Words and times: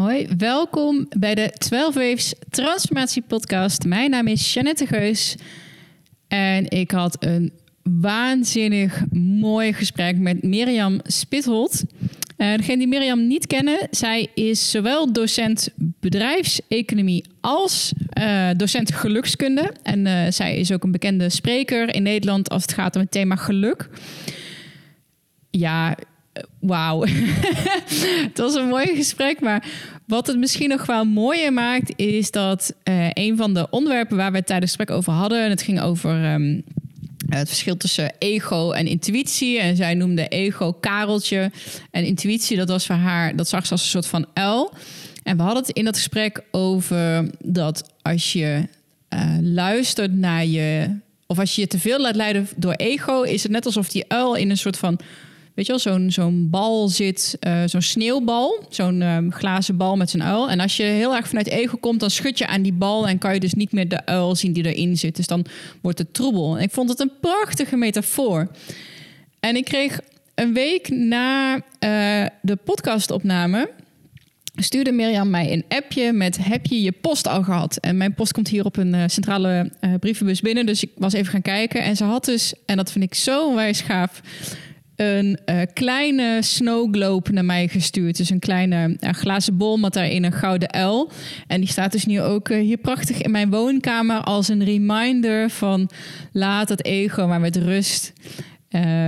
Hoi, 0.00 0.28
welkom 0.36 1.06
bij 1.18 1.34
de 1.34 1.50
12 1.58 1.94
Waves 1.94 2.34
Transformatie 2.50 3.22
Podcast. 3.22 3.84
Mijn 3.84 4.10
naam 4.10 4.26
is 4.26 4.52
Jeannette 4.52 4.86
Geus 4.86 5.36
en 6.28 6.70
ik 6.70 6.90
had 6.90 7.16
een 7.24 7.52
waanzinnig 7.82 9.04
mooi 9.40 9.72
gesprek 9.72 10.18
met 10.18 10.42
Mirjam 10.42 11.00
Spitholt. 11.02 11.82
Uh, 12.36 12.54
degene 12.56 12.78
die 12.78 12.88
Mirjam 12.88 13.26
niet 13.26 13.46
kennen, 13.46 13.88
zij 13.90 14.28
is 14.34 14.70
zowel 14.70 15.12
docent 15.12 15.68
bedrijfseconomie 15.76 17.24
als 17.40 17.92
uh, 18.18 18.48
docent 18.56 18.92
gelukskunde. 18.92 19.72
En 19.82 20.06
uh, 20.06 20.30
zij 20.30 20.56
is 20.56 20.72
ook 20.72 20.84
een 20.84 20.92
bekende 20.92 21.28
spreker 21.28 21.94
in 21.94 22.02
Nederland 22.02 22.50
als 22.50 22.62
het 22.62 22.72
gaat 22.72 22.94
om 22.94 23.00
het 23.00 23.10
thema 23.10 23.36
geluk. 23.36 23.88
Ja, 25.50 25.96
wauw. 26.60 27.04
het 28.28 28.38
was 28.38 28.54
een 28.54 28.68
mooi 28.68 28.86
gesprek, 28.86 29.40
maar 29.40 29.64
wat 30.06 30.26
het 30.26 30.38
misschien 30.38 30.68
nog 30.68 30.86
wel 30.86 31.04
mooier 31.04 31.52
maakt, 31.52 31.92
is 31.96 32.30
dat 32.30 32.74
uh, 32.84 33.06
een 33.12 33.36
van 33.36 33.54
de 33.54 33.66
onderwerpen 33.70 34.16
waar 34.16 34.30
we 34.30 34.36
het 34.36 34.46
tijdens 34.46 34.70
het 34.70 34.80
gesprek 34.80 34.98
over 34.98 35.12
hadden, 35.12 35.44
en 35.44 35.50
het 35.50 35.62
ging 35.62 35.80
over 35.80 36.32
um, 36.32 36.64
het 37.28 37.48
verschil 37.48 37.76
tussen 37.76 38.12
ego 38.18 38.70
en 38.70 38.86
intuïtie. 38.86 39.58
En 39.58 39.76
zij 39.76 39.94
noemde 39.94 40.28
ego 40.28 40.72
Kareltje. 40.72 41.50
En 41.90 42.04
intuïtie, 42.04 42.56
dat 42.56 42.68
was 42.68 42.86
voor 42.86 42.96
haar, 42.96 43.36
dat 43.36 43.48
zag 43.48 43.66
ze 43.66 43.72
als 43.72 43.82
een 43.82 43.88
soort 43.88 44.06
van 44.06 44.26
uil. 44.32 44.72
En 45.22 45.36
we 45.36 45.42
hadden 45.42 45.62
het 45.62 45.76
in 45.76 45.84
dat 45.84 45.96
gesprek 45.96 46.42
over 46.50 47.30
dat 47.44 47.90
als 48.02 48.32
je 48.32 48.68
uh, 49.14 49.36
luistert 49.40 50.12
naar 50.12 50.44
je. 50.44 50.96
Of 51.26 51.38
als 51.38 51.54
je 51.54 51.60
je 51.60 51.66
te 51.66 51.78
veel 51.78 52.00
laat 52.00 52.16
leiden 52.16 52.48
door 52.56 52.72
ego, 52.72 53.22
is 53.22 53.42
het 53.42 53.52
net 53.52 53.66
alsof 53.66 53.88
die 53.88 54.04
uil 54.08 54.34
in 54.34 54.50
een 54.50 54.58
soort 54.58 54.76
van 54.76 55.00
weet 55.54 55.66
je 55.66 55.72
wel, 55.72 55.80
zo'n 55.80 56.10
zo'n 56.10 56.50
bal 56.50 56.88
zit, 56.88 57.36
uh, 57.40 57.62
zo'n 57.66 57.82
sneeuwbal, 57.82 58.64
zo'n 58.68 59.02
um, 59.02 59.32
glazen 59.32 59.76
bal 59.76 59.96
met 59.96 60.10
zijn 60.10 60.22
uil. 60.22 60.50
En 60.50 60.60
als 60.60 60.76
je 60.76 60.82
heel 60.82 61.16
erg 61.16 61.28
vanuit 61.28 61.48
ego 61.48 61.76
komt, 61.76 62.00
dan 62.00 62.10
schud 62.10 62.38
je 62.38 62.46
aan 62.46 62.62
die 62.62 62.72
bal 62.72 63.08
en 63.08 63.18
kan 63.18 63.34
je 63.34 63.40
dus 63.40 63.54
niet 63.54 63.72
meer 63.72 63.88
de 63.88 64.06
uil 64.06 64.34
zien 64.34 64.52
die 64.52 64.74
erin 64.74 64.96
zit. 64.96 65.16
Dus 65.16 65.26
dan 65.26 65.46
wordt 65.80 65.98
het 65.98 66.14
troebel. 66.14 66.56
En 66.56 66.62
ik 66.62 66.70
vond 66.70 66.88
het 66.88 67.00
een 67.00 67.12
prachtige 67.20 67.76
metafoor. 67.76 68.50
En 69.40 69.56
ik 69.56 69.64
kreeg 69.64 70.00
een 70.34 70.52
week 70.52 70.88
na 70.88 71.54
uh, 71.54 71.60
de 72.42 72.56
podcastopname 72.64 73.70
stuurde 74.62 74.92
Mirjam 74.92 75.30
mij 75.30 75.52
een 75.52 75.64
appje 75.68 76.12
met 76.12 76.44
heb 76.44 76.66
je 76.66 76.82
je 76.82 76.92
post 76.92 77.28
al 77.28 77.42
gehad? 77.42 77.76
En 77.76 77.96
mijn 77.96 78.14
post 78.14 78.32
komt 78.32 78.48
hier 78.48 78.64
op 78.64 78.76
een 78.76 78.94
uh, 78.94 79.02
centrale 79.06 79.70
uh, 79.80 79.94
brievenbus 80.00 80.40
binnen, 80.40 80.66
dus 80.66 80.82
ik 80.82 80.90
was 80.96 81.12
even 81.12 81.32
gaan 81.32 81.42
kijken. 81.42 81.82
En 81.82 81.96
ze 81.96 82.04
had 82.04 82.24
dus, 82.24 82.54
en 82.66 82.76
dat 82.76 82.92
vind 82.92 83.04
ik 83.04 83.14
zo 83.14 83.54
wijs 83.54 83.80
gaaf, 83.80 84.20
een 85.00 85.38
uh, 85.46 85.60
kleine 85.72 86.38
snow 86.42 86.94
globe 86.94 87.32
naar 87.32 87.44
mij 87.44 87.68
gestuurd. 87.68 88.16
Dus 88.16 88.30
een 88.30 88.38
kleine 88.38 88.96
uh, 89.00 89.10
glazen 89.10 89.56
bol 89.56 89.76
met 89.76 89.92
daarin 89.92 90.24
een 90.24 90.32
gouden 90.32 90.72
uil. 90.72 91.10
En 91.46 91.60
die 91.60 91.68
staat 91.68 91.92
dus 91.92 92.06
nu 92.06 92.20
ook 92.20 92.48
uh, 92.48 92.60
hier 92.60 92.76
prachtig 92.76 93.20
in 93.22 93.30
mijn 93.30 93.50
woonkamer 93.50 94.20
als 94.20 94.48
een 94.48 94.64
reminder 94.64 95.50
van 95.50 95.90
laat 96.32 96.68
het 96.68 96.84
ego 96.84 97.26
maar 97.26 97.40
met 97.40 97.56
rust. 97.56 98.12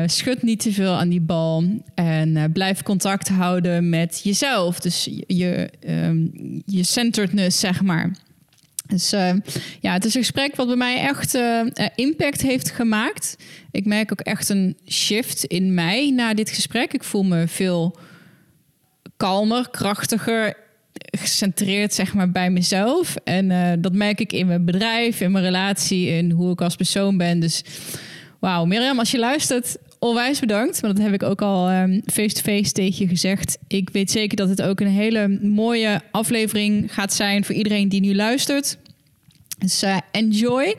schud 0.07 0.43
niet 0.43 0.61
te 0.61 0.73
veel 0.73 0.93
aan 0.93 1.09
die 1.09 1.21
bal 1.21 1.65
en 1.95 2.51
blijf 2.53 2.83
contact 2.83 3.29
houden 3.29 3.89
met 3.89 4.21
jezelf. 4.25 4.81
Dus 4.81 5.09
je, 5.27 5.71
um, 5.89 6.31
je 6.67 6.83
centeredness, 6.83 7.61
zeg 7.61 7.83
maar. 7.83 8.11
Dus 8.93 9.13
uh, 9.13 9.33
ja, 9.81 9.93
het 9.93 10.05
is 10.05 10.15
een 10.15 10.21
gesprek 10.21 10.57
wat 10.57 10.67
bij 10.67 10.77
mij 10.77 11.01
echt 11.01 11.35
uh, 11.35 11.61
impact 11.95 12.43
heeft 12.43 12.71
gemaakt. 12.71 13.37
Ik 13.71 13.85
merk 13.85 14.13
ook 14.13 14.21
echt 14.21 14.49
een 14.49 14.77
shift 14.89 15.45
in 15.45 15.75
mij 15.75 16.11
na 16.11 16.35
dit 16.35 16.51
gesprek. 16.51 16.93
Ik 16.93 17.05
voel 17.05 17.23
me 17.23 17.49
veel 17.49 17.99
kalmer, 19.17 19.71
krachtiger, 19.71 20.57
gecentreerd 21.19 21.95
zeg 21.95 22.15
maar 22.15 22.31
bij 22.31 22.51
mezelf. 22.51 23.17
En 23.25 23.81
dat 23.81 23.93
merk 23.93 24.21
ik 24.21 24.33
in 24.33 24.47
mijn 24.47 24.65
bedrijf, 24.65 25.21
in 25.21 25.33
mijn 25.33 25.45
relatie, 25.45 26.09
in 26.09 26.31
hoe 26.31 26.53
ik 26.53 26.61
als 26.61 26.77
persoon 26.77 27.17
ben. 27.17 27.41
Dus 27.41 27.65
wauw, 28.41 28.65
Mirjam, 28.65 28.99
als 28.99 29.11
je 29.11 29.19
luistert, 29.19 29.77
onwijs 30.03 30.41
bedankt. 30.41 30.81
Want 30.81 30.97
dat 30.97 31.05
heb 31.05 31.15
ik 31.15 31.23
ook 31.23 31.43
al 31.43 31.67
face-to-face 32.05 32.51
um, 32.51 32.63
-face 32.63 32.73
tegen 32.73 33.05
je 33.05 33.09
gezegd. 33.09 33.59
Ik 33.67 33.91
weet 33.91 34.11
zeker 34.11 34.37
dat 34.37 34.49
het 34.49 34.63
ook 34.63 34.81
een 34.81 34.87
hele 34.87 35.39
mooie 35.43 36.01
aflevering 36.11 36.95
gaat 36.95 37.13
zijn 37.13 37.45
voor 37.45 37.55
iedereen 37.55 37.89
die 37.89 38.01
nu 38.01 38.15
luistert. 38.15 38.79
Dus 39.63 39.83
uh, 39.83 39.97
enjoy. 40.11 40.77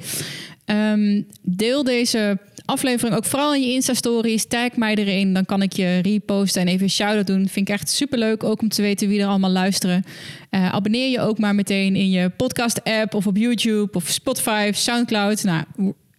Um, 0.65 1.27
deel 1.41 1.83
deze 1.83 2.37
aflevering 2.65 3.15
ook 3.15 3.25
vooral 3.25 3.55
in 3.55 3.61
je 3.61 3.73
Insta-stories. 3.73 4.47
Tag 4.47 4.75
mij 4.75 4.95
erin, 4.95 5.33
dan 5.33 5.45
kan 5.45 5.61
ik 5.61 5.73
je 5.73 5.99
reposten 5.99 6.61
en 6.61 6.67
even 6.67 6.83
een 6.83 6.89
shout-out 6.89 7.27
doen. 7.27 7.47
Vind 7.47 7.69
ik 7.69 7.73
echt 7.73 7.89
superleuk, 7.89 8.43
ook 8.43 8.61
om 8.61 8.69
te 8.69 8.81
weten 8.81 9.07
wie 9.07 9.21
er 9.21 9.27
allemaal 9.27 9.49
luisteren. 9.49 10.03
Uh, 10.51 10.73
abonneer 10.73 11.09
je 11.09 11.19
ook 11.19 11.37
maar 11.37 11.55
meteen 11.55 11.95
in 11.95 12.09
je 12.09 12.29
podcast-app 12.29 13.13
of 13.13 13.27
op 13.27 13.37
YouTube 13.37 13.97
of 13.97 14.07
Spotify 14.07 14.71
Soundcloud. 14.73 15.43
Nou, 15.43 15.63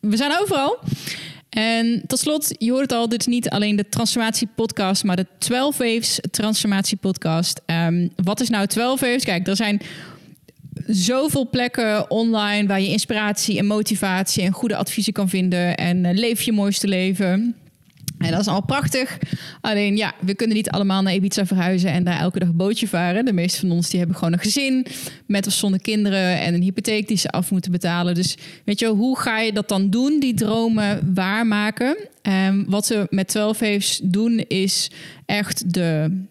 we 0.00 0.16
zijn 0.16 0.38
overal. 0.40 0.78
En 1.48 2.02
tot 2.06 2.18
slot, 2.18 2.54
je 2.58 2.70
hoort 2.70 2.82
het 2.82 2.92
al, 2.92 3.08
dit 3.08 3.20
is 3.20 3.26
niet 3.26 3.50
alleen 3.50 3.76
de 3.76 3.88
transformatie 3.88 4.48
podcast, 4.54 5.04
maar 5.04 5.16
de 5.16 5.26
12 5.38 5.76
Waves 5.76 6.20
transformatie 6.30 6.96
podcast. 6.96 7.60
Um, 7.66 8.10
wat 8.16 8.40
is 8.40 8.48
nou 8.48 8.66
12 8.66 9.00
Waves? 9.00 9.24
Kijk, 9.24 9.46
er 9.48 9.56
zijn 9.56 9.80
zoveel 10.86 11.48
plekken 11.48 12.10
online 12.10 12.68
waar 12.68 12.80
je 12.80 12.88
inspiratie 12.88 13.58
en 13.58 13.66
motivatie 13.66 14.42
en 14.42 14.52
goede 14.52 14.76
adviezen 14.76 15.12
kan 15.12 15.28
vinden. 15.28 15.76
En 15.76 16.04
uh, 16.04 16.12
leef 16.12 16.42
je 16.42 16.52
mooiste 16.52 16.88
leven. 16.88 17.54
En 18.18 18.30
dat 18.30 18.40
is 18.40 18.46
al 18.46 18.62
prachtig. 18.62 19.18
Alleen 19.60 19.96
ja, 19.96 20.14
we 20.20 20.34
kunnen 20.34 20.56
niet 20.56 20.70
allemaal 20.70 21.02
naar 21.02 21.14
Ibiza 21.14 21.46
verhuizen 21.46 21.90
en 21.90 22.04
daar 22.04 22.20
elke 22.20 22.38
dag 22.38 22.48
een 22.48 22.56
bootje 22.56 22.88
varen. 22.88 23.24
De 23.24 23.32
meeste 23.32 23.60
van 23.60 23.70
ons 23.70 23.90
die 23.90 23.98
hebben 23.98 24.16
gewoon 24.16 24.32
een 24.32 24.38
gezin 24.38 24.86
met 25.26 25.46
of 25.46 25.52
zonder 25.52 25.80
kinderen 25.80 26.40
en 26.40 26.54
een 26.54 26.62
hypotheek 26.62 27.08
die 27.08 27.16
ze 27.16 27.28
af 27.28 27.50
moeten 27.50 27.72
betalen. 27.72 28.14
Dus 28.14 28.36
weet 28.64 28.78
je, 28.78 28.86
hoe 28.86 29.18
ga 29.18 29.40
je 29.40 29.52
dat 29.52 29.68
dan 29.68 29.90
doen, 29.90 30.20
die 30.20 30.34
dromen 30.34 31.12
waarmaken? 31.14 31.96
Um, 32.22 32.64
wat 32.68 32.86
ze 32.86 33.06
met 33.10 33.28
12 33.28 33.58
heeft 33.58 34.12
doen 34.12 34.38
is 34.38 34.90
echt 35.26 35.74
de 35.74 36.22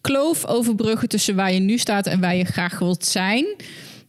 kloof 0.00 0.46
overbruggen 0.46 1.08
tussen 1.08 1.36
waar 1.36 1.52
je 1.52 1.60
nu 1.60 1.78
staat 1.78 2.06
en 2.06 2.20
waar 2.20 2.36
je 2.36 2.44
graag 2.44 2.78
wilt 2.78 3.04
zijn. 3.04 3.46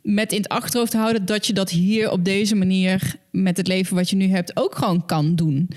Met 0.02 0.32
in 0.32 0.38
het 0.38 0.50
achterhoofd 0.50 0.94
houden 0.94 1.26
dat 1.26 1.48
je 1.48 1.54
dat 1.54 1.70
hier 1.70 2.12
op 2.12 2.26
deze 2.26 2.56
manier 2.56 3.16
met 3.32 3.58
het 3.58 3.68
leven 3.68 3.96
wat 3.96 4.10
je 4.10 4.16
nu 4.16 4.28
hebt 4.28 4.58
ook 4.58 4.76
gewoon 4.76 5.06
kan 5.06 5.36
doen. 5.36 5.70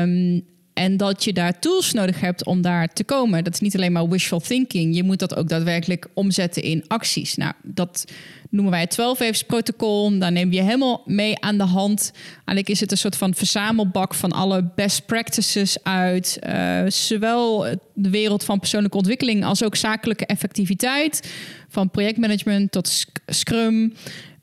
Um, 0.00 0.44
en 0.76 0.96
dat 0.96 1.24
je 1.24 1.32
daar 1.32 1.58
tools 1.58 1.92
nodig 1.92 2.20
hebt 2.20 2.44
om 2.44 2.60
daar 2.60 2.92
te 2.92 3.04
komen. 3.04 3.44
Dat 3.44 3.52
is 3.52 3.60
niet 3.60 3.76
alleen 3.76 3.92
maar 3.92 4.08
wishful 4.08 4.40
thinking. 4.40 4.96
Je 4.96 5.02
moet 5.02 5.18
dat 5.18 5.36
ook 5.36 5.48
daadwerkelijk 5.48 6.06
omzetten 6.14 6.62
in 6.62 6.84
acties. 6.86 7.36
Nou, 7.36 7.52
dat 7.62 8.04
noemen 8.50 8.72
wij 8.72 8.80
het 8.80 8.90
12 8.90 9.18
waves 9.18 9.42
protocol. 9.42 10.18
Daar 10.18 10.32
neem 10.32 10.52
je 10.52 10.62
helemaal 10.62 11.02
mee 11.04 11.40
aan 11.40 11.58
de 11.58 11.64
hand. 11.64 12.12
Eigenlijk 12.34 12.68
is 12.68 12.80
het 12.80 12.90
een 12.90 12.96
soort 12.96 13.16
van 13.16 13.34
verzamelbak 13.34 14.14
van 14.14 14.32
alle 14.32 14.70
best 14.74 15.06
practices 15.06 15.82
uit. 15.82 16.38
Uh, 16.46 16.82
zowel 16.88 17.66
de 17.92 18.10
wereld 18.10 18.44
van 18.44 18.58
persoonlijke 18.58 18.96
ontwikkeling 18.96 19.44
als 19.44 19.64
ook 19.64 19.76
zakelijke 19.76 20.26
effectiviteit. 20.26 21.32
Van 21.68 21.90
projectmanagement 21.90 22.72
tot 22.72 23.06
Scrum. 23.26 23.94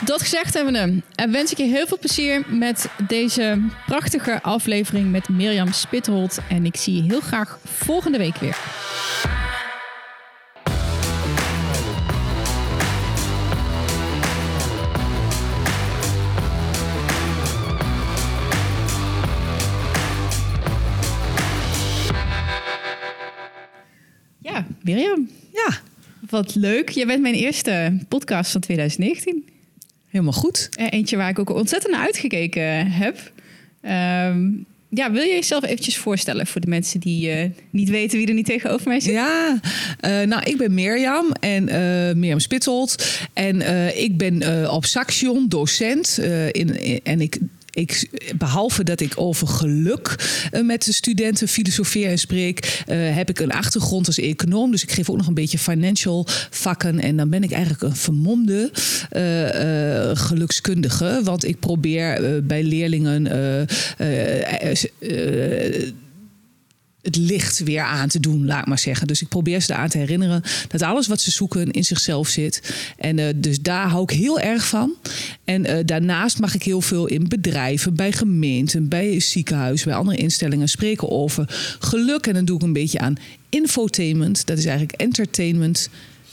Dat 0.00 0.22
gezegd 0.22 0.54
hebben 0.54 1.04
en 1.14 1.32
wens 1.32 1.52
ik 1.52 1.58
je 1.58 1.64
heel 1.64 1.86
veel 1.86 1.98
plezier 1.98 2.42
met 2.48 2.88
deze 3.06 3.60
prachtige 3.86 4.42
aflevering 4.42 5.10
met 5.10 5.28
Mirjam 5.28 5.72
Spitholt. 5.72 6.38
En 6.48 6.64
ik 6.64 6.76
zie 6.76 6.94
je 6.94 7.02
heel 7.02 7.20
graag 7.20 7.58
volgende 7.64 8.18
week 8.18 8.36
weer. 8.36 8.56
Ja, 24.38 24.66
Mirjam. 24.82 25.30
Ja. 25.52 25.80
Wat 26.28 26.54
leuk. 26.54 26.88
Je 26.88 27.06
bent 27.06 27.22
mijn 27.22 27.34
eerste 27.34 27.98
podcast 28.08 28.52
van 28.52 28.60
2019. 28.60 29.51
Helemaal 30.12 30.32
goed. 30.32 30.68
Eentje 30.76 31.16
waar 31.16 31.28
ik 31.28 31.38
ook 31.38 31.50
ontzettend 31.50 31.92
naar 31.92 32.04
uitgekeken 32.04 32.90
heb. 32.90 33.32
Um, 34.28 34.66
ja, 34.88 35.12
wil 35.12 35.22
je 35.22 35.34
jezelf 35.34 35.64
eventjes 35.64 35.96
voorstellen 35.96 36.46
voor 36.46 36.60
de 36.60 36.66
mensen 36.66 37.00
die 37.00 37.36
uh, 37.36 37.50
niet 37.70 37.88
weten 37.88 38.18
wie 38.18 38.26
er 38.26 38.34
niet 38.34 38.46
tegenover 38.46 38.88
mij 38.88 39.00
zit? 39.00 39.12
Ja, 39.12 39.60
uh, 40.00 40.20
nou, 40.20 40.42
ik 40.42 40.56
ben 40.56 40.74
Mirjam 40.74 41.32
en 41.40 41.68
uh, 41.68 42.14
Mirjam 42.14 42.38
Spittold. 42.38 43.08
En 43.32 43.60
ik 43.96 44.16
ben 44.16 44.70
op 44.70 44.84
Saxion 44.84 45.48
docent. 45.48 46.18
in, 46.50 47.00
en 47.02 47.20
ik 47.20 47.38
ik, 47.72 48.08
behalve 48.36 48.84
dat 48.84 49.00
ik 49.00 49.12
over 49.14 49.46
geluk 49.46 50.16
uh, 50.52 50.66
met 50.66 50.84
de 50.84 50.92
studenten 50.92 51.48
filosofeer 51.48 52.10
en 52.10 52.18
spreek, 52.18 52.82
uh, 52.88 53.14
heb 53.14 53.28
ik 53.28 53.38
een 53.38 53.50
achtergrond 53.50 54.06
als 54.06 54.18
econoom. 54.18 54.70
Dus 54.70 54.82
ik 54.82 54.92
geef 54.92 55.10
ook 55.10 55.16
nog 55.16 55.26
een 55.26 55.34
beetje 55.34 55.58
financial 55.58 56.26
vakken. 56.50 57.00
En 57.00 57.16
dan 57.16 57.30
ben 57.30 57.42
ik 57.42 57.50
eigenlijk 57.50 57.82
een 57.82 57.96
vermomde 57.96 58.70
uh, 59.16 60.16
gelukskundige. 60.16 61.20
Want 61.24 61.44
ik 61.44 61.58
probeer 61.58 62.40
bij 62.46 62.62
leerlingen 62.62 63.26
het 67.02 67.16
licht 67.16 67.58
weer 67.58 67.82
aan 67.82 68.08
te 68.08 68.20
doen, 68.20 68.46
laat 68.46 68.66
maar 68.66 68.78
zeggen. 68.78 69.06
Dus 69.06 69.22
ik 69.22 69.28
probeer 69.28 69.60
ze 69.60 69.72
eraan 69.72 69.88
te 69.88 69.98
herinneren 69.98 70.42
dat 70.68 70.82
alles 70.82 71.06
wat 71.06 71.20
ze 71.20 71.30
zoeken 71.30 71.70
in 71.70 71.84
zichzelf 71.84 72.28
zit. 72.28 72.74
En 72.98 73.18
uh, 73.18 73.28
dus 73.36 73.60
daar 73.60 73.88
hou 73.88 74.02
ik 74.02 74.10
heel 74.10 74.40
erg 74.40 74.66
van. 74.66 74.94
En 75.44 75.70
uh, 75.70 75.76
daarnaast 75.84 76.38
mag 76.38 76.54
ik 76.54 76.62
heel 76.62 76.80
veel 76.80 77.06
in 77.06 77.28
bedrijven, 77.28 77.94
bij 77.94 78.12
gemeenten, 78.12 78.88
bij 78.88 79.20
ziekenhuizen, 79.20 79.88
bij 79.88 79.96
andere 79.96 80.16
instellingen 80.16 80.68
spreken 80.68 81.10
over 81.10 81.76
geluk. 81.78 82.26
En 82.26 82.34
dan 82.34 82.44
doe 82.44 82.56
ik 82.56 82.62
een 82.62 82.72
beetje 82.72 82.98
aan 82.98 83.16
infotainment. 83.48 84.46
Dat 84.46 84.58
is 84.58 84.64
eigenlijk 84.64 85.00
entertainment 85.00 85.88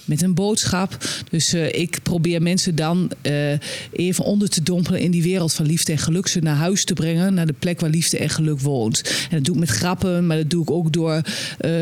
met 0.09 0.21
een 0.21 0.33
boodschap. 0.33 0.97
Dus 1.29 1.53
uh, 1.53 1.73
ik 1.73 1.99
probeer 2.03 2.41
mensen 2.41 2.75
dan 2.75 3.11
uh, 3.21 3.51
even 3.91 4.23
onder 4.23 4.49
te 4.49 4.63
dompelen 4.63 4.99
in 4.99 5.11
die 5.11 5.23
wereld 5.23 5.53
van 5.53 5.65
liefde 5.65 5.91
en 5.91 5.97
geluk. 5.97 6.27
Ze 6.27 6.39
naar 6.39 6.55
huis 6.55 6.83
te 6.83 6.93
brengen, 6.93 7.33
naar 7.33 7.45
de 7.45 7.53
plek 7.59 7.79
waar 7.79 7.89
liefde 7.89 8.17
en 8.17 8.29
geluk 8.29 8.59
woont. 8.59 9.01
En 9.29 9.35
dat 9.35 9.43
doe 9.43 9.53
ik 9.53 9.59
met 9.59 9.69
grappen, 9.69 10.27
maar 10.27 10.37
dat 10.37 10.49
doe 10.49 10.61
ik 10.61 10.71
ook 10.71 10.93
door 10.93 11.13
uh, 11.13 11.21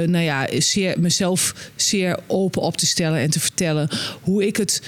nou 0.08 0.24
ja, 0.24 0.48
zeer, 0.60 1.00
mezelf 1.00 1.72
zeer 1.76 2.20
open 2.28 2.62
op 2.62 2.78
te 2.78 2.86
stellen 2.86 3.20
en 3.20 3.30
te 3.30 3.40
vertellen 3.40 3.90
hoe 4.22 4.48
ik 4.48 4.58
het 4.58 4.82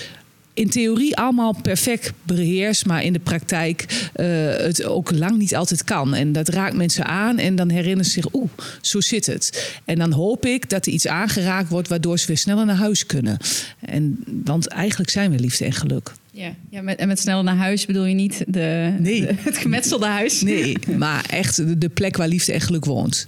in 0.60 0.70
theorie 0.70 1.16
allemaal 1.16 1.56
perfect 1.62 2.14
beheerst, 2.24 2.86
maar 2.86 3.04
in 3.04 3.14
de 3.14 3.20
praktijk 3.20 4.10
uh, 4.16 4.26
het 4.56 4.84
ook 4.84 5.12
lang 5.12 5.38
niet 5.38 5.56
altijd 5.56 5.84
kan. 5.84 6.14
En 6.14 6.32
dat 6.32 6.50
raakt 6.50 6.76
mensen 6.76 7.06
aan 7.06 7.38
en 7.38 7.56
dan 7.56 7.70
herinneren 7.70 8.06
ze 8.06 8.12
zich, 8.12 8.34
oeh, 8.34 8.50
zo 8.82 9.02
zit 9.02 9.26
het. 9.26 9.74
En 9.86 9.96
dan 9.96 10.12
hoop 10.12 10.46
ik 10.46 10.70
dat 10.70 10.86
er 10.86 10.92
iets 10.92 11.08
aangeraakt 11.08 11.70
wordt 11.70 11.88
waardoor 11.88 12.20
ze 12.20 12.28
weer 12.28 12.38
sneller 12.38 12.66
naar 12.66 12.76
huis 12.76 13.06
kunnen. 13.06 13.38
En, 13.80 14.24
want 14.26 14.68
eigenlijk 14.68 15.10
zijn 15.10 15.32
we 15.32 15.40
liefde 15.40 15.66
en 15.66 15.74
geluk. 15.74 16.12
Ja, 16.32 16.54
ja 16.70 16.82
met, 16.82 17.00
en 17.00 17.08
met 17.08 17.20
sneller 17.20 17.44
naar 17.44 17.56
huis 17.56 17.86
bedoel 17.86 18.06
je 18.06 18.16
niet 18.16 18.44
de, 18.48 18.96
nee. 19.00 19.26
het 19.26 19.58
gemetselde 19.58 20.06
huis? 20.06 20.42
Nee, 20.42 20.78
maar 20.98 21.26
echt 21.30 21.82
de 21.82 21.90
plek 21.90 22.18
waar 22.18 22.28
liefde 22.28 22.54
en 22.54 22.62
geluk 22.62 22.86
woont. 22.86 23.28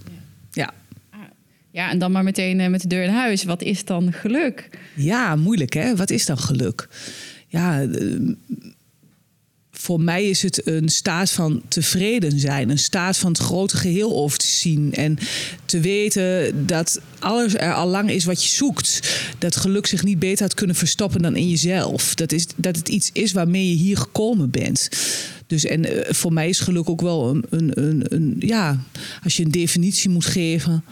Ja. 1.72 1.90
En 1.90 2.00
dan 2.00 2.12
maar 2.12 2.24
meteen 2.24 2.60
eh, 2.60 2.70
met 2.70 2.82
de 2.82 2.88
deur 2.88 3.04
in 3.04 3.10
huis. 3.10 3.44
Wat 3.44 3.62
is 3.62 3.86
dan 3.86 4.14
geluk? 4.14 4.70
Ja, 4.96 5.36
moeilijk 5.36 5.74
hè. 5.74 5.96
Wat 5.96 6.10
is 6.10 6.26
dan 6.26 6.38
geluk? 6.38 6.88
Ja, 7.48 7.82
eh, 7.82 7.90
voor 9.72 10.02
mij 10.02 10.30
is 10.30 10.42
het 10.42 10.68
een 10.68 10.90
staat 10.90 11.32
van 11.32 11.62
tevreden 11.68 12.40
zijn. 12.40 12.70
Een 12.70 12.80
staat 12.80 13.18
van 13.18 13.32
het 13.32 13.42
grote 13.42 13.78
geheel 13.78 14.16
over 14.16 14.38
te 14.38 14.48
zien. 14.48 14.94
En 14.94 15.18
te 15.66 15.80
weten 15.80 16.54
dat 16.66 17.02
alles 17.20 17.56
er 17.56 17.74
al 17.74 17.88
lang 17.88 18.10
is 18.10 18.26
wat 18.26 18.44
je 18.44 18.50
zoekt. 18.50 19.20
Dat 19.38 19.56
geluk 19.56 19.88
zich 19.88 20.04
niet 20.04 20.20
beter 20.20 20.44
had 20.44 20.54
kunnen 20.54 20.76
verstoppen 20.76 21.22
dan 21.22 21.36
in 21.36 21.50
jezelf. 21.50 22.16
Dat, 22.16 22.32
is, 22.32 22.48
dat 22.56 22.76
het 22.76 22.90
iets 22.90 23.10
is 23.14 23.32
waarmee 23.32 23.70
je 23.70 23.76
hier 23.76 23.98
gekomen 23.98 24.50
bent. 24.50 24.90
Dus 25.48 25.66
en 25.66 25.86
eh, 25.86 26.14
voor 26.14 26.34
mij 26.34 26.50
is 26.50 26.60
geluk 26.60 26.90
ook 26.90 27.02
wel 27.02 27.30
een, 27.30 27.44
een, 27.50 27.84
een, 27.84 28.06
een 28.08 28.36
ja, 28.40 28.84
als 29.24 29.38
je 29.38 29.44
een 29.46 29.52
definitie 29.52 30.10
moet 30.10 30.26
geven 30.26 30.84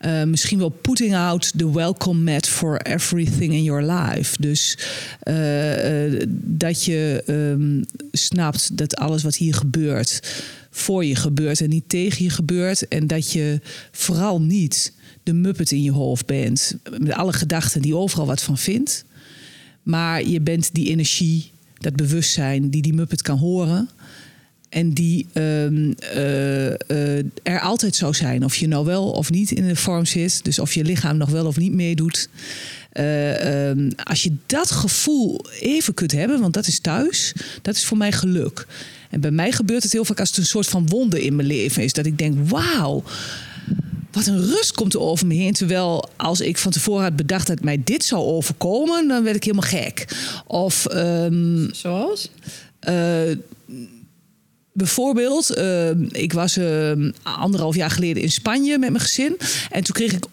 uh, 0.00 0.24
misschien 0.24 0.58
wel 0.58 0.68
putting 0.68 1.14
out 1.14 1.52
the 1.56 1.72
welcome 1.72 2.32
mat 2.32 2.48
for 2.48 2.76
everything 2.76 3.52
in 3.52 3.62
your 3.62 3.82
life. 3.82 4.40
Dus 4.40 4.78
uh, 5.22 6.12
uh, 6.14 6.22
dat 6.34 6.84
je 6.84 7.22
um, 7.26 7.84
snapt 8.12 8.76
dat 8.76 8.96
alles 8.96 9.22
wat 9.22 9.36
hier 9.36 9.54
gebeurt 9.54 10.20
voor 10.70 11.04
je 11.04 11.14
gebeurt 11.14 11.60
en 11.60 11.68
niet 11.68 11.88
tegen 11.88 12.24
je 12.24 12.30
gebeurt. 12.30 12.88
En 12.88 13.06
dat 13.06 13.32
je 13.32 13.60
vooral 13.90 14.40
niet 14.40 14.92
de 15.22 15.32
muppet 15.32 15.72
in 15.72 15.82
je 15.82 15.92
hoofd 15.92 16.26
bent 16.26 16.76
met 16.98 17.12
alle 17.12 17.32
gedachten 17.32 17.82
die 17.82 17.96
overal 17.96 18.26
wat 18.26 18.42
van 18.42 18.58
vindt. 18.58 19.04
Maar 19.82 20.24
je 20.24 20.40
bent 20.40 20.74
die 20.74 20.88
energie, 20.88 21.50
dat 21.78 21.96
bewustzijn 21.96 22.70
die 22.70 22.82
die 22.82 22.94
muppet 22.94 23.22
kan 23.22 23.38
horen. 23.38 23.88
En 24.68 24.92
die 24.92 25.26
um, 25.34 25.94
uh, 26.14 26.66
uh, 26.66 27.18
er 27.42 27.60
altijd 27.60 27.96
zou 27.96 28.14
zijn. 28.14 28.44
Of 28.44 28.56
je 28.56 28.68
nou 28.68 28.84
wel 28.84 29.10
of 29.10 29.30
niet 29.30 29.50
in 29.50 29.68
de 29.68 29.76
vorm 29.76 30.06
zit. 30.06 30.44
Dus 30.44 30.58
of 30.58 30.74
je 30.74 30.84
lichaam 30.84 31.16
nog 31.16 31.30
wel 31.30 31.46
of 31.46 31.56
niet 31.56 31.72
meedoet. 31.72 32.28
Uh, 32.92 33.68
um, 33.68 33.90
als 34.04 34.22
je 34.22 34.32
dat 34.46 34.70
gevoel 34.70 35.44
even 35.60 35.94
kunt 35.94 36.12
hebben, 36.12 36.40
want 36.40 36.54
dat 36.54 36.66
is 36.66 36.80
thuis, 36.80 37.32
dat 37.62 37.74
is 37.76 37.84
voor 37.84 37.96
mij 37.96 38.12
geluk. 38.12 38.66
En 39.10 39.20
bij 39.20 39.30
mij 39.30 39.52
gebeurt 39.52 39.82
het 39.82 39.92
heel 39.92 40.04
vaak 40.04 40.20
als 40.20 40.28
het 40.28 40.38
een 40.38 40.46
soort 40.46 40.66
van 40.66 40.88
wonde 40.88 41.24
in 41.24 41.36
mijn 41.36 41.48
leven 41.48 41.82
is. 41.82 41.92
Dat 41.92 42.06
ik 42.06 42.18
denk, 42.18 42.48
wauw, 42.48 43.02
wat 44.12 44.26
een 44.26 44.46
rust 44.46 44.72
komt 44.72 44.94
er 44.94 45.00
over 45.00 45.26
me 45.26 45.34
heen. 45.34 45.52
Terwijl 45.52 46.08
als 46.16 46.40
ik 46.40 46.58
van 46.58 46.72
tevoren 46.72 47.02
had 47.02 47.16
bedacht 47.16 47.46
dat 47.46 47.62
mij 47.62 47.80
dit 47.84 48.04
zou 48.04 48.22
overkomen, 48.22 49.08
dan 49.08 49.24
werd 49.24 49.36
ik 49.36 49.44
helemaal 49.44 49.70
gek. 49.70 50.16
Of. 50.46 50.86
Um, 50.94 51.68
Zoals? 51.72 52.30
Bijvoorbeeld, 54.78 55.58
uh, 55.58 55.90
ik 56.10 56.32
was 56.32 56.56
uh, 56.56 56.92
anderhalf 57.22 57.74
jaar 57.74 57.90
geleden 57.90 58.22
in 58.22 58.30
Spanje 58.30 58.78
met 58.78 58.90
mijn 58.90 59.02
gezin. 59.02 59.36
En 59.70 59.84
toen 59.84 59.94
kreeg 59.94 60.12
ik 60.12 60.24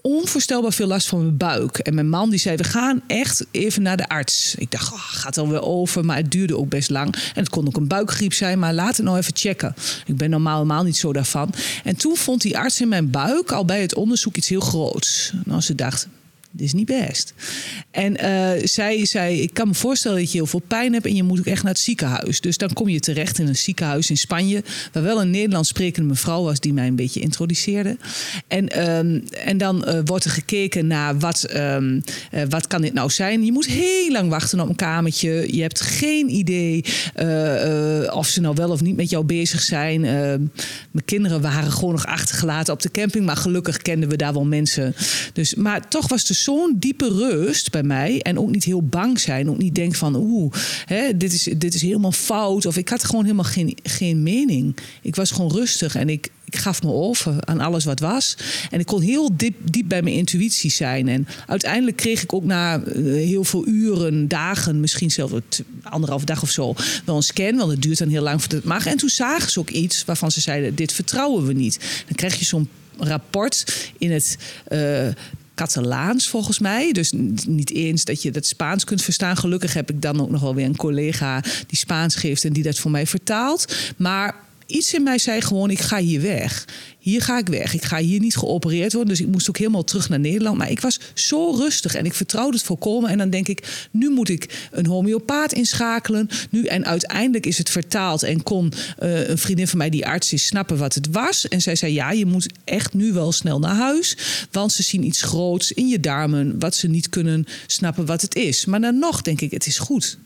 onvoorstelbaar 0.00 0.72
veel 0.72 0.86
last 0.86 1.08
van 1.08 1.18
mijn 1.18 1.36
buik. 1.36 1.78
En 1.78 1.94
mijn 1.94 2.08
man 2.08 2.30
die 2.30 2.38
zei, 2.38 2.56
we 2.56 2.64
gaan 2.64 3.02
echt 3.06 3.46
even 3.50 3.82
naar 3.82 3.96
de 3.96 4.08
arts. 4.08 4.54
Ik 4.58 4.70
dacht, 4.70 4.92
oh, 4.92 4.98
gaat 4.98 5.38
alweer 5.38 5.62
over, 5.62 6.04
maar 6.04 6.16
het 6.16 6.30
duurde 6.30 6.56
ook 6.56 6.68
best 6.68 6.90
lang. 6.90 7.14
En 7.14 7.42
het 7.42 7.48
kon 7.48 7.66
ook 7.66 7.76
een 7.76 7.86
buikgriep 7.86 8.32
zijn, 8.32 8.58
maar 8.58 8.74
laat 8.74 8.96
het 8.96 9.06
nou 9.06 9.18
even 9.18 9.36
checken. 9.36 9.74
Ik 10.06 10.16
ben 10.16 10.30
normaal 10.30 10.54
helemaal 10.54 10.84
niet 10.84 10.96
zo 10.96 11.12
daarvan. 11.12 11.54
En 11.84 11.96
toen 11.96 12.16
vond 12.16 12.40
die 12.40 12.58
arts 12.58 12.80
in 12.80 12.88
mijn 12.88 13.10
buik 13.10 13.52
al 13.52 13.64
bij 13.64 13.80
het 13.80 13.94
onderzoek 13.94 14.36
iets 14.36 14.48
heel 14.48 14.60
groots. 14.60 15.32
Als 15.50 15.66
ze 15.66 15.74
dacht, 15.74 16.08
dit 16.52 16.66
is 16.66 16.72
niet 16.72 16.86
best. 16.86 17.34
En 17.90 18.24
uh, 18.24 18.50
zij 18.66 19.04
zei, 19.04 19.40
ik 19.40 19.54
kan 19.54 19.68
me 19.68 19.74
voorstellen 19.74 20.18
dat 20.18 20.32
je 20.32 20.38
heel 20.38 20.46
veel 20.46 20.62
pijn 20.66 20.92
hebt 20.92 21.06
en 21.06 21.14
je 21.14 21.22
moet 21.22 21.38
ook 21.38 21.46
echt 21.46 21.62
naar 21.62 21.72
het 21.72 21.80
ziekenhuis. 21.80 22.40
Dus 22.40 22.56
dan 22.56 22.72
kom 22.72 22.88
je 22.88 23.00
terecht 23.00 23.38
in 23.38 23.46
een 23.46 23.56
ziekenhuis 23.56 24.10
in 24.10 24.16
Spanje, 24.16 24.62
waar 24.92 25.02
wel 25.02 25.20
een 25.20 25.30
Nederlands 25.30 25.68
sprekende 25.68 26.08
mevrouw 26.08 26.42
was 26.42 26.60
die 26.60 26.72
mij 26.72 26.86
een 26.86 26.96
beetje 26.96 27.20
introduceerde. 27.20 27.96
En, 28.48 28.88
um, 28.88 29.24
en 29.44 29.58
dan 29.58 29.84
uh, 29.88 30.00
wordt 30.04 30.24
er 30.24 30.30
gekeken 30.30 30.86
naar 30.86 31.18
wat, 31.18 31.54
um, 31.56 32.02
uh, 32.34 32.42
wat 32.48 32.66
kan 32.66 32.80
dit 32.80 32.92
nou 32.92 33.10
zijn. 33.10 33.44
Je 33.44 33.52
moet 33.52 33.66
heel 33.66 34.10
lang 34.10 34.30
wachten 34.30 34.60
op 34.60 34.68
een 34.68 34.74
kamertje. 34.74 35.56
Je 35.56 35.62
hebt 35.62 35.80
geen 35.80 36.30
idee 36.30 36.84
of 38.12 38.26
ze 38.26 38.40
nou 38.40 38.54
wel 38.54 38.70
of 38.70 38.80
niet 38.80 38.96
met 38.96 39.10
jou 39.10 39.24
bezig 39.24 39.62
zijn. 39.62 40.04
Ehm, 40.04 40.42
mijn 40.90 41.04
kinderen 41.04 41.40
waren 41.40 41.72
gewoon 41.72 41.92
nog 41.92 42.06
achtergelaten 42.06 42.72
op 42.72 42.82
de 42.82 42.90
camping, 42.90 43.26
maar 43.26 43.36
gelukkig 43.36 43.76
kenden 43.76 44.08
we 44.08 44.16
daar 44.16 44.32
wel 44.32 44.44
mensen. 44.44 44.94
Dus, 45.32 45.54
maar 45.54 45.88
toch 45.88 46.08
was 46.08 46.26
de 46.26 46.34
zo'n 46.42 46.76
diepe 46.78 47.08
rust 47.08 47.70
bij 47.70 47.82
mij. 47.82 48.20
En 48.20 48.38
ook 48.38 48.50
niet 48.50 48.64
heel 48.64 48.82
bang 48.82 49.20
zijn. 49.20 49.50
Ook 49.50 49.58
niet 49.58 49.74
denken 49.74 49.98
van 49.98 50.16
oeh, 50.16 50.52
dit, 51.16 51.32
is, 51.32 51.42
dit 51.56 51.74
is 51.74 51.82
helemaal 51.82 52.12
fout. 52.12 52.66
Of 52.66 52.76
ik 52.76 52.88
had 52.88 53.04
gewoon 53.04 53.24
helemaal 53.24 53.44
geen, 53.44 53.78
geen 53.82 54.22
mening. 54.22 54.76
Ik 55.02 55.16
was 55.16 55.30
gewoon 55.30 55.52
rustig 55.52 55.94
en 55.94 56.08
ik, 56.08 56.30
ik 56.44 56.56
gaf 56.56 56.82
me 56.82 56.92
over 56.92 57.34
aan 57.44 57.60
alles 57.60 57.84
wat 57.84 58.00
was. 58.00 58.36
En 58.70 58.80
ik 58.80 58.86
kon 58.86 59.00
heel 59.00 59.36
diep, 59.36 59.56
diep 59.70 59.88
bij 59.88 60.02
mijn 60.02 60.16
intuïtie 60.16 60.70
zijn. 60.70 61.08
En 61.08 61.26
uiteindelijk 61.46 61.96
kreeg 61.96 62.22
ik 62.22 62.32
ook 62.32 62.44
na 62.44 62.82
eh, 62.82 63.02
heel 63.04 63.44
veel 63.44 63.66
uren, 63.66 64.28
dagen, 64.28 64.80
misschien 64.80 65.10
zelfs 65.10 65.32
anderhalf 65.82 66.24
dag 66.24 66.42
of 66.42 66.50
zo, 66.50 66.74
wel 67.04 67.16
een 67.16 67.22
scan. 67.22 67.56
Want 67.56 67.70
het 67.70 67.82
duurt 67.82 67.98
dan 67.98 68.08
heel 68.08 68.22
lang 68.22 68.40
voordat 68.40 68.58
het 68.58 68.68
mag. 68.68 68.86
En 68.86 68.96
toen 68.96 69.08
zagen 69.08 69.50
ze 69.50 69.60
ook 69.60 69.70
iets 69.70 70.04
waarvan 70.04 70.30
ze 70.30 70.40
zeiden: 70.40 70.74
dit 70.74 70.92
vertrouwen 70.92 71.46
we 71.46 71.52
niet. 71.52 71.78
Dan 72.06 72.14
krijg 72.14 72.38
je 72.38 72.44
zo'n 72.44 72.68
rapport 72.98 73.90
in 73.98 74.12
het 74.12 74.38
uh, 74.68 75.08
Catalaans 75.60 76.28
volgens 76.28 76.58
mij. 76.58 76.92
Dus 76.92 77.12
niet 77.46 77.70
eens 77.70 78.04
dat 78.04 78.22
je 78.22 78.30
dat 78.30 78.46
Spaans 78.46 78.84
kunt 78.84 79.02
verstaan. 79.02 79.36
Gelukkig 79.36 79.74
heb 79.74 79.90
ik 79.90 80.02
dan 80.02 80.20
ook 80.20 80.30
nog 80.30 80.40
wel 80.40 80.54
weer 80.54 80.64
een 80.64 80.76
collega 80.76 81.40
die 81.40 81.78
Spaans 81.78 82.14
geeft 82.14 82.44
en 82.44 82.52
die 82.52 82.62
dat 82.62 82.78
voor 82.78 82.90
mij 82.90 83.06
vertaalt. 83.06 83.76
Maar 83.96 84.34
iets 84.66 84.94
in 84.94 85.02
mij 85.02 85.18
zei 85.18 85.40
gewoon: 85.40 85.70
ik 85.70 85.80
ga 85.80 85.98
hier 85.98 86.20
weg. 86.20 86.64
Hier 87.10 87.22
ga 87.22 87.38
ik 87.38 87.46
weg. 87.46 87.74
Ik 87.74 87.84
ga 87.84 87.98
hier 87.98 88.20
niet 88.20 88.36
geopereerd 88.36 88.92
worden. 88.92 89.10
Dus 89.10 89.20
ik 89.20 89.32
moest 89.32 89.48
ook 89.48 89.58
helemaal 89.58 89.84
terug 89.84 90.08
naar 90.08 90.20
Nederland. 90.20 90.58
Maar 90.58 90.70
ik 90.70 90.80
was 90.80 91.00
zo 91.14 91.50
rustig 91.50 91.94
en 91.94 92.04
ik 92.04 92.14
vertrouwde 92.14 92.56
het 92.56 92.66
volkomen. 92.66 93.10
En 93.10 93.18
dan 93.18 93.30
denk 93.30 93.48
ik, 93.48 93.88
nu 93.90 94.10
moet 94.10 94.28
ik 94.28 94.68
een 94.70 94.86
homeopaat 94.86 95.52
inschakelen. 95.52 96.28
Nu, 96.50 96.64
en 96.64 96.86
uiteindelijk 96.86 97.46
is 97.46 97.58
het 97.58 97.70
vertaald 97.70 98.22
en 98.22 98.42
kon 98.42 98.72
uh, 99.02 99.28
een 99.28 99.38
vriendin 99.38 99.68
van 99.68 99.78
mij 99.78 99.90
die 99.90 100.06
arts 100.06 100.32
is 100.32 100.46
snappen 100.46 100.78
wat 100.78 100.94
het 100.94 101.08
was. 101.10 101.48
En 101.48 101.60
zij 101.60 101.76
zei, 101.76 101.92
ja, 101.92 102.10
je 102.10 102.26
moet 102.26 102.46
echt 102.64 102.94
nu 102.94 103.12
wel 103.12 103.32
snel 103.32 103.58
naar 103.58 103.74
huis. 103.74 104.16
Want 104.50 104.72
ze 104.72 104.82
zien 104.82 105.04
iets 105.04 105.22
groots 105.22 105.72
in 105.72 105.88
je 105.88 106.00
darmen 106.00 106.58
wat 106.58 106.74
ze 106.74 106.88
niet 106.88 107.08
kunnen 107.08 107.46
snappen 107.66 108.06
wat 108.06 108.22
het 108.22 108.34
is. 108.34 108.64
Maar 108.64 108.80
dan 108.80 108.98
nog 108.98 109.22
denk 109.22 109.40
ik, 109.40 109.50
het 109.50 109.66
is 109.66 109.78
goed. 109.78 110.18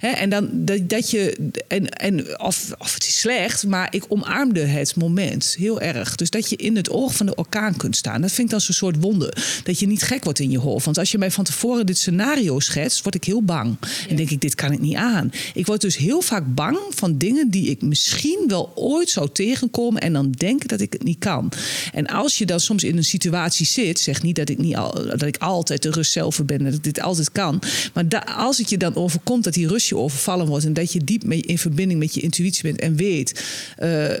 en 0.00 0.30
dan 0.30 0.48
dat, 0.52 0.88
dat 0.88 1.10
je, 1.10 1.50
en, 1.68 1.88
en 1.88 2.40
of, 2.40 2.74
of 2.78 2.94
het 2.94 3.06
is 3.06 3.20
slecht, 3.20 3.66
maar 3.66 3.88
ik 3.90 4.04
omarmde 4.08 4.60
het 4.60 4.96
moment 4.96 5.54
heel 5.58 5.80
erg. 5.80 6.14
Dus 6.14 6.30
dat 6.32 6.50
je 6.50 6.56
in 6.56 6.76
het 6.76 6.90
oog 6.90 7.14
van 7.16 7.26
de 7.26 7.34
orkaan 7.34 7.76
kunt 7.76 7.96
staan. 7.96 8.20
Dat 8.20 8.32
vind 8.32 8.46
ik 8.46 8.50
dan 8.50 8.60
zo'n 8.60 8.74
soort 8.74 8.96
wonder. 9.00 9.60
Dat 9.64 9.78
je 9.78 9.86
niet 9.86 10.02
gek 10.02 10.24
wordt 10.24 10.38
in 10.38 10.50
je 10.50 10.58
hoofd. 10.58 10.84
Want 10.84 10.98
als 10.98 11.10
je 11.10 11.18
mij 11.18 11.30
van 11.30 11.44
tevoren 11.44 11.86
dit 11.86 11.98
scenario 11.98 12.60
schetst, 12.60 13.02
word 13.02 13.14
ik 13.14 13.24
heel 13.24 13.42
bang. 13.42 13.76
En 14.08 14.16
denk 14.16 14.30
ik, 14.30 14.40
dit 14.40 14.54
kan 14.54 14.72
ik 14.72 14.80
niet 14.80 14.94
aan. 14.94 15.32
Ik 15.54 15.66
word 15.66 15.80
dus 15.80 15.96
heel 15.96 16.20
vaak 16.20 16.54
bang 16.54 16.78
van 16.90 17.18
dingen 17.18 17.50
die 17.50 17.70
ik 17.70 17.82
misschien 17.82 18.44
wel 18.46 18.72
ooit 18.74 19.10
zou 19.10 19.28
tegenkomen. 19.32 20.00
En 20.00 20.12
dan 20.12 20.30
denk 20.30 20.68
dat 20.68 20.80
ik 20.80 20.92
het 20.92 21.04
niet 21.04 21.18
kan. 21.18 21.52
En 21.92 22.06
als 22.06 22.38
je 22.38 22.46
dan 22.46 22.60
soms 22.60 22.84
in 22.84 22.96
een 22.96 23.04
situatie 23.04 23.66
zit, 23.66 24.00
zeg 24.00 24.22
niet 24.22 24.36
dat 24.36 24.48
ik, 24.48 24.58
niet 24.58 24.76
al, 24.76 24.92
dat 24.92 25.22
ik 25.22 25.36
altijd 25.36 25.82
de 25.82 25.90
rust 25.90 26.12
zelf 26.12 26.44
ben. 26.44 26.64
Dat 26.64 26.74
ik 26.74 26.84
dit 26.84 27.00
altijd 27.00 27.32
kan. 27.32 27.62
Maar 27.94 28.24
als 28.24 28.58
het 28.58 28.70
je 28.70 28.78
dan 28.78 28.94
overkomt 28.94 29.44
dat 29.44 29.54
die 29.54 29.68
rust 29.68 29.88
je 29.88 29.96
overvallen 29.96 30.46
wordt. 30.46 30.64
En 30.64 30.72
dat 30.72 30.92
je 30.92 31.04
diep 31.04 31.32
in 31.32 31.58
verbinding 31.58 32.00
met 32.00 32.14
je 32.14 32.20
intuïtie 32.20 32.62
bent 32.62 32.80
en 32.80 32.96
weet. 32.96 33.44
Uh, 33.82 34.12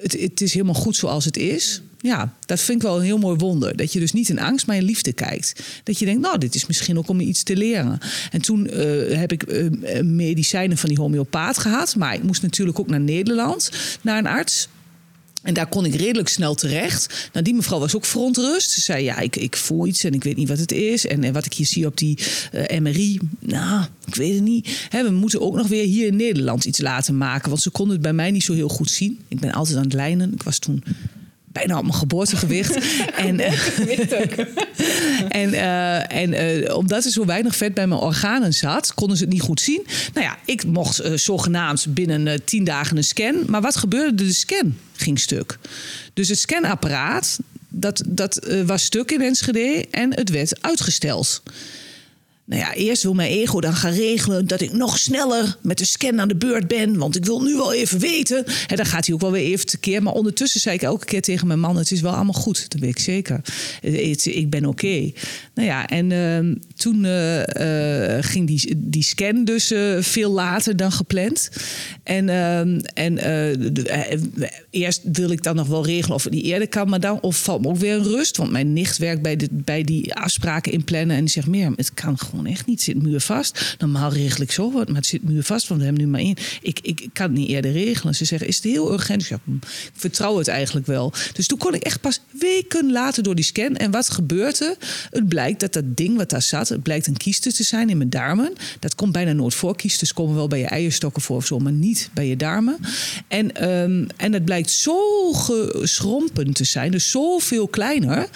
het, 0.00 0.20
het 0.20 0.40
is 0.40 0.52
helemaal 0.52 0.74
goed 0.74 0.96
zoals 0.96 1.24
het 1.24 1.36
is. 1.36 1.82
Ja, 2.02 2.34
dat 2.46 2.60
vind 2.60 2.82
ik 2.82 2.88
wel 2.88 2.96
een 2.96 3.04
heel 3.04 3.18
mooi 3.18 3.36
wonder. 3.36 3.76
Dat 3.76 3.92
je 3.92 3.98
dus 3.98 4.12
niet 4.12 4.28
in 4.28 4.38
angst, 4.38 4.66
maar 4.66 4.76
in 4.76 4.82
liefde 4.82 5.12
kijkt. 5.12 5.62
Dat 5.84 5.98
je 5.98 6.04
denkt, 6.04 6.20
nou, 6.20 6.38
dit 6.38 6.54
is 6.54 6.66
misschien 6.66 6.98
ook 6.98 7.08
om 7.08 7.20
iets 7.20 7.42
te 7.42 7.56
leren. 7.56 7.98
En 8.30 8.42
toen 8.42 8.66
uh, 8.66 9.18
heb 9.18 9.32
ik 9.32 9.46
uh, 9.46 9.70
medicijnen 10.02 10.76
van 10.76 10.88
die 10.88 10.98
homeopaat 10.98 11.58
gehad. 11.58 11.96
Maar 11.96 12.14
ik 12.14 12.22
moest 12.22 12.42
natuurlijk 12.42 12.78
ook 12.78 12.88
naar 12.88 13.00
Nederland, 13.00 13.70
naar 14.02 14.18
een 14.18 14.26
arts. 14.26 14.68
En 15.42 15.54
daar 15.54 15.68
kon 15.68 15.84
ik 15.84 15.94
redelijk 15.94 16.28
snel 16.28 16.54
terecht. 16.54 17.28
Nou, 17.32 17.44
die 17.44 17.54
mevrouw 17.54 17.78
was 17.78 17.96
ook 17.96 18.04
verontrust. 18.04 18.70
Ze 18.70 18.80
zei, 18.80 19.04
ja, 19.04 19.18
ik, 19.18 19.36
ik 19.36 19.56
voel 19.56 19.86
iets 19.86 20.04
en 20.04 20.14
ik 20.14 20.24
weet 20.24 20.36
niet 20.36 20.48
wat 20.48 20.58
het 20.58 20.72
is. 20.72 21.06
En, 21.06 21.32
wat 21.32 21.46
ik 21.46 21.52
hier 21.52 21.66
zie 21.66 21.86
op 21.86 21.96
die 21.96 22.18
uh, 22.52 22.80
MRI, 22.80 23.18
nou, 23.38 23.84
ik 24.06 24.14
weet 24.14 24.34
het 24.34 24.42
niet. 24.42 24.88
we 24.90 25.10
moeten 25.10 25.40
ook 25.40 25.54
nog 25.54 25.68
weer 25.68 25.84
hier 25.84 26.06
in 26.06 26.16
Nederland 26.16 26.64
iets 26.64 26.80
laten 26.80 27.16
maken. 27.16 27.48
Want 27.48 27.62
ze 27.62 27.70
konden 27.70 27.92
het 27.92 28.02
bij 28.02 28.12
mij 28.12 28.30
niet 28.30 28.44
zo 28.44 28.52
heel 28.52 28.68
goed 28.68 28.90
zien. 28.90 29.18
Ik 29.28 29.40
ben 29.40 29.52
altijd 29.52 29.76
aan 29.76 29.84
het 29.84 29.92
lijnen. 29.92 30.32
Ik 30.32 30.42
was 30.42 30.58
toen 30.58 30.82
bijna 31.60 31.78
op 31.78 31.86
mijn 31.86 31.98
geboortegewicht. 31.98 32.78
en 33.26 33.40
uh, 33.40 33.52
en, 35.42 35.50
uh, 35.50 36.12
en 36.12 36.32
uh, 36.32 36.76
omdat 36.76 37.04
er 37.04 37.10
zo 37.10 37.24
weinig 37.24 37.56
vet 37.56 37.74
bij 37.74 37.86
mijn 37.86 38.00
organen 38.00 38.52
zat, 38.52 38.94
konden 38.94 39.16
ze 39.16 39.24
het 39.24 39.32
niet 39.32 39.42
goed 39.42 39.60
zien. 39.60 39.86
Nou 40.14 40.26
ja, 40.26 40.38
ik 40.44 40.64
mocht 40.64 41.02
zogenaamd 41.14 41.86
binnen 41.88 42.44
tien 42.44 42.64
dagen 42.64 42.96
een 42.96 43.04
scan. 43.04 43.44
Maar 43.46 43.60
wat 43.60 43.76
gebeurde? 43.76 44.24
De 44.24 44.32
scan 44.32 44.76
ging 44.96 45.20
stuk. 45.20 45.58
Dus 46.14 46.28
het 46.28 46.38
scanapparaat, 46.38 47.38
dat, 47.68 48.02
dat 48.06 48.46
was 48.66 48.84
stuk 48.84 49.10
in 49.10 49.20
Enschede 49.20 49.86
en 49.90 50.14
het 50.14 50.30
werd 50.30 50.62
uitgesteld. 50.62 51.42
Nou 52.50 52.62
ja, 52.62 52.74
eerst 52.74 53.02
wil 53.02 53.14
mijn 53.14 53.30
ego 53.30 53.60
dan 53.60 53.74
gaan 53.74 53.92
regelen 53.92 54.46
dat 54.46 54.60
ik 54.60 54.72
nog 54.72 54.98
sneller 54.98 55.56
met 55.62 55.78
de 55.78 55.84
scan 55.84 56.20
aan 56.20 56.28
de 56.28 56.36
beurt 56.36 56.68
ben. 56.68 56.98
Want 56.98 57.16
ik 57.16 57.24
wil 57.24 57.42
nu 57.42 57.56
wel 57.56 57.72
even 57.72 57.98
weten. 57.98 58.44
En 58.66 58.76
dan 58.76 58.86
gaat 58.86 59.06
hij 59.06 59.14
ook 59.14 59.20
wel 59.20 59.32
weer 59.32 59.44
even 59.44 59.66
tekeer. 59.66 60.02
Maar 60.02 60.12
ondertussen 60.12 60.60
zei 60.60 60.74
ik 60.74 60.82
elke 60.82 61.04
keer 61.04 61.22
tegen 61.22 61.46
mijn 61.46 61.60
man: 61.60 61.76
Het 61.76 61.90
is 61.90 62.00
wel 62.00 62.12
allemaal 62.12 62.40
goed. 62.40 62.70
Dat 62.70 62.80
weet 62.80 62.90
ik 62.90 62.98
zeker. 62.98 63.40
Ik 64.24 64.50
ben 64.50 64.64
oké. 64.64 65.12
Nou 65.54 65.68
ja, 65.68 65.88
en 65.88 66.10
uh, 66.10 66.56
toen 66.80 67.04
uh, 67.04 67.38
uh, 67.38 68.18
ging 68.20 68.46
die, 68.46 68.74
die 68.76 69.02
scan 69.02 69.44
dus 69.44 69.72
uh, 69.72 70.02
veel 70.02 70.30
later 70.30 70.76
dan 70.76 70.92
gepland. 70.92 71.50
En, 72.02 72.28
ehm, 72.28 72.80
en 72.94 73.18
eerst 74.70 75.00
wil 75.12 75.30
ik 75.30 75.42
dan 75.42 75.56
nog 75.56 75.66
wel 75.66 75.84
regelen 75.84 76.16
of 76.16 76.24
het 76.24 76.32
niet 76.32 76.44
eerder 76.44 76.68
kan. 76.68 76.88
Maar 76.88 77.00
dan 77.00 77.20
of 77.20 77.42
valt 77.42 77.62
me 77.62 77.68
ook 77.68 77.76
weer 77.76 77.94
een 77.94 78.02
rust. 78.02 78.36
Want 78.36 78.50
mijn 78.50 78.72
nicht 78.72 78.98
werkt 78.98 79.22
bij, 79.22 79.36
de, 79.36 79.48
bij 79.50 79.82
die 79.82 80.14
afspraken 80.14 80.72
inplannen. 80.72 81.16
En 81.16 81.20
die 81.20 81.30
zegt: 81.30 81.46
Meer, 81.46 81.72
het 81.76 81.94
kan 81.94 82.18
gewoon 82.18 82.46
echt 82.46 82.66
niet. 82.66 82.82
Zit 82.82 83.02
muur 83.02 83.20
vast. 83.20 83.76
Normaal 83.78 84.12
regel 84.12 84.42
ik 84.42 84.52
zo 84.52 84.72
wat, 84.72 84.86
maar 84.86 84.96
het 84.96 85.06
zit 85.06 85.22
muur 85.22 85.42
vast, 85.42 85.68
want 85.68 85.80
we 85.80 85.86
hebben 85.86 86.04
nu 86.04 86.10
maar 86.10 86.20
één. 86.20 86.36
Ik, 86.62 86.80
ik, 86.82 87.08
kan 87.12 87.26
het 87.26 87.38
niet 87.38 87.48
eerder 87.48 87.72
regelen. 87.72 88.14
Ze 88.14 88.24
zeggen, 88.24 88.48
is 88.48 88.56
het 88.56 88.64
heel 88.64 88.92
urgent? 88.92 89.26
Ja, 89.26 89.38
hm, 89.44 89.54
ik 89.54 89.92
vertrouw 89.92 90.38
het 90.38 90.48
eigenlijk 90.48 90.86
wel. 90.86 91.12
Dus 91.32 91.46
toen 91.46 91.58
kon 91.58 91.74
ik 91.74 91.82
echt 91.82 92.00
pas 92.00 92.20
weken 92.30 92.92
later 92.92 93.22
door 93.22 93.34
die 93.34 93.44
scan. 93.44 93.76
En 93.76 93.90
wat 93.90 94.10
gebeurt 94.10 94.60
er? 94.60 94.76
Het 95.10 95.28
blijkt 95.28 95.60
dat 95.60 95.72
dat 95.72 95.96
ding 95.96 96.16
wat 96.16 96.30
daar 96.30 96.42
zat, 96.42 96.69
het 96.70 96.82
blijkt 96.82 97.06
een 97.06 97.16
kieste 97.16 97.52
te 97.52 97.62
zijn 97.62 97.90
in 97.90 97.96
mijn 97.96 98.10
darmen. 98.10 98.52
Dat 98.78 98.94
komt 98.94 99.12
bijna 99.12 99.32
nooit 99.32 99.54
voor. 99.54 99.76
Kiestes 99.76 100.12
komen 100.12 100.34
wel 100.34 100.48
bij 100.48 100.58
je 100.58 100.66
eierstokken 100.66 101.22
voor 101.22 101.36
of 101.36 101.46
zo, 101.46 101.58
maar 101.58 101.72
niet 101.72 102.10
bij 102.12 102.26
je 102.26 102.36
darmen. 102.36 102.78
En, 103.28 103.70
um, 103.70 104.06
en 104.16 104.32
het 104.32 104.44
blijkt 104.44 104.70
zo 104.70 105.32
geschrompen 105.32 106.52
te 106.52 106.64
zijn, 106.64 106.90
dus 106.90 107.10
zoveel 107.10 107.68
kleiner. 107.68 108.28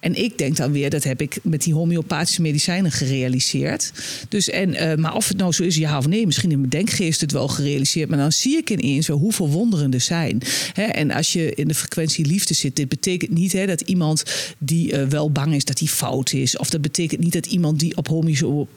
En 0.00 0.14
ik 0.14 0.38
denk 0.38 0.56
dan 0.56 0.72
weer, 0.72 0.90
dat 0.90 1.04
heb 1.04 1.20
ik 1.20 1.38
met 1.42 1.62
die 1.62 1.74
homeopathische 1.74 2.42
medicijnen 2.42 2.92
gerealiseerd 2.92 3.92
dus 4.28 4.50
en, 4.50 4.70
uh, 4.70 4.94
maar 4.94 5.14
of 5.14 5.28
het 5.28 5.36
nou 5.36 5.52
zo 5.52 5.62
is, 5.62 5.76
ja 5.76 5.98
of 5.98 6.06
nee, 6.06 6.26
misschien 6.26 6.50
in 6.50 6.58
mijn 6.58 6.70
denkgeest 6.70 7.20
het 7.20 7.32
wel 7.32 7.48
gerealiseerd. 7.48 8.08
Maar 8.08 8.18
dan 8.18 8.32
zie 8.32 8.56
ik 8.56 8.70
ineens 8.70 9.06
wel 9.06 9.18
hoeveel 9.18 9.48
wonderen 9.48 9.92
er 9.92 10.00
zijn. 10.00 10.40
en 10.74 11.10
als 11.10 11.32
je 11.32 11.54
in 11.54 11.68
de 11.68 11.74
frequentie 11.74 12.26
liefde 12.26 12.54
zit, 12.54 12.76
dit 12.76 12.88
betekent 12.88 13.30
niet 13.30 13.66
dat 13.66 13.80
iemand 13.80 14.22
die 14.58 14.92
uh, 14.92 15.04
wel 15.04 15.30
bang 15.30 15.54
is 15.54 15.64
dat 15.64 15.78
hij 15.78 15.88
fout 15.88 16.32
is. 16.32 16.56
Of 16.56 16.70
dat 16.70 16.80
betekent 16.80 17.20
niet 17.20 17.32
dat 17.32 17.46
iemand 17.46 17.78
die 17.82 17.96
op 17.96 18.08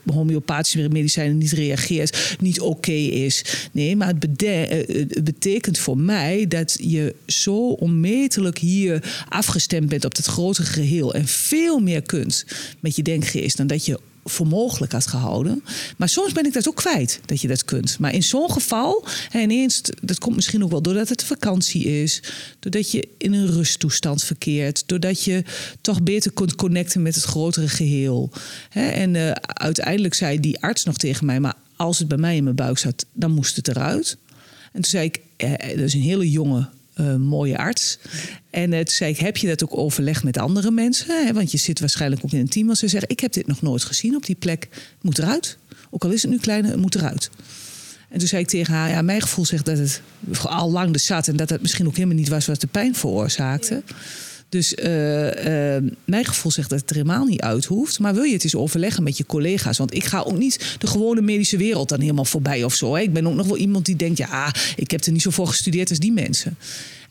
homeopathische 0.06 0.90
medicijnen 0.90 1.38
niet 1.38 1.52
reageert, 1.52 2.38
niet 2.40 2.60
oké 2.60 2.92
is. 2.92 3.44
Nee, 3.72 3.96
maar 3.96 4.08
het, 4.08 4.44
eh, 4.44 4.98
het, 4.98 5.24
betekent 5.24 5.78
voor 5.78 5.98
mij 5.98 6.48
dat 6.48 6.78
je 6.82 7.16
zo 7.26 7.70
onmetelijk 7.70 8.58
hier 8.58 9.26
afgestemd 9.30 9.90
bent 9.90 10.06
op 10.06 10.16
het 10.16 10.26
grotere 10.26 10.68
geheel. 10.68 11.14
En 11.14 11.28
veel 11.28 11.80
meer 11.80 12.02
kunt 12.02 12.46
met 12.80 12.96
je 12.96 13.04
denkgeest 13.04 13.58
dan 13.58 13.68
dat 13.68 13.86
je 13.86 14.00
voor 14.28 14.48
mogelijk 14.48 14.92
had 14.92 15.08
gehouden. 15.08 15.64
Maar 15.98 16.10
soms 16.10 16.34
ben 16.34 16.46
ik 16.46 16.54
dat 16.54 16.68
ook 16.68 16.76
kwijt, 16.76 17.20
dat 17.26 17.42
je 17.42 17.48
dat 17.48 17.66
kunt. 17.66 18.00
Maar 18.00 18.14
in 18.14 18.24
zo'n 18.24 18.52
geval, 18.52 19.06
en 19.32 19.42
ineens, 19.42 19.82
dat 20.02 20.20
komt 20.20 20.36
misschien 20.36 20.64
ook 20.64 20.72
wel 20.72 20.82
doordat 20.82 21.10
het 21.10 21.24
vakantie 21.24 21.84
is, 22.04 22.24
doordat 22.60 22.92
je 22.92 23.08
in 23.18 23.34
een 23.34 23.48
rusttoestand 23.48 24.24
verkeert, 24.24 24.84
doordat 24.86 25.24
je 25.24 25.44
toch 25.82 26.04
beter 26.04 26.32
kunt 26.32 26.56
connecten 26.56 27.02
met 27.02 27.16
het 27.16 27.24
grotere 27.24 27.68
geheel. 27.68 28.32
En 28.70 29.14
uh, 29.14 29.32
uiteindelijk 29.42 30.14
zei 30.14 30.40
die 30.40 30.62
arts 30.62 30.84
nog 30.84 30.98
tegen 30.98 31.26
mij, 31.26 31.40
maar 31.40 31.56
als 31.76 32.00
het 32.00 32.08
bij 32.08 32.18
mij 32.18 32.36
in 32.36 32.44
mijn 32.44 32.56
buik 32.56 32.78
zat, 32.78 33.06
dan 33.14 33.32
moest 33.32 33.56
het 33.56 33.68
eruit. 33.68 34.18
En 34.66 34.82
toen 34.82 34.84
zei 34.84 35.06
ik, 35.06 35.20
eh, 35.38 35.70
dat 35.70 35.86
is 35.86 35.94
een 35.94 36.02
hele 36.02 36.30
jonge 36.30 36.70
uh, 36.96 37.16
mooie 37.16 37.58
arts. 37.58 38.00
En 38.50 38.70
toen 38.70 38.84
zei 38.88 39.12
ik, 39.12 39.18
heb 39.18 39.38
je 39.38 39.48
dat 39.48 39.64
ook 39.64 39.78
overlegd 39.78 40.24
met 40.24 40.38
andere 40.38 40.72
mensen? 40.72 41.26
Hè? 41.26 41.34
Want 41.34 41.52
je 41.52 41.58
zit 41.58 41.80
waarschijnlijk 41.80 42.22
ook 42.26 42.32
in 42.32 42.40
een 42.40 42.50
team. 42.50 42.70
Als 42.70 42.80
ze 42.80 42.88
zeggen, 42.88 43.10
ik 43.10 43.20
heb 43.20 43.34
dit 43.34 43.48
nog 43.48 43.62
nooit 43.62 43.84
gezien 43.84 44.16
op 44.16 44.26
die 44.26 44.36
plek. 44.36 44.68
Het 44.72 45.04
moet 45.04 45.18
eruit. 45.18 45.58
Ook 45.90 46.04
al 46.04 46.12
is 46.12 46.22
het 46.22 46.32
nu 46.32 46.38
kleiner, 46.38 46.72
het 46.72 46.80
moet 46.80 46.96
eruit. 46.96 47.30
En 48.10 48.20
toen 48.20 48.28
zei 48.28 48.42
ik 48.42 48.48
tegen 48.48 48.74
haar, 48.74 48.90
ja, 48.90 49.02
mijn 49.02 49.22
gevoel 49.22 49.46
zegt 49.46 49.66
dat 49.66 49.78
het 49.78 50.02
al 50.44 50.72
lang 50.72 50.92
de 50.92 51.00
zat... 51.00 51.28
en 51.28 51.36
dat 51.36 51.50
het 51.50 51.62
misschien 51.62 51.88
ook 51.88 51.96
helemaal 51.96 52.18
niet 52.18 52.30
was 52.30 52.46
wat 52.46 52.62
de 52.62 52.68
pijn 52.68 52.96
veroorzaakte. 52.96 53.84
Dus 54.50 54.74
uh, 54.74 55.76
uh, 55.76 55.90
mijn 56.06 56.26
gevoel 56.26 56.52
zegt 56.52 56.70
dat 56.70 56.80
het 56.80 56.90
er 56.90 56.96
helemaal 56.96 57.26
niet 57.26 57.42
uit 57.42 57.66
hoeft. 57.66 58.00
Maar 58.00 58.14
wil 58.14 58.24
je 58.24 58.34
het 58.34 58.44
eens 58.44 58.56
overleggen 58.56 59.04
met 59.04 59.18
je 59.18 59.26
collega's? 59.26 59.78
Want 59.78 59.94
ik 59.94 60.04
ga 60.04 60.22
ook 60.22 60.38
niet 60.38 60.76
de 60.80 60.88
gewone 60.88 61.22
medische 61.22 61.58
wereld 61.58 61.90
dan 61.90 62.00
helemaal 62.00 62.26
voorbij 62.26 62.64
of 62.64 62.76
zo. 62.76 62.96
Hè? 62.96 63.02
Ik 63.02 63.14
ben 63.14 63.28
ook 63.28 63.34
nog 63.34 63.48
wel 63.48 63.58
iemand 63.58 63.86
die 63.86 63.96
denkt, 63.96 64.18
ja, 64.18 64.54
ik 64.76 64.92
heb 64.92 65.04
er 65.04 65.12
niet 65.12 65.22
zo 65.22 65.30
voor 65.30 65.48
gestudeerd 65.48 65.90
als 65.90 66.00
die 66.00 66.12
mensen. 66.12 66.58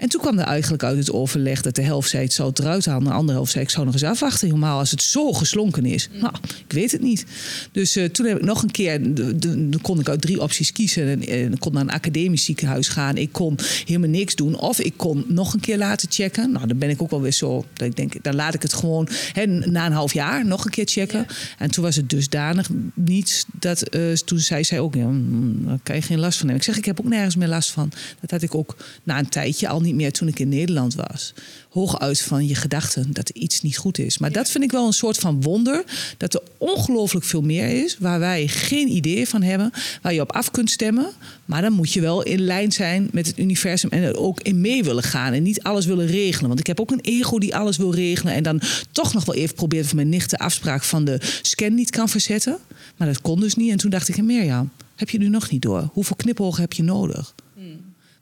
En 0.04 0.11
toen 0.11 0.20
kwam 0.20 0.38
er 0.38 0.44
eigenlijk 0.44 0.82
uit 0.82 0.96
het 0.96 1.12
overleg 1.12 1.62
dat 1.62 1.75
de 1.75 1.82
helft 1.82 2.11
zei 2.11 2.23
het 2.23 2.32
zou 2.32 2.49
het 2.49 2.58
eruit 2.58 2.87
halen. 2.87 3.04
De 3.04 3.11
andere 3.11 3.32
helft 3.32 3.52
zei 3.52 3.64
ik 3.64 3.70
zou 3.70 3.84
nog 3.84 3.94
eens 3.94 4.04
afwachten. 4.04 4.46
Helemaal 4.46 4.78
als 4.78 4.90
het 4.90 5.02
zo 5.02 5.32
geslonken 5.32 5.84
is. 5.87 6.08
Mm. 6.12 6.20
Nou, 6.20 6.34
ik 6.66 6.73
weet 6.73 6.92
het 6.92 7.00
niet. 7.00 7.25
Dus 7.73 7.96
uh, 7.96 8.04
toen 8.04 8.26
heb 8.26 8.37
ik 8.37 8.44
nog 8.44 8.62
een 8.62 8.70
keer, 8.70 9.14
dan 9.40 9.78
kon 9.82 10.00
ik 10.00 10.08
uit 10.08 10.20
drie 10.20 10.40
opties 10.40 10.73
kiezen. 10.73 11.08
En, 11.08 11.26
en 11.26 11.52
ik 11.52 11.61
kon 11.61 11.73
naar 11.73 11.82
een 11.82 11.90
academisch 11.90 12.44
ziekenhuis 12.44 12.88
gaan. 12.88 13.16
Ik 13.16 13.32
kon 13.32 13.58
helemaal 13.84 14.08
niks 14.08 14.34
doen. 14.34 14.58
Of 14.58 14.80
ik 14.80 14.94
kon 14.96 15.25
nog 15.28 15.54
een 15.54 15.61
keer 15.61 15.78
laten 15.78 16.11
checken. 16.11 16.52
Nou, 16.52 16.66
dan 16.66 16.78
ben 16.78 16.90
ik 16.90 17.02
ook 17.02 17.11
wel 17.11 17.20
weer 17.20 17.32
zo. 17.32 17.64
Dat 17.73 17.87
ik 17.88 17.96
denk, 17.96 18.23
dan 18.23 18.34
laat 18.34 18.54
ik 18.54 18.62
het 18.62 18.73
gewoon 18.73 19.08
hè, 19.32 19.46
na 19.46 19.87
een 19.87 19.92
half 19.92 20.12
jaar 20.12 20.46
nog 20.46 20.64
een 20.64 20.70
keer 20.70 20.87
checken. 20.87 21.26
En 21.58 21.70
toen 21.70 21.84
was 21.84 21.96
het 21.96 22.11
dusdanig 22.11 22.68
niets 22.94 23.44
dat 23.52 23.94
uh, 23.96 24.12
toen 24.12 24.38
zei 24.38 24.64
zij 24.64 24.80
ook, 24.80 24.94
ja, 24.94 25.06
mm, 25.06 25.66
daar 25.66 25.78
kan 25.82 25.96
je 25.96 26.02
geen 26.02 26.20
last 26.20 26.38
van 26.38 26.49
hebben. 26.49 26.66
Ik 26.66 26.73
zeg, 26.73 26.76
ik 26.76 26.84
heb 26.84 27.00
ook 27.00 27.08
nergens 27.08 27.37
meer 27.37 27.49
last 27.49 27.70
van. 27.70 27.92
Dat 28.20 28.30
had 28.30 28.42
ik 28.42 28.54
ook 28.54 28.76
na 29.02 29.18
een 29.18 29.28
tijdje 29.28 29.68
al 29.68 29.80
niet 29.80 29.92
niet 29.94 30.02
meer 30.02 30.12
toen 30.12 30.28
ik 30.28 30.38
in 30.38 30.48
Nederland 30.48 30.94
was. 30.94 31.34
Hooguit 31.70 32.22
van 32.22 32.46
je 32.46 32.54
gedachten 32.54 33.12
dat 33.12 33.28
er 33.28 33.34
iets 33.34 33.62
niet 33.62 33.76
goed 33.76 33.98
is. 33.98 34.18
Maar 34.18 34.32
dat 34.32 34.50
vind 34.50 34.64
ik 34.64 34.70
wel 34.70 34.86
een 34.86 34.92
soort 34.92 35.16
van 35.16 35.42
wonder. 35.42 35.84
Dat 36.16 36.34
er 36.34 36.40
ongelooflijk 36.58 37.24
veel 37.24 37.42
meer 37.42 37.84
is 37.84 37.96
waar 37.98 38.18
wij 38.18 38.48
geen 38.48 38.88
idee 38.88 39.28
van 39.28 39.42
hebben. 39.42 39.70
Waar 40.02 40.14
je 40.14 40.20
op 40.20 40.32
af 40.32 40.50
kunt 40.50 40.70
stemmen. 40.70 41.06
Maar 41.44 41.62
dan 41.62 41.72
moet 41.72 41.92
je 41.92 42.00
wel 42.00 42.22
in 42.22 42.40
lijn 42.40 42.72
zijn 42.72 43.08
met 43.12 43.26
het 43.26 43.38
universum 43.38 43.90
en 43.90 44.02
er 44.02 44.16
ook 44.16 44.40
in 44.40 44.60
mee 44.60 44.84
willen 44.84 45.02
gaan. 45.02 45.32
En 45.32 45.42
niet 45.42 45.62
alles 45.62 45.86
willen 45.86 46.06
regelen. 46.06 46.48
Want 46.48 46.60
ik 46.60 46.66
heb 46.66 46.80
ook 46.80 46.90
een 46.90 47.00
ego 47.00 47.38
die 47.38 47.56
alles 47.56 47.76
wil 47.76 47.94
regelen. 47.94 48.34
En 48.34 48.42
dan 48.42 48.60
toch 48.92 49.14
nog 49.14 49.24
wel 49.24 49.34
even 49.34 49.54
probeert 49.54 49.86
van 49.86 49.96
mijn 49.96 50.08
nicht 50.08 50.30
de 50.30 50.38
afspraak 50.38 50.82
van 50.82 51.04
de 51.04 51.20
scan 51.42 51.74
niet 51.74 51.90
kan 51.90 52.08
verzetten. 52.08 52.58
Maar 52.96 53.08
dat 53.08 53.20
kon 53.20 53.40
dus 53.40 53.54
niet. 53.54 53.70
En 53.70 53.76
toen 53.76 53.90
dacht 53.90 54.08
ik, 54.08 54.22
Mirjam, 54.22 54.70
heb 54.96 55.10
je 55.10 55.18
nu 55.18 55.28
nog 55.28 55.50
niet 55.50 55.62
door? 55.62 55.88
Hoeveel 55.92 56.16
knipogen 56.16 56.60
heb 56.60 56.72
je 56.72 56.82
nodig? 56.82 57.34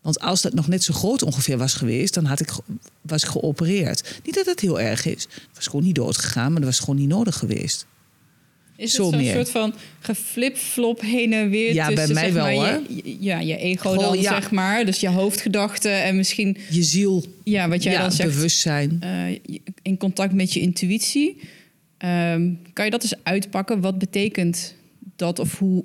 Want 0.03 0.21
als 0.21 0.41
dat 0.43 0.55
nog 0.55 0.69
net 0.69 0.83
zo 0.85 0.93
groot 0.95 1.23
ongeveer 1.23 1.59
was 1.59 1.75
geweest, 1.75 2.15
dan 2.15 2.25
had 2.25 2.41
ik, 2.41 2.51
was 3.03 3.23
ik 3.23 3.29
geopereerd. 3.29 4.21
Niet 4.25 4.35
dat 4.35 4.47
het 4.47 4.61
heel 4.61 4.81
erg 4.81 5.07
is. 5.07 5.23
Het 5.23 5.49
was 5.55 5.67
gewoon 5.67 5.85
niet 5.85 5.95
doodgegaan, 5.95 6.53
maar 6.53 6.61
dat 6.61 6.71
was 6.71 6.79
gewoon 6.79 6.97
niet 6.97 7.09
nodig 7.09 7.37
geweest. 7.39 7.87
Is 8.77 8.93
Zo 8.93 9.11
het 9.13 9.15
zo'n 9.21 9.33
soort 9.35 9.51
van 9.51 9.75
geflip-flop 10.01 11.01
heen 11.01 11.33
en 11.33 11.51
weer 11.51 11.75
Ja, 11.75 11.87
bij 11.87 11.95
tussen 11.95 12.15
mij 12.15 12.25
zeg 12.25 12.33
wel, 12.33 12.57
maar, 12.61 12.73
hoor. 12.75 12.83
je, 13.05 13.17
ja, 13.21 13.39
je 13.41 13.57
ego 13.57 13.95
dan, 13.97 14.21
ja. 14.21 14.31
zeg 14.41 14.51
maar. 14.51 14.85
Dus 14.85 15.01
je 15.01 15.09
hoofdgedachten 15.09 16.03
en 16.03 16.17
misschien, 16.17 16.57
Je 16.71 16.83
ziel, 16.83 17.25
ja, 17.45 17.69
wat 17.69 17.83
jij 17.83 17.93
ja, 17.93 18.01
dan 18.01 18.13
zegt, 18.13 18.35
bewustzijn. 18.35 18.97
eh, 19.01 19.39
in 19.83 19.97
contact 19.97 20.33
met 20.33 20.53
je 20.53 20.61
intuïtie. 20.61 21.41
Ehm, 21.99 22.51
kan 22.73 22.85
je 22.85 22.91
dat 22.91 23.03
eens 23.03 23.15
uitpakken? 23.23 23.81
Wat 23.81 23.99
betekent 23.99 24.75
dat 25.17 25.39
of 25.39 25.59
hoe, 25.59 25.85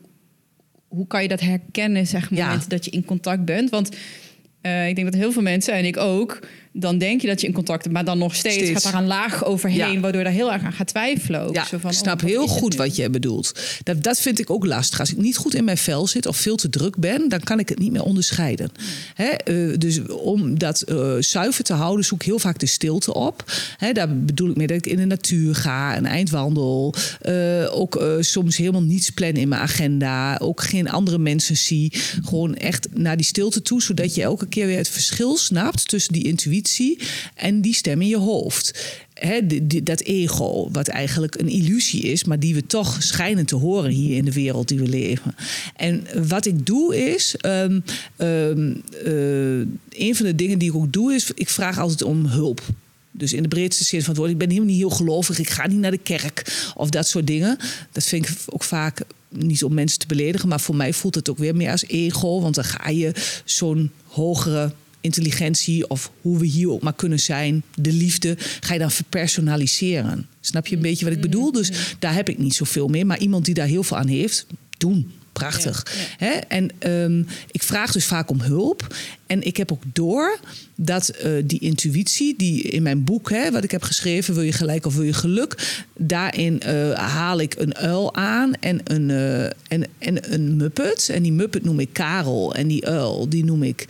hoe 0.88 1.08
kan 1.08 1.22
je 1.22 1.28
dat 1.28 1.40
herkennen, 1.40 2.08
zeg 2.08 2.30
maar, 2.32 2.40
Ja. 2.40 2.60
dat 2.68 2.86
je 2.86 2.92
in 2.92 3.06
contact 3.06 3.46
bent? 3.46 3.70
Want 3.70 3.96
eh, 4.62 4.88
ik 4.88 4.96
denk 4.96 5.12
dat 5.12 5.20
heel 5.22 5.32
veel 5.32 5.42
mensen, 5.42 5.74
en 5.74 5.86
ik 5.86 5.98
ook, 5.98 6.40
dan 6.80 6.98
denk 6.98 7.22
je 7.22 7.28
dat 7.28 7.42
je 7.42 7.48
in 7.48 7.54
contact 7.54 7.82
bent, 7.82 7.94
maar 7.94 8.06
dan 8.06 8.18
nog 8.18 8.36
steeds, 8.36 8.56
Steeds. 8.56 8.72
gaat 8.72 8.92
daar 8.92 9.02
een 9.02 9.08
laag 9.08 9.46
overheen, 9.46 9.92
Ja. 9.94 10.00
waardoor 10.00 10.22
je 10.22 10.26
daar 10.28 10.36
heel 10.36 10.52
erg 10.52 10.64
aan 10.64 10.74
gaat 10.74 10.88
twijfelen. 10.88 11.42
Ook. 11.42 11.54
Ja, 11.56 11.66
Zo 11.66 11.78
van, 11.78 11.92
ik 11.92 11.98
snap 11.98 12.16
oh, 12.16 12.22
wat 12.22 12.30
heel 12.30 12.48
goed 12.48 12.76
wat 12.76 12.96
je 12.96 13.10
bedoelt. 13.10 13.52
Dat, 13.84 14.04
dat 14.04 14.20
vind 14.20 14.40
ik 14.40 14.50
ook 14.50 14.66
lastig. 14.66 15.00
Als 15.00 15.12
ik 15.12 15.18
niet 15.18 15.38
goed 15.38 15.54
in 15.56 15.64
mijn 15.64 15.78
vel 15.78 16.08
zit 16.08 16.26
of 16.26 16.38
veel 16.38 16.56
te 16.56 16.70
druk 16.70 16.98
ben, 16.98 17.30
dan 17.30 17.40
kan 17.40 17.60
ik 17.60 17.70
het 17.70 17.80
niet 17.80 17.92
meer 17.92 18.04
onderscheiden. 18.04 18.70
Hè, 19.14 19.26
eh, 19.26 19.78
dus 19.78 20.02
om 20.08 20.60
dat 20.60 20.82
eh, 20.82 21.14
zuiver 21.20 21.64
te 21.64 21.74
houden, 21.74 22.06
zoek 22.06 22.20
ik 22.20 22.26
heel 22.26 22.40
vaak 22.40 22.60
de 22.60 22.66
stilte 22.66 23.14
op. 23.14 23.44
Hè, 23.78 23.92
daar 23.92 24.18
bedoel 24.18 24.50
ik 24.50 24.56
mee 24.56 24.68
dat 24.68 24.78
ik 24.78 24.86
in 24.88 24.98
de 24.98 25.06
natuur 25.06 25.56
ga, 25.56 25.98
een 25.98 26.06
eindwandel. 26.06 26.94
eh, 27.22 27.36
ook 27.80 28.04
soms 28.20 28.58
helemaal 28.58 28.82
niets 28.84 29.10
plannen 29.10 29.42
in 29.42 29.48
mijn 29.48 29.62
agenda. 29.62 30.38
Ook 30.38 30.62
geen 30.64 30.90
andere 30.90 31.18
mensen 31.18 31.58
zie. 31.58 31.92
Gewoon 32.24 32.56
echt 32.56 32.88
naar 32.94 33.18
die 33.18 33.26
stilte 33.26 33.62
toe, 33.62 33.82
zodat 33.82 34.16
je 34.16 34.22
elke 34.22 34.48
keer 34.48 34.66
weer 34.66 34.78
het 34.78 34.90
verschil 34.90 35.38
snapt 35.38 35.88
tussen 35.88 36.14
die 36.14 36.24
intuïtie 36.24 36.66
en 37.36 37.62
die 37.62 37.74
stem 37.74 38.02
in 38.02 38.08
je 38.08 38.18
hoofd. 38.18 38.96
Dat 39.84 40.02
ego, 40.02 40.70
wat 40.72 40.88
eigenlijk 40.88 41.40
een 41.40 41.50
illusie 41.50 42.02
is, 42.02 42.24
maar 42.24 42.40
die 42.40 42.56
we 42.56 42.66
toch 42.66 43.04
schijnen 43.04 43.46
te 43.46 43.56
horen 43.56 43.92
hier 43.92 44.18
in 44.18 44.26
de 44.26 44.34
wereld 44.34 44.68
die 44.68 44.80
we 44.80 44.88
leven. 44.88 45.36
En 45.76 46.08
wat 46.28 46.46
ik 46.46 46.66
doe 46.66 47.12
is, 47.12 47.36
ehm, 47.38 47.80
ehm, 48.16 48.74
eh, 49.06 49.60
een 49.90 50.16
van 50.16 50.26
de 50.26 50.36
dingen 50.36 50.60
die 50.60 50.70
ik 50.70 50.76
ook 50.76 50.94
doe, 50.94 51.14
is 51.14 51.32
ik 51.36 51.50
vraag 51.50 51.80
altijd 51.80 52.02
om 52.02 52.26
hulp. 52.26 52.62
Dus 53.18 53.34
in 53.34 53.44
de 53.44 53.48
breedste 53.48 53.84
zin 53.84 54.00
van 54.00 54.10
het 54.10 54.18
woord. 54.18 54.32
Ik 54.32 54.38
ben 54.38 54.50
helemaal 54.50 54.70
niet 54.70 54.80
heel 54.80 54.90
gelovig. 54.90 55.40
Ik 55.40 55.50
ga 55.50 55.68
niet 55.68 55.80
naar 55.80 55.92
de 55.92 55.98
kerk 55.98 56.72
of 56.76 56.90
dat 56.90 57.08
soort 57.08 57.28
dingen. 57.28 57.58
Dat 57.92 58.04
vind 58.04 58.30
ik 58.30 58.36
ook 58.46 58.64
vaak 58.64 59.02
niet 59.30 59.64
om 59.64 59.74
mensen 59.74 60.00
te 60.00 60.08
beledigen. 60.08 60.50
Maar 60.50 60.60
voor 60.60 60.76
mij 60.76 60.94
voelt 60.94 61.16
het 61.16 61.30
ook 61.30 61.38
weer 61.38 61.56
meer 61.56 61.72
als 61.72 61.88
ego. 61.88 62.42
Want 62.42 62.56
dan 62.56 62.64
ga 62.64 62.90
je 62.90 63.12
zo'n 63.46 63.92
hogere 64.04 64.74
intelligentie 65.02 65.90
of 65.90 66.12
hoe 66.22 66.40
we 66.40 66.46
hier 66.46 66.72
ook 66.72 66.82
maar 66.82 66.94
kunnen 66.94 67.20
zijn, 67.20 67.64
de 67.76 67.92
liefde, 67.92 68.36
ga 68.60 68.74
je 68.74 68.80
dan 68.80 68.92
verpersonaliseren. 68.92 70.28
Snap 70.42 70.68
je 70.68 70.76
een 70.76 70.82
beetje 70.82 71.06
wat 71.06 71.14
ik 71.14 71.22
bedoel? 71.22 71.52
Dus 71.52 71.72
daar 72.00 72.14
heb 72.14 72.30
ik 72.30 72.38
niet 72.38 72.56
zoveel 72.56 72.88
meer. 72.88 73.06
Maar 73.06 73.20
iemand 73.20 73.46
die 73.46 73.54
daar 73.54 73.68
heel 73.68 73.84
veel 73.84 73.98
aan 73.98 74.08
heeft, 74.08 74.46
doen. 74.78 75.12
Prachtig. 75.34 75.86
Hè? 76.18 76.32
En 76.32 76.70
ehm, 76.80 77.24
ik 77.52 77.64
vraag 77.64 77.92
dus 77.92 78.06
vaak 78.06 78.30
om 78.30 78.42
hulp. 78.42 78.96
En 79.28 79.44
ik 79.44 79.58
heb 79.58 79.72
ook 79.72 79.84
door 79.94 80.40
dat 80.76 81.10
eh, 81.10 81.32
die 81.44 81.60
intuïtie, 81.60 82.34
die 82.38 82.62
in 82.62 82.84
mijn 82.84 83.04
boek, 83.04 83.30
hè, 83.30 83.52
wat 83.52 83.64
ik 83.64 83.72
heb 83.72 83.84
geschreven, 83.84 84.34
wil 84.34 84.44
je 84.44 84.52
gelijk 84.52 84.86
of 84.86 84.96
wil 84.96 85.04
je 85.04 85.14
geluk, 85.14 85.84
daarin 85.98 86.62
eh, 86.62 86.94
haal 86.94 87.40
ik 87.40 87.56
een 87.58 87.76
uil 87.76 88.16
aan 88.16 88.54
en 88.54 88.80
een, 88.84 89.10
eh, 89.10 89.44
en, 89.44 89.88
en 89.98 90.34
een 90.34 90.56
muppet. 90.56 91.10
En 91.10 91.24
die 91.24 91.32
muppet 91.32 91.64
noem 91.64 91.80
ik 91.80 91.90
Karel. 91.92 92.56
En 92.56 92.68
die 92.68 92.88
uil, 92.88 93.30
die 93.30 93.44
noem 93.44 93.64
ik, 93.64 93.86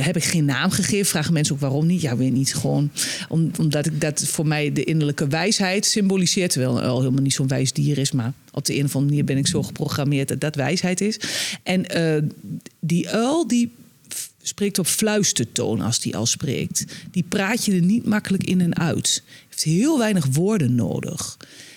heb 0.00 0.16
ik 0.16 0.24
geen 0.24 0.44
naam 0.44 0.70
gegeven. 0.70 1.06
Vragen 1.06 1.32
mensen 1.32 1.54
ook 1.54 1.60
waarom 1.60 1.86
niet? 1.86 2.00
Ja, 2.00 2.16
weet 2.16 2.32
niet. 2.32 2.54
Gewoon 2.54 2.90
om, 3.28 3.50
omdat 3.58 3.86
ik 3.86 4.00
dat 4.00 4.24
voor 4.26 4.46
mij 4.46 4.72
de 4.72 4.84
innerlijke 4.84 5.26
wijsheid 5.26 5.86
symboliseert. 5.86 6.50
Terwijl 6.50 6.76
een 6.76 6.82
uil 6.82 6.98
helemaal 6.98 7.22
niet 7.22 7.34
zo'n 7.34 7.48
wijs 7.48 7.72
dier 7.72 7.98
is, 7.98 8.12
maar 8.12 8.32
op 8.52 8.64
de 8.64 8.78
een 8.78 8.84
of 8.84 8.94
andere 8.94 9.10
manier 9.10 9.24
ben 9.24 9.36
ik 9.36 9.46
zo 9.46 9.62
geprogrammeerd 9.62 10.28
dat 10.28 10.40
dat 10.40 10.54
wijsheid 10.54 11.00
is. 11.00 11.20
En 11.62 11.86
die 12.80 13.08
uil, 13.08 13.48
die 13.48 13.70
spreekt 14.48 14.78
op 14.78 14.86
fluistertoon 14.86 15.80
als 15.80 16.00
die 16.00 16.16
al 16.16 16.26
spreekt. 16.26 16.84
Die 17.10 17.24
praat 17.28 17.64
je 17.64 17.72
er 17.72 17.82
niet 17.82 18.06
makkelijk 18.06 18.44
in 18.44 18.60
en 18.60 18.76
uit. 18.76 19.22
Heeft 19.48 19.62
heel 19.62 19.98
weinig 19.98 20.26
woorden 20.32 20.74
nodig. 20.74 21.36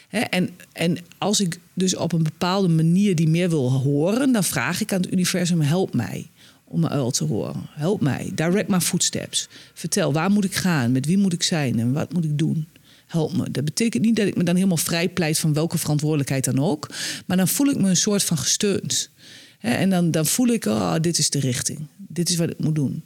En, 0.09 0.49
en 0.73 0.97
als 1.17 1.39
ik 1.39 1.59
dus 1.73 1.95
op 1.95 2.11
een 2.11 2.23
bepaalde 2.23 2.67
manier 2.67 3.15
die 3.15 3.27
meer 3.27 3.49
wil 3.49 3.71
horen, 3.71 4.31
dan 4.31 4.43
vraag 4.43 4.81
ik 4.81 4.93
aan 4.93 5.01
het 5.01 5.11
universum: 5.11 5.61
help 5.61 5.93
mij 5.93 6.29
om 6.63 6.79
mijn 6.79 6.93
uil 6.93 7.11
te 7.11 7.23
horen. 7.23 7.67
Help 7.69 8.01
mij. 8.01 8.31
Direct 8.35 8.67
my 8.67 8.79
footsteps. 8.79 9.47
Vertel, 9.73 10.13
waar 10.13 10.31
moet 10.31 10.45
ik 10.45 10.55
gaan? 10.55 10.91
Met 10.91 11.05
wie 11.05 11.17
moet 11.17 11.33
ik 11.33 11.43
zijn? 11.43 11.79
En 11.79 11.93
wat 11.93 12.13
moet 12.13 12.23
ik 12.23 12.37
doen? 12.37 12.67
Help 13.07 13.37
me. 13.37 13.51
Dat 13.51 13.65
betekent 13.65 14.03
niet 14.03 14.15
dat 14.15 14.27
ik 14.27 14.35
me 14.35 14.43
dan 14.43 14.55
helemaal 14.55 14.77
vrij 14.77 15.09
pleit 15.09 15.39
van 15.39 15.53
welke 15.53 15.77
verantwoordelijkheid 15.77 16.43
dan 16.43 16.59
ook. 16.59 16.89
Maar 17.25 17.37
dan 17.37 17.47
voel 17.47 17.67
ik 17.67 17.77
me 17.77 17.89
een 17.89 17.95
soort 17.95 18.23
van 18.23 18.37
gesteund. 18.37 19.09
En 19.59 19.89
dan, 19.89 20.11
dan 20.11 20.25
voel 20.25 20.47
ik, 20.47 20.65
oh, 20.65 20.95
dit 21.01 21.17
is 21.17 21.29
de 21.29 21.39
richting. 21.39 21.79
Dit 22.09 22.29
is 22.29 22.35
wat 22.35 22.49
ik 22.49 22.59
moet 22.59 22.75
doen. 22.75 23.03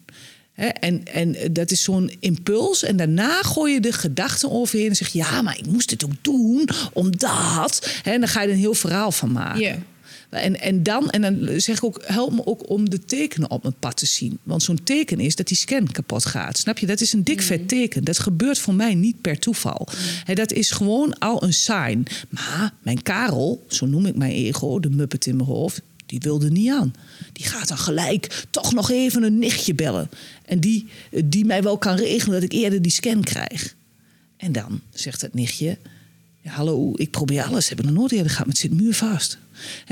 En, 0.54 1.06
en 1.06 1.36
dat 1.52 1.72
is 1.72 1.84
zo'n 1.84 2.12
impuls. 2.20 2.84
En 2.84 2.98
daarna 2.98 3.42
gooi 3.42 3.74
je 3.74 3.80
de 3.80 3.92
gedachten 3.92 4.52
overheen 4.52 4.90
en 4.90 4.96
zeg 4.96 5.08
je... 5.08 5.18
ja, 5.18 5.42
maar 5.42 5.58
ik 5.58 5.66
moest 5.66 5.90
dit 5.90 6.06
ook 6.06 6.24
doen, 6.24 6.70
omdat... 6.94 8.00
Hè, 8.04 8.12
en 8.12 8.20
dan 8.20 8.30
ga 8.30 8.42
je 8.42 8.48
er 8.48 8.54
een 8.54 8.60
heel 8.60 8.74
verhaal 8.74 9.12
van 9.12 9.32
maken. 9.32 9.86
En, 10.30 10.60
en, 10.60 10.84
dan, 10.84 11.10
en 11.10 11.22
dan 11.22 11.62
zeg 11.62 11.78
ik 11.78 11.84
ook, 11.84 12.02
help 12.06 12.34
me 12.34 12.46
ook 12.46 12.70
om 12.70 12.90
de 12.90 13.06
tekenen 13.06 13.52
op 13.52 13.62
mijn 13.62 13.76
pad 13.80 13.98
te 13.98 14.06
zien. 14.06 14.40
Want 14.44 14.64
zo'n 14.64 14.84
teken 14.84 15.20
is 15.20 15.36
dat 15.36 15.48
die 15.48 15.58
scan 15.58 15.92
kapot 15.92 16.26
gaat. 16.26 16.58
Snap 16.58 16.78
je? 16.78 16.86
Dat 16.86 17.02
is 17.02 17.14
een 17.14 17.24
dik 17.24 17.42
vet 17.42 17.68
teken. 17.68 18.04
Dat 18.04 18.20
gebeurt 18.20 18.60
voor 18.60 18.74
mij 18.74 18.96
niet 18.96 19.22
per 19.22 19.40
toeval. 19.40 19.88
Hè, 20.24 20.34
dat 20.34 20.52
is 20.52 20.72
gewoon 20.72 21.18
al 21.18 21.44
een 21.44 21.54
sign. 21.54 22.06
Maar 22.30 22.74
mijn 22.82 23.02
Karel, 23.02 23.64
zo 23.68 23.86
noem 23.86 24.06
ik 24.06 24.16
mijn 24.16 24.32
ego, 24.32 24.80
de 24.80 24.90
muppet 24.90 25.26
in 25.26 25.36
mijn 25.36 25.50
hoofd... 25.50 25.82
die 26.14 26.22
wilde 26.22 26.52
niet 26.52 26.72
aan. 26.72 26.94
Die 27.32 27.46
gaat 27.46 27.68
dan 27.68 27.78
gelijk 27.78 28.46
toch 28.50 28.74
nog 28.74 28.92
even 28.92 29.24
een 29.24 29.40
nichtje 29.40 29.74
bellen. 29.74 30.10
En 30.46 30.60
die, 30.60 30.88
die 31.26 31.46
mij 31.46 31.64
wel 31.64 31.78
kan 31.78 31.96
regelen 31.96 32.34
dat 32.34 32.44
ik 32.44 32.52
eerder 32.52 32.82
die 32.82 32.92
scan 32.92 33.24
krijg. 33.24 33.76
En 34.38 34.52
dan 34.52 34.82
zegt 34.90 35.22
het 35.22 35.34
nichtje... 35.34 35.78
Hallo, 36.44 36.92
ik 36.96 37.12
probeer 37.12 37.44
alles. 37.44 37.70
Heb 37.70 37.80
ik 37.80 37.86
nog 37.86 37.94
nooit 37.94 38.12
eerder 38.12 38.32
gehad, 38.32 38.46
maar 38.46 38.56
het 38.56 38.64
zit 38.64 38.74
muurvast. 38.74 39.38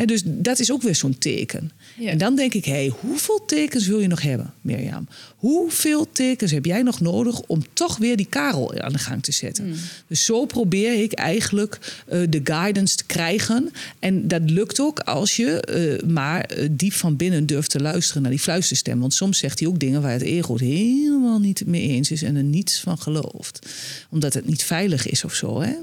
Dus 0.05 0.21
dat 0.25 0.59
is 0.59 0.71
ook 0.71 0.81
weer 0.81 0.95
zo'n 0.95 1.17
teken. 1.17 1.71
Ja. 1.97 2.09
En 2.09 2.17
dan 2.17 2.35
denk 2.35 2.53
ik, 2.53 2.65
hé, 2.65 2.87
hoeveel 2.99 3.45
tekens 3.45 3.87
wil 3.87 3.99
je 3.99 4.07
nog 4.07 4.21
hebben, 4.21 4.53
Mirjam? 4.61 5.07
Hoeveel 5.35 6.11
tekens 6.11 6.51
heb 6.51 6.65
jij 6.65 6.81
nog 6.81 6.99
nodig 6.99 7.41
om 7.41 7.63
toch 7.73 7.97
weer 7.97 8.17
die 8.17 8.25
karel 8.29 8.79
aan 8.79 8.91
de 8.91 8.99
gang 8.99 9.23
te 9.23 9.31
zetten? 9.31 9.63
Hmm. 9.63 9.75
Dus 10.07 10.25
zo 10.25 10.45
probeer 10.45 11.03
ik 11.03 11.13
eigenlijk 11.13 11.79
eh, 12.07 12.21
de 12.29 12.41
guidance 12.43 12.95
te 12.95 13.05
krijgen. 13.05 13.71
En 13.99 14.27
dat 14.27 14.49
lukt 14.49 14.79
ook 14.79 14.99
als 14.99 15.35
je 15.35 15.61
eh, 15.61 16.09
maar 16.09 16.41
eh, 16.41 16.67
diep 16.71 16.93
van 16.93 17.15
binnen 17.15 17.45
durft 17.45 17.69
te 17.69 17.79
luisteren 17.79 18.21
naar 18.21 18.31
die 18.31 18.39
fluisterstem. 18.39 18.99
Want 18.99 19.13
soms 19.13 19.37
zegt 19.37 19.59
hij 19.59 19.67
ook 19.67 19.79
dingen 19.79 20.01
waar 20.01 20.11
het 20.11 20.21
ego 20.21 20.53
het 20.53 20.61
helemaal 20.61 21.39
niet 21.39 21.65
mee 21.65 21.87
eens 21.87 22.11
is 22.11 22.21
en 22.21 22.35
er 22.35 22.43
niets 22.43 22.79
van 22.79 22.97
gelooft. 22.97 23.69
Omdat 24.09 24.33
het 24.33 24.45
niet 24.45 24.63
veilig 24.63 25.07
is 25.07 25.23
of 25.23 25.33
zo, 25.33 25.61
hè? 25.61 25.73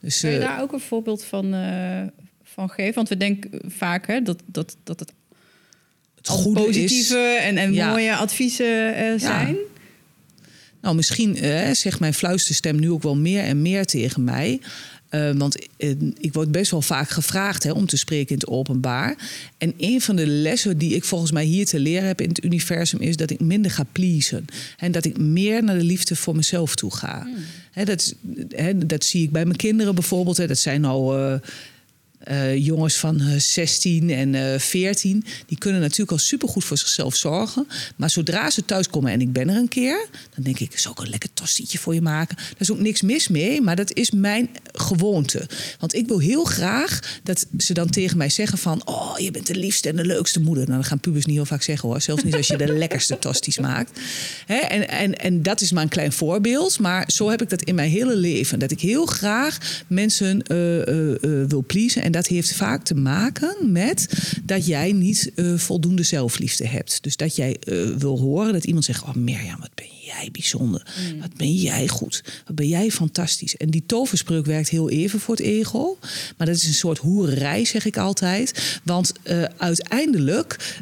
Dus, 0.00 0.20
Kun 0.20 0.30
je 0.30 0.38
daar 0.38 0.62
ook 0.62 0.72
een 0.72 0.80
voorbeeld 0.80 1.24
van, 1.24 1.54
van 2.56 2.68
geven? 2.70 2.94
Want 2.94 3.08
we 3.08 3.16
denken 3.16 3.50
vaak 3.66 4.06
hè, 4.06 4.22
dat, 4.22 4.42
dat, 4.46 4.76
dat 4.84 5.00
het 5.00 5.12
het 6.14 6.28
al 6.28 6.36
goede 6.36 6.60
positieve 6.60 7.36
is. 7.38 7.44
en, 7.44 7.56
en 7.56 7.72
Ja. 7.72 7.90
mooie 7.90 8.14
adviezen 8.16 8.94
eh, 8.94 9.12
zijn. 9.20 9.56
Nou, 10.80 10.96
misschien 10.96 11.36
eh, 11.36 11.70
zegt 11.70 12.00
mijn 12.00 12.14
fluisterstem 12.14 12.78
nu 12.80 12.90
ook 12.90 13.02
wel 13.02 13.16
meer 13.16 13.42
en 13.42 13.62
meer 13.62 13.84
tegen 13.84 14.24
mij. 14.24 14.60
Eh, 15.08 15.30
want 15.32 15.66
ik 16.18 16.32
word 16.32 16.52
best 16.52 16.70
wel 16.70 16.82
vaak 16.82 17.08
gevraagd 17.10 17.62
hè, 17.62 17.70
om 17.72 17.86
te 17.86 17.96
spreken 17.96 18.28
in 18.28 18.34
het 18.34 18.46
openbaar. 18.48 19.16
En 19.58 19.74
een 19.78 20.00
van 20.00 20.16
de 20.16 20.26
lessen 20.26 20.78
die 20.78 20.94
ik 20.94 21.04
volgens 21.04 21.30
mij 21.32 21.44
hier 21.44 21.66
te 21.66 21.78
leren 21.78 22.06
heb 22.06 22.20
in 22.20 22.28
het 22.28 22.44
universum 22.44 23.00
is 23.00 23.16
dat 23.16 23.30
ik 23.30 23.40
minder 23.40 23.70
ga 23.70 23.84
pleasen. 23.92 24.44
En 24.76 24.92
dat 24.92 25.04
ik 25.04 25.18
meer 25.18 25.62
naar 25.64 25.78
de 25.78 25.84
liefde 25.84 26.16
voor 26.16 26.36
mezelf 26.36 26.74
toe 26.74 26.94
ga. 26.94 27.26
Hè, 27.70 27.84
dat, 27.84 28.14
hè, 28.48 28.86
dat 28.86 29.04
zie 29.04 29.22
ik 29.22 29.30
bij 29.30 29.44
mijn 29.44 29.56
kinderen 29.56 29.94
bijvoorbeeld. 29.94 30.36
Hè, 30.36 30.46
dat 30.46 30.58
zijn 30.58 30.80
nou. 30.80 31.18
eh, 31.20 31.38
Eh, 32.26 32.56
jongens 32.64 32.96
van 32.96 33.20
16 33.38 34.10
en 34.10 34.60
14, 34.60 35.24
die 35.46 35.58
kunnen 35.58 35.80
natuurlijk 35.80 36.10
al 36.10 36.18
supergoed 36.18 36.64
voor 36.64 36.78
zichzelf 36.78 37.16
zorgen. 37.16 37.66
Maar 37.96 38.10
zodra 38.10 38.50
ze 38.50 38.64
thuiskomen 38.64 39.12
en 39.12 39.20
ik 39.20 39.32
ben 39.32 39.48
er 39.48 39.56
een 39.56 39.68
keer, 39.68 40.08
dan 40.34 40.44
denk 40.44 40.58
ik, 40.58 40.78
zou 40.78 40.94
ik 40.94 41.00
een 41.00 41.10
lekker 41.10 41.28
tostietje 41.34 41.78
voor 41.78 41.94
je 41.94 42.00
maken? 42.00 42.36
Daar 42.36 42.54
is 42.58 42.70
ook 42.70 42.78
niks 42.78 43.02
mis 43.02 43.28
mee, 43.28 43.60
maar 43.60 43.76
dat 43.76 43.92
is 43.92 44.10
mijn 44.10 44.48
gewoonte. 44.72 45.48
Want 45.78 45.94
ik 45.94 46.06
wil 46.06 46.18
heel 46.18 46.44
graag 46.44 47.20
dat 47.22 47.46
ze 47.58 47.74
dan 47.74 47.90
tegen 47.90 48.16
mij 48.16 48.28
zeggen 48.28 48.58
van, 48.58 48.86
oh, 48.86 49.18
je 49.18 49.30
bent 49.30 49.46
de 49.46 49.54
liefste 49.54 49.88
en 49.88 49.96
de 49.96 50.04
leukste 50.04 50.40
moeder. 50.40 50.64
Nou, 50.64 50.76
dan 50.76 50.84
gaan 50.84 51.00
pubers 51.00 51.26
niet 51.26 51.36
heel 51.36 51.44
vaak 51.44 51.62
zeggen 51.62 51.88
hoor, 51.88 52.00
zelfs 52.00 52.22
niet 52.22 52.34
als 52.34 52.46
je 52.46 52.56
de 52.56 52.72
lekkerste 52.82 53.18
tosties 53.18 53.58
maakt. 53.58 54.00
Hè? 54.46 54.56
En, 54.56 54.88
en, 54.88 55.14
en 55.14 55.42
dat 55.42 55.60
is 55.60 55.72
maar 55.72 55.82
een 55.82 55.88
klein 55.88 56.12
voorbeeld, 56.12 56.78
maar 56.78 57.04
zo 57.06 57.30
heb 57.30 57.42
ik 57.42 57.50
dat 57.50 57.62
in 57.62 57.74
mijn 57.74 57.90
hele 57.90 58.16
leven. 58.16 58.58
Dat 58.58 58.70
ik 58.70 58.80
heel 58.80 59.06
graag 59.06 59.84
mensen 59.86 60.36
uh, 60.36 61.46
wil 61.48 61.64
pleasen. 61.66 62.02
En 62.02 62.12
dat 62.16 62.26
heeft 62.26 62.52
vaak 62.54 62.84
te 62.84 62.94
maken 62.94 63.72
met 63.72 64.08
dat 64.44 64.66
jij 64.66 64.92
niet 64.92 65.32
voldoende 65.56 66.02
zelfliefde 66.02 66.66
hebt. 66.66 67.02
Dus 67.02 67.16
dat 67.16 67.36
jij 67.36 67.56
wil 67.98 68.18
horen 68.18 68.52
dat 68.52 68.64
iemand 68.64 68.84
zegt: 68.84 69.02
Oh, 69.02 69.14
Mirjam, 69.14 69.60
wat 69.60 69.74
ben 69.74 69.95
jij 70.18 70.28
bijzonder. 70.32 70.86
Mm. 71.12 71.20
Wat 71.20 71.34
ben 71.36 71.54
jij 71.54 71.88
goed. 71.88 72.24
Wat 72.46 72.56
ben 72.56 72.68
jij 72.68 72.90
fantastisch. 72.90 73.56
En 73.56 73.70
die 73.70 73.82
toverspreuk 73.86 74.46
werkt 74.46 74.68
heel 74.68 74.90
even 74.90 75.20
voor 75.20 75.36
het 75.36 75.44
ego. 75.44 75.98
Maar 76.36 76.46
dat 76.46 76.56
is 76.56 76.66
een 76.66 76.74
soort 76.74 76.98
hoererij, 76.98 77.64
zeg 77.64 77.84
ik 77.84 77.96
altijd. 77.96 78.80
Want 78.84 79.12
uiteindelijk 79.56 80.76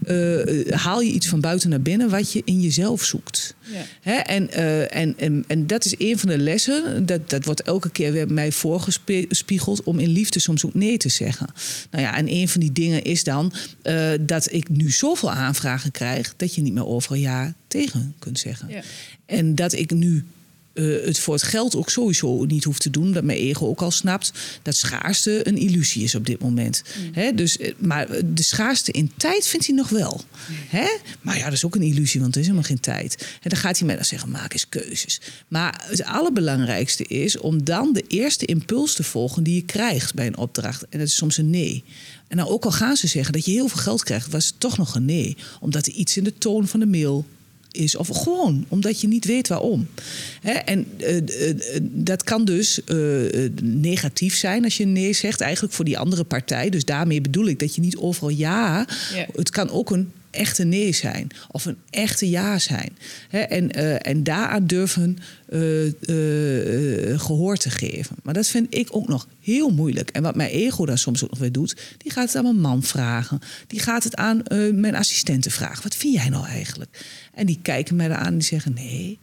haal 0.70 1.01
je 1.01 1.12
iets 1.12 1.27
van 1.27 1.40
buiten 1.40 1.70
naar 1.70 1.83
binnen 1.83 2.11
wat 2.11 2.33
je 2.33 2.42
in 2.44 2.61
jezelf 2.61 3.05
zoekt. 3.05 3.55
Hè? 4.01 4.14
En, 4.14 4.49
uh, 4.53 4.97
en, 4.97 5.18
en, 5.18 5.44
en 5.47 5.66
dat 5.66 5.85
is 5.85 5.94
een 5.99 6.18
van 6.18 6.29
de 6.29 6.38
lessen. 6.38 7.07
Dat, 7.07 7.31
dat 7.31 7.44
wordt 7.44 7.62
elke 7.62 7.90
keer 7.90 8.12
weer 8.12 8.33
mij 8.33 8.53
voorgespiegeld 8.53 9.83
om 9.83 9.99
in 9.99 10.09
liefde 10.09 10.40
soms 10.40 10.66
ook 10.66 10.75
nee 10.75 10.97
te 10.97 11.09
zeggen. 11.09 11.47
Nou 11.90 12.05
ja, 12.05 12.16
en 12.16 12.33
een 12.33 12.49
van 12.49 12.61
die 12.61 12.73
dingen 12.73 13.03
is 13.03 13.25
dan 13.25 13.53
dat 14.20 14.53
ik 14.53 14.68
nu 14.68 14.90
zoveel 14.90 15.31
aanvragen 15.31 15.90
krijg 15.90 16.35
dat 16.37 16.55
je 16.55 16.62
niet 16.62 16.75
meer 16.75 16.87
over 16.87 17.12
een 17.12 17.20
jaar 17.20 17.55
tegen 17.80 18.14
kunt 18.18 18.38
zeggen. 18.38 18.68
Ja. 18.68 18.82
En 19.26 19.54
dat 19.54 19.72
ik 19.72 19.90
nu 19.90 20.24
uh, 20.74 21.04
het 21.04 21.18
voor 21.18 21.34
het 21.34 21.42
geld 21.42 21.76
ook 21.76 21.90
sowieso 21.90 22.44
niet 22.44 22.64
hoeft 22.64 22.80
te 22.80 22.90
doen. 22.90 23.12
Dat 23.12 23.24
mijn 23.24 23.38
ego 23.38 23.66
ook 23.66 23.82
al 23.82 23.90
snapt 23.90 24.32
dat 24.62 24.76
schaarste 24.76 25.48
een 25.48 25.56
illusie 25.56 26.04
is 26.04 26.14
op 26.14 26.26
dit 26.26 26.40
moment. 26.40 26.82
Mm. 27.14 27.37
dus, 27.37 27.56
eh, 27.58 27.72
maar 27.78 28.06
de 28.34 28.42
schaarste 28.42 28.92
in 28.92 29.10
tijd 29.16 29.46
vindt 29.46 29.66
hij 29.66 29.74
nog 29.74 29.88
wel. 29.88 30.20
Mm. 30.48 30.88
Maar 31.20 31.37
ja, 31.37 31.44
dat 31.44 31.52
is 31.52 31.64
ook 31.64 31.74
een 31.74 31.82
illusie, 31.82 32.20
want 32.20 32.34
er 32.34 32.40
is 32.40 32.46
helemaal 32.46 32.68
geen 32.68 32.80
tijd. 32.80 33.26
En 33.42 33.50
dan 33.50 33.58
gaat 33.58 33.78
hij 33.78 33.87
mij 33.87 33.96
dan 33.96 34.04
zeggen, 34.04 34.30
maak 34.30 34.52
eens 34.52 34.68
keuzes. 34.68 35.20
Maar 35.48 35.84
het 35.88 36.04
allerbelangrijkste 36.04 37.04
is 37.04 37.38
om 37.38 37.64
dan 37.64 37.92
de 37.92 38.04
eerste 38.08 38.44
impuls 38.44 38.94
te 38.94 39.02
volgen 39.02 39.42
die 39.42 39.54
je 39.54 39.64
krijgt 39.64 40.14
bij 40.14 40.26
een 40.26 40.37
opdracht. 40.37 40.87
En 40.88 40.98
dat 40.98 41.08
is 41.08 41.16
soms 41.16 41.37
een 41.37 41.50
nee. 41.50 41.84
En 42.28 42.37
dan 42.37 42.48
ook 42.48 42.64
al 42.64 42.72
gaan 42.72 42.96
ze 42.96 43.06
zeggen 43.06 43.32
dat 43.32 43.44
je 43.44 43.50
heel 43.50 43.68
veel 43.68 43.82
geld 43.82 44.02
krijgt, 44.02 44.30
was 44.30 44.46
het 44.46 44.60
toch 44.60 44.78
nog 44.78 44.94
een 44.94 45.04
nee. 45.04 45.37
Omdat 45.60 45.87
er 45.87 45.92
iets 45.92 46.16
in 46.16 46.24
de 46.24 46.38
toon 46.38 46.68
van 46.68 46.80
de 46.80 46.87
mail 46.87 47.26
is. 47.74 47.96
Of 47.96 48.08
gewoon 48.08 48.64
omdat 48.68 49.00
je 49.00 49.08
niet 49.08 49.24
weet 49.24 49.48
waarom. 49.48 49.88
en 50.64 50.87
uh, 50.98 51.20
dat 51.80 52.24
kan 52.24 52.44
dus 52.44 52.80
negatief 53.62 54.37
zijn 54.37 54.64
als 54.64 54.76
je 54.76 54.84
nee 54.84 55.12
zegt, 55.12 55.40
eigenlijk 55.40 55.74
voor 55.74 55.84
die 55.84 55.98
andere 55.98 56.24
partij. 56.24 56.70
Dus 56.70 56.84
daarmee 56.84 57.20
bedoel 57.20 57.46
ik 57.46 57.58
dat 57.58 57.74
je 57.74 57.80
niet 57.80 57.96
overal 57.96 58.30
ja. 58.30 58.87
Het 59.32 59.50
kan 59.50 59.70
ook 59.70 59.90
een 59.90 60.12
echte 60.35 60.64
nee 60.64 60.92
zijn 60.92 61.29
of 61.51 61.64
een 61.64 61.77
echte 61.90 62.31
ja 62.31 62.59
zijn. 62.59 62.99
en, 63.31 63.79
uh, 63.79 64.07
en 64.07 64.23
daaraan 64.23 64.66
durven 64.66 65.18
uh, 65.49 65.92
gehoor 67.20 67.57
te 67.57 67.70
geven. 67.70 68.16
Maar 68.23 68.35
dat 68.35 68.47
vind 68.47 68.75
ik 68.75 68.88
ook 68.90 69.09
nog 69.09 69.29
heel 69.40 69.70
moeilijk. 69.70 70.11
En 70.11 70.23
wat 70.23 70.37
mijn 70.37 70.51
ego 70.51 70.87
dan 70.87 70.99
soms 70.99 71.25
ook 71.25 71.31
nog 71.31 71.38
weer 71.38 71.53
doet, 71.53 71.77
die 71.99 72.12
gaat 72.12 72.27
het 72.27 72.37
aan 72.37 72.42
mijn 72.42 72.61
man 72.61 72.83
vragen. 72.83 73.40
Die 73.66 73.81
gaat 73.81 74.05
het 74.05 74.16
aan 74.16 74.42
mijn 74.75 74.94
assistenten 74.94 75.51
vragen. 75.51 75.83
Wat 75.83 75.94
vind 75.94 76.14
jij 76.14 76.29
nou 76.29 76.47
eigenlijk? 76.47 77.05
En 77.35 77.47
die 77.47 77.59
kijken 77.62 77.97
mij 77.97 78.11
aan 78.11 78.27
en 78.27 78.38
die 78.38 78.42
zeggen: 78.42 78.75
nee, 78.75 79.18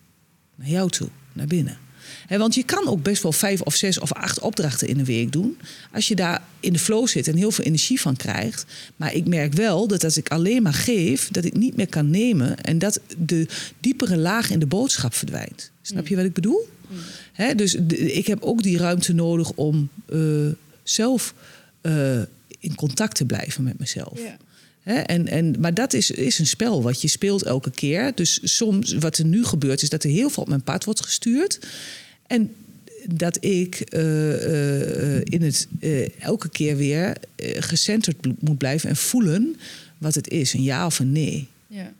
naar 0.55 0.69
jou 0.69 0.89
toe, 0.89 1.09
naar 1.33 1.47
binnen 1.47 1.77
want 2.39 2.55
je 2.55 2.63
kan 2.63 2.87
ook 2.87 3.03
best 3.03 3.23
wel 3.23 3.31
vijf 3.31 3.61
of 3.61 3.75
zes 3.75 3.99
of 3.99 4.13
acht 4.13 4.39
opdrachten 4.39 4.87
in 4.87 4.99
een 4.99 5.05
week 5.05 5.31
doen. 5.31 5.57
Als 5.91 6.07
je 6.07 6.15
daar 6.15 6.43
in 6.59 6.73
de 6.73 6.79
flow 6.79 7.07
zit 7.07 7.27
en 7.27 7.35
heel 7.35 7.51
veel 7.51 7.65
energie 7.65 8.01
van 8.01 8.15
krijgt. 8.15 8.65
Maar 8.95 9.13
ik 9.13 9.27
merk 9.27 9.53
wel 9.53 9.87
dat 9.87 10.03
als 10.03 10.17
ik 10.17 10.29
alleen 10.29 10.61
maar 10.61 10.73
geef, 10.73 11.29
dat 11.31 11.45
ik 11.45 11.57
niet 11.57 11.75
meer 11.75 11.89
kan 11.89 12.09
nemen. 12.09 12.63
En 12.63 12.79
dat 12.79 12.99
de 13.17 13.47
diepere 13.79 14.17
laag 14.17 14.49
in 14.49 14.59
de 14.59 14.65
boodschap 14.65 15.13
verdwijnt. 15.13 15.71
Snap 15.81 16.07
je 16.07 16.15
wat 16.15 16.25
ik 16.25 16.33
bedoel? 16.33 16.69
Mm. 17.37 17.57
dus 17.57 17.75
ik 17.95 18.27
heb 18.27 18.43
ook 18.43 18.63
die 18.63 18.77
ruimte 18.77 19.13
nodig 19.13 19.51
om 19.51 19.89
uh, 20.09 20.51
zelf 20.83 21.33
uh, 21.81 22.21
in 22.59 22.75
contact 22.75 23.15
te 23.15 23.25
blijven 23.25 23.63
met 23.63 23.79
mezelf. 23.79 24.19
en, 24.83 25.27
en, 25.27 25.55
maar 25.59 25.73
dat 25.73 25.93
is, 25.93 26.11
is 26.11 26.39
een 26.39 26.47
spel 26.47 26.83
wat 26.83 27.01
je 27.01 27.07
speelt 27.07 27.43
elke 27.43 27.71
keer. 27.71 28.11
Dus 28.15 28.39
soms, 28.43 28.93
wat 28.93 29.17
er 29.17 29.25
nu 29.25 29.45
gebeurt, 29.45 29.81
is 29.81 29.89
dat 29.89 30.03
er 30.03 30.09
heel 30.09 30.29
veel 30.29 30.43
op 30.43 30.49
mijn 30.49 30.63
pad 30.63 30.85
wordt 30.85 31.03
gestuurd. 31.03 31.59
En 32.31 32.51
dat 33.05 33.43
ik 33.43 33.93
uh, 33.93 35.15
in 35.15 35.41
het 35.41 35.67
elke 36.19 36.49
keer 36.49 36.75
weer 36.75 37.17
gecenterd 37.37 38.41
moet 38.41 38.57
blijven 38.57 38.89
en 38.89 38.95
voelen 38.95 39.55
wat 39.97 40.15
het 40.15 40.29
is, 40.29 40.53
een 40.53 40.63
ja 40.63 40.85
of 40.85 40.99
een 40.99 41.11
nee. 41.11 41.47
Ja. 41.67 41.93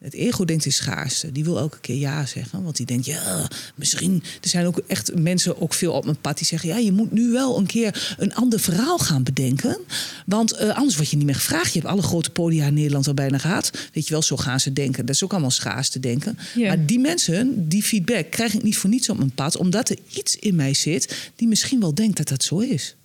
Het 0.00 0.14
ego 0.14 0.44
denkt 0.44 0.64
in 0.64 0.72
schaarste. 0.72 1.32
Die 1.32 1.44
wil 1.44 1.58
elke 1.58 1.80
keer 1.80 1.96
ja 1.96 2.26
zeggen. 2.26 2.62
Want 2.62 2.76
die 2.76 2.86
denkt, 2.86 3.06
ja, 3.06 3.48
misschien... 3.74 4.22
Er 4.40 4.48
zijn 4.48 4.66
ook 4.66 4.78
echt 4.86 5.14
mensen, 5.14 5.60
ook 5.60 5.74
veel 5.74 5.92
op 5.92 6.04
mijn 6.04 6.20
pad, 6.20 6.38
die 6.38 6.46
zeggen... 6.46 6.68
ja, 6.68 6.76
je 6.76 6.92
moet 6.92 7.12
nu 7.12 7.30
wel 7.30 7.58
een 7.58 7.66
keer 7.66 8.14
een 8.18 8.34
ander 8.34 8.60
verhaal 8.60 8.98
gaan 8.98 9.22
bedenken. 9.22 9.78
Want 10.26 10.52
uh, 10.52 10.76
anders 10.76 10.96
word 10.96 11.10
je 11.10 11.16
niet 11.16 11.26
meer 11.26 11.34
gevraagd. 11.34 11.72
Je 11.72 11.78
hebt 11.78 11.92
alle 11.92 12.02
grote 12.02 12.30
podia 12.30 12.66
in 12.66 12.74
Nederland 12.74 13.06
al 13.06 13.14
bijna 13.14 13.38
gehad. 13.38 13.70
Weet 13.92 14.04
je 14.06 14.12
wel, 14.12 14.22
zo 14.22 14.36
gaan 14.36 14.60
ze 14.60 14.72
denken. 14.72 15.06
Dat 15.06 15.14
is 15.14 15.24
ook 15.24 15.32
allemaal 15.32 15.50
schaars 15.50 15.88
te 15.88 16.00
denken. 16.00 16.38
Maar 16.56 16.86
die 16.86 16.98
mensen, 16.98 17.68
die 17.68 17.82
feedback, 17.82 18.30
krijg 18.30 18.54
ik 18.54 18.62
niet 18.62 18.76
voor 18.76 18.90
niets 18.90 19.08
op 19.08 19.18
mijn 19.18 19.34
pad. 19.34 19.56
Omdat 19.56 19.88
er 19.88 19.98
iets 20.12 20.36
in 20.36 20.54
mij 20.54 20.74
zit 20.74 21.30
die 21.36 21.48
misschien 21.48 21.80
wel 21.80 21.94
denkt 21.94 22.16
dat 22.16 22.28
dat 22.28 22.42
zo 22.42 22.58
is. 22.58 22.96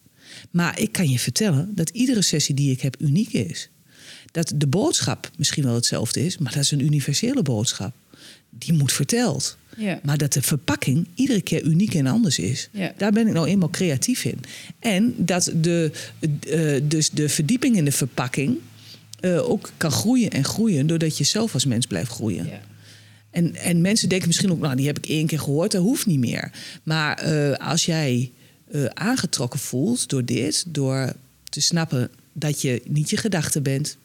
Maar 0.52 0.80
ik 0.80 0.92
kan 0.92 1.10
je 1.10 1.20
vertellen 1.20 1.72
dat 1.76 1.90
iedere 1.90 2.22
sessie 2.22 2.56
die 2.56 2.72
ik 2.72 2.82
heb 2.82 2.96
uniek 3.02 3.34
is 3.34 3.70
dat 4.36 4.54
de 4.56 4.68
boodschap 4.68 5.32
misschien 5.38 5.64
wel 5.64 5.76
hetzelfde 5.76 6.26
is, 6.26 6.38
maar 6.38 6.54
dat 6.54 6.64
is 6.64 6.72
een 6.72 6.84
universele 6.84 7.42
boodschap. 7.42 7.94
Die 8.50 8.74
moet 8.74 8.92
verteld. 8.92 9.58
Ja. 9.78 10.00
Maar 10.04 10.18
dat 10.18 10.34
de 10.34 10.42
verpakking 10.42 11.08
iedere 11.14 11.42
keer 11.42 11.64
uniek 11.64 11.94
en 11.94 12.08
anders 12.08 12.40
is. 12.40 12.70
Ja. 12.72 12.94
Daar 12.98 13.12
ben 13.12 13.28
ik 13.28 13.34
nou 13.34 13.48
eenmaal 13.48 13.70
creatief 13.70 14.26
in. 14.26 14.40
En 14.80 15.14
dat 15.18 15.52
de, 15.56 15.92
uh, 16.48 16.82
dus 16.84 17.10
de 17.10 17.30
verdieping 17.30 17.76
in 17.76 17.86
de 17.86 17.92
verpakking 17.92 18.58
uh, 19.22 19.50
ook 19.50 19.72
kan 19.78 19.92
groeien 19.92 20.30
en 20.30 20.44
groeien, 20.44 20.88
doordat 20.88 21.18
je 21.18 21.24
zelf 21.24 21.54
als 21.54 21.66
mens 21.66 21.86
blijft 21.88 22.12
groeien. 22.12 22.46
Ja. 22.46 22.62
En, 23.30 23.56
en 23.56 23.82
mensen 23.82 24.10
denken 24.10 24.28
misschien 24.28 24.52
ook, 24.52 24.60
nou, 24.60 24.76
die 24.76 24.88
heb 24.88 24.98
ik 24.98 25.06
één 25.06 25.28
keer 25.28 25.40
gehoord, 25.40 25.72
dat 25.72 25.82
hoeft 25.82 26.06
niet 26.06 26.20
meer. 26.20 26.52
Maar 26.84 27.34
uh, 27.34 27.54
als 27.54 27.86
jij 27.86 28.32
aangetrokken 28.94 29.60
voelt 29.60 30.10
door 30.10 30.26
dit, 30.26 30.64
door 30.68 31.14
te 31.50 31.62
snappen 31.62 32.10
dat 32.34 32.62
je 32.62 32.82
niet 32.86 33.10
je 33.10 33.18
gedachten 33.18 33.64
bent, 33.64 33.98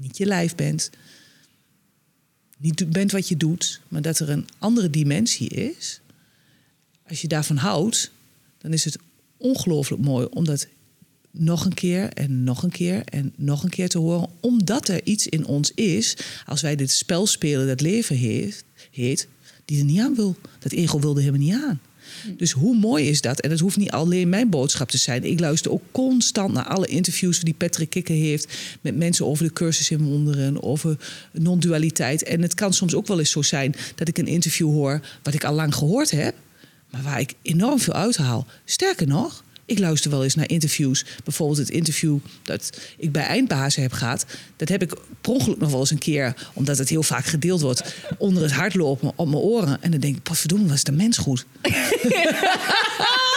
niet 0.00 0.16
je 0.16 0.26
lijf 0.26 0.54
bent, 0.54 0.90
niet 2.58 2.90
bent 2.90 3.12
wat 3.12 3.28
je 3.28 3.36
doet, 3.36 3.80
maar 3.88 4.02
dat 4.02 4.18
er 4.18 4.30
een 4.30 4.48
andere 4.58 4.90
dimensie 4.90 5.48
is. 5.48 6.00
Als 7.08 7.20
je 7.20 7.28
daarvan 7.28 7.56
houdt, 7.56 8.10
dan 8.58 8.72
is 8.72 8.84
het 8.84 8.98
ongelooflijk 9.36 10.02
mooi 10.02 10.26
om 10.26 10.44
dat 10.44 10.66
nog 11.30 11.64
een 11.64 11.74
keer 11.74 12.08
en 12.12 12.44
nog 12.44 12.62
een 12.62 12.70
keer 12.70 13.04
en 13.04 13.32
nog 13.36 13.62
een 13.62 13.70
keer 13.70 13.88
te 13.88 13.98
horen. 13.98 14.28
Omdat 14.40 14.88
er 14.88 15.04
iets 15.04 15.26
in 15.26 15.46
ons 15.46 15.72
is, 15.74 16.16
als 16.46 16.60
wij 16.60 16.76
dit 16.76 16.90
spel 16.90 17.26
spelen 17.26 17.66
dat 17.66 17.80
leven 17.80 18.16
heet, 18.16 18.64
heet 18.90 19.28
die 19.64 19.78
er 19.78 19.84
niet 19.84 20.00
aan 20.00 20.14
wil. 20.14 20.36
Dat 20.58 20.72
ego 20.72 21.00
wilde 21.00 21.20
helemaal 21.20 21.46
niet 21.46 21.54
aan. 21.54 21.80
Dus 22.36 22.52
hoe 22.52 22.76
mooi 22.76 23.08
is 23.08 23.20
dat? 23.20 23.40
En 23.40 23.50
het 23.50 23.60
hoeft 23.60 23.76
niet 23.76 23.90
alleen 23.90 24.28
mijn 24.28 24.50
boodschap 24.50 24.90
te 24.90 24.98
zijn. 24.98 25.24
Ik 25.24 25.40
luister 25.40 25.70
ook 25.70 25.82
constant 25.92 26.52
naar 26.52 26.66
alle 26.66 26.86
interviews 26.86 27.40
die 27.40 27.54
Patrick 27.54 27.90
Kikker 27.90 28.14
heeft 28.14 28.54
met 28.80 28.96
mensen 28.96 29.26
over 29.26 29.44
de 29.44 29.52
cursus 29.52 29.90
in 29.90 30.02
wonderen, 30.02 30.62
over 30.62 30.96
non-dualiteit. 31.32 32.22
En 32.22 32.42
het 32.42 32.54
kan 32.54 32.72
soms 32.72 32.94
ook 32.94 33.06
wel 33.06 33.18
eens 33.18 33.30
zo 33.30 33.42
zijn 33.42 33.74
dat 33.94 34.08
ik 34.08 34.18
een 34.18 34.26
interview 34.26 34.66
hoor 34.66 35.00
wat 35.22 35.34
ik 35.34 35.44
al 35.44 35.54
lang 35.54 35.74
gehoord 35.74 36.10
heb, 36.10 36.34
maar 36.90 37.02
waar 37.02 37.20
ik 37.20 37.34
enorm 37.42 37.78
veel 37.78 37.94
uithaal. 37.94 38.46
Sterker 38.64 39.06
nog, 39.06 39.44
ik 39.70 39.78
luister 39.78 40.10
wel 40.10 40.24
eens 40.24 40.34
naar 40.34 40.48
interviews. 40.48 41.04
Bijvoorbeeld 41.24 41.58
het 41.58 41.70
interview 41.70 42.18
dat 42.42 42.70
ik 42.96 43.12
bij 43.12 43.22
Eindbazen 43.22 43.82
heb 43.82 43.92
gehad. 43.92 44.26
Dat 44.56 44.68
heb 44.68 44.82
ik 44.82 44.94
per 45.20 45.32
ongeluk 45.32 45.58
nog 45.58 45.70
wel 45.70 45.80
eens 45.80 45.90
een 45.90 45.98
keer, 45.98 46.34
omdat 46.54 46.78
het 46.78 46.88
heel 46.88 47.02
vaak 47.02 47.24
gedeeld 47.24 47.60
wordt, 47.60 47.94
onder 48.18 48.42
het 48.42 48.52
hardlopen 48.52 49.12
op 49.16 49.28
mijn 49.28 49.42
oren. 49.42 49.82
En 49.82 49.90
dan 49.90 50.00
denk 50.00 50.16
ik, 50.16 50.34
verdomme, 50.34 50.68
was 50.68 50.84
de 50.84 50.92
mens 50.92 51.18
goed. 51.18 51.46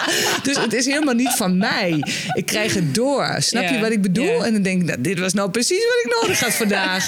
Dus 0.44 0.58
het 0.58 0.74
is 0.74 0.86
helemaal 0.86 1.14
niet 1.14 1.34
van 1.36 1.58
mij. 1.58 2.04
Ik 2.34 2.46
krijg 2.46 2.74
het 2.74 2.96
door. 2.96 3.36
Snap 3.40 3.70
je 3.70 3.80
wat 3.80 3.92
ik 3.92 4.02
bedoel? 4.02 4.46
En 4.46 4.54
dan 4.54 4.62
denk 4.62 4.82
ik, 4.82 4.88
nou, 4.88 5.02
dit 5.02 5.20
was 5.20 5.34
nou 5.34 5.50
precies 5.50 5.84
wat 5.84 6.06
ik 6.06 6.22
nodig 6.22 6.40
had 6.40 6.54
vandaag. 6.54 7.08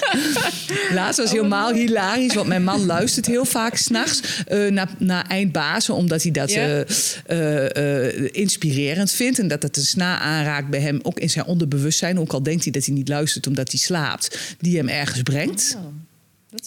Laatst 0.93 1.19
was 1.19 1.31
helemaal 1.31 1.73
hilarisch, 1.73 2.33
want 2.33 2.47
mijn 2.47 2.63
man 2.63 2.85
luistert 2.85 3.25
heel 3.25 3.45
vaak 3.45 3.75
s'nachts 3.75 4.43
eh 4.47 4.71
naar, 4.71 4.89
naar 4.97 5.25
Eindbazen, 5.27 5.95
omdat 5.95 6.23
hij 6.23 6.31
dat 6.31 6.49
eh, 6.49 8.33
inspirerend 8.33 9.11
vindt. 9.11 9.39
En 9.39 9.47
dat 9.47 9.63
het 9.63 9.77
een 9.77 9.85
sna 9.85 10.19
aanraakt 10.19 10.69
bij 10.69 10.79
hem, 10.81 10.99
ook 11.01 11.19
in 11.19 11.29
zijn 11.29 11.45
onderbewustzijn. 11.45 12.19
Ook 12.19 12.33
al 12.33 12.43
denkt 12.43 12.63
hij 12.63 12.71
dat 12.71 12.85
hij 12.85 12.95
niet 12.95 13.09
luistert 13.09 13.47
omdat 13.47 13.71
hij 13.71 13.79
slaapt, 13.79 14.55
die 14.59 14.77
hem 14.77 14.87
ergens 14.87 15.21
brengt. 15.21 15.77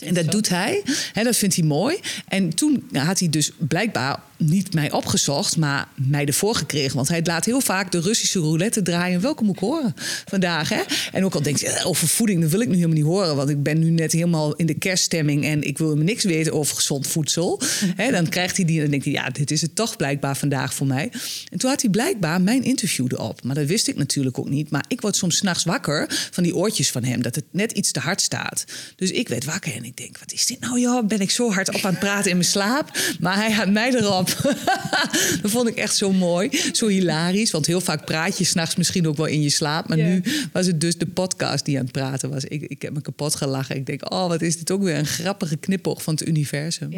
En 0.00 0.14
dat 0.14 0.30
doet 0.30 0.48
hij. 0.48 0.82
Hè, 1.12 1.22
dat 1.22 1.36
vindt 1.36 1.54
hij 1.54 1.64
mooi. 1.64 1.96
En 2.28 2.54
toen 2.54 2.88
had 2.92 3.18
hij 3.18 3.28
dus 3.28 3.50
blijkbaar 3.58 4.20
niet 4.38 4.74
mij 4.74 4.90
opgezocht, 4.92 5.56
maar 5.56 5.88
mij 5.94 6.26
ervoor 6.26 6.54
gekregen. 6.54 6.96
Want 6.96 7.08
hij 7.08 7.20
laat 7.24 7.44
heel 7.44 7.60
vaak 7.60 7.92
de 7.92 8.00
Russische 8.00 8.38
roulette 8.38 8.82
draaien. 8.82 9.20
Welke 9.20 9.44
moet 9.44 9.54
ik 9.54 9.60
horen 9.60 9.94
vandaag? 10.24 10.68
Hè? 10.68 10.80
En 11.12 11.24
ook 11.24 11.34
al 11.34 11.42
denkt 11.42 11.60
hij, 11.60 11.74
eh, 11.74 11.86
over 11.86 12.08
voeding, 12.08 12.40
dat 12.40 12.50
wil 12.50 12.60
ik 12.60 12.68
nu 12.68 12.74
helemaal 12.74 12.96
niet 12.96 13.04
horen. 13.04 13.36
Want 13.36 13.48
ik 13.48 13.62
ben 13.62 13.78
nu 13.78 13.90
net 13.90 14.12
helemaal 14.12 14.54
in 14.54 14.66
de 14.66 14.74
kerststemming 14.74 15.44
en 15.44 15.62
ik 15.62 15.78
wil 15.78 15.96
niks 15.96 16.24
weten 16.24 16.52
over 16.52 16.76
gezond 16.76 17.06
voedsel. 17.06 17.60
Hè, 17.96 18.10
dan 18.10 18.28
krijgt 18.28 18.56
hij 18.56 18.64
die 18.66 18.76
en 18.76 18.82
dan 18.82 18.90
denkt 18.90 19.04
hij, 19.04 19.14
ja, 19.14 19.30
dit 19.30 19.50
is 19.50 19.62
het 19.62 19.74
toch 19.74 19.96
blijkbaar 19.96 20.36
vandaag 20.36 20.74
voor 20.74 20.86
mij. 20.86 21.12
En 21.50 21.58
toen 21.58 21.70
had 21.70 21.80
hij 21.80 21.90
blijkbaar 21.90 22.40
mijn 22.40 22.64
interview 22.64 23.06
erop. 23.08 23.42
Maar 23.42 23.54
dat 23.54 23.66
wist 23.66 23.88
ik 23.88 23.96
natuurlijk 23.96 24.38
ook 24.38 24.48
niet. 24.48 24.70
Maar 24.70 24.84
ik 24.88 25.00
word 25.00 25.16
soms 25.16 25.36
s'nachts 25.36 25.64
wakker 25.64 26.28
van 26.30 26.42
die 26.42 26.56
oortjes 26.56 26.90
van 26.90 27.04
hem. 27.04 27.22
Dat 27.22 27.34
het 27.34 27.44
net 27.50 27.72
iets 27.72 27.90
te 27.90 28.00
hard 28.00 28.20
staat. 28.20 28.64
Dus 28.96 29.10
ik 29.10 29.28
werd 29.28 29.44
wakker 29.44 29.74
en 29.74 29.84
ik 29.84 29.96
denk, 29.96 30.18
wat 30.18 30.32
is 30.32 30.46
dit 30.46 30.60
nou 30.60 30.80
joh? 30.80 31.06
Ben 31.06 31.20
ik 31.20 31.30
zo 31.30 31.52
hard 31.52 31.68
op 31.68 31.84
aan 31.84 31.90
het 31.90 32.00
praten 32.00 32.30
in 32.30 32.36
mijn 32.36 32.48
slaap? 32.48 32.98
Maar 33.20 33.36
hij 33.36 33.52
had 33.52 33.70
mij 33.70 33.94
erop. 33.94 34.27
dat 35.42 35.50
vond 35.50 35.68
ik 35.68 35.76
echt 35.76 35.96
zo 35.96 36.12
mooi. 36.12 36.60
Zo 36.72 36.86
hilarisch. 36.86 37.50
Want 37.50 37.66
heel 37.66 37.80
vaak 37.80 38.04
praat 38.04 38.38
je 38.38 38.44
s'nachts 38.44 38.76
misschien 38.76 39.08
ook 39.08 39.16
wel 39.16 39.26
in 39.26 39.42
je 39.42 39.50
slaap. 39.50 39.88
Maar 39.88 39.96
nu 39.96 40.22
was 40.52 40.66
het 40.66 40.80
dus 40.80 40.96
de 40.96 41.06
podcast 41.06 41.64
die 41.64 41.76
aan 41.78 41.82
het 41.82 41.92
praten 41.92 42.30
was. 42.30 42.44
Ik, 42.44 42.62
ik 42.62 42.82
heb 42.82 42.92
me 42.92 43.00
kapot 43.00 43.34
gelachen. 43.34 43.76
Ik 43.76 43.86
denk, 43.86 44.12
oh, 44.12 44.28
wat 44.28 44.42
is 44.42 44.58
dit 44.58 44.70
ook 44.70 44.82
weer 44.82 44.96
een 44.96 45.06
grappige 45.06 45.56
knipoog 45.56 46.02
van 46.02 46.14
het 46.14 46.28
universum. 46.28 46.92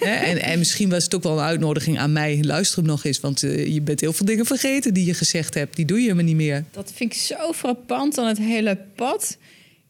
En, 0.00 0.42
en 0.42 0.58
misschien 0.58 0.88
was 0.88 1.04
het 1.04 1.14
ook 1.14 1.22
wel 1.22 1.32
een 1.32 1.44
uitnodiging 1.44 1.98
aan 1.98 2.12
mij. 2.12 2.38
Luister 2.42 2.78
hem 2.78 2.86
nog 2.86 3.04
eens, 3.04 3.20
want 3.20 3.42
eh, 3.42 3.66
je 3.66 3.80
bent 3.80 4.00
heel 4.00 4.12
veel 4.12 4.26
dingen 4.26 4.46
vergeten 4.46 4.94
die 4.94 5.06
je 5.06 5.14
gezegd 5.14 5.54
hebt. 5.54 5.76
Die 5.76 5.84
doe 5.84 5.96
je 5.96 6.02
helemaal 6.02 6.24
niet 6.24 6.36
meer. 6.36 6.64
Dat 6.70 6.92
vind 6.94 7.12
ik 7.12 7.18
zo 7.18 7.52
frappant 7.52 8.18
aan 8.18 8.26
het 8.26 8.38
hele 8.38 8.78
pad. 8.94 9.36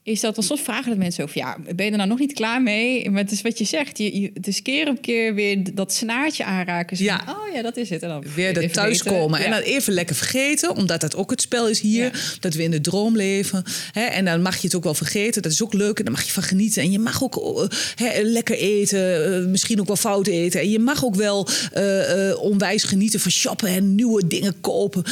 Is 0.04 0.20
dat 0.20 0.34
dan 0.34 0.44
soms 0.44 0.60
vragen 0.60 0.92
de 0.92 0.98
mensen 0.98 1.24
over, 1.24 1.38
ja, 1.38 1.56
ben 1.74 1.84
je 1.84 1.90
er 1.90 1.96
nou 1.96 2.08
nog 2.08 2.18
niet 2.18 2.32
klaar 2.32 2.62
mee? 2.62 3.10
Maar 3.10 3.22
het 3.22 3.32
is 3.32 3.42
wat 3.42 3.58
je 3.58 3.64
zegt, 3.64 3.98
je, 3.98 4.20
je, 4.20 4.30
het 4.34 4.46
is 4.46 4.62
keer 4.62 4.88
op 4.88 5.02
keer 5.02 5.34
weer 5.34 5.74
dat 5.74 5.92
snaartje 5.92 6.44
aanraken. 6.44 6.96
Zo 6.96 7.04
Ja. 7.04 7.22
van, 7.24 7.34
oh 7.34 7.54
ja, 7.54 7.62
dat 7.62 7.76
is 7.76 7.90
het. 7.90 8.02
En 8.02 8.08
dan 8.08 8.24
Weer 8.34 8.54
dat 8.54 8.72
thuiskomen. 8.72 9.40
En 9.40 9.50
dan 9.50 9.60
even 9.60 9.92
lekker 9.92 10.16
vergeten, 10.16 10.76
omdat 10.76 11.00
dat 11.00 11.16
ook 11.16 11.30
het 11.30 11.40
spel 11.40 11.68
is 11.68 11.80
hier. 11.80 12.04
Ja. 12.04 12.10
Dat 12.40 12.54
we 12.54 12.62
in 12.62 12.70
de 12.70 12.80
droom 12.80 13.16
leven. 13.16 13.64
Hè? 13.92 14.04
En 14.04 14.24
dan 14.24 14.42
mag 14.42 14.56
je 14.56 14.66
het 14.66 14.76
ook 14.76 14.84
wel 14.84 14.94
vergeten. 14.94 15.42
Dat 15.42 15.52
is 15.52 15.62
ook 15.62 15.72
leuk. 15.72 15.98
En 15.98 16.04
dan 16.04 16.12
mag 16.12 16.24
je 16.24 16.32
van 16.32 16.42
genieten. 16.42 16.82
En 16.82 16.90
je 16.90 16.98
mag 16.98 17.22
ook 17.22 17.36
eh, 17.36 17.78
hè, 17.94 18.22
lekker 18.22 18.56
eten. 18.56 19.34
eh, 19.34 19.46
misschien 19.46 19.80
ook 19.80 19.86
wel 19.86 19.96
fout 19.96 20.26
eten. 20.26 20.60
En 20.60 20.70
je 20.70 20.78
mag 20.78 21.04
ook 21.04 21.14
wel 21.14 21.48
eh, 21.72 22.42
onwijs 22.42 22.82
genieten 22.82 23.20
van 23.20 23.30
shoppen 23.30 23.68
en 23.68 23.94
nieuwe 23.94 24.26
dingen 24.26 24.60
kopen. 24.60 25.04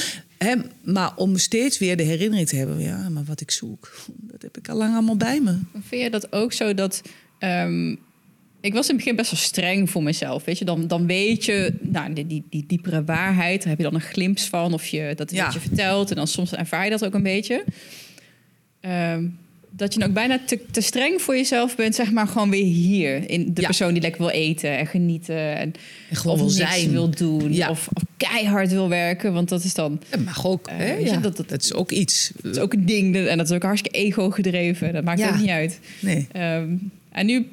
Maar 0.83 1.17
om 1.17 1.37
steeds 1.37 1.79
weer 1.79 1.97
de 1.97 2.03
herinnering 2.03 2.49
te 2.49 2.57
hebben. 2.57 2.79
Ja, 2.81 3.09
maar 3.09 3.25
wat 3.25 3.41
ik 3.41 3.51
zoek, 3.51 3.93
dat 4.17 4.43
heb 4.43 4.57
ik 4.59 4.69
al 4.69 4.77
lang 4.77 4.93
allemaal 4.95 5.17
bij 5.17 5.41
me. 5.41 5.59
Vind 5.81 6.03
je 6.03 6.11
dat 6.11 6.33
ook 6.33 6.53
zo 6.53 6.75
dat... 6.75 7.03
ehm, 7.39 7.95
ik 8.61 8.75
was 8.75 8.89
in 8.89 8.95
het 8.95 8.97
begin 9.05 9.17
best 9.17 9.31
wel 9.31 9.41
streng 9.41 9.91
voor 9.91 10.03
mezelf. 10.03 10.45
Weet 10.45 10.59
je, 10.59 10.65
dan, 10.65 10.87
dan 10.87 11.07
weet 11.07 11.45
je, 11.45 11.75
nou, 11.81 12.13
die, 12.13 12.27
die, 12.27 12.45
die 12.51 12.65
diepere 12.67 13.05
waarheid, 13.05 13.59
daar 13.61 13.69
heb 13.69 13.79
je 13.79 13.85
dan 13.85 13.95
een 13.95 14.01
glimp 14.01 14.39
van. 14.39 14.73
Of 14.73 14.87
je 14.87 15.13
dat 15.17 15.31
Ja. 15.31 15.51
je 15.53 15.61
vertelt. 15.61 16.11
En 16.11 16.17
dan 16.17 16.27
soms 16.27 16.53
ervaar 16.55 16.85
je 16.85 16.91
dat 16.91 17.05
ook 17.05 17.15
een 17.15 17.23
beetje. 17.23 17.65
Ehm, 18.81 19.27
dat 19.77 19.93
je 19.93 19.99
dan 19.99 20.09
ook 20.09 20.15
bijna 20.15 20.41
te, 20.47 20.59
te 20.71 20.81
streng 20.81 21.23
voor 21.23 21.37
jezelf 21.37 21.77
bent, 21.77 21.95
zeg 21.95 22.11
maar, 22.13 22.27
gewoon 22.27 22.51
weer 22.51 22.65
hier. 22.65 23.31
In 23.31 23.55
de 23.55 23.61
Ja. 23.61 23.67
persoon 23.67 23.93
die 23.93 24.03
lekker 24.03 24.21
wil 24.21 24.31
eten 24.31 24.79
en 24.79 24.87
genieten. 24.87 25.57
En, 25.57 25.73
En 26.11 26.17
gewoon 26.17 26.33
of 26.37 26.41
wil 26.41 26.51
zijn. 26.51 26.91
wil 26.91 27.11
doen. 27.11 27.53
Ja. 27.53 27.71
Of, 27.71 27.89
of 27.93 28.03
keihard 28.17 28.71
wil 28.71 28.89
werken. 28.89 29.33
Want 29.33 29.49
dat 29.49 29.65
is 29.65 29.75
dan 29.75 30.01
Dat 30.11 30.21
mag 30.25 30.47
ook. 30.47 30.67
Eh, 30.67 30.77
hè? 30.77 30.93
Ja, 30.95 31.17
dat- 31.17 31.37
dat, 31.37 31.49
dat- 31.49 31.63
is 31.63 31.75
ook 31.75 31.91
iets. 31.91 32.33
dat 32.43 32.57
is 32.57 32.63
ook 32.63 32.73
een 32.73 32.87
ding. 32.87 33.17
En 33.17 33.37
dat 33.37 33.51
is 33.51 33.57
ook 33.57 33.63
hartstikke 33.63 33.99
ego 33.99 34.31
gedreven. 34.31 34.93
Dat 34.93 35.05
maakt 35.05 35.19
Ja. 35.21 35.29
ook 35.29 35.39
niet 35.41 35.49
uit. 35.49 35.81
Nee. 36.01 36.27
Ehm, 36.33 36.75
en 37.11 37.27
nu, 37.27 37.47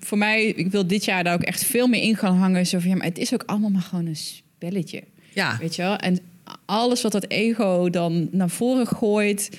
voor 0.00 0.18
mij, 0.18 0.44
ik 0.46 0.70
wil 0.70 0.86
dit 0.86 1.04
jaar 1.04 1.24
daar 1.24 1.34
ook 1.34 1.42
echt 1.42 1.64
veel 1.64 1.86
meer 1.86 2.02
in 2.02 2.16
gaan 2.16 2.36
hangen. 2.36 2.66
Zo 2.66 2.78
van, 2.78 2.90
ja, 2.90 2.96
maar 2.96 3.06
het 3.06 3.18
is 3.18 3.34
ook 3.34 3.42
allemaal 3.46 3.70
maar 3.70 3.82
gewoon 3.82 4.06
een 4.06 4.16
spelletje. 4.16 5.02
Ja. 5.32 5.56
Weet 5.60 5.74
je 5.76 5.82
wel? 5.82 5.96
En 5.96 6.18
alles 6.64 7.02
wat 7.02 7.12
dat 7.12 7.28
ego 7.30 7.90
dan 7.90 8.28
naar 8.32 8.50
voren 8.50 8.86
gooit, 8.86 9.50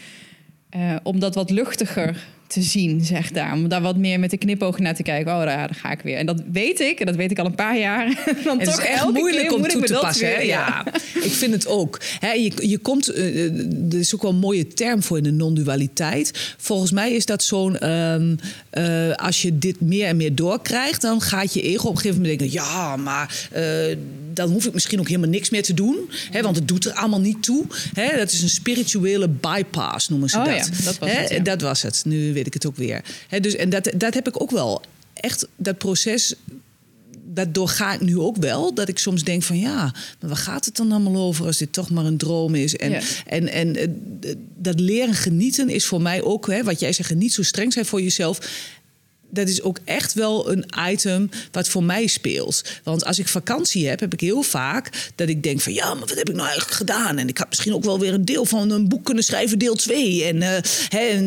eh, 0.78 0.96
om 1.04 1.20
dat 1.20 1.36
wat 1.36 1.50
luchtiger 1.50 2.26
te 2.48 2.62
zien, 2.62 3.06
zeg 3.06 3.32
daar. 3.32 3.54
Om 3.54 3.68
daar 3.68 3.82
wat 3.82 3.98
meer 3.98 4.20
met 4.20 4.30
de 4.30 4.38
knipoog 4.38 4.80
naar 4.80 4.96
te 4.96 5.04
kijken. 5.04 5.32
Oh, 5.34 5.38
daar, 5.38 5.46
daar 5.46 5.76
ga 5.76 5.92
ik 5.92 6.02
weer. 6.02 6.18
En 6.18 6.26
dat 6.26 6.42
weet 6.52 6.80
ik, 6.80 7.00
en 7.00 7.06
dat 7.06 7.16
weet 7.16 7.32
ik 7.32 7.40
al 7.40 7.46
een 7.46 7.56
paar 7.56 7.78
jaar. 7.78 8.06
Dan 8.44 8.60
Het 8.60 8.70
toch 8.70 8.80
is 8.82 8.86
echt 8.90 9.12
moeilijk 9.14 9.54
om 9.54 9.68
toe 9.68 9.84
te 9.84 9.98
passen. 10.02 10.28
weer-? 10.28 10.46
Ja. 10.58 10.86
ik 11.14 11.32
vind 11.32 11.54
het 11.54 11.68
ook. 11.68 12.02
Je, 12.22 12.68
je 12.68 12.78
komt, 12.78 13.08
eh, 13.08 13.46
eh, 13.46 13.54
er 13.92 14.00
is 14.00 14.16
ook 14.16 14.22
wel 14.22 14.32
een 14.32 14.38
mooie 14.38 14.68
term 14.68 15.04
voor 15.04 15.18
in 15.18 15.24
de 15.24 15.32
non-dualiteit. 15.32 16.56
Volgens 16.58 16.92
mij 16.92 17.12
is 17.12 17.26
dat 17.26 17.44
zo'n, 17.44 17.78
ehm, 17.78 18.36
eh, 18.78 19.16
als 19.16 19.42
je 19.42 19.58
dit 19.58 19.82
meer 19.82 20.06
en 20.08 20.18
meer 20.18 20.36
doorkrijgt, 20.36 21.02
dan 21.02 21.22
gaat 21.22 21.54
je 21.54 21.62
ego 21.62 21.88
op 21.88 21.96
een 21.96 22.02
gegeven 22.02 22.22
moment 22.22 22.40
denken, 22.40 22.58
ja, 22.58 22.96
maar 22.96 23.48
eh, 23.52 23.98
dan 24.34 24.50
hoef 24.52 24.66
ik 24.66 24.74
misschien 24.74 25.00
ook 25.00 25.08
helemaal 25.08 25.30
niks 25.30 25.50
meer 25.50 25.64
te 25.64 25.74
doen, 25.74 25.98
hè, 26.32 26.42
want 26.42 26.56
het 26.56 26.68
doet 26.68 26.86
er 26.86 26.94
allemaal 26.94 27.20
niet 27.20 27.44
toe. 27.44 27.66
Hè, 27.94 28.18
dat 28.18 28.32
is 28.32 28.42
een 28.42 28.50
spirituele 28.50 29.28
bypass, 29.28 30.10
noemen 30.10 30.30
ze 30.30 30.38
Oh 30.38 30.46
dat. 30.46 30.56
ja, 30.56 30.84
dat 30.84 30.98
was 30.98 31.10
Hè, 31.12 31.18
het, 31.20 31.30
ja. 31.30 31.40
dat 31.40 31.62
was 31.62 31.82
het. 31.82 32.02
Nu 32.06 32.34
weet 32.34 32.48
ik 32.48 32.54
het 32.54 32.66
ook 32.68 32.76
weer. 32.76 33.02
Hè, 33.28 33.40
dus, 33.40 33.56
en 33.56 33.70
dat, 33.70 33.92
dat 33.96 34.14
heb 34.14 34.28
ik 34.28 34.42
ook 34.42 34.52
wel. 34.52 34.82
Echt 35.14 35.48
dat 35.56 35.78
proces 35.78 36.36
dat 37.38 37.54
doorga 37.54 37.94
ik 37.94 38.02
nu 38.02 38.20
ook 38.20 38.38
wel. 38.38 38.74
Dat 38.74 38.88
ik 38.88 39.00
soms 39.00 39.24
denk 39.24 39.44
van 39.44 39.60
ja, 39.60 39.76
maar 40.20 40.30
waar 40.30 40.36
gaat 40.38 40.66
het 40.66 40.76
dan 40.76 40.92
allemaal 40.92 41.18
over 41.28 41.46
als 41.46 41.58
dit 41.58 41.74
toch 41.74 41.90
maar 41.90 42.06
een 42.06 42.18
droom 42.18 42.56
is? 42.56 42.76
En, 42.76 42.92
Ja. 42.92 43.02
en, 43.26 43.48
en 43.48 43.76
eh, 43.76 43.88
dat 44.58 44.80
leren 44.80 45.14
genieten 45.16 45.70
is 45.70 45.86
voor 45.86 46.02
mij 46.02 46.22
ook, 46.22 46.48
hè, 46.48 46.64
wat 46.64 46.80
jij 46.80 46.94
zegt, 46.94 47.16
niet 47.16 47.34
zo 47.34 47.44
streng 47.44 47.74
zijn 47.74 47.86
voor 47.86 48.02
jezelf. 48.02 48.40
Dat 49.30 49.48
is 49.48 49.62
ook 49.62 49.80
echt 49.86 50.14
wel 50.14 50.52
een 50.52 50.66
item 50.90 51.30
wat 51.52 51.68
voor 51.70 51.84
mij 51.84 52.08
speelt. 52.08 52.62
Want 52.84 53.06
als 53.06 53.20
ik 53.20 53.28
vakantie 53.28 53.88
heb, 53.88 54.00
heb 54.00 54.14
ik 54.14 54.20
heel 54.20 54.42
vaak 54.42 55.12
dat 55.16 55.30
ik 55.30 55.44
denk 55.44 55.62
van 55.62 55.74
ja, 55.74 55.90
maar 55.94 56.08
wat 56.08 56.18
heb 56.18 56.30
ik 56.30 56.36
nou 56.36 56.48
eigenlijk 56.48 56.78
gedaan? 56.78 57.18
En 57.18 57.28
ik 57.28 57.38
had 57.38 57.50
misschien 57.50 57.74
ook 57.74 57.84
wel 57.84 58.00
weer 58.00 58.14
een 58.14 58.26
deel 58.26 58.46
van 58.46 58.70
een 58.70 58.88
boek 58.88 59.04
kunnen 59.06 59.24
schrijven, 59.24 59.60
deel 59.60 59.76
2. 59.76 60.24
En, 60.24 60.42
eh, 60.42 60.62
hè, 60.90 61.24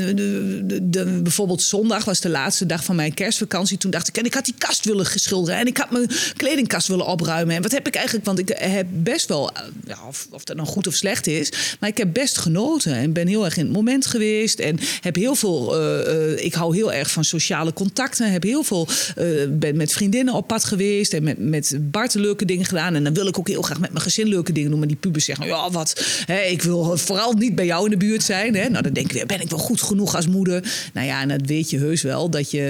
de- 0.91 1.21
bijvoorbeeld 1.23 1.63
zondag 1.63 2.05
was 2.05 2.21
de 2.21 2.29
laatste 2.29 2.67
dag 2.67 2.85
van 2.85 2.97
mijn 2.97 3.15
kerstvakantie. 3.15 3.79
Toen 3.79 3.91
dacht 3.91 4.09
ik, 4.09 4.17
en 4.17 4.25
ik 4.25 4.35
had 4.35 4.45
die 4.45 4.55
kast 4.59 4.85
willen 4.85 5.07
geschilderen 5.07 5.61
en 5.61 5.67
ik 5.67 5.77
had 5.77 5.91
mijn 5.91 6.11
kledingkast 6.37 6.89
willen 6.89 7.07
opruimen. 7.07 7.55
En 7.57 7.63
wat 7.63 7.71
heb 7.73 7.87
ik 7.87 7.95
eigenlijk? 7.95 8.27
Want 8.27 8.39
ik 8.39 8.53
heb 8.59 8.87
best 8.91 9.29
wel, 9.29 9.51
eh, 9.53 10.07
of, 10.09 10.27
of 10.31 10.45
dat 10.45 10.57
nou 10.57 10.69
goed 10.69 10.87
of 10.87 10.95
slecht 10.95 11.27
is, 11.27 11.53
maar 11.81 11.89
ik 11.89 11.97
heb 11.97 12.13
best 12.13 12.39
genoten 12.39 12.95
en 12.95 13.13
ben 13.13 13.27
heel 13.27 13.45
erg 13.45 13.57
in 13.57 13.65
het 13.65 13.73
moment 13.75 14.07
geweest 14.07 14.59
en 14.59 14.79
heb 15.01 15.15
heel 15.15 15.35
veel. 15.35 15.49
eh, 15.81 16.33
eh, 16.33 16.45
ik 16.45 16.55
hou 16.55 16.75
heel 16.77 16.93
erg 16.93 17.11
van 17.11 17.25
sociale 17.25 17.73
contacten. 17.73 17.89
Heb 18.19 18.43
heel 18.43 18.63
veel. 18.63 18.89
eh, 19.17 19.27
ben 19.51 19.77
met 19.77 19.93
vriendinnen 19.93 20.35
op 20.35 20.47
pad 20.47 20.65
geweest 20.65 21.13
en 21.13 21.23
met, 21.23 21.39
met 21.39 21.79
Bart 21.81 22.15
leuke 22.15 22.45
dingen 22.45 22.65
gedaan. 22.65 22.95
En 22.95 23.05
dan 23.05 23.15
wil 23.15 23.27
ik 23.27 23.39
ook 23.39 23.49
heel 23.49 23.63
graag 23.63 23.81
met 23.81 23.91
mijn 23.91 24.03
gezin 24.03 24.29
leuke 24.29 24.53
dingen 24.53 24.71
doen. 24.71 24.79
Maar 24.79 24.89
die 24.89 24.97
pubers 24.97 25.25
zeggen, 25.25 25.47
ja, 25.47 25.71
wat. 25.71 26.23
Hè, 26.27 26.41
ik 26.41 26.63
wil 26.63 26.97
vooral 26.97 27.33
niet 27.33 27.55
bij 27.55 27.67
jou 27.67 27.85
in 27.85 27.91
de 27.91 27.97
buurt 27.97 28.23
zijn. 28.23 28.55
Hè. 28.55 28.69
Nou, 28.69 28.83
dan 28.83 28.93
denk 28.93 29.07
ik 29.07 29.13
weer, 29.13 29.27
ben 29.27 29.41
ik 29.41 29.51
wel 29.51 29.59
goed 29.59 29.83
genoeg 29.83 30.17
als 30.17 30.27
moeder? 30.27 30.73
Nou 30.93 31.07
ja, 31.07 31.21
en 31.21 31.29
dat 31.29 31.47
weet 31.47 31.71
je 31.71 31.79
heus 31.79 32.03
wel. 32.03 32.31
Dat 32.31 32.51
je 32.51 32.61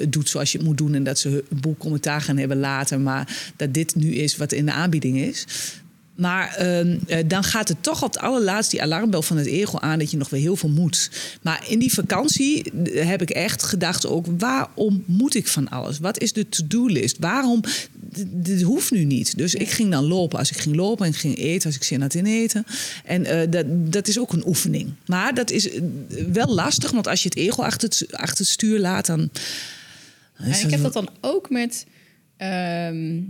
het 0.00 0.12
doet 0.12 0.28
zoals 0.28 0.52
je 0.52 0.58
het 0.58 0.66
moet 0.66 0.78
doen. 0.78 0.94
En 0.94 1.04
dat 1.04 1.18
ze 1.18 1.28
een 1.28 1.60
boel 1.60 1.76
commentaar 1.78 2.20
gaan 2.20 2.36
hebben 2.36 2.58
later. 2.58 3.00
Maar 3.00 3.52
dat 3.56 3.74
dit 3.74 3.94
nu 3.94 4.14
is 4.14 4.36
wat 4.36 4.52
in 4.52 4.66
de 4.66 4.72
aanbieding 4.72 5.18
is. 5.18 5.46
Maar 6.16 6.54
ehm, 6.54 6.98
eh, 7.06 7.18
dan 7.26 7.44
gaat 7.44 7.68
het 7.68 7.82
toch 7.82 8.02
op 8.02 8.12
het 8.12 8.22
allerlaatst 8.22 8.70
die 8.70 8.82
alarmbel 8.82 9.22
van 9.22 9.36
het 9.36 9.46
ego 9.46 9.78
aan 9.78 9.98
dat 9.98 10.10
je 10.10 10.16
nog 10.16 10.30
weer 10.30 10.40
heel 10.40 10.56
veel 10.56 10.68
moet. 10.68 11.10
Maar 11.42 11.64
in 11.68 11.78
die 11.78 11.92
vakantie 11.94 12.72
eh, 12.72 13.06
heb 13.08 13.22
ik 13.22 13.30
echt 13.30 13.62
gedacht 13.62 14.06
ook, 14.06 14.26
waarom 14.38 15.02
moet 15.06 15.34
ik 15.34 15.46
van 15.48 15.68
alles? 15.68 15.98
Wat 15.98 16.18
is 16.20 16.32
de 16.32 16.48
to-do-list? 16.48 17.16
Waarom? 17.18 17.60
D- 17.60 18.24
Dit 18.28 18.62
hoeft 18.62 18.90
nu 18.90 19.04
niet. 19.04 19.36
Dus 19.38 19.54
ik 19.54 19.68
ging 19.70 19.90
dan 19.90 20.04
lopen 20.04 20.38
als 20.38 20.50
ik 20.50 20.56
ging 20.56 20.76
lopen 20.76 21.06
en 21.06 21.12
ik 21.12 21.18
ging 21.18 21.38
eten 21.38 21.66
als 21.66 21.76
ik 21.76 21.82
zin 21.82 22.00
had 22.00 22.14
in 22.14 22.26
eten. 22.26 22.64
En 23.04 23.24
eh, 23.24 23.50
dat, 23.50 23.64
dat 23.92 24.08
is 24.08 24.18
ook 24.18 24.32
een 24.32 24.46
oefening. 24.46 24.92
Maar 25.06 25.34
dat 25.34 25.50
is 25.50 25.68
wel 26.32 26.54
lastig, 26.54 26.90
want 26.90 27.06
als 27.06 27.22
je 27.22 27.28
het 27.28 27.38
ego 27.38 27.62
achter 27.62 27.88
het, 27.88 28.06
achter 28.12 28.38
het 28.38 28.48
stuur 28.48 28.78
laat, 28.78 29.06
dan... 29.06 29.30
En 30.36 30.50
ik 30.64 30.70
heb 30.70 30.82
dat 30.82 30.92
dan 30.92 31.08
ook 31.20 31.50
met. 31.50 31.86
ehm, 32.36 33.20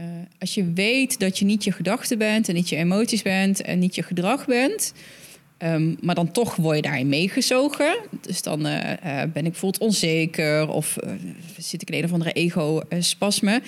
eh, 0.00 0.06
als 0.38 0.54
je 0.54 0.72
weet 0.72 1.18
dat 1.18 1.38
je 1.38 1.44
niet 1.44 1.64
je 1.64 1.72
gedachten 1.72 2.18
bent 2.18 2.48
en 2.48 2.54
niet 2.54 2.68
je 2.68 2.76
emoties 2.76 3.22
bent 3.22 3.62
en 3.62 3.78
niet 3.78 3.94
je 3.94 4.02
gedrag 4.02 4.46
bent. 4.46 4.92
ehm, 5.58 5.94
maar 6.00 6.14
dan 6.14 6.32
toch 6.32 6.56
word 6.56 6.76
je 6.76 6.82
daarin 6.82 7.08
meegezogen. 7.08 7.96
Dus 8.20 8.42
dan 8.42 8.66
eh, 8.66 8.92
eh, 8.92 9.30
ben 9.32 9.44
ik 9.44 9.50
bijvoorbeeld 9.50 9.82
onzeker 9.82 10.68
of 10.68 10.96
zit 11.58 11.82
ik 11.82 11.90
in 11.90 11.98
een 11.98 12.04
of 12.04 12.12
andere 12.12 12.32
ego-spasme. 12.32 13.62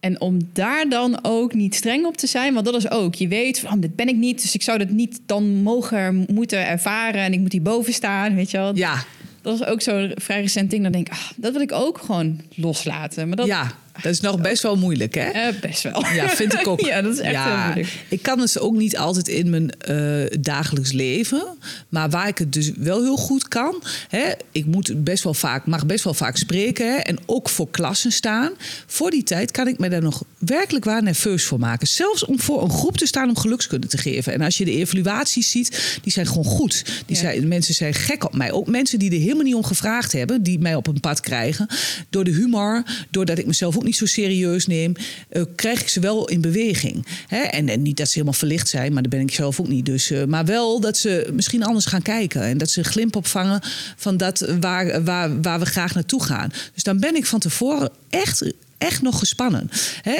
En 0.00 0.20
om 0.20 0.38
daar 0.52 0.88
dan 0.88 1.18
ook 1.24 1.54
niet 1.54 1.74
streng 1.74 2.06
op 2.06 2.16
te 2.16 2.26
zijn, 2.26 2.54
want 2.54 2.64
dat 2.64 2.74
is 2.74 2.90
ook, 2.90 3.14
je 3.14 3.28
weet, 3.28 3.60
van, 3.60 3.80
dit 3.80 3.96
ben 3.96 4.08
ik 4.08 4.16
niet, 4.16 4.42
dus 4.42 4.54
ik 4.54 4.62
zou 4.62 4.78
dat 4.78 4.90
niet 4.90 5.20
dan 5.26 5.62
mogen, 5.62 6.26
moeten 6.32 6.66
ervaren 6.66 7.20
en 7.20 7.32
ik 7.32 7.40
moet 7.40 7.52
hierboven 7.52 7.92
staan, 7.92 8.34
weet 8.34 8.50
je 8.50 8.56
wel. 8.56 8.76
Ja, 8.76 9.04
Dat 9.42 9.60
is 9.60 9.66
ook 9.66 9.80
zo'n 9.80 10.12
vrij 10.14 10.40
recent 10.40 10.70
ding. 10.70 10.82
Dan 10.82 10.92
denk 10.92 11.06
ik, 11.06 11.12
ah, 11.12 11.30
dat 11.36 11.52
wil 11.52 11.60
ik 11.60 11.72
ook 11.72 11.98
gewoon 11.98 12.40
loslaten. 12.54 13.28
Maar 13.28 13.36
dat 13.36 13.46
ja, 13.46 13.72
dat 14.02 14.12
is 14.12 14.20
nog 14.20 14.40
best 14.40 14.62
wel 14.62 14.76
moeilijk, 14.76 15.14
hè? 15.14 15.22
eh, 15.30 15.60
best 15.60 15.82
wel. 15.82 16.04
Ja, 16.14 16.28
vind 16.28 16.52
ik 16.54 16.66
ook. 16.66 16.80
ja, 16.90 17.02
dat 17.02 17.12
is 17.12 17.18
echt 17.20 17.32
Ja, 17.32 17.54
heel 17.56 17.64
moeilijk. 17.64 18.04
Ik 18.08 18.22
kan 18.22 18.38
het 18.40 18.58
ook 18.58 18.74
niet 18.76 18.96
altijd 18.96 19.28
in 19.28 19.50
mijn 19.50 19.70
eh, 19.80 20.38
dagelijks 20.40 20.92
leven. 20.92 21.42
Maar 21.88 22.10
waar 22.10 22.28
ik 22.28 22.38
het 22.38 22.52
dus 22.52 22.70
wel 22.76 23.02
heel 23.02 23.16
goed 23.16 23.48
kan. 23.48 23.82
Hè, 24.08 24.32
ik 24.52 24.66
moet 24.66 25.04
best 25.04 25.24
wel 25.24 25.34
vaak, 25.34 25.66
mag 25.66 25.86
best 25.86 26.04
wel 26.04 26.14
vaak 26.14 26.36
spreken. 26.36 26.86
Hè, 26.92 26.96
en 26.96 27.18
ook 27.26 27.48
voor 27.48 27.70
klassen 27.70 28.12
staan. 28.12 28.50
Voor 28.86 29.10
die 29.10 29.22
tijd 29.22 29.50
kan 29.50 29.68
ik 29.68 29.78
me 29.78 29.88
daar 29.88 30.02
nog 30.02 30.22
werkelijk 30.38 30.84
waar 30.84 31.02
nerveus 31.02 31.44
voor 31.44 31.58
maken. 31.58 31.86
Zelfs 31.86 32.24
om 32.24 32.40
voor 32.40 32.62
een 32.62 32.70
groep 32.70 32.96
te 32.96 33.06
staan 33.06 33.28
om 33.28 33.36
gelukskunde 33.36 33.86
te 33.86 33.98
geven. 33.98 34.32
En 34.32 34.40
als 34.40 34.58
je 34.58 34.64
de 34.64 34.70
evaluaties 34.76 35.50
ziet, 35.50 35.98
die 36.02 36.12
zijn 36.12 36.26
gewoon 36.26 36.44
goed. 36.44 36.84
Die 37.06 37.16
Ja. 37.16 37.22
zijn, 37.22 37.48
mensen 37.48 37.74
zijn 37.74 37.94
gek 37.94 38.24
op 38.24 38.34
mij. 38.36 38.52
Ook 38.52 38.66
mensen 38.66 38.98
die 38.98 39.10
er 39.10 39.18
helemaal 39.18 39.42
niet 39.44 39.54
om 39.54 39.64
gevraagd 39.64 40.12
hebben. 40.12 40.42
Die 40.42 40.58
mij 40.58 40.74
op 40.74 40.86
een 40.86 41.00
pad 41.00 41.20
krijgen. 41.20 41.66
Door 42.10 42.24
de 42.24 42.30
humor, 42.30 42.82
doordat 43.10 43.38
ik 43.38 43.46
mezelf 43.46 43.76
ook 43.76 43.81
niet 43.84 43.96
zo 43.96 44.06
serieus 44.06 44.66
neem. 44.66 44.92
eh, 45.28 45.42
krijg 45.56 45.80
ik 45.80 45.88
ze 45.88 46.00
wel 46.00 46.28
in 46.28 46.40
beweging. 46.40 47.06
Hè? 47.26 47.40
En, 47.42 47.68
en 47.68 47.82
niet 47.82 47.96
dat 47.96 48.06
ze 48.06 48.12
helemaal 48.12 48.38
verlicht 48.38 48.68
zijn, 48.68 48.92
maar 48.92 49.02
dat 49.02 49.10
ben 49.10 49.20
ik 49.20 49.34
zelf 49.34 49.60
ook 49.60 49.68
niet. 49.68 49.86
Dus, 49.86 50.10
eh, 50.10 50.24
maar 50.24 50.44
wel 50.44 50.80
dat 50.80 50.96
ze 50.96 51.30
misschien 51.32 51.64
anders 51.64 51.86
gaan 51.86 52.02
kijken. 52.02 52.42
En 52.42 52.58
dat 52.58 52.70
ze 52.70 52.78
een 52.78 52.84
glimp 52.84 53.16
opvangen 53.16 53.60
van 53.96 54.16
dat 54.16 54.46
waar, 54.60 55.04
waar, 55.04 55.40
waar 55.40 55.58
we 55.58 55.66
graag 55.66 55.94
naartoe 55.94 56.22
gaan. 56.22 56.52
Dus 56.74 56.82
dan 56.82 57.00
ben 57.00 57.16
ik 57.16 57.26
van 57.26 57.40
tevoren 57.40 57.90
echt 58.10 58.42
echt 58.82 59.02
nog 59.02 59.18
gespannen. 59.18 59.70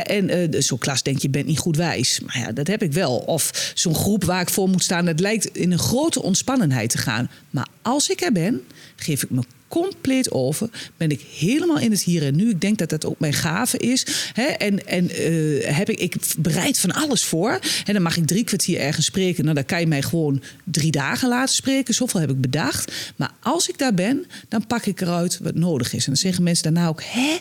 En 0.04 0.28
eh, 0.28 0.60
zo'n 0.60 0.78
klas 0.78 1.02
denk 1.02 1.18
je, 1.18 1.30
bent 1.30 1.46
niet 1.46 1.58
goed 1.58 1.76
wijs. 1.76 2.20
Maar 2.20 2.38
ja, 2.38 2.52
dat 2.52 2.66
heb 2.66 2.82
ik 2.82 2.92
wel. 2.92 3.16
Of 3.16 3.72
zo'n 3.74 3.94
groep 3.94 4.24
waar 4.24 4.40
ik 4.40 4.50
voor 4.50 4.68
moet 4.68 4.82
staan... 4.82 5.04
dat 5.04 5.20
lijkt 5.20 5.46
in 5.46 5.72
een 5.72 5.78
grote 5.78 6.22
ontspannenheid 6.22 6.90
te 6.90 6.98
gaan. 6.98 7.30
Maar 7.50 7.66
als 7.82 8.08
ik 8.08 8.20
er 8.20 8.32
ben, 8.32 8.60
geef 8.96 9.22
ik 9.22 9.30
me 9.30 9.42
compleet 9.72 10.30
over. 10.30 10.68
Ben 10.96 11.10
ik 11.10 11.20
helemaal 11.20 11.78
in 11.78 11.90
het 11.90 12.02
hier 12.02 12.22
en 12.22 12.36
nu. 12.36 12.48
Ik 12.48 12.60
denk 12.60 12.78
dat 12.78 12.88
dat 12.88 13.06
ook 13.06 13.18
mijn 13.18 13.32
gave 13.32 13.78
is. 13.78 14.06
Hè? 14.32 14.42
En, 14.42 14.86
en 14.86 15.10
eh, 15.10 15.76
heb 15.76 15.90
ik, 15.90 15.98
ik 15.98 16.16
bereid 16.38 16.78
van 16.78 16.92
alles 16.92 17.24
voor. 17.24 17.60
En 17.84 17.92
dan 17.92 18.02
mag 18.02 18.16
ik 18.16 18.26
drie 18.26 18.44
kwartier 18.44 18.80
ergens 18.80 19.06
spreken. 19.06 19.42
Nou, 19.44 19.56
dan 19.56 19.64
kan 19.64 19.80
je 19.80 19.86
mij 19.86 20.02
gewoon 20.02 20.42
drie 20.64 20.90
dagen 20.90 21.28
laten 21.28 21.54
spreken. 21.54 21.94
Zoveel 21.94 22.20
heb 22.20 22.30
ik 22.30 22.40
bedacht. 22.40 22.92
Maar 23.16 23.30
als 23.40 23.68
ik 23.68 23.78
daar 23.78 23.94
ben, 23.94 24.26
dan 24.48 24.66
pak 24.66 24.86
ik 24.86 25.00
eruit 25.00 25.38
wat 25.42 25.54
nodig 25.54 25.92
is. 25.92 26.04
En 26.04 26.12
dan 26.12 26.16
zeggen 26.16 26.42
mensen 26.42 26.72
daarna 26.72 26.88
ook... 26.88 27.02
Hè? 27.02 27.38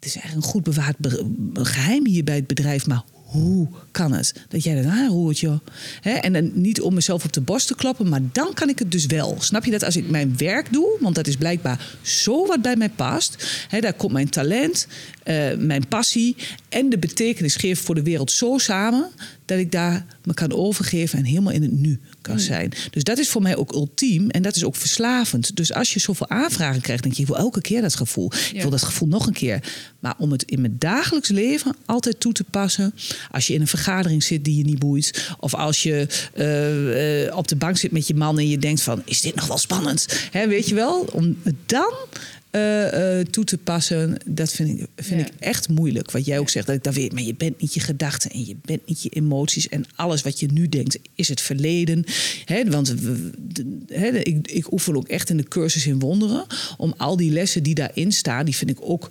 Het 0.00 0.08
is 0.08 0.14
eigenlijk 0.14 0.46
een 0.46 0.52
goed 0.52 0.62
bewaard 0.62 0.98
be- 0.98 1.24
geheim 1.52 2.06
hier 2.06 2.24
bij 2.24 2.34
het 2.34 2.46
bedrijf, 2.46 2.86
maar 2.86 3.02
hoe 3.30 3.68
kan 3.90 4.12
het 4.12 4.34
dat 4.48 4.62
jij 4.62 4.74
dat 4.74 4.92
aanroert, 4.92 5.38
joh? 5.38 5.60
En 6.02 6.32
dan 6.32 6.50
niet 6.54 6.80
om 6.80 6.94
mezelf 6.94 7.24
op 7.24 7.32
de 7.32 7.40
borst 7.40 7.66
te 7.66 7.74
klappen, 7.74 8.08
maar 8.08 8.20
dan 8.32 8.54
kan 8.54 8.68
ik 8.68 8.78
het 8.78 8.92
dus 8.92 9.06
wel. 9.06 9.36
Snap 9.38 9.64
je 9.64 9.70
dat 9.70 9.84
als 9.84 9.96
ik 9.96 10.10
mijn 10.10 10.36
werk 10.36 10.72
doe, 10.72 10.96
want 11.00 11.14
dat 11.14 11.26
is 11.26 11.36
blijkbaar 11.36 11.96
zo 12.02 12.46
wat 12.46 12.62
bij 12.62 12.76
mij 12.76 12.90
past. 12.90 13.66
Daar 13.80 13.92
komt 13.92 14.12
mijn 14.12 14.28
talent, 14.28 14.86
eh, 15.22 15.56
mijn 15.56 15.88
passie 15.88 16.36
en 16.68 16.88
de 16.88 16.98
betekenis 16.98 17.56
geven 17.56 17.84
voor 17.84 17.94
de 17.94 18.02
wereld 18.02 18.30
zo 18.30 18.58
samen 18.58 19.10
dat 19.44 19.58
ik 19.58 19.72
daar 19.72 20.06
me 20.24 20.34
kan 20.34 20.52
overgeven 20.52 21.18
en 21.18 21.24
helemaal 21.24 21.52
in 21.52 21.62
het 21.62 21.72
nu 21.72 22.00
kan 22.22 22.40
zijn. 22.40 22.72
Dus 22.90 23.04
dat 23.04 23.18
is 23.18 23.28
voor 23.28 23.42
mij 23.42 23.56
ook 23.56 23.72
ultiem 23.72 24.30
en 24.30 24.42
dat 24.42 24.56
is 24.56 24.64
ook 24.64 24.76
verslavend. 24.76 25.56
Dus 25.56 25.72
als 25.72 25.92
je 25.92 26.00
zoveel 26.00 26.28
aanvragen 26.28 26.80
krijgt, 26.80 27.02
denk 27.02 27.14
je, 27.14 27.20
ik 27.20 27.28
wil 27.28 27.36
elke 27.36 27.60
keer 27.60 27.80
dat 27.82 27.94
gevoel. 27.94 28.30
Ik 28.52 28.60
wil 28.60 28.70
dat 28.70 28.82
gevoel 28.82 29.08
nog 29.08 29.26
een 29.26 29.32
keer. 29.32 29.72
Maar 30.00 30.14
om 30.18 30.32
het 30.32 30.42
in 30.42 30.60
mijn 30.60 30.76
dagelijks 30.78 31.28
leven 31.28 31.76
altijd 31.86 32.20
toe 32.20 32.32
te 32.32 32.44
passen. 32.44 32.94
Als 33.30 33.46
je 33.46 33.54
in 33.54 33.60
een 33.60 33.66
vergadering 33.66 34.22
zit 34.22 34.44
die 34.44 34.56
je 34.56 34.64
niet 34.64 34.78
boeit. 34.78 35.34
Of 35.38 35.54
als 35.54 35.82
je 35.82 36.06
eh, 36.34 37.26
eh, 37.26 37.36
op 37.36 37.48
de 37.48 37.56
bank 37.56 37.76
zit 37.76 37.92
met 37.92 38.06
je 38.06 38.14
man 38.14 38.38
en 38.38 38.48
je 38.48 38.58
denkt 38.58 38.82
van, 38.82 39.02
is 39.04 39.20
dit 39.20 39.34
nog 39.34 39.46
wel 39.46 39.58
spannend? 39.58 40.06
Hè, 40.30 40.48
weet 40.48 40.68
je 40.68 40.74
wel? 40.74 41.08
Om 41.12 41.36
dan 41.66 41.94
eh, 42.50 43.18
eh, 43.20 43.26
toe 43.26 43.44
te 43.44 43.58
passen, 43.58 44.16
dat 44.26 44.52
vind, 44.52 44.80
ik, 44.80 44.86
vind 44.96 45.20
Ja. 45.20 45.26
ik 45.26 45.32
echt 45.38 45.68
moeilijk. 45.68 46.10
Wat 46.10 46.24
jij 46.26 46.38
ook 46.38 46.48
zegt, 46.50 46.66
dat 46.66 46.76
ik 46.76 46.84
dat 46.84 46.94
weet. 46.94 47.12
Maar 47.12 47.22
je 47.22 47.34
bent 47.34 47.60
niet 47.60 47.74
je 47.74 47.80
gedachten 47.80 48.30
en 48.30 48.44
je 48.46 48.56
bent 48.64 48.86
niet 48.86 49.02
je 49.02 49.08
emoties. 49.08 49.68
En 49.68 49.84
alles 49.94 50.22
wat 50.22 50.40
je 50.40 50.46
nu 50.52 50.68
denkt, 50.68 50.98
is 51.14 51.28
het 51.28 51.40
verleden. 51.40 52.04
Hè, 52.44 52.64
want 52.70 52.88
we- 52.88 53.30
de- 53.38 53.78
hè, 53.88 54.08
ik, 54.08 54.50
ik 54.50 54.72
oefen 54.72 54.96
ook 54.96 55.08
echt 55.08 55.30
in 55.30 55.36
de 55.36 55.48
cursus 55.48 55.86
in 55.86 55.98
wonderen. 55.98 56.46
Om 56.76 56.94
al 56.96 57.16
die 57.16 57.30
lessen 57.30 57.62
die 57.62 57.74
daarin 57.74 58.12
staan, 58.12 58.44
die 58.44 58.56
vind 58.56 58.70
ik 58.70 58.78
ook... 58.80 59.10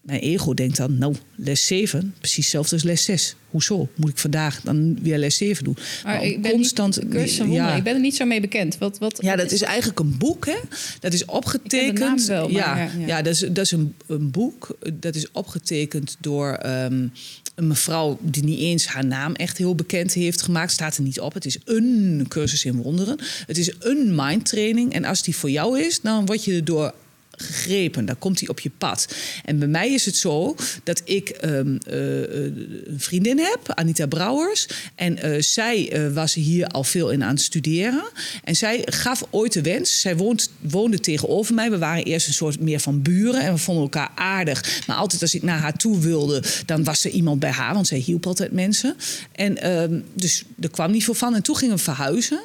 Mijn 0.00 0.20
ego 0.20 0.54
denkt 0.54 0.76
dan, 0.76 0.98
nou, 0.98 1.14
les 1.34 1.66
7, 1.66 2.14
precies 2.18 2.36
hetzelfde 2.36 2.74
als 2.74 2.84
les 2.84 3.04
6. 3.04 3.36
Hoezo? 3.50 3.88
Moet 3.94 4.10
ik 4.10 4.18
vandaag 4.18 4.60
dan 4.60 4.98
weer 5.02 5.18
les 5.18 5.36
7 5.36 5.64
doen? 5.64 5.76
Maar 6.04 6.24
ik 6.24 6.42
ben 6.42 6.52
constant, 6.52 7.02
niet, 7.12 7.38
wonderen, 7.38 7.76
ik 7.76 7.82
ben 7.82 7.94
er 7.94 8.00
niet 8.00 8.16
zo 8.16 8.24
mee 8.24 8.40
bekend. 8.40 8.78
Wat, 8.78 8.98
wat, 8.98 9.18
ja, 9.22 9.36
dat 9.36 9.50
is 9.50 9.62
eigenlijk 9.62 9.98
een 9.98 10.18
boek, 10.18 10.46
hè? 10.46 10.56
Dat 11.00 11.12
is 11.12 11.24
opgetekend. 11.24 11.98
naam 11.98 12.26
wel, 12.26 12.48
maar 12.48 12.52
ja, 12.52 12.76
ja, 12.76 12.90
ja. 12.98 13.06
ja. 13.06 13.22
dat 13.22 13.34
is, 13.34 13.38
dat 13.40 13.64
is 13.64 13.70
een, 13.70 13.94
een 14.06 14.30
boek. 14.30 14.76
Dat 14.92 15.14
is 15.14 15.30
opgetekend 15.32 16.16
door 16.20 16.52
ehm, 16.52 17.06
een 17.54 17.66
mevrouw 17.66 18.18
die 18.22 18.44
niet 18.44 18.58
eens 18.58 18.86
haar 18.86 19.06
naam 19.06 19.34
echt 19.34 19.58
heel 19.58 19.74
bekend 19.74 20.12
heeft 20.12 20.42
gemaakt. 20.42 20.72
Staat 20.72 20.96
er 20.96 21.02
niet 21.02 21.20
op. 21.20 21.34
Het 21.34 21.46
is 21.46 21.58
een 21.64 22.24
cursus 22.28 22.64
in 22.64 22.76
wonderen. 22.76 23.18
Het 23.46 23.58
is 23.58 23.72
een 23.78 24.14
mindtraining. 24.14 24.92
En 24.92 25.04
als 25.04 25.22
die 25.22 25.36
voor 25.36 25.50
jou 25.50 25.80
is, 25.80 26.00
dan 26.00 26.26
word 26.26 26.44
je 26.44 26.54
erdoor 26.54 26.94
gegrepen. 27.40 28.04
Dan 28.04 28.18
komt 28.18 28.40
hij 28.40 28.48
op 28.48 28.60
je 28.60 28.70
pad. 28.78 29.14
En 29.44 29.58
bij 29.58 29.68
mij 29.68 29.92
is 29.92 30.04
het 30.04 30.16
zo 30.16 30.56
dat 30.84 31.02
ik 31.04 31.28
ehm, 31.28 31.76
eh, 31.86 32.22
eh, 32.22 32.52
een 32.84 33.00
vriendin 33.00 33.38
heb, 33.38 33.60
Anita 33.74 34.06
Brouwers. 34.06 34.68
En 34.94 35.18
eh, 35.18 35.42
zij 35.42 36.10
was 36.12 36.34
hier 36.34 36.66
al 36.66 36.84
veel 36.84 37.10
in 37.10 37.24
aan 37.24 37.34
het 37.34 37.40
studeren. 37.40 38.04
En 38.44 38.56
zij 38.56 38.82
gaf 38.84 39.24
ooit 39.30 39.52
de 39.52 39.62
wens. 39.62 40.00
Zij 40.00 40.16
woont, 40.16 40.50
woonde 40.60 41.00
tegenover 41.00 41.54
mij. 41.54 41.70
We 41.70 41.78
waren 41.78 42.04
eerst 42.04 42.26
een 42.26 42.32
soort 42.32 42.60
meer 42.60 42.80
van 42.80 43.02
buren. 43.02 43.40
En 43.40 43.52
we 43.52 43.58
vonden 43.58 43.82
elkaar 43.82 44.10
aardig. 44.14 44.82
Maar 44.86 44.96
altijd 44.96 45.22
als 45.22 45.34
ik 45.34 45.42
naar 45.42 45.58
haar 45.58 45.76
toe 45.76 45.98
wilde, 45.98 46.42
dan 46.66 46.84
was 46.84 47.04
er 47.04 47.10
iemand 47.10 47.40
bij 47.40 47.50
haar. 47.50 47.74
Want 47.74 47.86
zij 47.86 47.98
hielp 47.98 48.26
altijd 48.26 48.52
mensen. 48.52 48.96
En 49.32 49.62
ehm, 49.62 50.00
dus 50.14 50.44
er 50.60 50.70
kwam 50.70 50.90
niet 50.90 51.04
veel 51.04 51.14
van. 51.14 51.34
En 51.34 51.42
toen 51.42 51.56
gingen 51.56 51.76
we 51.76 51.82
verhuizen. 51.82 52.40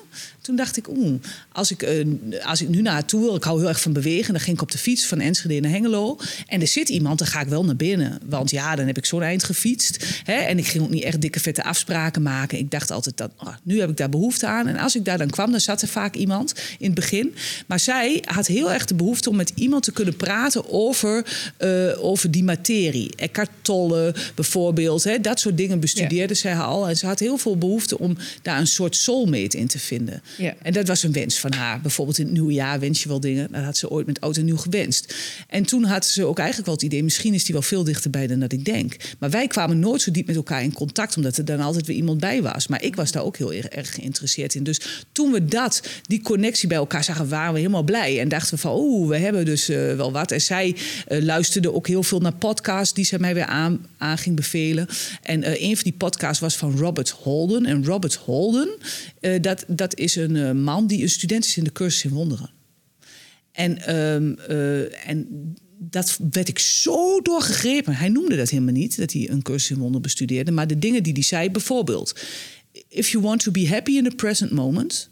Toen 0.46 0.56
dacht 0.56 0.78
ik, 0.78 0.88
oeh, 0.88 1.20
als 1.52 1.72
ik, 1.72 1.82
eh, 1.82 2.06
als 2.44 2.62
ik 2.62 2.70
nu 2.70 2.82
naar 2.82 2.94
haar 2.94 3.06
toe 3.06 3.22
wil, 3.22 3.36
ik 3.36 3.44
hou 3.44 3.60
heel 3.60 3.68
erg 3.68 3.82
van 3.82 3.94
bewegen. 3.94 4.34
Dan 4.34 4.42
ging 4.42 4.56
ik 4.56 4.62
op 4.62 4.72
de 4.72 4.78
fiets 4.78 5.06
van 5.06 5.20
Enschede 5.20 5.60
naar 5.60 5.72
Hengelo. 5.72 6.18
En 6.48 6.62
er 6.62 6.68
zit 6.68 6.90
iemand, 6.90 7.20
dan 7.20 7.28
ga 7.28 7.42
ik 7.42 7.48
wel 7.48 7.66
naar 7.66 7.76
binnen. 7.76 8.20
Want 8.26 8.52
ja, 8.52 8.76
dan 8.76 8.88
heb 8.88 8.98
ik 8.98 9.06
zo'n 9.06 9.22
eind 9.22 9.44
gefietst. 9.44 10.06
Hè? 10.24 10.34
En 10.34 10.58
ik 10.58 10.68
ging 10.68 10.84
ook 10.84 10.90
niet 10.90 11.04
echt 11.04 11.22
dikke 11.22 11.40
vette 11.40 11.64
afspraken 11.64 12.22
maken. 12.22 12.58
Ik 12.58 12.72
dacht 12.72 12.92
altijd, 12.92 13.18
dat, 13.18 13.32
oh, 13.38 13.54
nu 13.64 13.80
heb 13.80 13.90
ik 13.90 13.98
daar 13.98 14.10
behoefte 14.10 14.48
aan. 14.48 14.68
En 14.68 14.78
als 14.78 14.96
ik 14.96 15.06
daar 15.06 15.18
dan 15.18 15.30
kwam, 15.30 15.52
dan 15.52 15.60
zat 15.60 15.82
er 15.82 15.88
vaak 15.88 16.16
iemand 16.16 16.54
in 16.80 16.86
het 16.86 16.96
begin. 16.96 17.36
Maar 17.66 17.80
zij 17.80 18.24
had 18.26 18.48
heel 18.48 18.72
erg 18.72 18.86
de 18.86 18.96
behoefte 18.96 19.30
om 19.30 19.36
met 19.36 19.52
iemand 19.56 19.84
te 19.84 19.92
kunnen 19.92 20.16
praten 20.16 20.70
over, 20.72 21.26
eh, 21.58 22.04
over 22.04 22.32
die 22.32 22.44
materie. 22.44 23.16
Eckhart 23.16 23.50
Tolle 23.62 24.16
bijvoorbeeld. 24.36 25.04
Hè? 25.04 25.20
Dat 25.20 25.40
soort 25.40 25.58
dingen 25.58 25.80
bestudeerde 25.80 26.34
zij 26.34 26.56
al. 26.56 26.90
En 26.90 26.98
ze 26.98 27.06
had 27.06 27.20
heel 27.20 27.38
veel 27.38 27.58
behoefte 27.58 28.00
om 28.00 28.18
daar 28.42 28.60
een 28.60 28.68
soort 28.68 28.96
soulmate 28.96 29.58
in 29.58 29.68
te 29.68 29.80
vinden. 29.80 30.22
Ja. 30.38 30.54
En 30.62 30.74
dat 30.74 30.88
was 30.88 31.04
een 31.04 31.12
wens 31.12 31.40
van 31.40 31.54
haar. 31.54 31.82
Bijvoorbeeld 31.82 32.18
in 32.18 32.24
het 32.24 32.34
nieuwe 32.34 32.54
jaar 32.54 32.80
wens 32.80 33.04
je 33.04 33.10
wel 33.10 33.20
dingen. 33.20 33.52
Dat 33.52 33.64
had 33.64 33.78
ze 33.78 33.90
ooit 33.90 34.06
met 34.06 34.22
oud 34.22 34.38
en 34.38 34.46
nieuw 34.46 34.58
gewenst. 34.58 35.16
En 35.48 35.66
toen 35.66 35.84
had 35.84 36.06
ze 36.06 36.26
ook 36.26 36.38
eigenlijk 36.38 36.68
wel 36.68 36.76
het 36.76 36.84
idee... 36.84 37.04
misschien 37.04 37.34
is 37.34 37.44
die 37.44 37.54
wel 37.54 37.62
veel 37.62 37.84
dichterbij 37.84 38.28
dan 38.28 38.40
dat 38.40 38.52
ik 38.52 38.66
denk. 38.66 38.96
Maar 39.20 39.30
wij 39.30 39.48
kwamen 39.48 39.80
nooit 39.80 40.02
zo 40.02 40.12
diep 40.12 40.28
met 40.28 40.36
elkaar 40.36 40.64
in 40.64 40.74
contact... 40.74 41.18
omdat 41.18 41.38
er 41.38 41.46
dan 41.46 41.60
altijd 41.60 41.86
weer 41.86 41.96
iemand 41.96 42.20
bij 42.20 42.42
was. 42.42 42.68
Maar 42.68 42.84
ik 42.84 42.96
was 42.96 43.12
daar 43.12 43.24
ook 43.24 43.38
heel 43.38 43.54
erg, 43.54 43.66
erg 43.66 43.94
geïnteresseerd 43.94 44.56
in. 44.56 44.64
Dus 44.64 44.82
toen 45.12 45.32
we 45.32 45.46
dat, 45.46 45.82
die 46.02 46.22
connectie 46.22 46.68
bij 46.68 46.78
elkaar 46.78 47.04
zagen... 47.04 47.30
waren 47.30 47.54
we 47.54 47.60
helemaal 47.60 47.84
blij. 47.84 48.20
En 48.20 48.30
dachten 48.30 48.56
we 48.56 48.62
van, 48.62 48.76
oeh, 48.76 49.10
we 49.10 49.18
hebben 49.18 49.46
dus 49.46 49.70
eh, 49.70 49.96
wel 49.96 50.12
wat. 50.12 50.32
En 50.32 50.42
zij 50.42 50.76
eh, 51.08 51.22
luisterde 51.22 51.74
ook 51.74 51.88
heel 51.88 52.04
veel 52.04 52.20
naar 52.20 52.34
podcasts... 52.34 52.94
die 52.94 53.06
zij 53.06 53.20
mij 53.20 53.34
weer 53.34 53.46
aan, 53.46 53.86
aan 53.98 54.18
ging 54.18 54.36
bevelen. 54.36 54.88
En 55.22 55.44
eh, 55.44 55.62
een 55.62 55.76
van 55.76 55.84
die 55.84 55.94
podcasts 55.94 56.40
was 56.40 56.56
van 56.56 56.78
Robert 56.78 57.10
Holden. 57.10 57.66
En 57.66 57.86
Robert 57.86 58.16
Holden, 58.16 58.70
eh, 59.26 59.42
dat, 59.42 59.66
dat 59.68 59.96
is 59.96 60.16
een 60.16 60.36
eh, 60.36 60.52
man 60.52 60.88
die 60.88 61.02
een 61.02 61.10
student 61.10 61.46
is 61.46 61.58
in 61.58 61.64
de 61.64 61.72
cursus 61.72 62.04
in 62.04 62.12
wonderen. 62.12 62.50
En, 63.52 63.78
ehm, 63.78 64.34
eh, 64.34 65.10
en 65.10 65.28
dat 65.78 66.20
werd 66.32 66.48
ik 66.48 66.60
zo 66.60 67.22
doorgegrepen. 67.22 67.96
Hij 67.96 68.10
noemde 68.10 68.36
dat 68.36 68.50
helemaal 68.50 68.74
niet, 68.74 68.98
dat 68.98 69.12
hij 69.12 69.30
een 69.30 69.42
cursus 69.42 69.70
in 69.70 69.78
wonderen 69.78 70.02
bestudeerde. 70.02 70.52
Maar 70.52 70.68
de 70.68 70.80
dingen 70.80 71.04
die 71.04 71.14
hij 71.14 71.22
zei, 71.22 71.52
bijvoorbeeld... 71.52 72.20
If 72.88 73.10
you 73.10 73.24
want 73.24 73.44
to 73.44 73.52
be 73.52 73.68
happy 73.68 73.92
in 73.92 74.04
the 74.04 74.16
present 74.16 74.52
moment... 74.52 75.10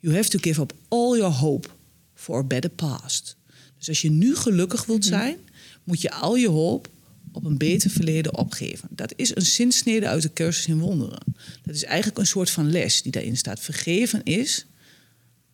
you 0.00 0.14
have 0.14 0.28
to 0.28 0.38
give 0.38 0.60
up 0.60 0.74
all 0.88 1.16
your 1.16 1.34
hope 1.34 1.68
for 2.14 2.38
a 2.38 2.44
better 2.44 2.70
past. 2.70 3.36
Dus 3.78 3.88
als 3.88 4.00
je 4.00 4.10
nu 4.10 4.36
gelukkig 4.36 4.86
wilt 4.86 5.04
zijn... 5.04 5.36
moet 5.84 6.00
je 6.00 6.10
al 6.10 6.36
je 6.36 6.48
hoop 6.48 6.88
op 7.34 7.44
een 7.44 7.58
beter 7.58 7.90
verleden 7.90 8.36
opgeven. 8.36 8.88
Dat 8.90 9.12
is 9.16 9.36
een 9.36 9.46
zinsnede 9.46 10.08
uit 10.08 10.22
de 10.22 10.32
cursus 10.32 10.66
in 10.66 10.78
wonderen. 10.78 11.20
Dat 11.62 11.74
is 11.74 11.84
eigenlijk 11.84 12.18
een 12.18 12.26
soort 12.26 12.50
van 12.50 12.70
les 12.70 13.02
die 13.02 13.12
daarin 13.12 13.36
staat. 13.36 13.60
Vergeven 13.60 14.22
is 14.24 14.66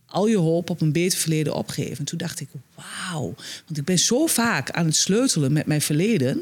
al 0.06 0.26
je 0.26 0.36
hoop 0.36 0.70
op 0.70 0.80
een 0.80 0.92
beter 0.92 1.18
verleden 1.18 1.54
opgeven. 1.54 1.98
En 1.98 2.04
toen 2.04 2.18
dacht 2.18 2.40
ik, 2.40 2.48
wauw. 2.74 3.34
Want 3.66 3.78
ik 3.78 3.84
ben 3.84 3.98
zo 3.98 4.26
vaak 4.26 4.70
aan 4.70 4.86
het 4.86 4.96
sleutelen 4.96 5.52
met 5.52 5.66
mijn 5.66 5.80
verleden. 5.80 6.40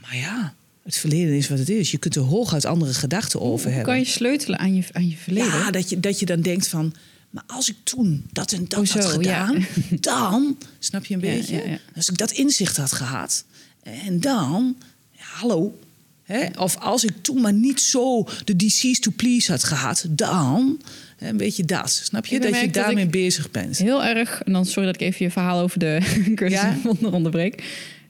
Maar 0.00 0.16
ja, 0.16 0.54
het 0.82 0.96
verleden 0.96 1.34
is 1.34 1.48
wat 1.48 1.58
het 1.58 1.68
is. 1.68 1.90
Je 1.90 1.98
kunt 1.98 2.16
er 2.16 2.22
hooguit 2.22 2.64
andere 2.64 2.94
gedachten 2.94 3.40
over 3.40 3.66
Hoe 3.66 3.74
hebben. 3.74 3.92
kan 3.92 4.02
je 4.02 4.08
sleutelen 4.08 4.58
aan 4.58 4.74
je, 4.74 4.84
aan 4.92 5.08
je 5.08 5.16
verleden? 5.16 5.58
Ja, 5.58 5.70
dat 5.70 5.88
je, 5.88 6.00
dat 6.00 6.18
je 6.18 6.26
dan 6.26 6.40
denkt 6.40 6.68
van... 6.68 6.94
Maar 7.30 7.44
als 7.46 7.68
ik 7.68 7.76
toen 7.82 8.26
dat 8.32 8.52
en 8.52 8.64
dat 8.68 8.88
had 8.88 9.04
gedaan, 9.04 9.66
ja. 9.90 9.96
dan... 10.10 10.58
Snap 10.78 11.04
je 11.04 11.14
een 11.14 11.20
beetje? 11.20 11.56
ja, 11.56 11.62
ja. 11.70 11.78
Als 11.96 12.08
ik 12.08 12.18
dat 12.18 12.30
inzicht 12.30 12.76
had 12.76 12.92
gehad. 12.92 13.44
En 13.84 14.20
dan... 14.20 14.76
Ja, 15.10 15.24
hallo. 15.24 15.78
Hè? 16.22 16.46
Of 16.58 16.76
als 16.78 17.04
ik 17.04 17.10
toen 17.22 17.40
maar 17.40 17.52
niet 17.52 17.80
zo 17.80 18.26
de 18.44 18.56
disease 18.56 19.00
to 19.00 19.10
please 19.16 19.50
had 19.50 19.64
gehad, 19.64 20.06
dan... 20.10 20.80
Een 21.18 21.36
beetje 21.36 21.64
dat. 21.64 21.90
Snap 21.90 22.26
je? 22.26 22.40
Dat 22.40 22.60
je 22.60 22.70
daarmee 22.70 23.06
bezig 23.06 23.50
bent. 23.50 23.78
Heel 23.78 24.04
erg, 24.04 24.42
en 24.42 24.52
dan 24.52 24.66
sorry 24.66 24.86
dat 24.86 24.94
ik 25.00 25.00
even 25.00 25.24
je 25.24 25.30
verhaal 25.30 25.60
over 25.60 25.78
de 25.78 25.98
cursus 26.34 26.60
Ja. 26.60 26.76
onder 26.84 27.12
onderbreek. 27.12 27.62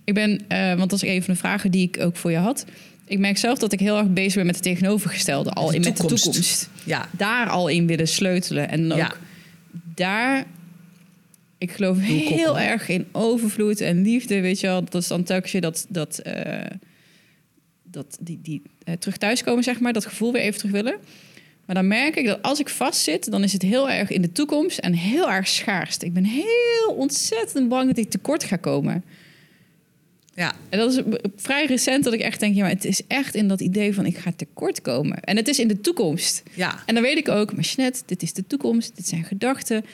Ik 0.04 0.14
ben, 0.14 0.40
eh, 0.48 0.74
want 0.74 0.90
dat 0.90 1.02
is 1.02 1.08
een 1.08 1.22
van 1.22 1.34
de 1.34 1.40
vragen 1.40 1.70
die 1.70 1.86
ik 1.88 2.00
ook 2.00 2.16
voor 2.16 2.30
je 2.30 2.36
had. 2.36 2.64
Ik 3.06 3.18
merk 3.18 3.38
zelf 3.38 3.58
dat 3.58 3.72
ik 3.72 3.80
heel 3.80 3.96
erg 3.98 4.08
bezig 4.12 4.34
ben 4.34 4.46
met 4.46 4.54
het 4.54 4.64
tegenovergestelde, 4.64 5.50
al 5.50 5.68
de 5.68 5.74
in 5.74 5.80
met 5.80 5.88
de 5.96 5.98
toekomst. 5.98 6.22
toekomst. 6.24 6.68
Ja. 6.84 7.08
Daar 7.10 7.48
al 7.48 7.68
in 7.68 7.86
willen 7.86 8.08
sleutelen. 8.08 8.68
En 8.70 8.92
ook 8.92 8.98
Ja. 8.98 9.12
daar, 9.94 10.44
ik 11.64 11.72
geloof 11.72 11.98
heel 12.00 12.58
erg 12.58 12.88
in 12.88 13.06
overvloed 13.12 13.80
en 13.80 14.02
liefde, 14.02 14.40
weet 14.40 14.60
je 14.60 14.66
wel. 14.66 14.84
Dat 14.84 15.02
is 15.02 15.08
dan 15.08 15.22
telkens 15.22 15.52
je 15.52 15.60
dat, 15.60 15.86
dat, 15.88 16.18
eh, 16.18 16.70
dat 17.82 18.18
die, 18.20 18.38
die 18.42 18.62
eh, 18.84 18.94
terug 18.94 19.16
thuiskomen, 19.16 19.64
zeg 19.64 19.80
maar, 19.80 19.92
dat 19.92 20.06
gevoel 20.06 20.32
weer 20.32 20.42
even 20.42 20.58
terug 20.58 20.72
willen. 20.72 20.96
Maar 21.66 21.74
dan 21.74 21.88
merk 21.88 22.16
ik 22.16 22.26
dat 22.26 22.42
als 22.42 22.60
ik 22.60 22.68
vastzit, 22.68 23.30
dan 23.30 23.42
is 23.42 23.52
het 23.52 23.62
heel 23.62 23.90
erg 23.90 24.10
in 24.10 24.22
de 24.22 24.32
toekomst 24.32 24.78
en 24.78 24.92
heel 24.92 25.30
erg 25.30 25.48
schaarst. 25.48 26.02
Ik 26.02 26.12
ben 26.12 26.24
heel 26.24 26.94
ontzettend 26.96 27.68
bang 27.68 27.88
dat 27.88 27.98
ik 27.98 28.10
tekort 28.10 28.44
ga 28.44 28.56
komen. 28.56 29.04
Ja. 30.34 30.54
En 30.68 30.78
dat 30.78 30.92
is 30.92 31.02
vrij 31.36 31.66
recent 31.66 32.04
dat 32.04 32.12
ik 32.12 32.20
echt 32.20 32.40
denk, 32.40 32.54
ja, 32.54 32.60
maar 32.60 32.70
het 32.70 32.84
is 32.84 33.06
echt 33.06 33.34
in 33.34 33.48
dat 33.48 33.60
idee 33.60 33.94
van 33.94 34.06
ik 34.06 34.16
ga 34.16 34.32
tekort 34.36 34.82
komen. 34.82 35.20
En 35.20 35.36
het 35.36 35.48
is 35.48 35.58
in 35.58 35.68
de 35.68 35.80
toekomst. 35.80 36.42
Ja. 36.54 36.82
En 36.86 36.94
dan 36.94 37.02
weet 37.02 37.16
ik 37.16 37.28
ook, 37.28 37.54
maar 37.54 37.74
dit 38.06 38.22
is 38.22 38.32
de 38.32 38.46
toekomst, 38.46 38.96
dit 38.96 39.08
zijn 39.08 39.24
gedachten. 39.24 39.84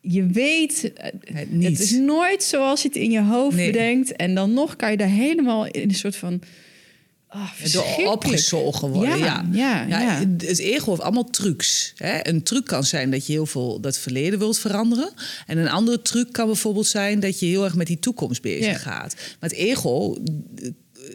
Je 0.00 0.26
weet, 0.26 0.92
eh, 0.92 1.10
Het 1.34 1.50
niet. 1.52 1.64
het 1.68 1.80
is 1.80 1.92
nooit 1.92 2.42
zoals 2.42 2.82
je 2.82 2.88
het 2.88 2.96
in 2.96 3.10
je 3.10 3.22
hoofd 3.22 3.56
Nee. 3.56 3.70
bedenkt. 3.70 4.16
En 4.16 4.34
dan 4.34 4.52
nog 4.52 4.76
kan 4.76 4.90
je 4.90 4.96
daar 4.96 5.08
helemaal 5.08 5.66
in 5.66 5.88
een 5.88 5.94
soort 5.94 6.16
van... 6.16 6.40
Oh, 7.32 7.36
door 7.40 7.48
verschrikkelijk. 7.54 8.12
opgezogen 8.12 8.88
worden. 8.90 9.18
Ja, 9.18 9.46
Ja, 9.52 9.86
ja, 9.86 10.00
ja. 10.00 10.18
Het 10.38 10.58
ego 10.58 10.90
heeft 10.90 11.02
allemaal 11.02 11.30
trucs. 11.30 11.92
Hè? 11.96 12.28
Een 12.28 12.42
truc 12.42 12.64
kan 12.66 12.84
zijn 12.84 13.10
dat 13.10 13.26
je 13.26 13.32
heel 13.32 13.46
veel 13.46 13.80
dat 13.80 13.98
verleden 13.98 14.38
wilt 14.38 14.58
veranderen. 14.58 15.10
En 15.46 15.58
een 15.58 15.68
andere 15.68 16.02
truc 16.02 16.32
kan 16.32 16.46
bijvoorbeeld 16.46 16.86
zijn 16.86 17.20
dat 17.20 17.40
je 17.40 17.46
heel 17.46 17.64
erg 17.64 17.74
met 17.74 17.86
die 17.86 17.98
toekomst 17.98 18.42
bezig 18.42 18.82
gaat. 18.82 19.14
Maar 19.40 19.50
het 19.50 19.58
ego 19.58 20.14
eh, 20.62 20.68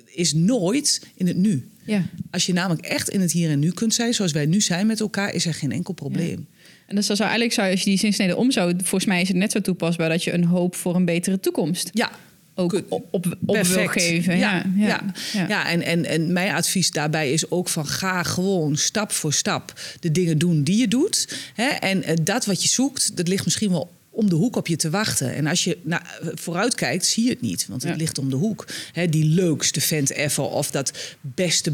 is 0.05 0.33
nooit 0.33 1.01
in 1.15 1.27
het 1.27 1.38
nu. 1.38 1.69
ja. 1.86 2.05
Als 2.31 2.45
je 2.45 2.53
namelijk 2.53 2.86
echt 2.86 3.09
in 3.09 3.21
het 3.21 3.31
hier 3.31 3.49
en 3.49 3.59
nu 3.59 3.71
kunt 3.71 3.93
zijn, 3.93 4.13
zoals 4.13 4.31
wij 4.31 4.45
nu 4.45 4.61
zijn 4.61 4.88
met 4.88 4.99
elkaar, 4.99 5.33
is 5.33 5.45
er 5.45 5.53
geen 5.53 5.71
enkel 5.71 5.93
probleem. 5.93 6.47
En 6.86 6.95
dus 6.95 7.05
zou 7.05 7.19
eigenlijk, 7.19 7.53
zou, 7.53 7.71
als 7.71 7.79
je 7.79 7.89
die 7.89 7.99
zinsnede 7.99 8.36
om 8.36 8.51
zou... 8.51 8.73
Volgens 8.77 9.05
mij 9.05 9.21
is 9.21 9.27
het 9.27 9.38
net 9.38 9.51
zo 9.51 9.61
toepasbaar 9.61 10.09
dat 10.09 10.23
je 10.23 10.33
een 10.33 10.43
hoop 10.43 10.75
voor 10.75 10.95
een 10.95 11.05
betere 11.05 11.39
toekomst 11.39 11.89
Ja, 11.93 12.11
ook 12.55 12.73
op, 12.89 13.05
op, 13.11 13.38
op 13.45 13.61
wil 13.61 13.88
geven. 13.88 14.38
Ja, 14.38 14.55
ja, 14.75 14.88
ja. 14.88 15.13
ja. 15.33 15.47
ja. 15.47 15.69
en, 15.69 15.81
en, 15.81 16.05
en 16.05 16.33
mijn 16.33 16.53
advies 16.53 16.91
daarbij 16.91 17.31
is 17.31 17.51
ook 17.51 17.69
van 17.69 17.88
ga 17.88 18.23
gewoon 18.23 18.77
stap 18.77 19.11
voor 19.11 19.33
stap 19.33 19.73
de 19.99 20.11
dingen 20.11 20.38
doen 20.38 20.63
die 20.63 20.77
je 20.77 20.88
doet. 20.88 21.38
Hè? 21.53 21.67
En 21.67 22.03
eh, 22.03 22.15
dat 22.21 22.45
wat 22.45 22.61
je 22.63 22.69
zoekt, 22.69 23.17
dat 23.17 23.27
ligt 23.27 23.45
misschien 23.45 23.71
wel 23.71 23.91
om 24.09 24.29
de 24.29 24.36
hoek 24.36 24.55
op 24.55 24.67
je 24.67 24.75
te 24.75 24.89
wachten. 24.89 25.36
En 25.36 25.47
als 25.47 25.63
je 25.63 25.77
nou, 25.81 26.01
vooruit 26.33 26.75
kijkt, 26.75 27.05
zie 27.05 27.23
je 27.23 27.29
het 27.29 27.41
niet, 27.41 27.65
want 27.67 27.81
het 27.81 27.91
Ja. 27.91 27.97
ligt 27.97 28.17
om 28.17 28.29
de 28.29 28.36
hoek. 28.36 28.67
Hè, 28.91 29.09
die 29.09 29.25
leukste 29.25 29.81
vent 29.81 30.11
ever, 30.11 30.43
of 30.43 30.71
dat 30.71 30.91
beste 31.21 31.73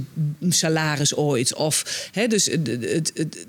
salaris 0.50 1.16
ooit. 1.16 1.56
Of, 1.56 2.10
hè, 2.12 2.28
dus 2.28 2.46
het, 2.46 2.68
het, 2.68 3.12
het, 3.14 3.46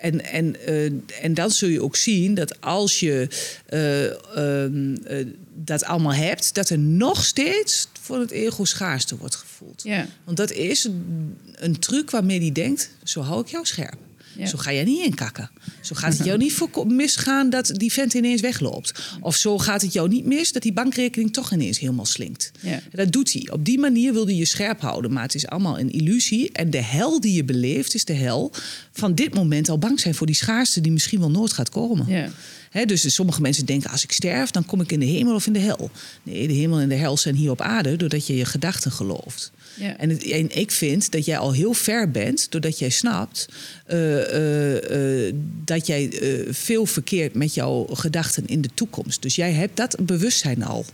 en, 0.00 0.24
en, 0.24 0.66
eh, 0.66 0.84
en 1.22 1.34
dan 1.34 1.50
zul 1.50 1.68
je 1.68 1.82
ook 1.82 1.96
zien 1.96 2.34
dat 2.34 2.60
als 2.60 3.00
je 3.00 3.28
eh, 3.66 4.06
ehm, 4.06 4.94
eh, 4.94 5.26
dat 5.54 5.84
allemaal 5.84 6.14
hebt, 6.14 6.54
dat 6.54 6.68
er 6.68 6.78
nog 6.78 7.24
steeds 7.24 7.88
voor 8.00 8.18
het 8.18 8.30
ego 8.30 8.64
schaarste 8.64 9.16
wordt 9.16 9.34
gevoeld. 9.34 9.82
Ja. 9.82 10.06
Want 10.24 10.36
dat 10.36 10.50
is 10.50 10.84
een, 10.84 11.36
een 11.54 11.78
truc 11.78 12.10
waarmee 12.10 12.40
die 12.40 12.52
denkt: 12.52 12.90
zo 13.04 13.20
hou 13.20 13.40
ik 13.40 13.48
jou 13.48 13.66
scherp. 13.66 13.98
Ja. 14.38 14.46
Zo 14.46 14.58
ga 14.58 14.72
jij 14.72 14.84
niet 14.84 15.04
inkakken. 15.04 15.50
Zo 15.80 15.94
gaat 15.94 16.16
het 16.16 16.26
jou 16.26 16.38
niet 16.38 16.84
misgaan 16.84 17.50
dat 17.50 17.70
die 17.74 17.92
vent 17.92 18.14
ineens 18.14 18.40
wegloopt. 18.40 18.92
Of 19.20 19.36
zo 19.36 19.58
gaat 19.58 19.82
het 19.82 19.92
jou 19.92 20.08
niet 20.08 20.24
mis 20.24 20.52
dat 20.52 20.62
die 20.62 20.72
bankrekening 20.72 21.32
toch 21.32 21.52
ineens 21.52 21.78
helemaal 21.78 22.06
slinkt. 22.06 22.50
Ja. 22.60 22.80
Dat 22.92 23.12
doet 23.12 23.32
hij. 23.32 23.48
Op 23.52 23.64
die 23.64 23.78
manier 23.78 24.12
wil 24.12 24.24
hij 24.26 24.34
je 24.34 24.44
scherp 24.44 24.80
houden. 24.80 25.12
Maar 25.12 25.22
het 25.22 25.34
is 25.34 25.46
allemaal 25.46 25.78
een 25.78 25.90
illusie. 25.90 26.52
En 26.52 26.70
de 26.70 26.82
hel 26.82 27.20
die 27.20 27.34
je 27.34 27.44
beleeft 27.44 27.94
is 27.94 28.04
de 28.04 28.12
hel 28.12 28.52
van 28.92 29.14
dit 29.14 29.34
moment 29.34 29.68
al 29.68 29.78
bang 29.78 30.00
zijn 30.00 30.14
voor 30.14 30.26
die 30.26 30.36
schaarste 30.36 30.80
die 30.80 30.92
misschien 30.92 31.18
wel 31.18 31.30
nooit 31.30 31.52
gaat 31.52 31.70
komen. 31.70 32.06
Ja. 32.06 32.84
Dus 32.84 33.14
sommige 33.14 33.40
mensen 33.40 33.66
denken, 33.66 33.90
als 33.90 34.04
ik 34.04 34.12
sterf, 34.12 34.50
dan 34.50 34.64
kom 34.64 34.80
ik 34.80 34.92
in 34.92 35.00
de 35.00 35.06
hemel 35.06 35.34
of 35.34 35.46
in 35.46 35.52
de 35.52 35.58
hel. 35.58 35.90
Nee, 36.22 36.48
de 36.48 36.54
hemel 36.54 36.78
en 36.78 36.88
de 36.88 36.94
hel 36.94 37.16
zijn 37.16 37.34
hier 37.34 37.50
op 37.50 37.60
aarde, 37.60 37.96
doordat 37.96 38.26
je 38.26 38.36
je 38.36 38.44
gedachten 38.44 38.92
gelooft. 38.92 39.52
Ja. 39.78 39.96
En, 39.96 40.10
het- 40.10 40.22
en 40.30 40.56
ik 40.56 40.70
vind 40.70 41.10
dat 41.10 41.24
jij 41.24 41.38
al 41.38 41.52
heel 41.52 41.72
ver 41.72 42.10
bent, 42.10 42.50
doordat 42.50 42.78
jij 42.78 42.88
snapt 42.90 43.48
eh, 43.86 44.18
eh, 44.34 45.26
eh, 45.28 45.34
dat 45.64 45.86
jij 45.86 46.10
veel 46.50 46.86
verkeert 46.86 47.34
met 47.34 47.54
jouw 47.54 47.86
gedachten 47.92 48.46
in 48.46 48.60
de 48.60 48.68
toekomst. 48.74 49.22
Dus 49.22 49.36
jij 49.36 49.52
hebt 49.52 49.76
dat 49.76 49.96
bewustzijn 50.00 50.62
al. 50.64 50.84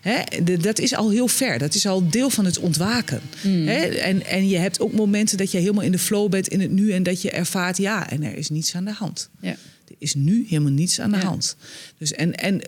Hè? 0.00 0.42
De- 0.44 0.56
dat 0.56 0.78
is 0.78 0.94
al 0.94 1.10
heel 1.10 1.28
ver. 1.28 1.58
Dat 1.58 1.74
is 1.74 1.86
al 1.86 2.08
deel 2.10 2.30
van 2.30 2.44
het 2.44 2.58
ontwaken. 2.58 3.20
Hè? 3.40 3.82
En, 3.84 4.26
en 4.26 4.48
je 4.48 4.56
hebt 4.56 4.80
ook 4.80 4.92
momenten 4.92 5.38
dat 5.38 5.50
je 5.50 5.58
helemaal 5.58 5.82
in 5.84 5.92
de 5.92 5.98
flow 5.98 6.30
bent 6.30 6.48
in 6.48 6.60
het 6.60 6.70
nu 6.70 6.92
en 6.92 7.02
dat 7.02 7.22
je 7.22 7.30
ervaart, 7.30 7.76
ja, 7.76 8.10
en 8.10 8.22
er 8.22 8.36
is 8.36 8.48
niets 8.48 8.74
aan 8.74 8.84
de 8.84 8.92
hand. 8.92 9.28
Ja. 9.40 9.56
Er 9.88 9.94
is 9.98 10.14
nu 10.14 10.44
helemaal 10.48 10.72
niets 10.72 11.00
aan 11.00 11.10
de 11.10 11.16
Ja. 11.16 11.24
hand. 11.24 11.56
Dus 11.98 12.12
en, 12.12 12.34
en 12.34 12.60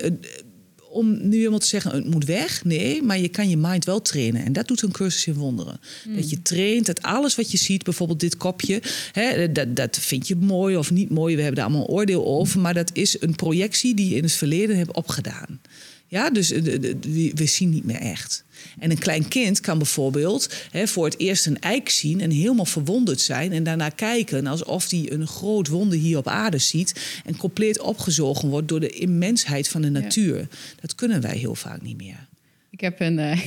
om 0.97 1.29
nu 1.29 1.37
helemaal 1.37 1.59
te 1.59 1.67
zeggen, 1.67 1.91
het 1.91 2.11
moet 2.11 2.25
weg. 2.25 2.65
Nee, 2.65 3.03
maar 3.03 3.19
je 3.19 3.29
kan 3.29 3.49
je 3.49 3.57
mind 3.57 3.85
wel 3.85 4.03
trainen. 4.03 4.45
En 4.45 4.53
dat 4.53 4.69
doet 4.69 4.83
een 4.83 4.91
cursus 4.93 5.27
in 5.27 5.35
wonderen. 5.35 5.81
Dat 6.17 6.31
je 6.31 6.43
traint 6.43 6.87
dat 6.87 7.03
alles 7.03 7.35
wat 7.35 7.51
je 7.51 7.59
ziet, 7.59 7.83
bijvoorbeeld 7.85 8.21
dit 8.21 8.37
kopje... 8.37 8.83
Hè, 9.13 9.53
dat, 9.53 9.77
dat 9.77 9.99
vind 9.99 10.29
je 10.29 10.37
mooi 10.37 10.77
of 10.77 10.91
niet 10.91 11.11
mooi. 11.11 11.35
We 11.37 11.43
hebben 11.43 11.61
daar 11.61 11.71
allemaal 11.71 11.89
oordeel 11.89 12.27
over. 12.27 12.61
Maar 12.61 12.75
dat 12.75 12.91
is 12.93 13.21
een 13.21 13.35
projectie 13.35 13.95
die 13.95 14.09
je 14.09 14.17
in 14.17 14.23
het 14.23 14.33
verleden 14.33 14.77
hebt 14.77 14.95
opgedaan. 14.97 15.61
Ja, 16.09 16.31
dus 16.31 16.51
eh, 16.51 16.63
de- 16.65 16.79
de- 16.79 16.99
de- 16.99 17.33
we 17.35 17.47
zien 17.47 17.71
niet 17.71 17.85
meer 17.85 17.97
echt. 18.01 18.45
En 18.79 18.91
een 18.91 18.99
klein 18.99 19.29
kind 19.29 19.61
kan 19.61 19.79
bijvoorbeeld 19.79 20.55
hè, 20.71 20.87
voor 20.87 21.05
het 21.05 21.19
eerst 21.19 21.47
een 21.47 21.61
eik 21.61 21.89
zien 21.89 22.21
en 22.21 22.31
helemaal 22.31 22.65
verwonderd 22.65 23.21
zijn. 23.21 23.53
En 23.53 23.63
daarna 23.63 23.89
kijken 23.89 24.47
alsof 24.47 24.91
hij 24.91 25.07
een 25.13 25.27
groot 25.27 25.69
wonder 25.69 25.99
hier 25.99 26.19
op 26.19 26.29
aarde 26.29 26.59
ziet. 26.59 27.21
En 27.25 27.37
compleet 27.37 27.81
opgezogen 27.81 28.49
wordt 28.49 28.69
door 28.69 28.81
de 28.81 28.91
immensheid 28.91 29.69
van 29.69 29.83
de 29.83 29.91
natuur. 29.91 30.49
Dat 30.81 30.95
kunnen 30.95 31.21
wij 31.21 31.37
heel 31.37 31.55
vaak 31.55 31.83
niet 31.83 31.97
meer. 31.97 32.27
Ik 32.71 32.81
heb 32.81 33.01
een, 33.01 33.19
eh, 33.19 33.41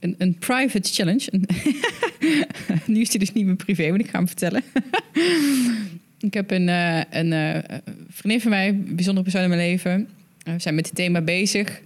een, 0.00 0.14
een 0.18 0.38
private 0.38 0.88
challenge. 0.92 1.30
Nu 2.86 3.00
is 3.00 3.10
die 3.10 3.18
dus 3.18 3.32
niet 3.32 3.46
meer 3.46 3.56
privé, 3.56 3.90
maar 3.90 3.98
ik 3.98 4.08
ga 4.10 4.18
hem 4.18 4.26
vertellen. 4.26 4.62
ik 6.28 6.34
heb 6.34 6.50
een, 6.50 6.68
eh, 6.68 7.02
een 7.10 7.32
eh, 7.32 7.78
vriendin 8.10 8.40
van 8.40 8.50
mij, 8.50 8.68
een 8.68 8.94
bijzondere 8.94 9.22
persoon 9.22 9.42
in 9.42 9.48
mijn 9.48 9.60
leven. 9.60 10.08
We 10.42 10.58
zijn 10.58 10.74
met 10.74 10.84
dit 10.84 10.94
thema 10.94 11.20
bezig. 11.20 11.80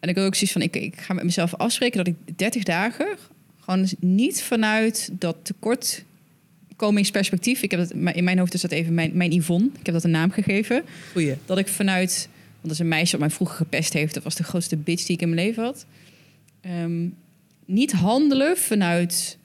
En 0.00 0.08
ik 0.08 0.14
wil 0.14 0.24
ook 0.24 0.34
zoiets 0.34 0.52
van, 0.52 0.62
ik, 0.62 0.76
ik 0.76 1.00
ga 1.00 1.14
met 1.14 1.24
mezelf 1.24 1.54
afspreken 1.54 2.04
dat 2.04 2.06
ik 2.06 2.14
30 2.38 2.62
dagen... 2.62 3.16
gewoon 3.60 3.88
niet 4.00 4.42
vanuit 4.42 5.10
dat 5.12 5.36
tekortkomingsperspectief... 5.42 7.62
Ik 7.62 7.70
heb 7.70 7.80
dat, 7.80 7.90
in 8.14 8.24
mijn 8.24 8.38
hoofd 8.38 8.54
is 8.54 8.60
dat 8.60 8.70
even 8.70 8.94
mijn, 8.94 9.10
mijn 9.14 9.32
Yvonne. 9.32 9.68
Ik 9.78 9.86
heb 9.86 9.94
dat 9.94 10.04
een 10.04 10.10
naam 10.10 10.30
gegeven 10.30 10.84
Goeie. 11.12 11.34
dat 11.46 11.58
ik 11.58 11.68
vanuit... 11.68 12.28
Want 12.30 12.62
dat 12.62 12.72
is 12.72 12.78
een 12.78 12.88
meisje 12.88 13.10
dat 13.10 13.20
mij 13.20 13.30
vroeger 13.30 13.56
gepest 13.56 13.92
heeft. 13.92 14.14
Dat 14.14 14.22
was 14.22 14.34
de 14.34 14.44
grootste 14.44 14.76
bitch 14.76 15.04
die 15.04 15.16
ik 15.16 15.22
in 15.22 15.34
mijn 15.34 15.46
leven 15.46 15.62
had. 15.62 15.86
Ehm, 16.60 17.06
niet 17.64 17.92
handelen 17.92 18.56
vanuit 18.56 19.38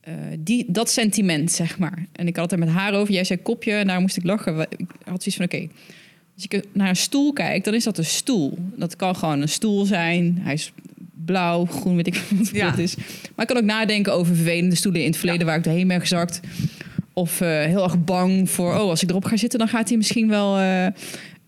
eh, 0.00 0.14
die, 0.38 0.64
dat 0.68 0.90
sentiment, 0.90 1.52
zeg 1.52 1.78
maar. 1.78 2.06
En 2.12 2.26
ik 2.26 2.36
had 2.36 2.50
het 2.50 2.60
er 2.60 2.66
met 2.66 2.74
haar 2.74 2.94
over. 2.94 3.14
Jij 3.14 3.24
zei 3.24 3.42
kopje 3.42 3.72
en 3.72 3.86
daar 3.86 4.00
moest 4.00 4.16
ik 4.16 4.24
lachen. 4.24 4.60
Ik 4.60 4.86
had 5.04 5.22
zoiets 5.22 5.36
van, 5.36 5.44
oké... 5.44 5.68
Als 6.38 6.46
ik 6.48 6.64
naar 6.72 6.88
een 6.88 6.96
stoel 6.96 7.32
kijk, 7.32 7.64
dan 7.64 7.74
is 7.74 7.84
dat 7.84 7.98
een 7.98 8.04
stoel. 8.04 8.58
Dat 8.76 8.96
kan 8.96 9.16
gewoon 9.16 9.40
een 9.40 9.48
stoel 9.48 9.84
zijn. 9.84 10.38
Hij 10.40 10.52
is 10.52 10.72
blauw, 11.24 11.64
groen, 11.64 11.96
weet 11.96 12.06
ik 12.06 12.14
wat 12.38 12.48
Ja. 12.52 12.70
het 12.70 12.78
is. 12.78 12.96
Maar 12.96 13.46
ik 13.46 13.46
kan 13.46 13.56
ook 13.56 13.64
nadenken 13.64 14.12
over 14.12 14.34
vervelende 14.34 14.74
stoelen 14.74 15.00
in 15.00 15.06
het 15.08 15.16
verleden... 15.16 15.46
waar 15.46 15.56
ik 15.56 15.64
doorheen 15.64 15.88
ben 15.88 16.00
gezakt. 16.00 16.40
Of 17.12 17.40
eh, 17.40 17.48
heel 17.48 17.82
erg 17.82 18.04
bang 18.04 18.50
voor... 18.50 18.72
oh, 18.74 18.78
als 18.78 19.02
ik 19.02 19.10
erop 19.10 19.24
ga 19.24 19.36
zitten, 19.36 19.58
dan 19.58 19.68
gaat 19.68 19.88
hij 19.88 19.96
misschien 19.96 20.28
wel 20.28 20.56
eh, 20.58 20.86
eh, 20.86 20.92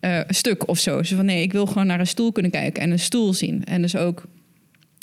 een 0.00 0.34
stuk 0.34 0.68
of 0.68 0.78
zo. 0.78 0.98
Dus 0.98 1.12
van 1.12 1.24
nee, 1.24 1.42
ik 1.42 1.52
wil 1.52 1.66
gewoon 1.66 1.86
naar 1.86 2.00
een 2.00 2.06
stoel 2.06 2.32
kunnen 2.32 2.50
kijken 2.50 2.82
en 2.82 2.90
een 2.90 2.98
stoel 2.98 3.32
zien. 3.32 3.64
En 3.64 3.82
dus 3.82 3.96
ook 3.96 4.22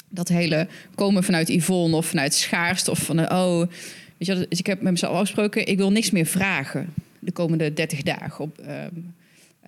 dat 0.09 0.27
hele 0.27 0.67
komen 0.95 1.23
vanuit 1.23 1.47
Yvonne 1.47 1.95
of 1.95 2.05
vanuit 2.05 2.33
schaarste... 2.33 2.91
of 2.91 2.99
van, 2.99 3.31
oh... 3.31 3.59
Weet 4.17 4.27
je, 4.27 4.47
dus 4.49 4.59
ik 4.59 4.65
heb 4.65 4.81
met 4.81 4.91
mezelf 4.91 5.13
afgesproken... 5.13 5.67
ik 5.67 5.77
wil 5.77 5.91
niks 5.91 6.11
meer 6.11 6.25
vragen 6.25 6.93
de 7.19 7.31
komende 7.31 7.73
30 7.73 8.01
dagen. 8.01 8.43
Op, 8.43 8.57
ehm, 8.57 8.89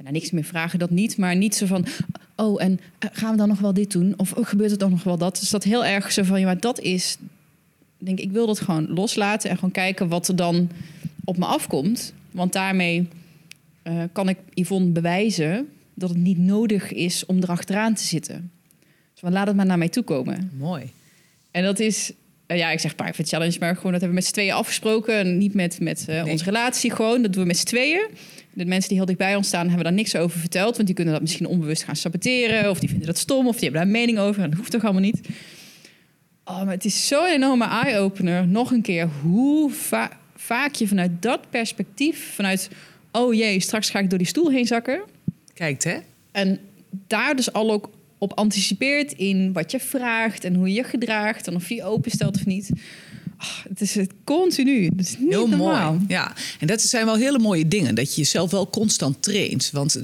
nou, 0.03 0.13
niks 0.13 0.31
meer 0.31 0.43
vragen, 0.43 0.79
dat 0.79 0.89
niet. 0.89 1.17
Maar 1.17 1.35
niet 1.35 1.55
zo 1.55 1.65
van, 1.65 1.85
oh, 2.35 2.63
en 2.63 2.79
eh, 2.99 3.09
gaan 3.13 3.31
we 3.31 3.37
dan 3.37 3.47
nog 3.47 3.59
wel 3.59 3.73
dit 3.73 3.91
doen? 3.91 4.13
Of 4.17 4.33
oh, 4.33 4.45
gebeurt 4.45 4.71
er 4.71 4.77
dan 4.77 4.89
nog 4.89 5.03
wel 5.03 5.17
dat? 5.17 5.39
Dus 5.39 5.49
dat 5.49 5.63
heel 5.63 5.85
erg 5.85 6.11
zo 6.11 6.23
van, 6.23 6.39
ja, 6.39 6.45
maar 6.45 6.59
dat 6.59 6.79
is... 6.79 7.17
Denk, 7.97 8.19
ik 8.19 8.31
wil 8.31 8.47
dat 8.47 8.59
gewoon 8.59 8.89
loslaten 8.89 9.49
en 9.49 9.55
gewoon 9.55 9.71
kijken 9.71 10.07
wat 10.07 10.27
er 10.27 10.35
dan 10.35 10.69
op 11.23 11.37
me 11.37 11.45
afkomt. 11.45 12.13
Want 12.31 12.53
daarmee 12.53 13.07
eh, 13.81 14.03
kan 14.11 14.29
ik 14.29 14.37
Yvonne 14.53 14.89
bewijzen 14.89 15.69
dat 15.93 16.09
het 16.09 16.17
niet 16.17 16.37
nodig 16.37 16.91
is 16.91 17.25
om 17.25 17.37
erachteraan 17.37 17.93
te 17.93 18.03
zitten. 18.03 18.51
Dus 19.13 19.31
laat 19.31 19.47
het 19.47 19.55
maar 19.55 19.65
naar 19.65 19.77
mij 19.77 19.89
toe 19.89 20.03
komen. 20.03 20.51
Mooi. 20.57 20.91
En 21.51 21.63
dat 21.63 21.79
is, 21.79 22.11
eh, 22.49 22.57
ja, 22.57 22.71
ik 22.71 22.79
zeg 22.79 22.95
private 22.95 23.23
challenge, 23.23 23.55
maar 23.59 23.75
gewoon 23.75 23.91
dat 23.91 24.01
hebben 24.01 24.09
we 24.09 24.15
met 24.15 24.25
z'n 24.25 24.31
tweeën 24.33 24.53
afgesproken. 24.53 25.37
Niet 25.37 25.53
met, 25.53 25.79
met 25.79 26.05
eh, 26.07 26.23
Nee. 26.23 26.31
onze 26.31 26.43
relatie, 26.43 26.91
gewoon. 26.91 27.21
Dat 27.21 27.33
doen 27.33 27.41
we 27.41 27.47
met 27.47 27.57
z'n 27.57 27.65
tweeën. 27.65 28.07
De 28.53 28.65
mensen 28.65 28.87
die 28.89 28.97
heel 28.97 29.05
dicht 29.05 29.17
bij 29.17 29.35
ons 29.35 29.47
staan, 29.47 29.65
hebben 29.67 29.83
daar 29.83 29.93
niks 29.93 30.15
over 30.15 30.39
verteld. 30.39 30.73
Want 30.75 30.85
die 30.85 30.95
kunnen 30.95 31.13
dat 31.13 31.21
misschien 31.21 31.45
onbewust 31.47 31.83
gaan 31.83 31.95
saboteren. 31.95 32.69
Of 32.69 32.79
die 32.79 32.89
vinden 32.89 33.07
dat 33.07 33.17
stom. 33.17 33.47
Of 33.47 33.53
die 33.55 33.63
hebben 33.63 33.79
daar 33.81 33.89
een 33.89 33.97
mening 33.99 34.19
over. 34.19 34.43
En 34.43 34.49
dat 34.49 34.57
hoeft 34.59 34.71
toch 34.71 34.83
allemaal 34.83 35.01
niet. 35.01 35.19
Oh, 36.45 36.63
maar 36.63 36.73
het 36.73 36.85
is 36.85 37.07
zo'n 37.07 37.27
enorme 37.27 37.65
eye-opener. 37.65 38.47
Nog 38.47 38.71
een 38.71 38.81
keer, 38.81 39.09
hoe 39.21 39.71
va- 39.71 40.17
vaak 40.35 40.75
je 40.75 40.87
vanuit 40.87 41.11
dat 41.21 41.49
perspectief... 41.49 42.33
vanuit, 42.33 42.69
oh 43.11 43.33
jee, 43.33 43.59
straks 43.59 43.89
ga 43.89 43.99
ik 43.99 44.09
door 44.09 44.17
die 44.17 44.27
stoel 44.27 44.49
heen 44.51 44.65
zakken... 44.67 45.01
Kijkt, 45.53 45.83
hè? 45.83 45.97
En 46.31 46.59
daar 47.07 47.35
dus 47.35 47.53
al 47.53 47.71
ook 47.71 47.89
op 48.19 48.33
anticipeert 48.33 49.11
in 49.11 49.53
wat 49.53 49.71
je 49.71 49.79
vraagt 49.79 50.43
en 50.43 50.55
hoe 50.55 50.67
je 50.67 50.73
je 50.73 50.83
gedraagt 50.83 51.47
en 51.47 51.55
of 51.55 51.69
je 51.69 51.75
je 51.75 51.83
openstelt 51.83 52.35
of 52.35 52.45
niet. 52.45 52.69
Ah, 53.41 53.47
het 53.69 53.81
is 53.81 53.95
het 53.95 54.11
continu. 54.23 54.85
Het 54.85 54.99
is 54.99 55.17
niet 55.19 55.29
Heel 55.29 55.47
normaal. 55.47 55.91
mooi. 55.93 56.05
Ja, 56.07 56.33
en 56.59 56.67
dat 56.67 56.81
zijn 56.81 57.05
wel 57.05 57.15
hele 57.15 57.39
mooie 57.39 57.67
dingen. 57.67 57.95
Dat 57.95 58.15
je 58.15 58.21
jezelf 58.21 58.51
wel 58.51 58.69
constant 58.69 59.21
traint. 59.21 59.69
Want 59.71 60.01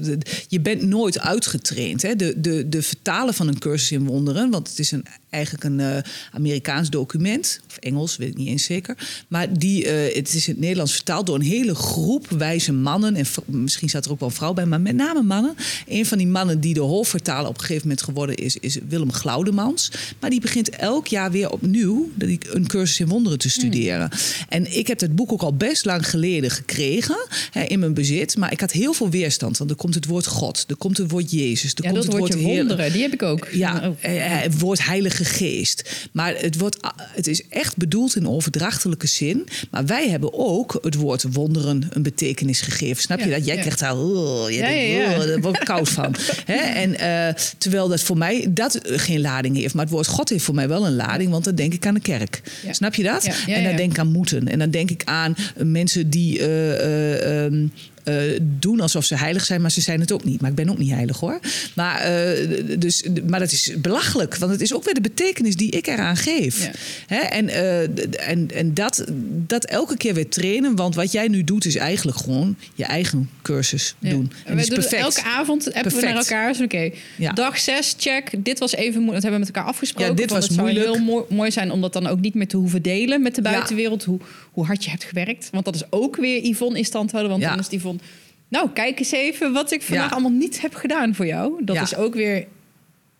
je 0.48 0.60
bent 0.60 0.82
nooit 0.82 1.18
uitgetraind. 1.20 2.02
Hè? 2.02 2.16
De, 2.16 2.40
de, 2.40 2.68
de 2.68 2.82
vertalen 2.82 3.34
van 3.34 3.48
een 3.48 3.58
cursus 3.58 3.92
in 3.92 4.04
wonderen. 4.06 4.50
Want 4.50 4.68
het 4.68 4.78
is 4.78 4.90
een, 4.90 5.04
eigenlijk 5.30 5.64
een 5.64 5.80
eh, 5.80 6.02
Amerikaans 6.32 6.90
document. 6.90 7.60
Of 7.70 7.76
Engels, 7.76 8.16
weet 8.16 8.28
ik 8.28 8.36
niet 8.36 8.48
eens 8.48 8.64
zeker. 8.64 9.24
Maar 9.28 9.58
die, 9.58 9.84
eh, 9.86 10.16
het 10.16 10.34
is 10.34 10.46
in 10.46 10.52
het 10.52 10.62
Nederlands 10.62 10.92
vertaald 10.92 11.26
door 11.26 11.34
een 11.34 11.42
hele 11.42 11.74
groep 11.74 12.28
wijze 12.28 12.72
mannen. 12.72 13.16
En 13.16 13.26
misschien 13.46 13.88
staat 13.88 14.04
er 14.04 14.10
ook 14.10 14.20
wel 14.20 14.28
een 14.28 14.34
vrouw 14.34 14.52
bij, 14.52 14.66
maar 14.66 14.80
met 14.80 14.94
name 14.96 15.22
mannen. 15.22 15.54
Een 15.86 16.06
van 16.06 16.18
die 16.18 16.26
mannen 16.26 16.60
die 16.60 16.74
de 16.74 16.80
hoofdvertaler 16.80 17.48
op 17.48 17.54
een 17.54 17.60
gegeven 17.60 17.82
moment 17.82 18.02
geworden 18.02 18.36
is, 18.36 18.56
is 18.56 18.78
Willem 18.88 19.12
Glaudemans. 19.12 19.90
Maar 20.20 20.30
die 20.30 20.40
begint 20.40 20.68
elk 20.70 21.06
jaar 21.06 21.30
weer 21.30 21.50
opnieuw 21.50 22.10
een 22.18 22.66
cursus 22.66 23.00
in 23.00 23.06
wonderen 23.06 23.24
te 23.34 23.50
studeren. 23.50 24.10
En 24.48 24.76
ik 24.76 24.86
heb 24.86 24.98
dat 24.98 25.14
boek 25.14 25.32
ook 25.32 25.42
al 25.42 25.54
best 25.54 25.84
lang 25.84 26.08
geleden 26.10 26.50
gekregen 26.50 27.26
hè, 27.50 27.62
in 27.62 27.78
mijn 27.78 27.94
bezit. 27.94 28.36
Maar 28.36 28.52
ik 28.52 28.60
had 28.60 28.72
heel 28.72 28.92
veel 28.92 29.10
weerstand. 29.10 29.58
Want 29.58 29.70
er 29.70 29.76
komt 29.76 29.94
het 29.94 30.06
woord 30.06 30.26
God, 30.26 30.64
er 30.68 30.76
komt 30.76 30.96
het 30.98 31.10
woord 31.10 31.30
Jezus, 31.30 31.70
er 31.74 31.84
Ja, 31.84 31.90
komt 31.90 31.94
dat 31.94 32.12
het 32.12 32.20
woord 32.20 32.34
Heer- 32.34 32.56
wonderen, 32.56 32.92
die 32.92 33.02
heb 33.02 33.12
ik 33.12 33.22
ook. 33.22 33.48
ja, 33.52 33.74
Oh. 33.88 33.94
eh, 34.00 34.26
eh, 34.36 34.42
het 34.42 34.58
woord 34.60 34.84
Heilige 34.84 35.24
Geest. 35.24 36.08
Maar 36.12 36.34
het, 36.36 36.58
wordt, 36.58 36.76
het 36.96 37.26
is 37.26 37.42
echt 37.48 37.76
bedoeld 37.76 38.16
in 38.16 38.28
overdrachtelijke 38.28 39.06
zin. 39.06 39.48
Maar 39.70 39.86
wij 39.86 40.08
hebben 40.08 40.32
ook 40.34 40.78
het 40.82 40.94
woord 40.94 41.24
wonderen 41.32 41.86
een 41.90 42.02
betekenis 42.02 42.60
gegeven. 42.60 43.02
Snap 43.02 43.18
je 43.20 43.30
dat? 43.30 43.44
Jij 43.46 43.54
ja. 43.54 43.60
krijgt 43.60 43.78
daar... 43.78 43.96
Oh, 43.98 44.50
je 44.50 44.56
denkt, 44.60 45.12
oh, 45.20 45.26
daar 45.26 45.40
word 45.40 45.56
ik 45.56 45.64
koud 45.64 45.88
van. 45.88 46.14
Hè? 46.44 46.54
En, 46.54 46.98
eh, 46.98 47.34
terwijl 47.58 47.88
dat 47.88 48.00
voor 48.00 48.18
mij 48.18 48.46
dat 48.50 48.78
geen 48.82 49.20
lading 49.20 49.56
heeft. 49.56 49.74
Maar 49.74 49.84
het 49.84 49.92
woord 49.92 50.06
God 50.06 50.28
heeft 50.28 50.44
voor 50.44 50.54
mij 50.54 50.68
wel 50.68 50.86
een 50.86 50.96
lading. 50.96 51.30
Want 51.30 51.44
dan 51.44 51.54
denk 51.54 51.72
ik 51.74 51.86
aan 51.86 51.94
de 51.94 52.00
kerk. 52.00 52.40
Snap 52.70 52.94
je 52.94 53.02
dat? 53.02 53.15
En 53.46 53.64
dan 53.64 53.76
denk 53.76 53.92
ik 53.92 53.98
aan 53.98 54.12
moeten. 54.12 54.48
En 54.48 54.58
dan 54.58 54.70
denk 54.70 54.90
ik 54.90 55.02
aan 55.04 55.36
mensen 55.56 56.10
die... 56.10 56.38
eh, 56.38 56.72
eh, 56.74 57.44
ehm, 57.44 57.66
eh, 58.06 58.14
doen 58.42 58.80
alsof 58.80 59.04
ze 59.04 59.14
heilig 59.16 59.44
zijn, 59.44 59.60
maar 59.60 59.70
ze 59.70 59.80
zijn 59.80 60.00
het 60.00 60.12
ook 60.12 60.24
niet. 60.24 60.40
Maar 60.40 60.50
ik 60.50 60.56
ben 60.56 60.70
ook 60.70 60.78
niet 60.78 60.90
heilig 60.90 61.20
hoor. 61.20 61.40
Maar, 61.74 62.00
eh, 62.00 62.78
dus, 62.78 63.04
maar 63.26 63.40
dat 63.40 63.52
is 63.52 63.72
belachelijk, 63.78 64.36
want 64.36 64.52
het 64.52 64.60
is 64.60 64.74
ook 64.74 64.84
weer 64.84 64.94
de 64.94 65.00
betekenis 65.00 65.56
die 65.56 65.70
ik 65.70 65.86
eraan 65.86 66.16
geef. 66.16 66.64
Ja. 66.64 66.70
Hè? 67.06 67.18
En, 67.20 67.48
eh, 67.48 67.80
en, 68.28 68.50
en 68.54 68.74
dat, 68.74 69.04
dat 69.46 69.64
elke 69.64 69.96
keer 69.96 70.14
weer 70.14 70.28
trainen, 70.28 70.76
want 70.76 70.94
wat 70.94 71.12
jij 71.12 71.28
nu 71.28 71.44
doet 71.44 71.64
is 71.64 71.76
eigenlijk 71.76 72.18
gewoon 72.18 72.56
je 72.74 72.84
eigen 72.84 73.30
cursus 73.42 73.94
Ja. 73.98 74.10
doen. 74.10 74.32
En 74.44 74.50
we 74.50 74.50
dat 74.50 74.58
is 74.58 74.66
doen 74.68 74.78
perfect. 74.78 75.02
elke 75.02 75.22
avond 75.28 75.72
appen 75.74 75.94
we 75.94 76.00
naar 76.00 76.16
elkaar. 76.16 76.52
Dus 76.52 76.60
oké, 76.60 76.90
Ja. 77.16 77.32
dag 77.32 77.58
6, 77.58 77.94
check. 77.98 78.30
Dit 78.38 78.58
was 78.58 78.74
even 78.74 79.00
moeilijk. 79.02 79.14
Dat 79.14 79.22
hebben 79.22 79.40
we 79.40 79.46
met 79.46 79.56
elkaar 79.56 79.70
afgesproken. 79.70 80.10
Ja, 80.10 80.16
dit 80.20 80.30
was 80.30 80.44
het 80.44 80.52
zou 80.52 80.66
moeilijk. 80.66 80.94
heel 80.94 81.04
mooi, 81.04 81.24
mooi 81.28 81.50
zijn 81.50 81.70
om 81.70 81.80
dat 81.80 81.92
dan 81.92 82.06
ook 82.06 82.20
niet 82.20 82.34
meer 82.34 82.48
te 82.48 82.56
hoeven 82.56 82.82
delen 82.82 83.22
met 83.22 83.34
de 83.34 83.42
buitenwereld. 83.42 84.04
Hoe, 84.04 84.18
hoe 84.56 84.66
hard 84.66 84.84
je 84.84 84.90
hebt 84.90 85.04
gewerkt. 85.04 85.48
Want 85.52 85.64
dat 85.64 85.74
is 85.74 85.82
ook 85.90 86.16
weer 86.16 86.44
Yvonne 86.44 86.78
in 86.78 86.84
stand 86.84 87.10
houden. 87.10 87.30
Want 87.30 87.42
Ja. 87.42 87.50
dan 87.50 87.58
is 87.58 87.68
Yvonne... 87.78 88.00
Nou, 88.48 88.70
kijk 88.70 88.98
eens 88.98 89.12
even 89.12 89.52
wat 89.52 89.72
ik 89.72 89.82
vandaag 89.82 90.04
Ja. 90.06 90.12
allemaal 90.12 90.30
niet 90.30 90.60
heb 90.60 90.74
gedaan 90.74 91.14
voor 91.14 91.26
jou. 91.26 91.64
Dat 91.64 91.76
is 91.82 91.96
ook 91.96 92.14
weer 92.14 92.46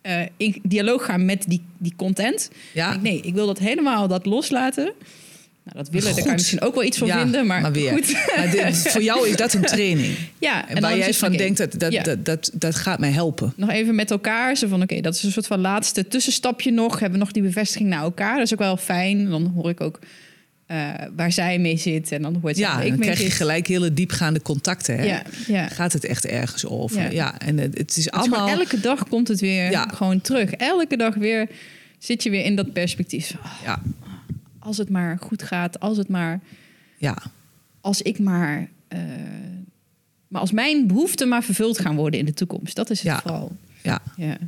eh, 0.03 0.21
in 0.37 0.61
dialoog 0.63 1.05
gaan 1.05 1.25
met 1.25 1.45
die, 1.49 1.63
die 1.79 1.93
content. 1.97 2.51
Ja. 2.75 2.97
Nee, 2.97 3.21
ik 3.21 3.35
wil 3.35 3.47
dat 3.47 3.59
helemaal 3.59 4.09
dat 4.09 4.27
loslaten. 4.27 4.85
Nou, 5.65 5.77
dat 5.79 5.89
willen, 5.89 6.05
daar 6.05 6.15
kan 6.15 6.23
je 6.23 6.29
Goed. 6.29 6.39
misschien 6.39 6.61
ook 6.61 6.75
wel 6.75 6.85
iets 6.85 6.99
van 6.99 7.07
Ja, 7.07 7.21
vinden. 7.23 7.47
Maar, 7.47 7.73
weer. 7.73 7.93
goed. 7.93 8.13
Maar 8.37 8.51
dit- 8.51 8.79
voor 8.93 9.03
jou 9.03 9.29
is 9.29 9.37
dat 9.37 9.53
een 9.55 9.63
training. 9.63 10.17
Ja, 10.39 10.69
En, 10.69 10.81
waar 10.81 10.97
jij 10.97 11.15
van 11.15 11.33
denkt, 11.33 11.59
dat, 11.59 11.73
dat, 11.79 11.93
Ja. 11.93 12.03
dat, 12.03 12.25
dat, 12.25 12.51
dat 12.55 12.75
gaat 12.75 12.99
mij 12.99 13.11
helpen. 13.11 13.53
nog 13.57 13.71
even 13.71 13.95
met 13.95 14.11
elkaar. 14.11 14.57
Zo 14.57 14.69
van, 14.69 14.83
oké, 14.83 15.01
dat 15.01 15.15
is 15.15 15.23
een 15.23 15.33
soort 15.33 15.47
van 15.47 15.61
laatste 15.61 16.09
tussenstapje 16.09 16.71
nog. 16.71 16.93
Hebben 16.93 17.19
we 17.19 17.25
nog 17.25 17.33
die 17.33 17.43
bevestiging 17.43 17.89
naar 17.89 18.03
elkaar. 18.03 18.35
Dat 18.37 18.45
is 18.45 18.53
ook 18.53 18.59
wel 18.59 18.77
fijn. 18.77 19.29
Dan 19.31 19.47
hoor 19.55 19.71
ik 19.71 19.81
ook 19.81 19.99
eh, 20.67 20.91
waar 21.17 21.33
zij 21.33 21.59
mee 21.59 21.77
zit. 21.77 22.13
En 22.13 22.23
dan 22.23 22.39
hoort 22.43 22.57
Ja, 22.57 22.81
ik 22.81 22.91
dan 22.91 22.99
krijg 22.99 23.23
je 23.23 23.31
gelijk 23.31 23.67
hele 23.67 23.95
diepgaande 23.95 24.43
contacten. 24.43 24.97
Hè? 24.97 25.05
Ja, 25.05 25.23
ja. 25.47 25.69
Gaat 25.69 25.93
het 25.93 26.05
echt 26.05 26.27
ergens 26.27 26.67
over? 26.67 27.03
Ja. 27.03 27.11
Ja, 27.11 27.39
en 27.39 27.59
het, 27.59 27.79
het 27.79 27.97
is 27.97 28.11
allemaal... 28.11 28.49
elke 28.49 28.81
dag 28.81 29.09
komt 29.09 29.29
het 29.29 29.41
weer 29.41 29.71
Ja. 29.71 29.89
gewoon 29.95 30.21
terug. 30.21 30.51
Elke 30.53 30.97
dag 30.97 31.15
weer 31.15 31.49
zit 31.99 32.23
je 32.23 32.31
weer 32.31 32.45
in 32.45 32.57
dat 32.57 32.73
perspectief. 32.73 33.35
oh, 33.45 33.61
Ja, 33.65 33.83
als 34.59 34.77
het 34.79 34.89
maar 34.91 35.19
goed 35.21 35.43
gaat. 35.43 35.81
Als 35.81 35.97
het 35.97 36.09
maar... 36.09 36.41
ja, 36.99 37.17
Als 37.81 38.03
ik 38.03 38.19
maar... 38.19 38.69
eh, 38.89 38.99
maar 40.29 40.41
als 40.41 40.53
mijn 40.53 40.87
behoeften 40.87 41.29
maar 41.29 41.43
vervuld 41.43 41.79
gaan 41.79 41.97
worden 41.97 42.21
in 42.21 42.27
de 42.27 42.35
toekomst. 42.35 42.77
Dat 42.77 42.91
is 42.91 42.99
het 42.99 43.07
Ja. 43.07 43.21
vooral. 43.21 43.57
Ja. 43.87 44.03
Ja. 44.17 44.39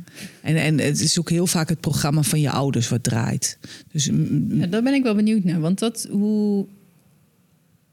En, 0.41 0.55
en 0.55 0.79
het 0.79 0.99
is 0.99 1.19
ook 1.19 1.29
heel 1.29 1.47
vaak 1.47 1.69
het 1.69 1.79
programma 1.79 2.23
van 2.23 2.41
je 2.41 2.49
ouders 2.49 2.89
wat 2.89 3.03
draait. 3.03 3.57
Dus 3.91 4.09
mm, 4.09 4.59
ja, 4.59 4.67
daar 4.67 4.83
ben 4.83 4.93
ik 4.93 5.03
wel 5.03 5.15
benieuwd 5.15 5.43
naar. 5.43 5.59
Want 5.59 5.79
dat, 5.79 6.07
hoe, 6.11 6.65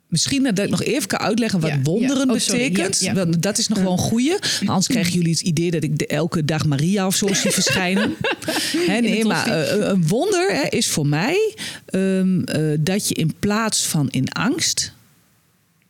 misschien 0.09 0.43
dat 0.43 0.59
ik 0.59 0.71
nog 0.71 0.83
even 0.83 1.09
kan 1.09 1.19
uitleggen 1.19 1.61
wat 1.61 1.71
Ja, 1.71 1.83
wonderen 1.83 2.27
ja. 2.27 2.33
Oh, 2.33 2.39
betekent. 2.39 3.01
Ja, 3.01 3.07
ja. 3.07 3.15
Want 3.15 3.43
dat 3.43 3.59
is 3.59 3.69
nog 3.69 3.79
wel 3.79 3.93
een 3.93 3.99
goeie. 3.99 4.37
Anders 4.65 4.87
krijgen 4.87 5.13
jullie 5.13 5.31
het 5.31 5.41
idee 5.41 5.71
dat 5.71 5.83
ik 5.83 5.99
de, 5.99 6.07
elke 6.07 6.45
dag 6.45 6.67
Maria 6.67 7.07
of 7.07 7.17
zo 7.17 7.35
zie 7.35 7.51
verschijnen. 7.51 8.15
Hè, 8.87 9.01
nee, 9.01 9.25
maar 9.25 9.47
eh, 9.47 9.89
een 9.89 10.07
wonder 10.07 10.55
hè, 10.55 10.69
is 10.69 10.89
voor 10.89 11.07
mij 11.07 11.55
ehm, 11.87 12.41
eh, 12.43 12.79
dat 12.81 13.09
je 13.09 13.15
in 13.15 13.35
plaats 13.39 13.87
van 13.87 14.11
in 14.11 14.29
angst, 14.29 14.93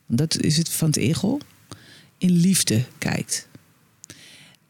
dat 0.07 0.41
is 0.41 0.57
het 0.57 0.69
van 0.69 0.89
het 0.89 0.97
ego, 0.97 1.39
in 2.19 2.31
liefde 2.31 2.85
kijkt. 2.99 3.46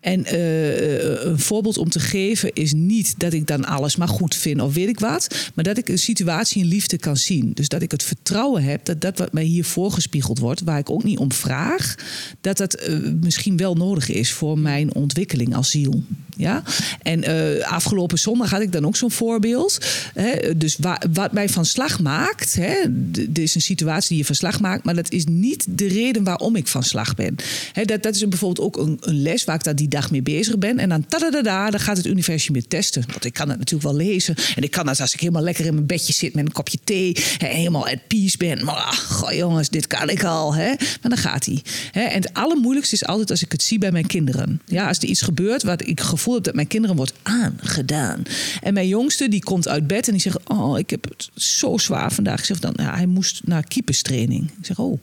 En 0.06 0.24
eh, 0.24 1.24
een 1.24 1.38
voorbeeld 1.38 1.78
om 1.78 1.88
te 1.88 2.00
geven 2.00 2.52
is 2.52 2.72
niet 2.72 3.14
dat 3.18 3.32
ik 3.32 3.46
dan 3.46 3.64
alles 3.64 3.96
maar 3.96 4.08
goed 4.08 4.34
vind 4.34 4.60
of 4.60 4.74
weet 4.74 4.88
ik 4.88 5.00
wat, 5.00 5.50
maar 5.54 5.64
dat 5.64 5.78
ik 5.78 5.88
een 5.88 5.98
situatie 5.98 6.62
in 6.62 6.68
liefde 6.68 6.98
kan 6.98 7.16
zien. 7.16 7.50
Dus 7.54 7.68
dat 7.68 7.82
ik 7.82 7.90
het 7.90 8.02
vertrouwen 8.02 8.62
heb 8.64 8.84
dat 8.84 9.00
dat 9.00 9.18
wat 9.18 9.32
mij 9.32 9.44
hier 9.44 9.64
voorgespiegeld 9.64 10.38
wordt, 10.38 10.60
waar 10.60 10.78
ik 10.78 10.90
ook 10.90 11.04
niet 11.04 11.18
om 11.18 11.32
vraag, 11.32 11.94
dat 12.40 12.56
dat 12.56 12.74
eh, 12.74 12.96
misschien 13.20 13.56
wel 13.56 13.74
nodig 13.74 14.08
is 14.08 14.32
voor 14.32 14.58
mijn 14.58 14.94
ontwikkeling 14.94 15.54
als 15.56 15.70
ziel. 15.70 16.02
Ja? 16.36 16.62
En 17.02 17.22
eh, 17.22 17.72
afgelopen 17.72 18.18
zondag 18.18 18.50
had 18.50 18.60
ik 18.60 18.72
dan 18.72 18.86
ook 18.86 18.96
zo'n 18.96 19.10
voorbeeld. 19.10 19.78
Hè? 20.14 20.56
Dus 20.56 20.76
wa- 20.76 21.02
wat 21.12 21.32
mij 21.32 21.48
van 21.48 21.64
slag 21.64 22.00
maakt, 22.00 22.54
hè? 22.54 22.74
dit 23.10 23.38
is 23.38 23.54
een 23.54 23.60
situatie 23.60 24.08
die 24.08 24.18
je 24.18 24.24
van 24.24 24.34
slag 24.34 24.60
maakt, 24.60 24.84
maar 24.84 24.94
dat 24.94 25.10
is 25.12 25.24
niet 25.24 25.66
de 25.68 25.86
reden 25.88 26.24
waarom 26.24 26.56
ik 26.56 26.66
van 26.68 26.82
slag 26.82 27.14
ben. 27.14 27.36
Hè, 27.72 27.84
dat, 27.84 28.02
dat 28.02 28.14
is 28.14 28.28
bijvoorbeeld 28.28 28.66
ook 28.66 28.76
een, 28.86 28.96
een 29.00 29.22
les 29.22 29.44
waar 29.44 29.54
ik 29.56 29.64
daar 29.64 29.76
die 29.76 29.88
dag 29.96 30.10
mee 30.10 30.22
bezig 30.22 30.58
ben. 30.58 30.78
En 30.78 30.88
dan 30.88 31.06
tadadada, 31.06 31.70
dan 31.70 31.80
gaat 31.80 31.96
het 31.96 32.06
universum 32.06 32.52
weer 32.52 32.68
testen. 32.68 33.04
Want 33.06 33.24
ik 33.24 33.32
kan 33.32 33.48
het 33.48 33.58
natuurlijk 33.58 33.88
wel 33.88 33.96
lezen. 33.96 34.34
En 34.56 34.62
ik 34.62 34.70
kan 34.70 34.86
dat 34.86 35.00
als 35.00 35.12
ik 35.12 35.20
helemaal 35.20 35.42
lekker 35.42 35.64
in 35.64 35.74
mijn 35.74 35.86
bedje 35.86 36.12
zit 36.12 36.34
met 36.34 36.44
een 36.44 36.52
kopje 36.52 36.78
thee. 36.84 37.16
Hè, 37.38 37.46
helemaal 37.46 37.88
at 37.88 38.06
peace 38.06 38.36
ben. 38.36 38.64
Maar 38.64 38.74
ach, 38.74 39.02
goh, 39.02 39.32
jongens, 39.32 39.68
dit 39.68 39.86
kan 39.86 40.10
ik 40.10 40.24
al. 40.24 40.54
Hè? 40.54 40.68
Maar 40.68 41.10
dan 41.10 41.16
gaat 41.16 41.44
hij. 41.44 41.62
En 41.92 42.10
het 42.10 42.34
allermoeilijkste 42.34 42.94
is 42.94 43.04
altijd 43.04 43.30
als 43.30 43.42
ik 43.42 43.52
het 43.52 43.62
zie 43.62 43.78
bij 43.78 43.92
mijn 43.92 44.06
kinderen. 44.06 44.60
Ja, 44.66 44.88
als 44.88 44.98
er 44.98 45.04
iets 45.04 45.22
gebeurt 45.22 45.62
wat 45.62 45.86
ik 45.86 46.00
gevoel 46.00 46.34
heb 46.34 46.44
dat 46.44 46.54
mijn 46.54 46.66
kinderen 46.66 46.96
wordt 46.96 47.12
aangedaan. 47.22 48.22
En 48.62 48.74
mijn 48.74 48.88
jongste 48.88 49.28
die 49.28 49.42
komt 49.42 49.68
uit 49.68 49.86
bed 49.86 50.06
en 50.06 50.12
die 50.12 50.22
zegt: 50.22 50.38
Oh, 50.44 50.78
ik 50.78 50.90
heb 50.90 51.04
het 51.04 51.30
zo 51.34 51.78
zwaar 51.78 52.12
vandaag. 52.12 52.38
Ik 52.38 52.44
zeg 52.44 52.58
dan: 52.58 52.74
Hij 52.82 53.06
moest 53.06 53.40
naar 53.44 53.64
keeperstraining. 53.64 54.50
Ik 54.58 54.66
zeg: 54.66 54.78
Oh. 54.78 54.98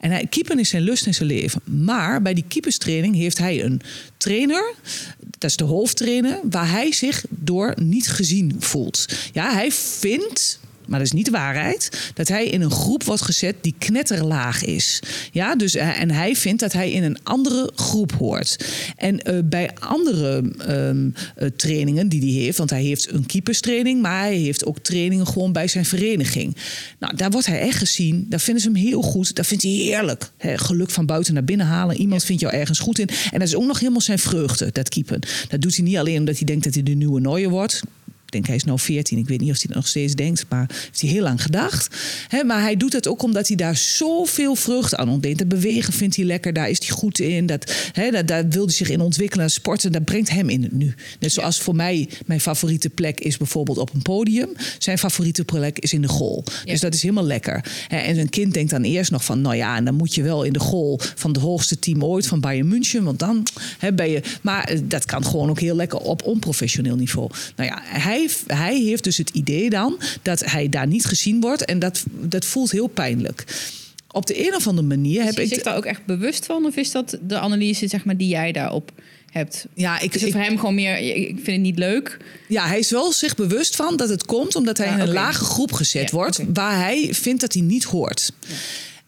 En 0.00 0.10
hij, 0.10 0.26
keepen 0.26 0.58
is 0.58 0.68
zijn 0.68 0.82
lust 0.82 1.06
in 1.06 1.14
zijn 1.14 1.28
leven. 1.28 1.60
Maar 1.64 2.22
bij 2.22 2.34
die 2.34 2.44
keeperstraining 2.48 3.14
heeft 3.14 3.38
hij 3.38 3.64
een 3.64 3.80
dat 5.38 5.50
is 5.50 5.56
de 5.56 5.64
hoofdtrainer, 5.64 6.40
waar 6.42 6.70
hij 6.70 6.92
zich 6.92 7.24
door 7.28 7.74
niet 7.80 8.08
gezien 8.08 8.56
voelt. 8.58 9.06
Ja, 9.32 9.52
hij 9.52 9.72
vindt 9.72 10.58
maar 10.88 10.98
dat 10.98 11.06
is 11.06 11.12
niet 11.12 11.24
de 11.24 11.30
waarheid, 11.30 12.12
dat 12.14 12.28
hij 12.28 12.46
in 12.46 12.60
een 12.60 12.70
groep 12.70 13.04
wordt 13.04 13.22
gezet 13.22 13.54
die 13.60 13.74
knetterlaag 13.78 14.64
is. 14.64 15.02
Ja, 15.32 15.56
dus, 15.56 15.74
eh, 15.74 16.00
en 16.00 16.10
hij 16.10 16.36
vindt 16.36 16.60
dat 16.60 16.72
hij 16.72 16.90
in 16.90 17.02
een 17.02 17.18
andere 17.22 17.70
groep 17.74 18.12
hoort. 18.12 18.64
En 18.96 19.20
uh, 19.30 19.38
bij 19.44 19.70
andere 19.78 20.52
um, 20.68 21.14
uh, 21.38 21.48
trainingen 21.56 22.08
die 22.08 22.20
hij 22.20 22.42
heeft, 22.42 22.58
want 22.58 22.70
hij 22.70 22.82
heeft 22.82 23.12
een 23.12 23.26
keeperstraining, 23.26 24.02
maar 24.02 24.20
hij 24.20 24.36
heeft 24.36 24.64
ook 24.64 24.78
trainingen 24.78 25.26
gewoon 25.26 25.52
bij 25.52 25.68
zijn 25.68 25.84
vereniging. 25.84 26.56
Nou, 26.98 27.16
daar 27.16 27.30
wordt 27.30 27.46
hij 27.46 27.60
echt 27.60 27.78
gezien. 27.78 28.26
Daar 28.28 28.40
vinden 28.40 28.62
ze 28.62 28.68
hem 28.68 28.76
heel 28.76 29.02
goed. 29.02 29.34
Dat 29.34 29.46
vindt 29.46 29.62
hij 29.62 29.72
heerlijk. 29.72 30.30
He, 30.36 30.58
geluk 30.58 30.90
van 30.90 31.06
buiten 31.06 31.34
naar 31.34 31.44
binnen 31.44 31.66
halen. 31.66 31.96
Iemand 31.96 32.24
vindt 32.24 32.42
jou 32.42 32.54
ergens 32.54 32.78
goed 32.78 32.98
in. 32.98 33.08
En 33.30 33.38
dat 33.38 33.48
is 33.48 33.54
ook 33.54 33.66
nog 33.66 33.78
helemaal 33.78 34.00
zijn 34.00 34.18
vreugde, 34.18 34.70
dat 34.72 34.88
keepen. 34.88 35.20
Dat 35.48 35.60
doet 35.60 35.76
hij 35.76 35.84
niet 35.84 35.96
alleen 35.96 36.18
omdat 36.18 36.36
hij 36.36 36.46
denkt 36.46 36.64
dat 36.64 36.74
hij 36.74 36.82
de 36.82 36.92
nieuwe 36.92 37.20
Nooie 37.20 37.48
wordt 37.48 37.82
ik 38.28 38.34
denk 38.34 38.46
hij 38.46 38.56
is 38.56 38.64
nu 38.64 38.78
14. 38.78 39.18
Ik 39.18 39.28
weet 39.28 39.40
niet 39.40 39.50
of 39.50 39.56
hij 39.56 39.66
dat 39.66 39.76
nog 39.76 39.88
steeds 39.88 40.14
denkt, 40.14 40.44
maar 40.48 40.66
heeft 40.68 41.00
hij 41.00 41.10
heel 41.10 41.22
lang 41.22 41.42
gedacht. 41.42 41.96
He, 42.28 42.44
maar 42.44 42.60
hij 42.60 42.76
doet 42.76 42.92
het 42.92 43.08
ook 43.08 43.22
omdat 43.22 43.46
hij 43.48 43.56
daar 43.56 43.76
zoveel 43.76 44.54
vrucht 44.54 44.94
aan 44.94 45.08
ontleent. 45.08 45.38
Dat 45.38 45.48
bewegen 45.48 45.92
vindt 45.92 46.16
hij 46.16 46.24
lekker, 46.24 46.52
daar 46.52 46.70
is 46.70 46.78
hij 46.78 46.88
goed 46.88 47.18
in. 47.18 47.46
Dat, 47.46 47.74
he, 47.92 48.10
dat, 48.10 48.28
daar 48.28 48.48
wil 48.48 48.64
hij 48.64 48.74
zich 48.74 48.90
in 48.90 49.00
ontwikkelen. 49.00 49.50
Sporten, 49.50 49.92
dat 49.92 50.04
brengt 50.04 50.30
hem 50.30 50.48
in 50.48 50.62
het 50.62 50.72
nu. 50.72 50.94
Net 51.20 51.32
zoals 51.32 51.60
voor 51.60 51.74
mij 51.74 52.08
mijn 52.26 52.40
favoriete 52.40 52.90
plek 52.90 53.20
is 53.20 53.36
bijvoorbeeld 53.36 53.78
op 53.78 53.94
een 53.94 54.02
podium. 54.02 54.48
Zijn 54.78 54.98
favoriete 54.98 55.44
plek 55.44 55.78
is 55.78 55.92
in 55.92 56.02
de 56.02 56.08
goal. 56.08 56.44
Dus 56.64 56.80
dat 56.80 56.94
is 56.94 57.02
helemaal 57.02 57.26
lekker. 57.26 57.64
En 57.88 58.18
een 58.18 58.30
kind 58.30 58.54
denkt 58.54 58.70
dan 58.70 58.82
eerst 58.82 59.10
nog 59.10 59.24
van, 59.24 59.40
nou 59.40 59.56
ja, 59.56 59.76
en 59.76 59.84
dan 59.84 59.94
moet 59.94 60.14
je 60.14 60.22
wel 60.22 60.42
in 60.42 60.52
de 60.52 60.60
goal 60.60 61.00
van 61.14 61.30
het 61.30 61.40
hoogste 61.40 61.78
team 61.78 62.04
ooit, 62.04 62.26
van 62.26 62.40
Bayern 62.40 62.68
München. 62.68 63.04
Want 63.04 63.18
dan 63.18 63.46
ben 63.94 64.10
je. 64.10 64.22
Maar 64.42 64.64
eh, 64.64 64.78
dat 64.84 65.04
kan 65.04 65.24
gewoon 65.24 65.50
ook 65.50 65.60
heel 65.60 65.76
lekker 65.76 65.98
op 65.98 66.22
onprofessioneel 66.22 66.96
niveau. 66.96 67.30
Nou 67.56 67.68
ja, 67.70 67.82
hij 67.84 68.17
hij, 68.46 68.76
heeft 68.76 69.04
dus 69.04 69.16
het 69.16 69.30
idee 69.30 69.70
dan 69.70 70.00
dat 70.22 70.44
hij 70.44 70.68
daar 70.68 70.86
niet 70.86 71.04
gezien 71.04 71.40
wordt. 71.40 71.64
En 71.64 71.78
dat, 71.78 72.04
dat 72.10 72.44
voelt 72.44 72.70
heel 72.70 72.86
pijnlijk. 72.86 73.44
Op 74.10 74.26
de 74.26 74.46
een 74.46 74.54
of 74.54 74.66
andere 74.66 74.86
manier 74.86 75.24
heb 75.24 75.38
is 75.38 75.50
ik. 75.50 75.56
Is 75.56 75.62
daar 75.62 75.76
ook 75.76 75.84
echt 75.84 76.04
bewust 76.04 76.46
van? 76.46 76.64
Of 76.64 76.76
is 76.76 76.90
dat 76.90 77.18
de 77.22 77.38
analyse 77.38 77.88
zeg 77.88 78.04
maar, 78.04 78.16
die 78.16 78.28
jij 78.28 78.52
daarop 78.52 78.92
hebt? 79.30 79.66
Ja, 79.74 80.00
ik, 80.00 80.14
is 80.14 80.20
het 80.20 80.30
voor 80.30 80.40
hem 80.40 80.58
gewoon 80.58 80.74
meer. 80.74 80.98
Ik 80.98 81.34
vind 81.34 81.46
het 81.46 81.60
niet 81.60 81.78
leuk. 81.78 82.16
Ja, 82.48 82.66
hij 82.66 82.78
is 82.78 82.90
wel 82.90 83.12
zich 83.12 83.34
bewust 83.34 83.76
van 83.76 83.96
dat 83.96 84.08
het 84.08 84.26
komt 84.26 84.56
omdat 84.56 84.78
hij 84.78 84.88
in 84.88 85.00
een 85.00 85.12
lage 85.12 85.44
groep 85.44 85.72
gezet 85.72 86.10
wordt. 86.10 86.40
Waar 86.54 86.76
hij 86.76 87.08
vindt 87.14 87.40
dat 87.40 87.52
hij 87.52 87.62
niet 87.62 87.84
hoort. 87.84 88.32
Ja. 88.46 88.54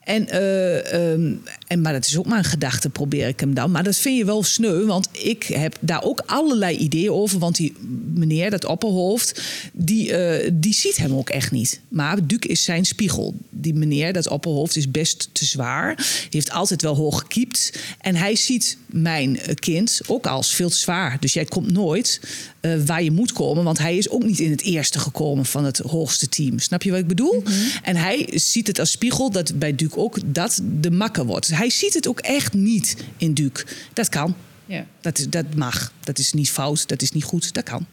En, 0.05 0.27
uh, 0.33 1.13
um, 1.13 1.43
en, 1.67 1.81
maar 1.81 1.93
dat 1.93 2.07
is 2.07 2.19
ook 2.19 2.27
maar 2.27 2.39
een 2.39 2.45
gedachte, 2.45 2.91
probeer 2.91 3.29
ik 3.29 3.41
hem 3.41 3.55
dan. 3.55 3.71
Maar 3.71 3.83
dat 3.83 3.97
vind 3.97 4.19
je 4.19 4.25
wel 4.25 4.43
sneu, 4.43 4.85
want 4.85 5.09
ik 5.13 5.43
heb 5.43 5.77
daar 5.81 6.03
ook 6.03 6.23
allerlei 6.27 6.77
ideeën 6.77 7.11
over. 7.11 7.39
Want 7.39 7.57
die 7.57 7.77
meneer, 8.15 8.51
dat 8.51 8.65
opperhoofd, 8.65 9.43
die, 9.73 10.09
uh, 10.09 10.51
die 10.53 10.75
ziet 10.75 10.97
hem 10.97 11.15
ook 11.15 11.31
echt 11.31 11.51
niet. 11.51 11.81
Maar 11.89 12.27
Duke 12.27 12.49
is 12.49 12.65
zijn 12.65 12.85
spiegel. 12.85 13.35
Die 13.51 13.75
meneer, 13.75 14.13
dat 14.13 14.29
opperhoofd, 14.29 14.77
is 14.77 14.91
best 14.91 15.29
te 15.33 15.45
zwaar. 15.45 15.97
Die 15.97 16.29
heeft 16.31 16.51
altijd 16.51 16.83
wel 16.83 16.97
hoog 16.97 17.19
gekiept. 17.19 17.73
En 18.01 18.15
hij 18.15 18.37
ziet 18.37 18.77
mijn 18.87 19.39
kind 19.55 20.01
ook 20.07 20.27
als 20.27 20.55
veel 20.55 20.71
te 20.71 20.79
zwaar. 20.79 21.17
Dus 21.21 21.33
jij 21.33 21.45
komt 21.45 21.73
nooit 21.73 22.21
uh, 22.61 22.83
waar 22.85 23.03
je 23.03 23.11
moet 23.11 23.33
komen. 23.33 23.65
Want 23.65 23.79
hij 23.79 23.97
is 23.97 24.11
ook 24.11 24.25
niet 24.25 24.39
in 24.39 24.51
het 24.51 24.63
eerste 24.63 24.99
gekomen 24.99 25.47
van 25.47 25.65
het 25.65 25.79
hoogste 25.79 26.29
team. 26.29 26.59
Snap 26.59 26.83
je 26.83 26.91
wat 26.91 27.01
ik 27.01 27.07
bedoel? 27.07 27.41
Mm 27.41 27.45
-hmm. 27.45 27.71
En 27.83 27.97
hij 27.97 28.29
ziet 28.35 28.67
het 28.67 28.79
als 28.79 28.91
spiegel 28.91 29.31
dat 29.31 29.59
bij 29.59 29.75
Duke 29.75 29.97
ook 29.97 30.19
dat 30.25 30.61
de 30.81 30.91
makker 30.91 31.27
wordt. 31.27 31.49
Hij 31.49 31.71
ziet 31.71 31.95
het 31.95 32.09
ook 32.09 32.21
echt 32.21 32.53
niet 32.53 32.97
in 33.17 33.35
Duke. 33.35 33.65
Dat 33.93 34.09
kan. 34.09 34.35
Ja. 34.67 34.87
Dat, 35.01 35.19
is, 35.19 35.29
dat 35.29 35.55
mag. 35.55 35.93
Dat 36.01 36.19
is 36.19 36.33
niet 36.33 36.51
fout. 36.51 36.89
Dat 36.89 37.03
is 37.03 37.13
niet 37.13 37.25
goed. 37.25 37.55
Dat 37.55 37.65
kan. 37.65 37.87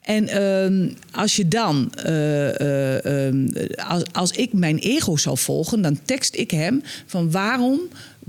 En 0.00 0.24
uh, 0.24 0.90
als 1.10 1.36
je 1.36 1.48
dan, 1.48 1.92
uh, 2.06 2.54
uh, 3.28 3.88
als, 3.88 4.02
als 4.12 4.30
ik 4.30 4.52
mijn 4.52 4.78
ego 4.78 5.16
zou 5.16 5.38
volgen, 5.38 5.82
dan 5.82 6.00
tekst 6.04 6.36
ik 6.36 6.50
hem 6.50 6.82
van 7.06 7.30
waarom 7.30 7.80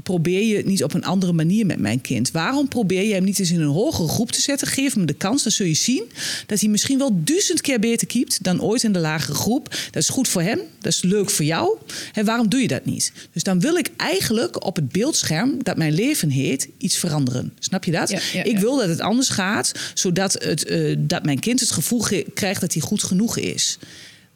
probeer 0.03 0.43
je 0.43 0.55
het 0.55 0.65
niet 0.65 0.83
op 0.83 0.93
een 0.93 1.03
andere 1.03 1.33
manier 1.33 1.65
met 1.65 1.79
mijn 1.79 2.01
kind? 2.01 2.31
Waarom 2.31 2.67
probeer 2.67 3.03
je 3.03 3.13
hem 3.13 3.23
niet 3.23 3.39
eens 3.39 3.51
in 3.51 3.61
een 3.61 3.67
hogere 3.67 4.07
groep 4.07 4.31
te 4.31 4.41
zetten? 4.41 4.67
Geef 4.67 4.93
hem 4.93 5.05
de 5.05 5.13
kans, 5.13 5.43
dan 5.43 5.51
zul 5.51 5.65
je 5.65 5.73
zien 5.73 6.03
dat 6.45 6.59
hij 6.59 6.69
misschien 6.69 6.97
wel 6.97 7.11
duizend 7.23 7.61
keer 7.61 7.79
beter 7.79 8.07
keept 8.07 8.43
dan 8.43 8.61
ooit 8.61 8.83
in 8.83 8.91
de 8.91 8.99
lagere 8.99 9.33
groep. 9.33 9.69
Dat 9.69 10.01
is 10.01 10.09
goed 10.09 10.27
voor 10.27 10.41
hem, 10.41 10.59
dat 10.79 10.91
is 10.91 11.01
leuk 11.01 11.29
voor 11.29 11.45
jou. 11.45 11.77
En 12.13 12.25
waarom 12.25 12.49
doe 12.49 12.61
je 12.61 12.67
dat 12.67 12.85
niet? 12.85 13.11
Dus 13.33 13.43
dan 13.43 13.59
wil 13.59 13.75
ik 13.75 13.89
eigenlijk 13.97 14.65
op 14.65 14.75
het 14.75 14.89
beeldscherm 14.89 15.63
dat 15.63 15.77
mijn 15.77 15.93
leven 15.93 16.29
heet 16.29 16.69
iets 16.77 16.97
veranderen. 16.97 17.53
Snap 17.59 17.83
je 17.83 17.91
dat? 17.91 18.09
Ja, 18.09 18.19
ja, 18.33 18.43
ik 18.43 18.59
wil 18.59 18.77
dat 18.77 18.89
het 18.89 19.01
anders 19.01 19.29
gaat, 19.29 19.71
zodat 19.93 20.33
het, 20.33 20.69
uh, 20.69 20.95
dat 20.99 21.25
mijn 21.25 21.39
kind 21.39 21.59
het 21.59 21.71
gevoel 21.71 22.05
krijgt 22.33 22.61
dat 22.61 22.73
hij 22.73 22.81
goed 22.81 23.03
genoeg 23.03 23.37
is. 23.37 23.77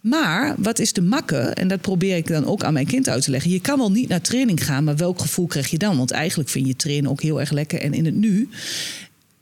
Maar 0.06 0.56
wat 0.58 0.80
is 0.80 0.94
de 0.94 1.02
makke? 1.02 1.38
En 1.38 1.68
dat 1.68 1.82
probeer 1.82 2.16
ik 2.16 2.28
dan 2.28 2.46
ook 2.46 2.64
aan 2.64 2.74
mijn 2.74 2.86
kind 2.86 3.10
uit 3.10 3.24
te 3.24 3.32
leggen. 3.32 3.52
Je 3.52 3.60
kan 3.60 3.78
wel 3.78 3.92
niet 3.92 4.10
naar 4.10 4.22
training 4.22 4.66
gaan, 4.66 4.84
maar 4.84 4.96
welk 4.96 5.20
gevoel 5.20 5.48
krijg 5.48 5.70
je 5.70 5.78
dan? 5.78 5.98
Want 5.98 6.12
eigenlijk 6.12 6.50
vind 6.50 6.68
je 6.68 6.76
trainen 6.76 7.12
ook 7.12 7.22
heel 7.22 7.40
erg 7.40 7.52
lekker 7.52 7.82
en 7.82 7.94
in 7.94 8.06
het 8.06 8.16
nu. 8.16 8.50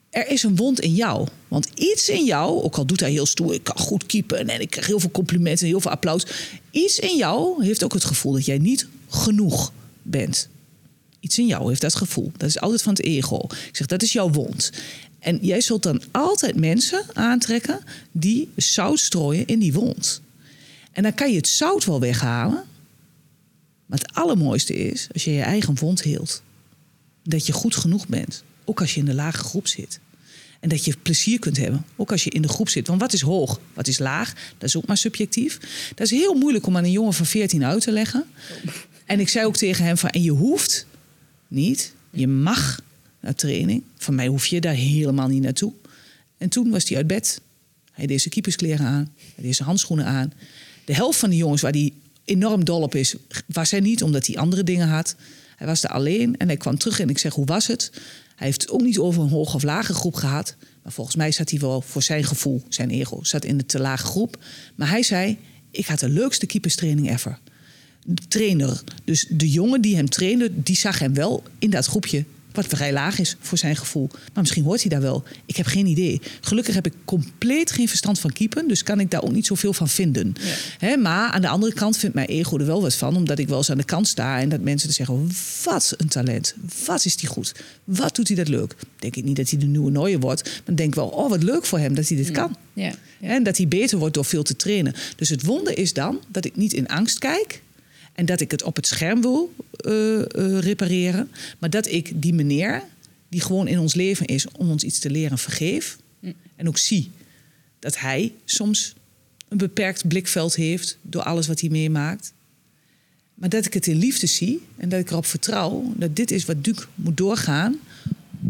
Er 0.10 0.28
is 0.28 0.44
een 0.44 0.56
wond 0.56 0.80
in 0.80 0.94
jou. 0.94 1.28
Want 1.48 1.70
iets 1.76 2.10
in 2.10 2.26
jou, 2.26 2.64
ook 2.64 2.76
al 2.76 2.86
doet 2.86 3.00
hij 3.00 3.12
heel 3.12 3.26
stoer, 3.26 3.54
ik 3.54 3.64
kan 3.64 3.78
goed 3.78 4.06
keepen 4.06 4.50
en 4.50 4.62
ik 4.62 4.70
krijg 4.70 4.88
heel 4.88 5.00
veel 5.00 5.12
complimenten 5.12 5.62
en 5.66 5.72
heel 5.72 5.82
veel 5.82 5.92
applaus. 5.92 6.26
Iets 6.72 7.00
in 7.00 7.18
jou 7.18 7.66
heeft 7.66 7.84
ook 7.84 7.94
het 7.94 8.06
gevoel 8.06 8.34
dat 8.34 8.46
jij 8.46 8.58
niet 8.58 8.88
genoeg 9.10 9.72
bent. 10.02 10.50
Iets 11.20 11.38
in 11.38 11.48
jou 11.48 11.70
heeft 11.70 11.82
dat 11.82 11.96
gevoel. 11.96 12.32
Dat 12.38 12.50
is 12.50 12.60
altijd 12.60 12.82
van 12.82 12.94
het 12.94 13.04
ego. 13.04 13.40
Ik 13.68 13.76
zeg, 13.76 13.88
dat 13.88 14.02
is 14.02 14.14
jouw 14.14 14.30
wond. 14.30 14.72
En 15.20 15.40
jij 15.42 15.62
zult 15.62 15.84
dan 15.84 16.02
altijd 16.12 16.56
mensen 16.56 17.04
aantrekken 17.14 17.80
die 18.12 18.50
zout 18.56 19.00
strooien 19.00 19.48
in 19.48 19.60
die 19.60 19.74
wond. 19.74 20.22
En 20.94 21.04
dan 21.04 21.14
kan 21.14 21.30
je 21.30 21.38
het 21.38 21.48
zout 21.48 21.86
wel 21.86 22.00
weghalen. 22.00 22.64
Maar 23.86 24.00
het 24.00 24.14
allermooiste 24.14 24.76
is 24.76 25.08
als 25.14 25.24
je 25.24 25.32
je 25.32 25.42
eigen 25.42 25.76
wond 25.76 26.02
hield. 26.02 26.42
Dat 27.24 27.46
je 27.46 27.54
goed 27.54 27.76
genoeg 27.76 28.08
bent. 28.08 28.44
Ook 28.66 28.82
als 28.82 28.94
je 28.94 29.00
in 29.00 29.06
de 29.06 29.14
lage 29.14 29.44
groep 29.44 29.68
zit. 29.68 30.00
En 30.60 30.70
dat 30.70 30.86
je 30.86 30.98
plezier 31.02 31.40
kunt 31.40 31.58
hebben. 31.58 31.86
Ook 31.96 32.12
als 32.12 32.24
je 32.24 32.30
in 32.30 32.42
de 32.42 32.48
groep 32.48 32.70
zit. 32.70 32.88
Want 32.88 33.02
wat 33.02 33.14
is 33.14 33.22
hoog? 33.22 33.60
Wat 33.74 33.88
is 33.88 34.00
laag? 34.00 34.34
Dat 34.58 34.70
is 34.70 34.78
ook 34.78 34.86
maar 34.86 34.98
subjectief. 34.98 35.60
Dat 35.96 36.12
is 36.12 36.12
heel 36.12 36.34
moeilijk 36.34 36.68
om 36.68 36.78
aan 36.78 36.84
een 36.84 36.92
jongen 36.92 37.14
van 37.14 37.26
14 37.26 37.66
uit 37.66 37.82
te 37.82 37.92
leggen. 37.92 38.26
En 39.06 39.20
ik 39.20 39.30
zei 39.30 39.46
ook 39.46 39.58
tegen 39.58 39.86
hem 39.86 39.98
van... 39.98 40.10
En 40.10 40.22
je 40.22 40.32
hoeft 40.32 40.86
niet. 41.48 41.94
Je 42.10 42.28
mag 42.28 42.80
naar 43.20 43.36
training. 43.36 43.84
Van 43.98 44.16
mij 44.16 44.28
hoef 44.28 44.46
je 44.46 44.62
daar 44.62 44.74
helemaal 44.74 45.28
niet 45.28 45.42
naartoe. 45.44 45.74
En 46.38 46.50
toen 46.50 46.70
was 46.70 46.88
hij 46.88 46.98
uit 46.98 47.08
bed. 47.08 47.42
Hij 47.92 48.06
deed 48.06 48.22
zijn 48.22 48.34
keeperskleren 48.34 48.86
aan. 48.86 49.12
Hij 49.36 49.44
deed 49.44 49.56
zijn 49.56 49.68
handschoenen 49.68 50.06
aan. 50.06 50.34
De 50.86 50.94
helft 50.94 51.20
van 51.20 51.30
de 51.30 51.36
jongens 51.36 51.62
waar 51.62 51.72
hij 51.72 51.94
enorm 52.26 52.66
dol 52.66 52.82
op 52.82 52.96
is, 52.96 53.16
was 53.48 53.72
hij 53.72 53.80
niet 53.80 54.04
omdat 54.04 54.26
hij 54.28 54.38
andere 54.38 54.64
dingen 54.64 54.88
had. 54.88 55.16
Hij 55.56 55.68
was 55.68 55.84
er 55.84 55.90
alleen 55.90 56.38
en 56.38 56.48
hij 56.48 56.58
kwam 56.58 56.78
terug 56.78 57.00
en 57.00 57.10
ik 57.10 57.18
zeg: 57.18 57.34
Hoe 57.34 57.46
was 57.46 57.68
het? 57.68 57.92
Hij 58.36 58.48
heeft 58.48 58.70
ook 58.70 58.82
niet 58.82 58.98
over 58.98 59.24
een 59.24 59.30
hoge 59.30 59.56
of 59.56 59.64
lage 59.64 59.94
groep 59.94 60.16
gehad. 60.16 60.56
Maar 60.84 60.92
volgens 60.92 61.16
mij 61.16 61.32
zat 61.32 61.50
hij 61.50 61.60
wel 61.60 61.82
voor 61.82 62.04
zijn 62.04 62.24
gevoel, 62.24 62.64
zijn 62.70 62.90
ego, 62.90 63.24
zat 63.24 63.46
in 63.46 63.58
de 63.58 63.66
te 63.66 63.80
lage 63.80 64.06
groep. 64.06 64.38
Maar 64.76 64.90
hij 64.90 65.04
zei: 65.04 65.38
Ik 65.72 65.86
had 65.86 66.00
de 66.00 66.10
leukste 66.10 66.46
keeperstraining 66.46 67.12
ever. 67.12 67.40
De 68.06 68.28
trainer, 68.28 68.84
dus 69.04 69.26
de 69.30 69.50
jongen 69.50 69.82
die 69.82 69.96
hem 69.96 70.10
trainde, 70.10 70.64
die 70.64 70.76
zag 70.76 71.00
hem 71.00 71.14
wel 71.14 71.44
in 71.60 71.70
dat 71.70 71.86
groepje 71.86 72.26
wat 72.54 72.66
vrij 72.66 72.94
laag 72.94 73.20
is 73.20 73.36
voor 73.40 73.58
zijn 73.58 73.76
gevoel. 73.76 74.10
Maar 74.12 74.42
misschien 74.42 74.64
hoort 74.64 74.82
hij 74.82 74.90
daar 74.90 75.02
wel. 75.02 75.24
Ik 75.46 75.56
heb 75.56 75.66
geen 75.66 75.86
idee. 75.86 76.22
Gelukkig 76.42 76.76
heb 76.76 76.86
ik 76.86 76.94
compleet 77.06 77.72
geen 77.72 77.88
verstand 77.88 78.20
van 78.20 78.32
keepen. 78.32 78.68
Dus 78.68 78.84
kan 78.84 79.00
ik 79.00 79.12
daar 79.12 79.24
ook 79.24 79.32
niet 79.32 79.46
zoveel 79.46 79.74
van 79.74 79.90
vinden. 79.90 80.36
Ja. 80.80 80.98
maar 80.98 81.32
aan 81.32 81.42
de 81.42 81.48
andere 81.48 81.74
kant 81.74 81.98
vindt 81.98 82.16
mijn 82.16 82.28
ego 82.28 82.58
er 82.58 82.66
wel 82.66 82.82
wat 82.82 82.96
van. 82.96 83.16
Omdat 83.16 83.40
ik 83.40 83.48
wel 83.48 83.58
eens 83.58 83.72
aan 83.72 83.78
de 83.78 83.84
kant 83.84 84.08
sta. 84.08 84.40
En 84.40 84.50
dat 84.50 84.62
mensen 84.62 84.88
dan 84.88 84.96
zeggen: 84.96 85.32
wat 85.64 85.94
een 85.98 86.08
talent. 86.08 86.56
Wat 86.86 87.06
is 87.06 87.16
die 87.16 87.30
goed. 87.30 87.56
Wat 87.84 88.16
doet 88.16 88.28
hij 88.28 88.38
dat 88.38 88.48
leuk. 88.48 88.76
Denk 89.00 89.16
ik 89.16 89.24
niet 89.24 89.36
dat 89.36 89.50
hij 89.50 89.60
de 89.60 89.66
nieuwe 89.66 89.92
nooie 89.92 90.20
wordt. 90.20 90.62
Maar 90.66 90.76
denk 90.76 90.96
wel: 90.96 91.08
oh 91.08 91.30
wat 91.30 91.44
leuk 91.44 91.66
voor 91.66 91.80
hem 91.80 91.96
dat 91.96 92.08
hij 92.08 92.18
dit 92.18 92.32
kan. 92.32 92.58
Ja. 92.74 92.94
En 93.22 93.44
dat 93.44 93.58
hij 93.58 93.68
beter 93.68 93.98
wordt 93.98 94.14
door 94.14 94.26
veel 94.26 94.44
te 94.44 94.56
trainen. 94.56 94.94
Dus 95.16 95.30
het 95.30 95.44
wonder 95.44 95.78
is 95.78 95.94
dan 95.94 96.22
dat 96.28 96.46
ik 96.46 96.56
niet 96.56 96.74
in 96.74 96.88
angst 96.88 97.20
kijk. 97.20 97.62
En 98.14 98.26
dat 98.26 98.42
ik 98.42 98.52
het 98.52 98.64
op 98.64 98.76
het 98.76 98.88
scherm 98.88 99.22
wil 99.22 99.54
uh, 99.86 100.18
uh, 100.18 100.26
repareren. 100.60 101.32
Maar 101.60 101.70
dat 101.70 101.88
ik 101.88 102.22
die 102.22 102.34
meneer, 102.34 102.84
die 103.30 103.42
gewoon 103.42 103.68
in 103.68 103.80
ons 103.80 103.94
leven 103.94 104.26
is 104.26 104.48
om 104.48 104.70
ons 104.70 104.84
iets 104.84 105.00
te 105.00 105.10
leren, 105.10 105.38
vergeef. 105.38 105.98
Mm. 106.20 106.34
En 106.56 106.68
ook 106.68 106.78
zie 106.78 107.12
dat 107.80 108.00
hij 108.00 108.34
soms 108.46 108.94
een 109.48 109.58
beperkt 109.58 110.08
blikveld 110.08 110.56
heeft 110.56 110.98
door 111.02 111.24
alles 111.24 111.48
wat 111.48 111.60
hij 111.60 111.70
meemaakt. 111.70 112.34
Maar 113.34 113.50
dat 113.50 113.66
ik 113.66 113.74
het 113.74 113.88
in 113.88 113.98
liefde 113.98 114.28
zie 114.28 114.62
en 114.78 114.90
dat 114.90 115.00
ik 115.00 115.10
erop 115.10 115.26
vertrouw 115.26 115.94
dat 115.96 116.16
dit 116.16 116.32
is 116.32 116.46
wat 116.46 116.64
Duke 116.64 116.86
moet 116.96 117.18
doorgaan 117.18 117.80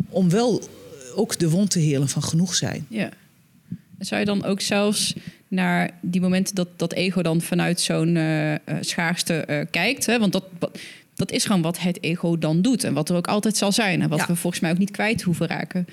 om 0.09 0.30
wel 0.30 0.70
ook 1.16 1.39
de 1.39 1.49
wond 1.49 1.72
te 1.72 1.80
helen 1.80 2.09
van 2.09 2.24
genoeg 2.24 2.55
zijn. 2.55 2.86
Ja. 2.89 3.11
En 3.97 4.05
zou 4.05 4.20
je 4.20 4.26
dan 4.26 4.43
ook 4.43 4.61
zelfs 4.61 5.14
naar 5.54 5.89
die 6.01 6.22
momenten 6.22 6.56
dat 6.56 6.68
dat 6.76 6.93
ego 6.93 7.22
dan 7.22 7.41
vanuit 7.41 7.82
zo'n 7.82 8.16
uh, 8.16 8.54
schaarste 8.80 9.45
uh, 9.49 9.60
kijkt. 9.72 10.06
Hè? 10.06 10.20
Want 10.20 10.32
dat, 10.32 10.43
dat 11.16 11.32
is 11.32 11.45
gewoon 11.45 11.62
wat 11.62 11.80
het 11.80 12.04
ego 12.04 12.38
dan 12.38 12.62
doet. 12.62 12.84
En 12.84 12.93
wat 12.93 13.10
er 13.10 13.16
ook 13.16 13.28
altijd 13.28 13.58
zal 13.58 13.72
zijn. 13.72 14.01
En 14.01 14.10
wat 14.10 14.20
ja. 14.20 14.28
we 14.28 14.36
volgens 14.36 14.62
mij 14.62 14.72
ook 14.72 14.78
niet 14.78 14.91
kwijt 14.91 15.22
hoeven 15.22 15.47
raken. 15.47 15.88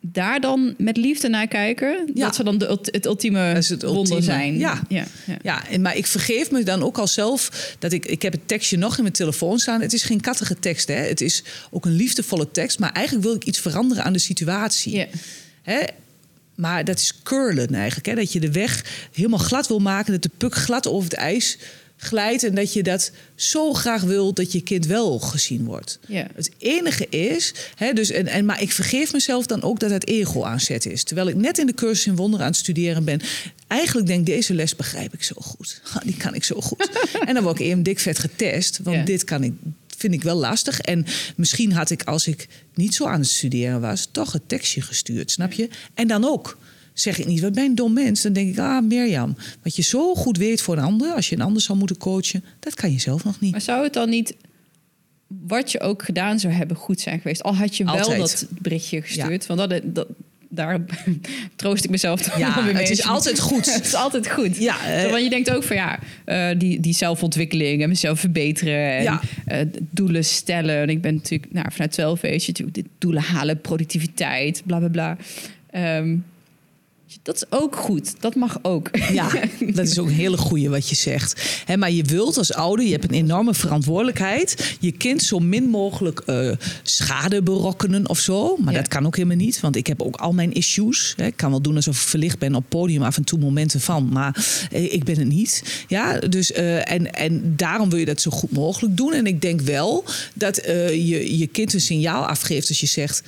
daar 0.00 0.40
dan 0.40 0.74
met 0.78 0.96
liefde 0.96 1.28
naar 1.28 1.48
kijken. 1.48 2.10
Ja. 2.14 2.24
Dat 2.24 2.34
ze 2.34 2.44
dan 2.44 2.58
de, 2.58 2.78
het 2.90 3.06
ultieme 3.06 3.48
Dat 3.48 3.62
is 3.62 3.68
het 3.68 3.82
wonder 3.82 4.22
zijn. 4.22 4.58
ja. 4.58 4.82
ja, 4.88 5.04
ja. 5.26 5.36
Ja, 5.42 5.68
en, 5.68 5.80
maar 5.82 5.96
ik 5.96 6.06
vergeef 6.06 6.50
me 6.50 6.62
dan 6.62 6.82
ook 6.82 6.98
al 6.98 7.06
zelf 7.06 7.74
dat 7.78 7.92
ik... 7.92 8.06
Ik 8.06 8.22
heb 8.22 8.32
het 8.32 8.48
tekstje 8.48 8.76
nog 8.76 8.96
in 8.96 9.02
mijn 9.02 9.14
telefoon 9.14 9.58
staan. 9.58 9.80
Het 9.80 9.92
is 9.92 10.02
geen 10.02 10.20
kattige 10.20 10.58
tekst, 10.58 10.88
hè. 10.88 10.94
Het 10.94 11.20
is 11.20 11.44
ook 11.70 11.84
een 11.84 11.96
liefdevolle 11.96 12.50
tekst. 12.50 12.78
Maar 12.78 12.92
eigenlijk 12.92 13.26
wil 13.26 13.34
ik 13.34 13.44
iets 13.44 13.58
veranderen 13.60 14.04
aan 14.04 14.12
de 14.12 14.18
situatie. 14.18 15.06
Hè? 15.62 15.82
Maar 16.56 16.84
dat 16.84 16.98
is 16.98 17.12
curlen 17.22 17.74
eigenlijk. 17.74 18.06
Hè? 18.06 18.14
Dat 18.14 18.32
je 18.32 18.40
de 18.40 18.52
weg 18.52 18.84
helemaal 19.12 19.38
glad 19.38 19.68
wil 19.68 19.78
maken. 19.78 20.12
Dat 20.12 20.22
de 20.22 20.30
puk 20.36 20.54
glad 20.54 20.86
over 20.88 21.10
het 21.10 21.18
ijs 21.18 21.58
glijdt. 21.96 22.42
En 22.44 22.54
dat 22.54 22.72
je 22.72 22.82
dat 22.82 23.10
zo 23.34 23.72
graag 23.72 24.02
wil 24.02 24.32
dat 24.32 24.52
je 24.52 24.60
kind 24.60 24.86
wel 24.86 25.18
gezien 25.18 25.64
wordt. 25.64 25.98
Ja. 26.06 26.26
Het 26.34 26.50
enige 26.58 27.08
is... 27.08 27.54
Hè, 27.74 27.92
dus, 27.92 28.10
en, 28.10 28.26
en, 28.26 28.44
maar 28.44 28.62
ik 28.62 28.72
vergeef 28.72 29.12
mezelf 29.12 29.46
dan 29.46 29.62
ook 29.62 29.80
dat 29.80 29.90
het 29.90 30.06
ego 30.08 30.42
aanzet 30.44 30.86
is. 30.86 31.02
Terwijl 31.04 31.28
ik 31.28 31.34
net 31.34 31.58
in 31.58 31.66
de 31.66 31.74
cursus 31.74 32.06
in 32.06 32.16
wonderen 32.16 32.44
aan 32.46 32.50
het 32.52 32.60
studeren 32.60 33.04
ben. 33.04 33.20
Eigenlijk 33.66 34.06
denk 34.06 34.20
ik, 34.20 34.26
deze 34.34 34.54
les 34.54 34.76
begrijp 34.76 35.14
ik 35.14 35.22
zo 35.22 35.34
goed. 35.38 35.80
Die 36.04 36.16
kan 36.16 36.34
ik 36.34 36.44
zo 36.44 36.60
goed. 36.60 36.90
en 37.26 37.34
dan 37.34 37.42
word 37.42 37.60
ik 37.60 37.66
even 37.66 37.82
dik 37.82 37.98
vet 37.98 38.18
getest. 38.18 38.80
Want 38.82 38.96
Ja. 38.96 39.04
dit 39.04 39.24
kan 39.24 39.42
ik 39.42 39.52
vind 39.96 40.14
ik 40.14 40.22
wel 40.22 40.36
lastig. 40.36 40.80
En 40.80 41.06
misschien 41.36 41.72
had 41.72 41.90
ik, 41.90 42.02
als 42.02 42.26
ik 42.26 42.48
niet 42.74 42.94
zo 42.94 43.06
aan 43.06 43.20
het 43.20 43.28
studeren 43.28 43.80
was, 43.80 44.08
toch 44.12 44.32
het 44.32 44.48
tekstje 44.48 44.80
gestuurd, 44.80 45.30
snap 45.30 45.52
je? 45.52 45.68
En 45.94 46.08
dan 46.08 46.24
ook. 46.24 46.58
Zeg 46.92 47.18
ik 47.18 47.26
niet, 47.26 47.40
wat 47.40 47.52
ben 47.52 47.62
je 47.62 47.68
een 47.68 47.74
dom 47.74 47.92
mens? 47.92 48.22
Dan 48.22 48.32
denk 48.32 48.48
ik, 48.48 48.58
ah 48.58 48.82
Mirjam, 48.82 49.36
wat 49.62 49.76
je 49.76 49.82
zo 49.82 50.14
goed 50.14 50.36
weet 50.36 50.60
voor 50.60 50.76
een 50.76 50.82
ander, 50.82 51.12
als 51.12 51.28
je 51.28 51.34
een 51.34 51.42
ander 51.42 51.62
zou 51.62 51.78
moeten 51.78 51.96
coachen, 51.96 52.44
dat 52.60 52.74
kan 52.74 52.92
je 52.92 52.98
zelf 52.98 53.24
nog 53.24 53.40
niet. 53.40 53.50
Maar 53.50 53.60
zou 53.60 53.84
het 53.84 53.92
dan 53.92 54.08
niet, 54.08 54.34
wat 55.26 55.72
je 55.72 55.80
ook 55.80 56.02
gedaan 56.02 56.40
zou 56.40 56.52
hebben, 56.52 56.76
goed 56.76 57.00
zijn 57.00 57.20
geweest? 57.20 57.42
Al 57.42 57.56
had 57.56 57.76
je 57.76 57.84
wel 57.84 57.94
Altijd. 57.94 58.20
dat 58.20 58.46
berichtje 58.50 59.02
gestuurd. 59.02 59.46
Want 59.46 59.70
dat, 59.70 59.80
dat, 59.84 60.06
daar 60.56 60.80
troost 61.56 61.84
ik 61.84 61.90
mezelf 61.90 62.38
Ja, 62.38 62.60
mee. 62.60 62.74
het 62.74 62.90
is 62.90 63.06
altijd 63.06 63.40
goed. 63.40 63.72
het 63.74 63.86
is 63.86 63.94
altijd 63.94 64.30
goed. 64.30 64.56
Ja, 64.56 64.86
eh, 64.86 65.00
Zo, 65.02 65.10
want 65.10 65.22
je 65.22 65.30
denkt 65.30 65.50
ook 65.50 65.62
van 65.62 65.76
ja, 65.76 65.98
eh, 66.24 66.48
die, 66.58 66.80
die 66.80 66.94
zelfontwikkeling 66.94 67.82
en 67.82 67.88
mezelf 67.88 68.20
verbeteren 68.20 68.96
en 68.96 69.02
Ja. 69.02 69.20
eh, 69.46 69.58
doelen 69.90 70.24
stellen. 70.24 70.76
En 70.76 70.88
ik 70.88 71.00
ben 71.00 71.14
natuurlijk 71.14 71.52
nou, 71.52 71.66
vanuit 71.72 71.92
12 71.92 72.20
weet 72.20 72.44
je 72.44 72.52
natuurlijk 72.52 72.86
doelen 72.98 73.22
halen, 73.22 73.60
productiviteit, 73.60 74.62
bla 74.66 74.78
bla 74.78 74.88
bla. 74.88 75.16
Ehm, 75.70 76.16
dat 77.22 77.34
is 77.36 77.44
ook 77.50 77.76
goed. 77.76 78.20
Dat 78.20 78.34
mag 78.34 78.58
ook. 78.62 78.90
Ja, 79.12 79.28
dat 79.74 79.86
is 79.88 79.98
ook 79.98 80.06
een 80.06 80.12
hele 80.12 80.36
goeie 80.36 80.68
wat 80.70 80.88
je 80.88 80.94
zegt. 80.94 81.60
Maar 81.76 81.90
je 81.90 82.02
wilt 82.04 82.36
als 82.36 82.52
ouder, 82.52 82.84
je 82.84 82.90
hebt 82.92 83.04
een 83.04 83.10
enorme 83.10 83.54
verantwoordelijkheid... 83.54 84.76
je 84.80 84.92
kind 84.92 85.22
zo 85.22 85.38
min 85.38 85.64
mogelijk 85.64 86.20
eh, 86.20 86.50
schade 86.82 87.42
berokkenen 87.42 88.08
of 88.08 88.18
zo. 88.18 88.56
Maar 88.56 88.72
Ja. 88.72 88.78
dat 88.78 88.88
kan 88.88 89.06
ook 89.06 89.16
helemaal 89.16 89.36
niet, 89.36 89.60
want 89.60 89.76
ik 89.76 89.86
heb 89.86 90.02
ook 90.02 90.16
al 90.16 90.32
mijn 90.32 90.52
issues. 90.52 91.14
Ik 91.16 91.36
kan 91.36 91.50
wel 91.50 91.60
doen 91.62 91.76
alsof 91.76 92.02
ik 92.02 92.08
verlicht 92.08 92.38
ben 92.38 92.54
op 92.54 92.64
podium 92.68 93.02
af 93.02 93.16
en 93.16 93.24
toe 93.24 93.38
momenten 93.38 93.80
van... 93.80 94.08
maar 94.08 94.46
eh, 94.70 94.92
ik 94.92 95.04
ben 95.04 95.18
het 95.18 95.28
niet. 95.28 95.84
Ja, 95.88 96.18
dus, 96.18 96.52
eh, 96.52 96.90
en, 96.92 97.12
en 97.12 97.56
daarom 97.56 97.90
wil 97.90 97.98
je 97.98 98.04
dat 98.04 98.20
zo 98.20 98.30
goed 98.30 98.50
mogelijk 98.52 98.96
doen. 98.96 99.12
En 99.12 99.26
ik 99.26 99.40
denk 99.40 99.60
wel 99.60 100.04
dat 100.34 100.56
je 100.90 101.38
je 101.38 101.46
kind 101.46 101.72
een 101.74 101.80
signaal 101.80 102.26
afgeeft 102.26 102.68
als 102.68 102.80
je 102.80 102.86
zegt... 102.86 103.22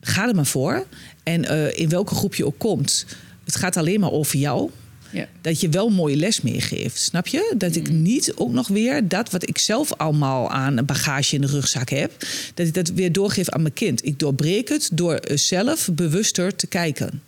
ga 0.00 0.28
er 0.28 0.34
maar 0.34 0.46
voor. 0.46 0.86
En 1.30 1.44
eh, 1.44 1.78
in 1.78 1.88
welke 1.88 2.14
groep 2.14 2.34
je 2.34 2.46
ook 2.46 2.58
komt... 2.58 3.06
het 3.44 3.56
gaat 3.56 3.76
alleen 3.76 4.00
maar 4.00 4.12
over 4.12 4.38
jou 4.38 4.70
Ja. 5.10 5.26
dat 5.40 5.60
je 5.60 5.68
wel 5.68 5.86
een 5.86 5.92
mooie 5.92 6.16
les 6.16 6.40
meegeeft. 6.40 6.98
Snap 6.98 7.26
je? 7.26 7.54
Dat 7.56 7.76
ik 7.76 7.90
Mm. 7.90 8.02
niet 8.02 8.32
ook 8.36 8.52
nog 8.52 8.68
weer 8.68 9.08
dat 9.08 9.30
wat 9.30 9.48
ik 9.48 9.58
zelf 9.58 9.92
allemaal 9.96 10.50
aan 10.50 10.84
bagage 10.84 11.34
in 11.34 11.40
de 11.40 11.46
rugzak 11.46 11.88
heb, 11.90 12.12
dat 12.54 12.66
ik 12.66 12.74
dat 12.74 12.88
weer 12.88 13.12
doorgeef 13.12 13.48
aan 13.48 13.62
mijn 13.62 13.74
kind. 13.74 14.04
Ik 14.06 14.18
doorbreek 14.18 14.68
het 14.68 14.90
door 14.92 15.14
eh, 15.14 15.36
zelf 15.36 15.88
bewuster 15.92 16.56
te 16.56 16.66
kijken. 16.66 17.22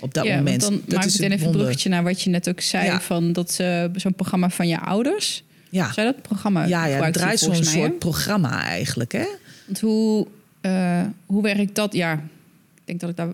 Op 0.00 0.14
dat 0.14 0.24
ja, 0.24 0.36
moment. 0.36 0.62
Want 0.62 0.74
dan 0.74 0.82
dat 0.84 0.94
maak 0.94 1.04
ik 1.04 1.10
is 1.10 1.12
meteen 1.12 1.30
het 1.30 1.40
even 1.40 1.52
een 1.52 1.58
bruggetje 1.58 1.88
naar 1.88 2.02
wat 2.02 2.22
je 2.22 2.30
net 2.30 2.48
ook 2.48 2.60
zei. 2.60 2.84
Ja. 2.84 3.00
Van 3.00 3.32
dat 3.32 3.56
eh, 3.58 3.84
zo'n 3.94 4.14
programma 4.14 4.50
van 4.50 4.68
je 4.68 4.80
ouders. 4.80 5.42
Ja, 5.70 5.92
Zou 5.92 6.06
dat 6.12 6.22
programma 6.22 6.66
ja, 6.66 6.86
ja 6.86 7.04
het 7.04 7.12
draait 7.12 7.38
zo'n 7.38 7.64
soort 7.64 7.98
programma 7.98 8.64
eigenlijk. 8.64 9.12
Hè? 9.12 9.26
Want 9.66 9.80
hoe, 9.80 10.26
eh, 10.60 11.02
hoe 11.26 11.42
werkt 11.42 11.74
dat? 11.74 11.92
Ja, 11.92 12.22
denk 12.98 13.00
dat 13.00 13.10
ik 13.10 13.16
daar 13.16 13.32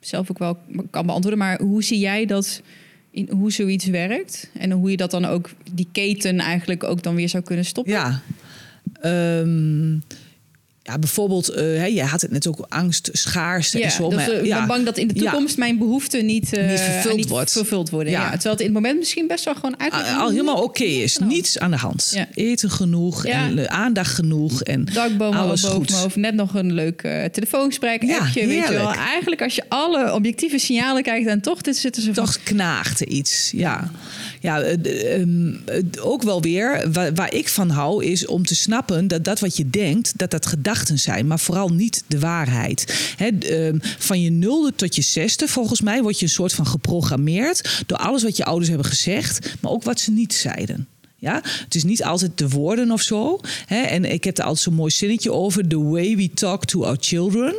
zelf 0.00 0.30
ook 0.30 0.38
wel 0.38 0.58
kan 0.90 1.06
beantwoorden. 1.06 1.38
Maar 1.38 1.60
hoe 1.60 1.82
zie 1.84 1.98
jij 1.98 2.26
dat, 2.26 2.62
in, 3.10 3.28
hoe 3.30 3.52
zoiets 3.52 3.86
werkt? 3.86 4.50
En 4.52 4.70
hoe 4.70 4.90
je 4.90 4.96
dat 4.96 5.10
dan 5.10 5.24
ook, 5.24 5.50
die 5.72 5.88
keten 5.92 6.38
eigenlijk 6.38 6.84
ook 6.84 7.02
dan 7.02 7.14
weer 7.14 7.28
zou 7.28 7.42
kunnen 7.42 7.64
stoppen? 7.64 7.92
Ja. 7.92 8.20
Ehm, 9.00 9.98
ja, 10.86 10.98
bijvoorbeeld, 10.98 11.46
hè, 11.46 11.84
jij 11.84 12.04
had 12.06 12.20
het 12.20 12.30
net 12.30 12.46
ook 12.46 12.66
angst, 12.68 13.08
schaarste 13.12 13.82
en 13.82 13.90
zo. 13.90 14.08
dus, 14.08 14.16
maar, 14.18 14.30
eh, 14.30 14.38
ik 14.38 14.44
ja. 14.46 14.58
ben 14.58 14.66
bang 14.66 14.84
dat 14.84 14.98
in 14.98 15.08
de 15.08 15.14
Ja. 15.14 15.20
toekomst 15.30 15.56
mijn 15.56 15.78
behoeften 15.78 16.26
niet, 16.26 16.52
eh, 16.52 16.68
Niet 16.70 16.80
vervuld 16.80 17.28
wordt. 17.28 17.52
vervuld 17.52 17.90
worden. 17.90 18.12
Ja. 18.12 18.20
Ja. 18.20 18.30
Terwijl 18.30 18.50
het 18.54 18.60
in 18.60 18.66
het 18.66 18.74
moment 18.74 18.98
misschien 18.98 19.26
best 19.26 19.44
wel 19.44 19.54
gewoon 19.54 19.76
eigenlijk... 19.76 20.18
al 20.18 20.30
helemaal 20.30 20.62
oké 20.62 20.84
is. 20.84 21.18
Niets 21.18 21.58
aan 21.58 21.70
de 21.70 21.76
hand. 21.76 22.10
Ja. 22.14 22.28
Eten 22.34 22.70
genoeg 22.70 23.26
Ja. 23.26 23.32
en 23.46 23.58
eh, 23.58 23.64
aandacht 23.64 24.14
genoeg. 24.14 24.62
En 24.62 24.84
dakbomen 24.92 25.38
alles 25.40 25.60
boven 25.60 25.76
goed. 25.98 26.16
Net 26.16 26.34
nog 26.34 26.54
een 26.54 26.72
leuk 26.72 27.00
telefoonsprek, 27.32 28.02
Ja, 28.02 28.18
appje, 28.18 28.46
weet 28.46 28.66
je 28.68 28.72
wel. 28.72 28.92
Eigenlijk 28.92 29.42
als 29.42 29.54
je 29.54 29.62
alle 29.68 30.12
objectieve 30.12 30.58
signalen 30.58 31.02
kijkt... 31.02 31.26
en 31.28 31.40
toch 31.40 31.60
dit 31.60 31.76
zitten 31.76 32.02
ze 32.02 32.10
toch 32.10 32.42
knaagt 32.42 33.00
er 33.00 33.08
iets. 33.08 33.50
Ja, 33.56 33.90
ja 34.44 34.60
eh, 34.60 35.20
ehm, 35.20 35.54
eh, 35.66 35.82
ook 36.00 36.22
wel 36.22 36.42
weer. 36.42 36.92
Waar, 37.14 37.34
ik 37.34 37.48
van 37.48 37.70
hou, 37.70 38.04
is 38.04 38.26
om 38.26 38.44
te 38.44 38.54
snappen 38.54 39.08
dat 39.08 39.24
dat 39.24 39.40
wat 39.40 39.56
je 39.56 39.70
denkt, 39.70 40.18
dat 40.18 40.30
dat 40.30 40.46
gedachten 40.46 40.98
zijn, 40.98 41.26
maar 41.26 41.38
vooral 41.38 41.68
niet 41.68 42.04
de 42.06 42.18
waarheid. 42.18 43.14
Ehm, 43.18 43.78
van 43.98 44.20
je 44.20 44.30
nulde 44.30 44.72
tot 44.76 44.94
je 44.94 45.02
zesde, 45.02 45.48
volgens 45.48 45.80
mij, 45.80 46.02
word 46.02 46.18
je 46.18 46.24
een 46.24 46.30
soort 46.30 46.52
van 46.52 46.66
geprogrammeerd 46.66 47.82
door 47.86 47.98
alles 47.98 48.22
wat 48.22 48.36
je 48.36 48.44
ouders 48.44 48.68
hebben 48.68 48.86
gezegd, 48.86 49.54
maar 49.60 49.70
ook 49.70 49.82
wat 49.82 50.00
ze 50.00 50.10
niet 50.10 50.34
zeiden. 50.34 50.88
Ja, 51.16 51.40
het 51.44 51.74
is 51.74 51.84
niet 51.84 52.04
altijd 52.04 52.38
de 52.38 52.48
woorden 52.48 52.90
of 52.90 53.02
zo. 53.02 53.40
Hè? 53.66 53.82
En 53.82 54.04
ik 54.04 54.24
heb 54.24 54.38
er 54.38 54.44
altijd 54.44 54.62
zo'n 54.62 54.74
mooi 54.74 54.90
zinnetje 54.90 55.32
over. 55.32 55.68
The 55.68 55.82
way 55.82 56.16
we 56.16 56.30
talk 56.34 56.64
to 56.64 56.84
our 56.84 56.96
children 57.00 57.54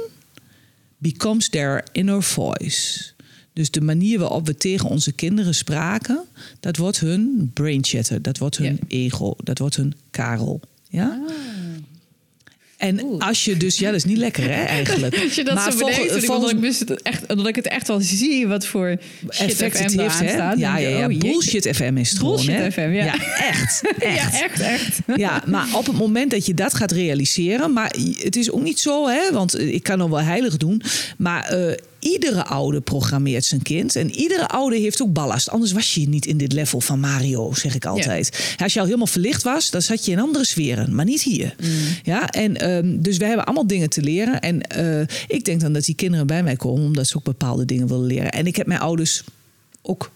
becomes 0.97 1.49
their 1.49 1.83
inner 1.91 2.23
voice. 2.23 3.14
Dus 3.55 3.71
de 3.71 3.81
manier 3.81 4.19
waarop 4.19 4.45
we 4.45 4.55
tegen 4.57 4.89
onze 4.89 5.11
kinderen 5.11 5.55
spraken, 5.55 6.23
dat 6.59 6.77
wordt 6.77 6.99
hun 6.99 7.51
brain 7.53 7.83
chatter, 7.83 8.21
dat 8.21 8.37
wordt 8.37 8.57
hun 8.57 8.79
ego, 8.87 9.35
dat 9.43 9.59
wordt 9.59 9.75
hun 9.75 9.93
karel. 10.11 10.59
Ja? 10.89 11.19
En 12.77 13.19
als 13.19 13.45
je 13.45 13.57
dus, 13.57 13.77
ja, 13.79 13.85
dat 13.85 13.95
is 13.95 14.03
niet 14.05 14.17
lekker 14.17 14.43
hè, 14.43 14.63
eigenlijk. 14.77 15.23
Als 15.23 15.35
je 15.35 15.43
dat 15.43 15.53
Maar 15.55 15.71
zo 15.71 15.77
bedenkt, 15.77 16.25
volgens- 16.25 16.51
ik, 16.51 16.61
dus 16.61 16.79
het 16.79 17.01
echt, 17.01 17.27
dat 17.27 17.47
ik 17.47 17.55
het 17.55 17.67
echt 17.67 17.87
wel 17.87 17.99
zie 18.01 18.47
wat 18.47 18.65
voor 18.65 18.97
effect 19.27 19.79
het 19.79 19.99
heeft, 19.99 20.19
hè? 20.19 20.29
staat. 20.29 20.57
Ja, 20.57 20.77
ja, 20.77 20.89
ja. 21.09 21.17
Bullshit 21.17 21.69
FM 21.75 21.97
is 21.97 22.09
het 22.09 22.19
gewoon, 22.19 22.35
Bullshit 22.35 22.55
hè? 22.55 22.71
FM, 22.71 22.91
ja. 23.03 23.13
echt, 23.37 23.81
echt. 23.99 24.01
Ja, 24.01 24.41
echt, 24.43 24.59
echt. 24.59 24.99
Ja, 25.15 25.43
maar 25.47 25.67
op 25.75 25.85
het 25.85 25.97
moment 25.97 26.31
dat 26.31 26.45
je 26.45 26.53
dat 26.53 26.73
gaat 26.73 26.91
realiseren, 26.91 27.73
maar 27.73 27.95
het 28.17 28.35
is 28.35 28.51
ook 28.51 28.61
niet 28.63 28.79
zo, 28.79 29.07
hè, 29.07 29.31
want 29.31 29.59
ik 29.59 29.83
kan 29.83 29.97
nog 29.97 30.09
wel 30.09 30.21
heilig 30.21 30.57
doen, 30.57 30.81
maar 31.17 31.43
eh, 31.43 31.77
iedere 32.05 32.45
ouder 32.45 32.81
programmeert 32.81 33.45
zijn 33.45 33.61
kind 33.61 33.95
en 33.95 34.11
iedere 34.11 34.47
ouder 34.47 34.79
heeft 34.79 35.01
ook 35.01 35.13
ballast. 35.13 35.49
Anders 35.49 35.71
was 35.71 35.93
je 35.93 36.07
niet 36.09 36.25
in 36.25 36.37
dit 36.37 36.53
level 36.53 36.81
van 36.81 36.99
Mario, 36.99 37.53
zeg 37.53 37.75
ik 37.75 37.85
altijd. 37.85 38.55
Als 38.57 38.73
je 38.73 38.79
al 38.79 38.85
helemaal 38.85 39.07
verlicht 39.07 39.43
was, 39.43 39.69
dan 39.69 39.81
zat 39.81 40.05
je 40.05 40.11
in 40.11 40.19
andere 40.19 40.45
sferen, 40.45 40.95
maar 40.95 41.05
niet 41.05 41.21
hier. 41.21 41.55
Ja, 42.03 42.29
en 42.29 42.57
ehm, 42.57 43.01
dus 43.01 43.17
we 43.17 43.25
hebben 43.25 43.45
allemaal 43.45 43.67
dingen 43.67 43.89
te 43.89 44.01
leren 44.01 44.39
en 44.41 44.61
eh, 44.61 45.01
ik 45.27 45.45
denk 45.45 45.61
dan 45.61 45.73
dat 45.73 45.85
die 45.85 45.95
kinderen 45.95 46.27
bij 46.27 46.43
mij 46.43 46.55
komen 46.55 46.83
omdat 46.83 47.07
ze 47.07 47.17
ook 47.17 47.23
bepaalde 47.23 47.65
dingen 47.65 47.87
willen 47.87 48.05
leren. 48.05 48.31
En 48.31 48.45
ik 48.45 48.55
heb 48.55 48.67
mijn 48.67 48.79
ouders 48.79 49.23
ook 49.81 50.11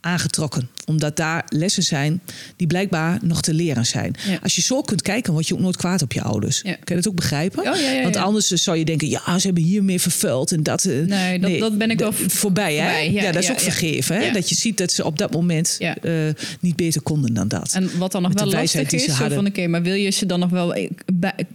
aangetrokken. 0.00 0.68
Omdat 0.86 1.16
daar 1.16 1.44
lessen 1.48 1.82
zijn 1.82 2.20
die 2.56 2.66
blijkbaar 2.66 3.18
nog 3.22 3.42
te 3.42 3.54
leren 3.54 3.86
zijn. 3.86 4.14
Ja. 4.28 4.38
Als 4.42 4.54
je 4.54 4.62
zo 4.62 4.80
kunt 4.80 5.02
kijken, 5.02 5.32
word 5.32 5.48
je 5.48 5.54
ook 5.54 5.60
nooit 5.60 5.76
kwaad 5.76 6.02
op 6.02 6.12
je 6.12 6.22
ouders. 6.22 6.60
Ja. 6.64 6.72
Kun 6.72 6.96
je 6.96 7.02
dat 7.02 7.08
ook 7.08 7.14
begrijpen? 7.16 7.62
Oh, 7.62 8.02
Want 8.02 8.16
anders 8.16 8.50
eh, 8.52 8.58
zou 8.58 8.76
je 8.78 8.84
denken, 8.84 9.08
ja, 9.08 9.38
ze 9.38 9.46
hebben 9.46 9.62
hiermee 9.62 10.00
vervuild 10.00 10.52
en 10.52 10.62
dat. 10.62 10.84
eh, 10.84 10.98
Nee, 11.06 11.38
dat- 11.38 11.58
dat 11.58 11.78
ben 11.78 11.90
ik 11.90 11.98
wel 11.98 12.12
voorbij, 12.12 12.74
hè? 12.74 12.98
Ja, 12.98 13.32
dat 13.32 13.42
is 13.42 13.50
ook 13.50 13.60
vergeven, 13.60 14.16
hè? 14.20 14.30
Dat 14.32 14.48
je 14.48 14.54
ziet 14.54 14.78
dat 14.78 14.92
ze 14.92 15.04
op 15.04 15.18
dat 15.18 15.32
moment 15.32 15.76
eh, 15.80 16.12
niet 16.60 16.76
beter 16.76 17.02
konden 17.02 17.34
dan 17.34 17.48
dat. 17.48 17.72
En 17.74 17.98
wat 17.98 18.12
dan 18.12 18.22
nog 18.22 18.30
Met 18.32 18.42
wel 18.42 18.52
lastig 18.52 18.90
is, 18.90 19.04
van 19.14 19.46
oké, 19.46 19.66
maar 19.66 19.82
wil 19.82 19.94
je 19.94 20.10
ze 20.10 20.26
dan 20.26 20.40
nog 20.40 20.50
wel 20.50 20.74
eh, 20.74 20.88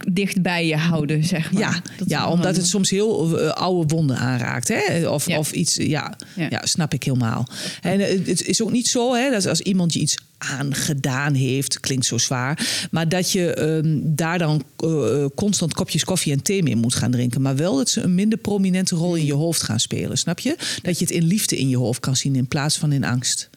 dicht 0.08 0.42
bij 0.42 0.66
je 0.66 0.76
houden, 0.76 1.24
zeg 1.24 1.52
maar? 1.52 1.62
Ja, 1.62 1.82
Dat 1.98 2.08
ja 2.10 2.28
omdat 2.30 2.56
het 2.56 2.66
soms 2.66 2.90
heel 2.90 3.38
oude 3.50 3.94
wonden 3.94 4.16
aanraakt. 4.18 4.68
Hè? 4.68 5.08
Of, 5.08 5.28
of 5.28 5.52
iets, 5.52 5.74
ja, 5.76 6.16
ja. 6.36 6.60
Snap 6.64 6.94
ik 6.94 7.02
helemaal. 7.04 7.48
En 7.80 8.00
het 8.00 8.46
is 8.46 8.62
ook 8.62 8.72
niet 8.72 8.88
zo 8.88 9.14
hè, 9.24 9.30
dat 9.30 9.46
als 9.46 9.60
iemand 9.60 9.92
je 9.92 10.00
iets 10.00 10.16
aangedaan 10.38 11.34
heeft, 11.34 11.80
klinkt 11.80 12.06
zo 12.06 12.18
zwaar, 12.18 12.86
maar 12.90 13.08
dat 13.08 13.32
je 13.32 13.54
ehm, 13.54 13.98
daar 14.02 14.38
dan 14.38 14.64
eh, 14.76 15.24
constant 15.34 15.74
kopjes 15.74 16.04
koffie 16.04 16.32
en 16.32 16.42
thee 16.42 16.62
mee 16.62 16.76
moet 16.76 16.94
gaan 16.94 17.10
drinken. 17.10 17.42
Maar 17.42 17.56
wel 17.56 17.76
dat 17.76 17.88
ze 17.90 18.00
een 18.00 18.14
minder 18.14 18.38
prominente 18.38 18.94
rol 18.94 19.14
in 19.14 19.24
je 19.24 19.32
hoofd 19.32 19.62
gaan 19.62 19.80
spelen, 19.80 20.18
snap 20.18 20.38
je? 20.38 20.56
Dat 20.82 20.98
je 20.98 21.04
het 21.04 21.14
in 21.14 21.24
liefde 21.24 21.58
in 21.58 21.68
je 21.68 21.76
hoofd 21.76 22.00
kan 22.00 22.16
zien 22.16 22.36
in 22.36 22.46
plaats 22.48 22.76
van 22.76 22.92
in 22.92 23.04
angst. 23.04 23.50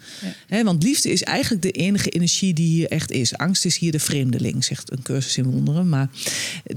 Ja. 0.50 0.64
Want 0.64 0.84
liefde 0.84 1.10
is 1.12 1.24
eigenlijk 1.24 1.62
de 1.62 1.72
enige 1.72 2.10
energie 2.10 2.54
die 2.54 2.68
hier 2.68 2.88
echt 2.90 3.12
is. 3.12 3.38
Angst 3.38 3.66
is 3.66 3.78
hier 3.78 3.92
de 3.92 4.00
vreemdeling, 4.00 4.64
zegt 4.64 4.92
een 4.92 5.02
cursus 5.02 5.38
in 5.38 5.52
wonderen. 5.52 5.90
Maar 5.90 6.10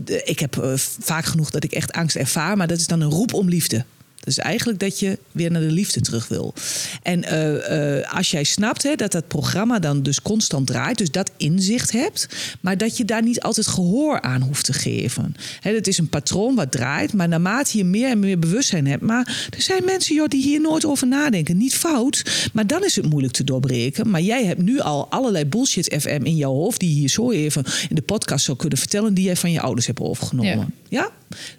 de- 0.04 0.22
ik 0.24 0.38
heb 0.38 0.58
eh, 0.58 0.72
vaak 0.76 1.24
genoeg 1.24 1.50
dat 1.50 1.64
ik 1.64 1.72
echt 1.72 1.92
angst 1.92 2.16
ervaar, 2.16 2.56
maar 2.56 2.66
dat 2.66 2.78
is 2.78 2.86
dan 2.86 3.00
een 3.00 3.10
roep 3.10 3.34
om 3.34 3.48
liefde. 3.48 3.84
Dat 4.26 4.36
is 4.38 4.44
eigenlijk 4.44 4.78
dat 4.78 4.98
je 4.98 5.18
weer 5.32 5.50
naar 5.50 5.60
de 5.60 5.70
liefde 5.70 6.00
terug 6.00 6.28
wil. 6.28 6.54
En 7.02 7.24
eh, 7.24 7.98
eh, 7.98 8.12
als 8.12 8.30
jij 8.30 8.44
snapt 8.44 8.82
hè, 8.82 8.94
dat 8.94 9.12
dat 9.12 9.28
programma 9.28 9.78
dan 9.78 10.02
dus 10.02 10.22
constant 10.22 10.66
draait, 10.66 10.98
dus 10.98 11.10
dat 11.10 11.30
inzicht 11.36 11.92
hebt, 11.92 12.28
maar 12.60 12.78
dat 12.78 12.96
je 12.96 13.04
daar 13.04 13.22
niet 13.22 13.40
altijd 13.40 13.66
gehoor 13.66 14.20
aan 14.20 14.42
hoeft 14.42 14.64
te 14.64 14.72
geven. 14.72 15.34
Hè, 15.60 15.74
het 15.74 15.86
is 15.86 15.98
een 15.98 16.08
patroon 16.08 16.54
wat 16.54 16.72
draait, 16.72 17.12
maar 17.12 17.28
naarmate 17.28 17.78
je 17.78 17.84
meer 17.84 18.10
en 18.10 18.18
meer 18.18 18.38
bewustzijn 18.38 18.86
hebt. 18.86 19.02
Maar 19.02 19.48
er 19.56 19.62
zijn 19.62 19.84
mensen 19.84 20.14
joh, 20.14 20.28
die 20.28 20.42
hier 20.42 20.60
nooit 20.60 20.84
over 20.84 21.06
nadenken. 21.06 21.56
Niet 21.56 21.76
fout, 21.76 22.50
maar 22.52 22.66
dan 22.66 22.84
is 22.84 22.96
het 22.96 23.10
moeilijk 23.10 23.32
te 23.32 23.44
doorbreken. 23.44 24.10
Maar 24.10 24.22
jij 24.22 24.44
hebt 24.44 24.62
nu 24.62 24.80
al 24.80 25.10
allerlei 25.10 25.44
bullshit 25.44 25.94
FM 26.00 26.20
in 26.22 26.36
jouw 26.36 26.52
hoofd, 26.52 26.80
die 26.80 26.88
je 26.88 26.94
hier 26.94 27.08
zo 27.08 27.30
even 27.30 27.64
in 27.88 27.94
de 27.94 28.02
podcast 28.02 28.44
zou 28.44 28.56
kunnen 28.56 28.78
vertellen, 28.78 29.14
die 29.14 29.24
jij 29.24 29.36
van 29.36 29.52
je 29.52 29.60
ouders 29.60 29.86
hebt 29.86 30.00
overgenomen. 30.00 30.74
Ja? 30.88 31.10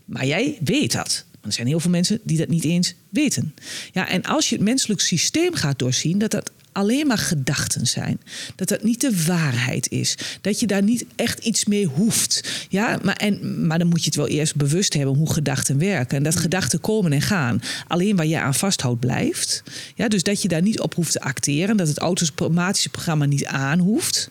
Maar 0.05 0.26
jij 0.26 0.57
weet 0.63 0.91
dat. 0.91 1.26
Er 1.48 1.54
zijn 1.54 1.68
heel 1.68 1.80
veel 1.80 1.91
mensen 1.91 2.20
die 2.24 2.38
dat 2.38 2.48
niet 2.48 2.64
eens 2.64 2.93
weten. 3.10 3.54
Ja, 3.91 4.10
en 4.10 4.24
als 4.24 4.50
je 4.50 4.56
het 4.56 4.64
menselijk 4.64 5.02
systeem 5.02 5.54
gaat 5.54 5.80
doorzien, 5.80 6.18
dat 6.18 6.32
dat 6.32 6.52
alleen 6.78 7.08
maar 7.08 7.18
gedachten 7.18 7.88
zijn. 7.88 8.20
Dat 8.56 8.68
dat 8.68 8.84
niet 8.84 9.02
de 9.02 9.24
waarheid 9.26 9.89
is. 9.89 10.18
Dat 10.41 10.60
je 10.60 10.68
daar 10.68 10.84
niet 10.84 11.06
echt 11.16 11.45
iets 11.45 11.66
mee 11.66 11.86
hoeft. 11.86 12.68
Ja, 12.70 13.00
maar, 13.04 13.16
en, 13.16 13.68
maar 13.68 13.80
dan 13.80 13.88
moet 13.88 14.00
je 14.00 14.06
het 14.06 14.16
wel 14.16 14.28
eerst 14.28 14.56
bewust 14.56 14.93
hebben 14.93 15.16
hoe 15.16 15.34
gedachten 15.34 15.78
werken. 15.78 16.18
En 16.18 16.24
dat 16.24 16.36
gedachten 16.36 16.82
komen 16.82 17.14
en 17.14 17.22
gaan. 17.22 17.62
Alleen 17.88 18.16
waar 18.16 18.26
je 18.26 18.39
aan 18.39 18.56
vasthoudt 18.56 19.00
blijft. 19.00 19.64
Ja, 19.95 20.08
dus 20.08 20.24
dat 20.24 20.41
je 20.41 20.48
daar 20.48 20.62
niet 20.62 20.80
op 20.80 20.95
hoeft 20.95 21.12
te 21.12 21.22
acteren. 21.22 21.78
Dat 21.78 21.88
het 21.88 21.98
automatische 21.98 22.89
programma 22.89 23.26
niet 23.26 23.45
aan 23.45 23.80
hoeft 23.80 24.30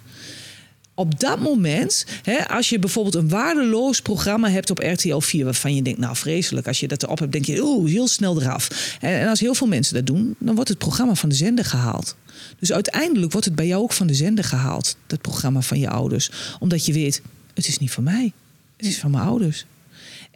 op 0.99 1.21
dat 1.21 1.41
moment, 1.41 2.07
hè, 2.23 2.49
als 2.49 2.69
je 2.69 2.79
bijvoorbeeld 2.79 3.15
een 3.15 3.29
waardeloos 3.29 4.01
programma 4.01 4.51
hebt 4.51 4.71
op 4.71 4.79
RTL 4.79 5.19
4, 5.19 5.45
waarvan 5.45 5.75
je 5.75 5.83
denkt, 5.83 5.99
nou 5.99 6.17
vreselijk, 6.17 6.67
als 6.67 6.81
je 6.81 6.89
dat 6.89 7.03
erop 7.03 7.19
hebt, 7.19 7.33
denk 7.33 7.45
je, 7.45 7.63
oeh, 7.63 7.91
heel 7.91 8.09
snel 8.09 8.41
eraf. 8.41 8.97
En 9.01 9.29
als 9.29 9.41
heel 9.41 9.55
veel 9.55 9.67
mensen 9.67 9.95
dat 9.95 10.07
doen, 10.07 10.35
dan 10.39 10.55
wordt 10.55 10.71
het 10.71 10.79
programma 10.79 11.15
van 11.15 11.29
de 11.29 11.35
zender 11.35 11.65
gehaald. 11.65 12.17
Dus 12.59 12.73
uiteindelijk 12.73 13.33
wordt 13.33 13.47
het 13.47 13.57
bij 13.57 13.67
jou 13.67 13.83
ook 13.83 13.93
van 13.93 14.07
de 14.07 14.15
zender 14.15 14.45
gehaald, 14.45 14.97
dat 15.07 15.21
programma 15.21 15.61
van 15.61 15.79
je 15.79 15.89
ouders. 15.89 16.31
Omdat 16.59 16.87
je 16.87 16.93
weet, 16.93 17.23
het 17.55 17.69
is 17.69 17.79
niet 17.79 17.91
van 17.91 18.05
mij, 18.05 18.33
het 18.77 18.87
is 18.87 18.99
van 18.99 19.11
mijn 19.11 19.25
ouders. 19.25 19.67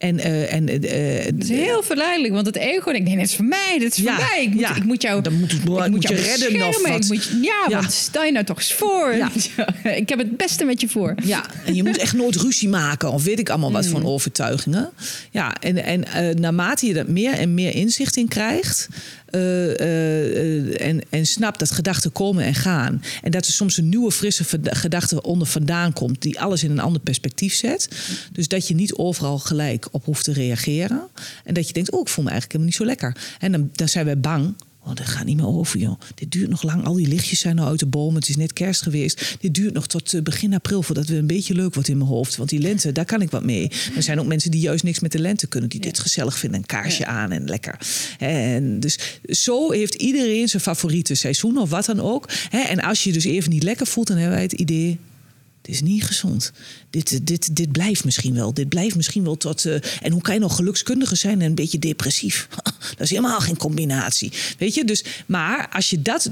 En, 0.01 0.18
uh, 0.18 0.53
en, 0.53 0.68
uh, 0.68 1.24
het 1.24 1.42
is 1.42 1.48
heel 1.48 1.82
verleidelijk, 1.82 2.34
want 2.34 2.46
het 2.46 2.57
ego 2.57 2.92
denkt: 2.92 3.09
nee, 3.09 3.16
dit 3.16 3.26
is 3.26 3.34
voor 3.36 3.44
mij, 3.44 3.76
dit 3.78 3.96
is 3.96 4.03
voor 4.03 4.12
mij. 4.12 4.42
Ik 4.42 4.51
moet, 4.51 4.61
ja. 4.61 4.76
ik 4.76 4.84
moet 4.84 5.03
jou, 5.03 5.22
Dan 5.22 5.38
moet, 5.38 5.53
ik 5.53 5.64
moet, 5.64 5.88
moet 5.88 6.09
je 6.09 6.14
redden 6.14 6.68
of 6.68 6.88
wat. 6.88 7.09
Moet, 7.09 7.30
ja, 7.42 7.64
ja, 7.68 7.80
want 7.80 7.92
stel 7.92 8.24
je 8.24 8.32
nou 8.32 8.44
toch 8.44 8.57
eens 8.57 8.72
voor. 8.72 9.14
Ik 9.94 10.09
heb 10.09 10.18
het 10.18 10.36
beste 10.36 10.64
met 10.64 10.80
je 10.80 10.88
voor. 10.88 11.14
Ja, 11.24 11.44
en 11.66 11.74
je 11.74 11.82
moet 11.82 11.98
echt 11.98 12.14
nooit 12.14 12.36
ruzie 12.36 12.68
maken 12.68 13.12
of 13.12 13.24
weet 13.24 13.38
ik 13.38 13.48
allemaal 13.48 13.72
wat 13.72 13.84
mm. 13.84 13.90
van 13.90 14.07
overtuigingen. 14.07 14.90
Ja, 15.30 15.55
en, 15.61 15.84
en 15.84 16.05
uh, 16.16 16.34
naarmate 16.34 16.86
je 16.86 16.94
er 16.94 17.11
meer 17.11 17.32
en 17.32 17.55
meer 17.55 17.74
inzicht 17.74 18.16
in 18.16 18.28
krijgt, 18.28 18.88
uh, 19.31 19.41
uh, 19.41 20.87
en, 20.87 21.01
en 21.09 21.26
snapt 21.26 21.59
dat 21.59 21.70
gedachten 21.70 22.12
komen 22.12 22.45
en 22.45 22.55
gaan. 22.55 23.03
En 23.22 23.31
dat 23.31 23.47
er 23.47 23.53
soms 23.53 23.76
een 23.76 23.89
nieuwe, 23.89 24.12
frisse 24.12 24.45
gedachte 24.62 25.22
onder 25.22 25.47
vandaan 25.47 25.93
komt, 25.93 26.22
die 26.22 26.41
alles 26.41 26.64
in 26.64 26.70
een 26.70 26.81
ander 26.81 27.01
perspectief 27.01 27.55
zet. 27.55 27.89
Dus 28.33 28.49
dat 28.49 28.68
je 28.68 28.74
niet 28.74 28.95
overal 28.95 29.39
gelijk 29.39 29.89
op 29.91 30.05
hoeft 30.05 30.24
te 30.24 30.33
reageren. 30.33 31.03
En 31.45 31.55
dat 31.55 31.66
je 31.66 31.72
denkt, 31.72 31.91
oh, 31.91 32.01
ik 32.01 32.09
voel 32.09 32.24
me 32.24 32.31
eigenlijk 32.31 32.61
helemaal 32.61 32.89
niet 32.89 33.01
zo 33.01 33.05
lekker. 33.05 33.37
En 33.39 33.53
dan, 33.53 33.70
dan 33.72 33.89
zijn 33.89 34.05
wij 34.05 34.20
bang 34.20 34.55
Oh, 34.91 34.97
dat 34.97 35.07
gaat 35.07 35.24
niet 35.24 35.36
meer 35.36 35.47
over, 35.47 35.78
joh. 35.78 36.01
Dit 36.14 36.32
duurt 36.32 36.49
nog 36.51 36.62
lang. 36.62 36.84
Al 36.84 36.95
die 36.95 37.09
lichtjes 37.09 37.41
zijn 37.41 37.57
nou 37.57 37.68
uit 37.68 37.78
de 37.78 37.86
bomen. 37.86 38.14
Het 38.14 38.28
is 38.28 38.36
net 38.36 38.53
kerst 38.53 38.82
geweest. 38.82 39.36
Dit 39.41 39.55
duurt 39.55 39.74
nog 39.74 39.86
tot 39.86 40.14
eh, 40.14 40.22
begin 40.22 40.55
april 40.55 40.82
voordat 40.82 41.09
het 41.09 41.18
een 41.18 41.26
beetje 41.26 41.55
leuk 41.55 41.74
wordt 41.74 41.88
in 41.88 41.97
mijn 41.99 42.11
hoofd. 42.11 42.36
Want 42.36 42.49
die 42.49 42.61
lente, 42.61 42.93
daar 42.93 43.05
kan 43.05 43.22
ik 43.22 43.30
wat 43.30 43.45
mee. 43.45 43.70
Er 43.97 44.03
zijn 44.03 44.20
ook 44.20 44.26
mensen 44.26 44.51
die 44.51 44.61
juist 44.61 44.84
niks 44.84 45.01
met 45.01 45.12
de 45.12 45.18
lente 45.18 45.47
kunnen. 45.47 45.70
Die 45.70 45.80
dit 45.80 45.99
gezellig 45.99 46.38
vinden. 46.38 46.61
Een 46.61 46.66
kaarsje 46.66 47.07
aan 47.07 47.30
en 47.30 47.45
lekker. 47.45 47.78
En 48.18 48.80
dus 48.80 48.99
zo 49.22 49.70
heeft 49.70 49.95
iedereen 49.95 50.49
zijn 50.49 50.62
favoriete 50.62 51.14
seizoen 51.14 51.59
of 51.59 51.70
wat 51.70 51.84
dan 51.84 52.01
ook. 52.01 52.28
En 52.51 52.80
als 52.80 53.03
je 53.03 53.09
je 53.09 53.14
dus 53.14 53.24
even 53.24 53.51
niet 53.51 53.62
lekker 53.62 53.86
voelt, 53.86 54.07
dan 54.07 54.16
hebben 54.16 54.34
wij 54.34 54.45
het 54.45 54.53
idee 54.53 54.99
dit 55.71 55.83
is 55.83 55.89
niet 55.89 56.05
gezond. 56.05 56.53
Dit, 56.91 57.27
dit, 57.27 57.57
dit 57.57 57.73
blijft 57.73 58.05
misschien 58.05 58.35
wel. 58.35 58.55
Dit 58.55 58.68
blijft 58.68 58.97
misschien 58.97 59.25
wel 59.25 59.37
tot. 59.37 59.64
Uh, 59.64 59.75
en 60.01 60.12
hoe 60.12 60.23
kan 60.23 60.35
je 60.35 60.41
nog 60.41 60.57
gelukskundige 60.57 61.16
zijn 61.16 61.41
en 61.41 61.47
een 61.47 61.55
beetje 61.55 61.79
depressief? 61.79 62.49
dat 62.97 63.01
is 63.01 63.11
helemaal 63.11 63.41
geen 63.41 63.57
combinatie. 63.57 64.33
Weet 64.59 64.75
je, 64.75 64.85
dus. 64.85 65.05
Maar 65.27 65.68
als 65.68 65.91
je 65.91 66.03
dat, 66.03 66.31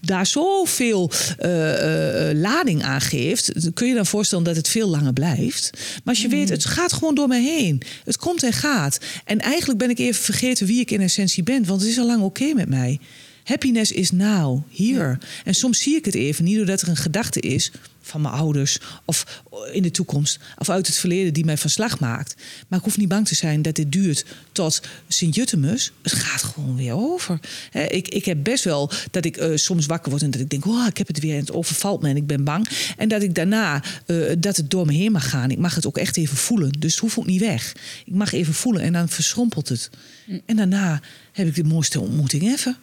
daar 0.00 0.26
zoveel 0.26 1.10
uh, 1.40 2.30
uh, 2.30 2.40
lading 2.40 2.82
aan 2.82 3.00
geeft, 3.00 3.52
kun 3.74 3.88
je 3.88 3.94
dan 3.94 4.06
voorstellen 4.06 4.44
dat 4.44 4.56
het 4.56 4.68
veel 4.68 4.88
langer 4.88 5.12
blijft. 5.12 5.70
Maar 5.72 6.14
als 6.14 6.22
je 6.22 6.28
weet, 6.28 6.48
het 6.48 6.64
gaat 6.64 6.92
gewoon 6.92 7.14
door 7.14 7.28
me 7.28 7.40
heen. 7.40 7.82
Het 8.04 8.16
komt 8.16 8.42
en 8.42 8.52
gaat. 8.52 8.98
En 9.24 9.40
eigenlijk 9.40 9.78
ben 9.78 9.90
ik 9.90 9.98
even 9.98 10.22
vergeten 10.22 10.66
wie 10.66 10.80
ik 10.80 10.90
in 10.90 11.00
essentie 11.00 11.42
ben, 11.42 11.64
want 11.64 11.80
het 11.80 11.90
is 11.90 11.98
al 11.98 12.06
lang 12.06 12.22
oké 12.22 12.52
met 12.54 12.68
mij. 12.68 13.00
Happiness 13.44 13.92
is 13.92 14.10
now, 14.10 14.62
hier. 14.68 15.18
En 15.44 15.54
soms 15.54 15.78
zie 15.82 15.96
ik 15.96 16.04
het 16.04 16.14
even, 16.14 16.44
niet 16.44 16.56
doordat 16.56 16.80
er 16.80 16.88
een 16.88 16.96
gedachte 16.96 17.40
is 17.40 17.72
van 18.06 18.20
mijn 18.20 18.34
ouders 18.34 18.78
of 19.04 19.42
in 19.72 19.82
de 19.82 19.90
toekomst 19.90 20.38
of 20.58 20.70
uit 20.70 20.86
het 20.86 20.96
verleden 20.96 21.32
die 21.32 21.44
mij 21.44 21.56
van 21.56 21.70
slag 21.70 22.00
maakt. 22.00 22.34
Maar 22.68 22.78
ik 22.78 22.84
hoef 22.84 22.96
niet 22.96 23.08
bang 23.08 23.26
te 23.26 23.34
zijn 23.34 23.62
dat 23.62 23.74
dit 23.74 23.92
duurt 23.92 24.24
tot 24.52 24.82
Sint-Juttemus. 25.08 25.92
Het 26.02 26.12
gaat 26.12 26.42
gewoon 26.42 26.76
weer 26.76 26.94
over. 26.94 27.40
ik, 27.88 28.08
ik 28.08 28.24
heb 28.24 28.38
best 28.42 28.64
wel 28.64 28.90
dat 29.10 29.24
ik 29.24 29.40
uh, 29.40 29.56
soms 29.56 29.86
wakker 29.86 30.10
word 30.10 30.22
en 30.22 30.30
dat 30.30 30.40
ik 30.40 30.50
denk, 30.50 30.66
oh, 30.66 30.86
ik 30.86 30.98
heb 30.98 31.06
het 31.06 31.20
weer 31.20 31.34
en 31.34 31.40
het 31.40 31.52
overvalt 31.52 32.02
me 32.02 32.08
en 32.08 32.16
ik 32.16 32.26
ben 32.26 32.44
bang. 32.44 32.68
En 32.96 33.08
dat 33.08 33.22
ik 33.22 33.34
daarna 33.34 33.82
uh, 34.06 34.32
dat 34.38 34.56
het 34.56 34.70
door 34.70 34.86
me 34.86 34.92
heen 34.92 35.12
mag 35.12 35.30
gaan. 35.30 35.50
Ik 35.50 35.58
mag 35.58 35.74
het 35.74 35.86
ook 35.86 35.98
echt 35.98 36.16
even 36.16 36.36
voelen. 36.36 36.72
Dus 36.78 36.92
het 36.92 37.00
hoeft 37.00 37.18
ook 37.18 37.26
niet 37.26 37.40
weg. 37.40 37.72
Ik 38.04 38.14
mag 38.14 38.32
even 38.32 38.54
voelen 38.54 38.82
en 38.82 38.92
dan 38.92 39.08
verschrompelt 39.08 39.68
het. 39.68 39.90
Mm. 40.26 40.40
En 40.46 40.56
daarna 40.56 41.00
heb 41.32 41.46
ik 41.46 41.54
de 41.54 41.64
mooiste 41.64 42.00
ontmoeting 42.00 42.42
even. 42.42 42.76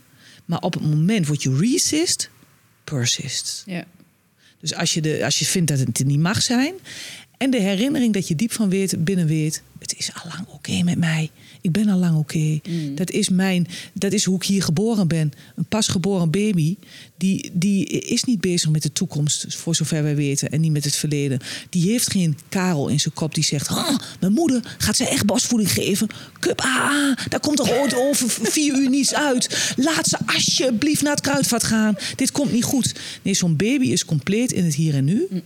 Maar 0.46 0.60
op 0.60 0.74
het 0.74 0.84
moment 0.84 1.28
word 1.28 1.44
je 1.44 1.58
resist, 1.58 2.30
persist. 2.84 3.64
Ja. 3.66 3.86
Dus 4.60 4.74
als 4.74 4.94
je, 4.94 5.02
de, 5.02 5.26
als 5.26 5.40
je 5.40 5.46
vindt 5.46 5.68
dat 5.68 5.80
het 5.80 6.06
niet 6.06 6.20
mag 6.20 6.42
zijn. 6.42 6.74
En 7.38 7.50
de 7.50 7.62
herinnering 7.62 8.14
dat 8.14 8.28
je 8.28 8.36
diep 8.36 8.52
van 8.52 8.70
weet, 8.70 9.04
binnen 9.04 9.28
weet, 9.28 9.64
het 9.80 9.98
is 9.98 10.14
al 10.14 10.32
lang 10.36 10.48
oké 10.48 10.84
met 10.84 10.98
mij. 10.98 11.32
Ik 11.62 11.72
ben 11.72 11.90
al 11.90 11.98
lang 11.98 12.18
oké. 12.18 12.60
Mm. 12.70 12.96
Dat 12.96 13.12
is 13.12 13.30
mijn, 13.30 13.68
dat 13.94 14.14
is 14.14 14.26
hoe 14.26 14.36
ik 14.36 14.44
hier 14.44 14.64
geboren 14.64 15.08
ben. 15.08 15.32
Een 15.56 15.66
pasgeboren 15.66 16.32
baby, 16.32 16.76
die, 17.18 17.52
die 17.54 17.86
is 17.86 18.24
niet 18.24 18.42
bezig 18.42 18.70
met 18.70 18.84
de 18.84 18.92
toekomst, 18.92 19.46
voor 19.56 19.76
zover 19.76 20.04
wij 20.04 20.16
weten, 20.16 20.50
en 20.50 20.62
niet 20.62 20.72
met 20.72 20.84
het 20.84 20.96
verleden. 20.96 21.40
Die 21.70 21.90
heeft 21.90 22.12
geen 22.12 22.38
Karel 22.50 22.88
in 22.88 23.00
zijn 23.00 23.14
kop 23.14 23.36
die 23.36 23.44
zegt: 23.44 23.70
oh, 23.70 23.98
Mijn 24.20 24.34
moeder 24.34 24.76
gaat 24.78 24.96
ze 24.96 25.08
echt 25.08 25.26
bosvoeding 25.26 25.72
geven. 25.72 26.08
Kup, 26.40 26.62
ah, 26.62 27.16
daar 27.30 27.40
komt 27.40 27.58
toch 27.58 27.72
ooit 27.72 27.96
over 27.96 28.30
vier 28.30 28.76
uur 28.76 28.90
niets 28.90 29.14
uit. 29.14 29.74
Laat 29.78 30.08
ze 30.08 30.18
alsjeblieft 30.26 31.02
naar 31.02 31.12
het 31.12 31.22
kruidvat 31.22 31.64
gaan. 31.64 31.96
Dit 32.16 32.32
komt 32.32 32.52
niet 32.52 32.64
goed. 32.64 32.96
Nee, 33.22 33.34
zo'n 33.34 33.56
baby 33.56 33.86
is 33.86 34.06
compleet 34.06 34.52
in 34.52 34.64
het 34.64 34.76
hier 34.76 34.94
en 34.94 35.06
nu. 35.06 35.28
Mm. 35.30 35.42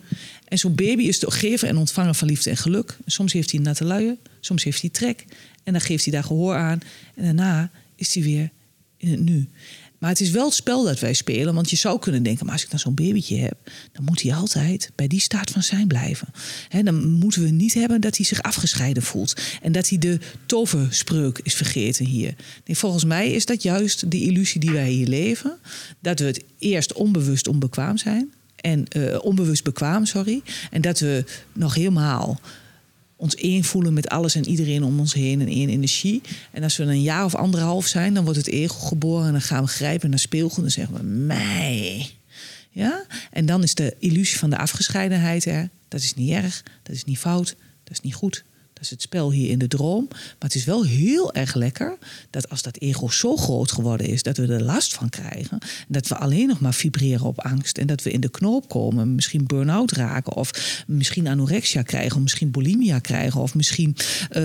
En 0.45 0.57
zo'n 0.57 0.76
baby 0.76 1.03
is 1.03 1.20
de 1.20 1.32
gever 1.32 1.68
en 1.68 1.78
ontvanger 1.78 2.16
van 2.16 2.28
liefde 2.28 2.49
en 2.49 2.57
geluk. 2.57 2.97
Soms 3.05 3.34
heeft 3.34 3.51
hij 3.51 3.59
natte 3.59 3.84
luien, 3.84 4.18
soms 4.39 4.63
heeft 4.63 4.82
hij 4.82 4.89
trek. 4.89 5.26
En 5.66 5.74
dan 5.74 5.82
geeft 5.82 6.03
hij 6.03 6.13
daar 6.13 6.24
gehoor 6.24 6.55
aan. 6.55 6.80
En 7.16 7.24
daarna 7.24 7.72
is 7.95 8.13
hij 8.13 8.24
weer 8.24 8.49
in 8.97 9.11
het 9.11 9.20
nu. 9.20 9.49
Maar 9.97 10.09
het 10.09 10.20
is 10.20 10.32
wel 10.32 10.45
het 10.45 10.53
spel 10.53 10.84
dat 10.84 10.99
wij 10.99 11.13
spelen. 11.13 11.53
Want 11.53 11.70
je 11.70 11.76
zou 11.76 11.99
kunnen 11.99 12.24
denken, 12.24 12.45
maar 12.45 12.53
als 12.53 12.63
ik 12.63 12.70
dan 12.70 12.80
zo'n 12.80 12.93
babytje 12.95 13.38
heb... 13.38 13.57
dan 13.91 14.03
moet 14.03 14.22
hij 14.22 14.34
altijd 14.34 14.91
bij 14.95 15.07
die 15.07 15.20
staat 15.20 15.51
van 15.51 15.63
zijn 15.63 15.88
blijven. 15.88 16.28
He, 16.70 16.84
dan 16.84 17.11
moeten 17.11 17.43
we 17.43 17.49
niet 17.49 17.74
hebben 17.74 18.01
dat 18.01 18.18
hij 18.18 18.26
zich 18.26 18.41
afgescheiden 18.41 19.03
voelt. 19.03 19.41
En 19.61 19.72
dat 19.72 19.89
hij 19.89 19.97
de 19.97 20.20
toverspreuk 20.45 21.39
is 21.43 21.53
vergeten 21.53 22.05
hier. 22.05 22.36
Nee, 22.66 22.78
volgens 22.78 23.03
mij 23.03 23.32
is 23.32 23.45
dat 23.45 23.63
juist 23.63 24.11
de 24.11 24.22
illusie 24.22 24.59
die 24.59 24.72
wij 24.72 24.89
hier 24.89 25.07
leven. 25.07 25.57
Dat 25.99 26.20
we 26.20 26.26
het 26.26 26.43
eerst 26.59 26.93
onbewust 26.93 27.47
onbekwaam 27.47 27.97
zijn. 27.97 28.34
En 28.55 28.86
uh, 28.97 29.18
onbewust 29.22 29.63
bekwaam, 29.63 30.05
sorry. 30.05 30.41
En 30.72 30.82
dat 30.82 30.99
we 30.99 31.24
nog 31.53 31.74
helemaal 31.74 32.39
ons 33.16 33.36
één 33.36 33.63
voelen 33.63 33.93
met 33.93 34.07
alles 34.07 34.36
en 34.36 34.47
iedereen 34.47 34.84
om 34.84 34.99
ons 34.99 35.13
heen 35.13 35.41
en 35.41 35.47
één 35.47 35.70
energie. 35.70 36.22
En 36.51 36.63
als 36.63 36.78
we 36.78 36.84
een 36.84 37.01
jaar 37.01 37.26
of 37.26 37.36
anderhalf 37.36 37.88
zijn, 37.88 38.13
dan 38.13 38.24
wordt 38.24 38.39
het 38.39 38.47
ego 38.47 38.80
geboren 38.80 39.26
en 39.26 39.32
dan 39.32 39.41
gaan 39.41 39.63
we 39.63 39.70
grijpen 39.70 40.09
naar 40.09 40.20
speelgoed 40.20 40.63
en 40.63 40.72
zeggen 40.72 40.95
we 40.95 41.03
mij. 41.03 42.09
Ja? 42.70 43.05
En 43.32 43.45
dan 43.45 43.63
is 43.63 43.76
de 43.76 43.95
illusie 43.99 44.38
van 44.38 44.49
de 44.49 44.57
afgescheidenheid 44.57 45.45
er. 45.45 45.70
Dat 45.88 46.01
is 46.01 46.13
niet 46.13 46.32
erg, 46.32 46.63
dat 46.84 46.95
is 46.95 47.03
niet 47.03 47.18
fout, 47.18 47.55
dat 47.84 47.93
is 47.93 48.01
niet 48.01 48.13
goed. 48.16 48.43
Is 48.86 48.91
het 48.91 49.01
spel 49.01 49.31
hier 49.31 49.49
in 49.49 49.59
de 49.59 49.67
droom. 49.67 50.07
Maar 50.09 50.36
het 50.39 50.55
is 50.55 50.63
wel 50.63 50.86
heel 50.86 51.33
erg 51.33 51.53
lekker 51.53 51.97
dat 52.29 52.49
als 52.49 52.61
dat 52.61 52.77
ego 52.77 53.09
zo 53.09 53.38
groot 53.38 53.71
geworden 53.71 54.07
is 54.07 54.23
dat 54.23 54.38
we 54.38 54.47
er 54.47 54.63
last 54.63 54.93
van 54.93 55.09
krijgen. 55.09 55.59
En 55.59 55.88
dat 55.88 56.07
we 56.07 56.15
alleen 56.15 56.47
nog 56.47 56.59
maar 56.59 56.73
vibreren 56.73 57.25
op 57.25 57.39
angst. 57.39 57.77
En 57.77 57.88
dat 57.88 58.03
we 58.03 58.11
in 58.11 58.19
de 58.19 58.29
knoop 58.29 58.69
komen, 58.69 59.15
misschien 59.15 59.45
burn-out 59.45 59.91
raken. 59.91 60.36
Of 60.36 60.83
misschien 60.88 61.27
anorexia 61.27 61.81
krijgen. 61.81 62.15
Of 62.15 62.21
misschien 62.21 62.51
bulimia 62.51 62.99
krijgen. 62.99 63.41
Of 63.41 63.55
misschien 63.55 63.95
uh, 63.97 64.41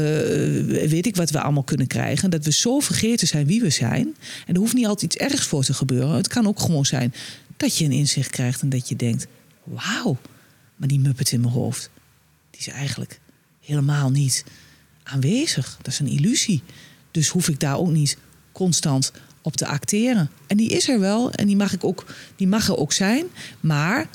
weet 0.89 1.07
ik 1.07 1.17
wat 1.17 1.31
we 1.31 1.41
allemaal 1.41 1.63
kunnen 1.63 1.87
krijgen. 1.87 2.31
Dat 2.31 2.45
we 2.45 2.53
zo 2.53 2.81
vergeten 2.81 3.27
zijn 3.27 3.47
wie 3.47 3.61
we 3.61 3.71
zijn. 3.71 4.17
En 4.47 4.55
er 4.55 4.61
hoeft 4.61 4.75
niet 4.75 4.87
altijd 4.87 5.15
iets 5.15 5.25
ergs 5.33 5.47
voor 5.47 5.65
te 5.65 5.75
gebeuren. 5.75 6.15
Het 6.15 6.29
kan 6.29 6.47
ook 6.47 6.61
gewoon 6.61 6.87
zijn 6.87 7.15
dat 7.57 7.77
je 7.77 7.85
een 7.85 7.93
inzicht 7.93 8.31
krijgt 8.31 8.63
en 8.63 8.69
dat 8.69 8.89
je 8.89 8.97
denkt: 8.97 9.27
wauw, 9.65 10.17
maar 10.77 10.89
die 10.89 11.01
muppet 11.01 11.33
in 11.33 11.41
mijn 11.41 11.53
hoofd, 11.53 11.91
die 12.51 12.61
is 12.61 12.69
eigenlijk 12.69 13.21
helemaal 13.71 14.11
niet 14.11 14.45
aanwezig. 15.03 15.77
Dat 15.83 15.93
is 15.93 15.99
een 15.99 16.07
illusie. 16.07 16.63
Dus 17.11 17.29
hoef 17.29 17.49
ik 17.49 17.61
daar 17.61 17.79
ook 17.79 17.91
niet 17.91 18.17
constant 18.53 19.13
op 19.43 19.57
te 19.57 19.67
acteren. 19.67 20.31
En 20.47 20.57
die 20.57 20.69
is 20.69 20.89
er 20.89 21.01
wel 21.01 21.33
en 21.33 21.47
die 21.47 21.57
mag, 21.57 21.73
ik 21.73 21.85
ook, 21.85 22.05
die 22.37 22.47
mag 22.47 22.69
er 22.69 22.77
ook 22.77 22.93
zijn. 22.93 23.27
Maar 23.61 24.09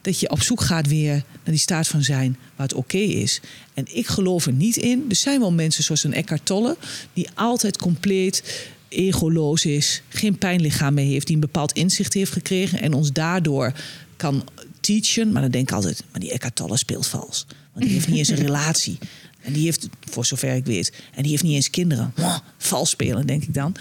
dat 0.00 0.20
je 0.20 0.30
op 0.30 0.42
zoek 0.42 0.60
gaat 0.60 0.86
weer 0.88 1.12
naar 1.14 1.24
die 1.44 1.56
staat 1.56 1.88
van 1.88 2.02
zijn 2.02 2.36
waar 2.56 2.66
het 2.66 2.76
oké 2.76 2.98
is. 2.98 3.40
En 3.74 3.96
ik 3.96 4.06
geloof 4.06 4.46
er 4.46 4.52
niet 4.52 4.76
in. 4.76 5.04
Er 5.08 5.16
zijn 5.16 5.40
wel 5.40 5.52
mensen 5.52 5.84
zoals 5.84 6.04
een 6.04 6.14
Eckhart 6.14 6.46
Tolle... 6.46 6.76
die 7.12 7.28
altijd 7.34 7.76
compleet 7.78 8.68
egoloos 8.88 9.64
is, 9.64 10.02
geen 10.08 10.38
pijnlichaam 10.38 10.94
meer 10.94 11.04
heeft... 11.04 11.26
die 11.26 11.34
een 11.34 11.40
bepaald 11.40 11.72
inzicht 11.72 12.12
heeft 12.12 12.32
gekregen... 12.32 12.80
en 12.80 12.92
ons 12.92 13.12
daardoor 13.12 13.72
kan 14.16 14.44
teachen. 14.82 15.32
Maar 15.32 15.42
dan 15.42 15.50
denk 15.50 15.68
ik 15.68 15.74
altijd, 15.74 16.04
maar 16.10 16.20
die 16.20 16.32
Eckhart 16.32 16.56
Tolle 16.56 16.76
speelt 16.76 17.06
vals. 17.06 17.46
Want 17.72 17.84
die 17.84 17.94
heeft 17.94 18.08
niet 18.08 18.18
eens 18.18 18.28
een 18.28 18.46
relatie. 18.46 18.98
En 19.40 19.52
die 19.52 19.64
heeft, 19.64 19.88
voor 20.00 20.26
zover 20.26 20.54
ik 20.54 20.64
weet, 20.64 20.92
en 21.14 21.22
die 21.22 21.30
heeft 21.30 21.42
niet 21.42 21.54
eens 21.54 21.70
kinderen. 21.70 22.12
Oh, 22.18 22.38
vals 22.58 22.90
spelen, 22.90 23.26
denk 23.26 23.42
ik 23.42 23.54
dan. 23.54 23.74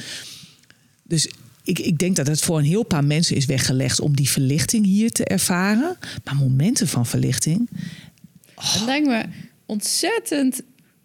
Dus 1.04 1.30
ik, 1.64 1.80
ik 1.80 1.98
denk 1.98 2.16
dat 2.16 2.28
het 2.28 2.42
voor 2.42 2.58
een 2.58 2.66
heel 2.66 2.84
paar 2.84 3.04
mensen 3.04 3.36
is 3.36 3.46
weggelegd 3.46 4.00
om 4.00 4.16
die 4.16 4.30
verlichting 4.30 4.86
hier 4.86 5.12
te 5.12 5.26
ervaren. 5.26 5.98
Maar 6.24 6.36
momenten 6.36 6.88
van 6.88 7.06
verlichting. 7.06 7.70
Het 8.56 8.86
lijkt 8.86 9.08
me 9.08 9.24
ontzettend 9.66 10.62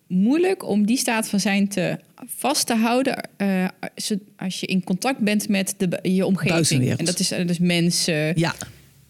moeilijk 0.07 0.65
om 0.65 0.87
die 0.87 0.97
staat 0.97 1.29
van 1.29 1.41
zijn 1.41 1.69
te 1.69 1.99
vast 2.37 2.67
te 2.67 2.75
houden 2.75 3.29
eh, 3.37 3.69
als 4.37 4.61
je 4.61 4.67
in 4.67 4.85
contact 4.85 5.19
bent 5.19 5.49
met 5.49 5.75
de, 5.79 5.99
je 6.03 6.27
omgeving. 6.27 6.97
En 6.97 7.05
dat 7.05 7.19
is 7.19 7.29
dus 7.29 7.59
mensen, 7.59 8.39
ja. 8.39 8.55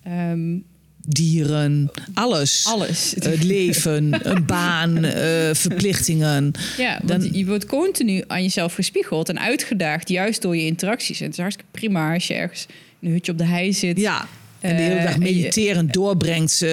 Ehm, 0.03 0.59
dieren, 1.07 1.91
alles. 2.15 2.65
Alles. 2.67 3.15
Het 3.19 3.43
leven, 3.43 4.19
een 4.31 4.47
baan, 4.47 5.05
uh, 5.05 5.13
verplichtingen. 5.53 6.53
Ja, 6.77 7.01
want 7.05 7.23
Dan, 7.23 7.33
je 7.33 7.47
wordt 7.47 7.67
continu 7.67 8.25
aan 8.27 8.43
jezelf 8.43 8.75
gespiegeld 8.75 9.29
en 9.29 9.39
uitgedaagd, 9.39 10.09
juist 10.09 10.43
door 10.43 10.57
je 10.57 10.65
interacties. 10.67 11.19
En 11.19 11.25
het 11.25 11.35
is 11.35 11.41
hartstikke 11.41 11.71
prima 11.71 12.15
als 12.15 12.27
je 12.27 12.35
ergens 12.35 12.67
in 13.01 13.09
een 13.09 13.15
hutje 13.15 13.33
op 13.33 13.39
de 13.39 13.45
hei 13.45 13.73
zit. 13.73 13.99
Ja. 13.99 14.29
En 14.61 14.77
de 14.77 14.83
hele 14.83 15.03
dag 15.03 15.13
eh, 15.13 15.19
mediterend 15.19 15.93
doorbrengt 15.93 16.61
uh, 16.63 16.71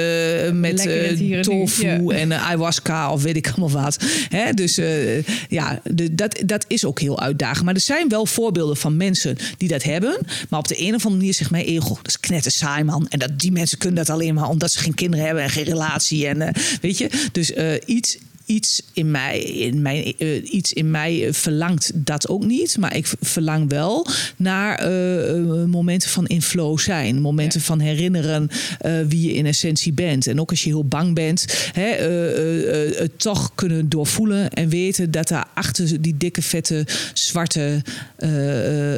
met 0.52 0.86
uh, 0.86 1.40
tofu 1.40 2.08
en 2.08 2.34
ayahuasca 2.34 3.12
of 3.12 3.24
weet 3.24 3.36
ik 3.36 3.48
allemaal 3.48 3.84
wat. 3.84 3.98
Hè? 4.30 4.54
Dus 4.54 4.80
ja, 5.50 5.82
de, 5.84 6.16
dat, 6.16 6.42
dat 6.46 6.66
is 6.68 6.86
ook 6.86 7.00
heel 7.00 7.20
uitdagend. 7.20 7.66
Maar 7.66 7.74
er 7.74 7.80
zijn 7.80 8.10
wel 8.10 8.26
voorbeelden 8.26 8.78
van 8.78 8.98
mensen 8.98 9.38
die 9.58 9.68
dat 9.68 9.84
hebben. 9.84 10.18
Maar 10.50 10.60
op 10.60 10.68
de 10.68 10.80
een 10.80 10.96
of 10.96 11.06
andere 11.06 11.16
manier 11.16 11.34
zegt 11.34 11.52
mijn 11.52 11.66
ego, 11.66 11.96
dat 11.96 12.08
is 12.08 12.20
knetter 12.20 12.52
saai 12.52 12.84
man. 12.84 13.08
En 13.10 13.20
dat, 13.20 13.40
die 13.40 13.52
mensen 13.52 13.78
kunnen 13.78 14.06
dat 14.06 14.16
alleen 14.16 14.34
maar 14.34 14.50
omdat 14.50 14.72
ze 14.72 14.80
geen 14.80 14.94
kinderen 14.94 15.26
hebben 15.26 15.44
en 15.44 15.50
geen 15.50 15.64
relatie. 15.64 16.28
En 16.28 16.54
weet 16.82 16.98
je, 16.98 17.10
dus 17.32 17.52
iets 17.86 18.18
iets 18.54 18.82
in 18.94 19.12
mij, 19.12 19.42
in 19.42 19.82
mij, 19.82 20.16
uh, 20.18 20.54
iets 20.54 20.74
in 20.74 20.92
mij 20.92 21.28
eh, 21.28 21.34
verlangt 21.34 21.92
dat 21.94 22.28
ook 22.28 22.46
niet. 22.46 22.78
Maar 22.78 22.96
ik 22.96 23.14
verlang 23.22 23.70
wel 23.70 24.08
naar 24.38 24.92
uh, 24.92 25.66
momenten 25.66 26.10
van 26.10 26.28
in 26.28 26.42
flow 26.42 26.80
zijn. 26.80 27.22
Momenten 27.22 27.62
van 27.62 27.80
herinneren 27.80 28.50
wie 29.08 29.28
je 29.28 29.34
in 29.34 29.46
essentie 29.46 29.94
bent. 29.94 30.28
En 30.28 30.40
ook 30.40 30.50
als 30.50 30.64
je 30.64 30.70
heel 30.70 30.86
bang 30.86 31.16
bent, 31.16 31.46
hè, 31.74 31.88
het 33.02 33.20
toch 33.20 33.52
kunnen 33.56 33.90
doorvoelen 33.90 34.50
en 34.50 34.70
weten 34.70 35.12
dat 35.12 35.28
daar 35.28 35.48
achter 35.54 36.02
die 36.02 36.18
dikke, 36.18 36.42
vette, 36.42 36.86
zwarte 37.14 37.82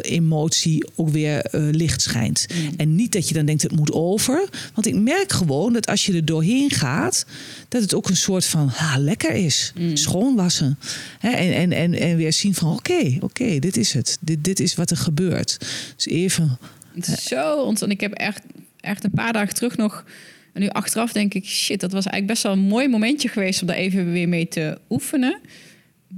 emotie 0.02 0.88
ook 0.96 1.10
weer 1.10 1.48
licht 1.52 2.02
schijnt. 2.02 2.46
Mm. 2.54 2.74
En 2.78 2.96
niet 2.96 3.12
dat 3.12 3.28
je 3.28 3.34
dan 3.34 3.46
denkt 3.46 3.62
het 3.62 3.76
moet 3.76 3.92
over. 3.92 4.50
Want 4.74 4.88
ik 4.88 4.96
merk 4.96 5.32
gewoon 5.32 5.74
dat 5.74 5.88
als 5.88 6.06
je 6.06 6.14
er 6.14 6.26
doorheen 6.26 6.72
gaat, 6.72 7.26
dat 7.70 7.82
het 7.82 7.94
ook 7.94 8.10
een 8.10 8.16
soort 8.16 8.46
van 8.46 8.68
ha, 8.68 8.98
lekker 8.98 9.32
is. 9.32 9.45
Mm. 9.76 9.96
Schoonwassen. 9.96 10.80
Hè? 11.20 11.30
En, 11.30 11.54
en, 11.54 11.72
en, 11.72 11.94
en 11.94 12.18
weer 12.18 12.34
zien 12.34 12.54
van 12.54 12.74
oké, 12.74 13.18
oké, 13.20 13.60
dit 13.60 13.78
is 13.78 13.94
het. 13.94 14.18
Dit, 14.22 14.44
dit 14.44 14.60
is 14.60 14.76
wat 14.76 14.90
er 14.90 14.98
gebeurt. 14.98 15.58
Dus 15.96 16.06
even. 16.06 16.58
Het 16.96 17.08
is 17.08 17.24
zo 17.24 17.62
ontzettend. 17.62 18.02
Ik 18.02 18.10
heb 18.10 18.14
echt, 18.14 18.42
echt 18.80 19.04
een 19.04 19.12
paar 19.12 19.34
dagen 19.34 19.54
terug 19.54 19.78
nog. 19.78 20.06
En 20.54 20.62
nu 20.62 20.70
achteraf 20.70 21.12
denk 21.12 21.34
ik, 21.34 21.46
shit, 21.46 21.80
dat 21.80 21.92
was 21.92 22.06
eigenlijk 22.06 22.28
best 22.28 22.44
wel 22.44 22.52
een 22.52 22.70
mooi 22.70 22.88
momentje 22.88 23.28
geweest 23.28 23.62
om 23.62 23.68
daar 23.68 23.76
even 23.76 24.12
weer 24.12 24.30
mee 24.30 24.48
te 24.48 24.78
oefenen. 24.90 25.40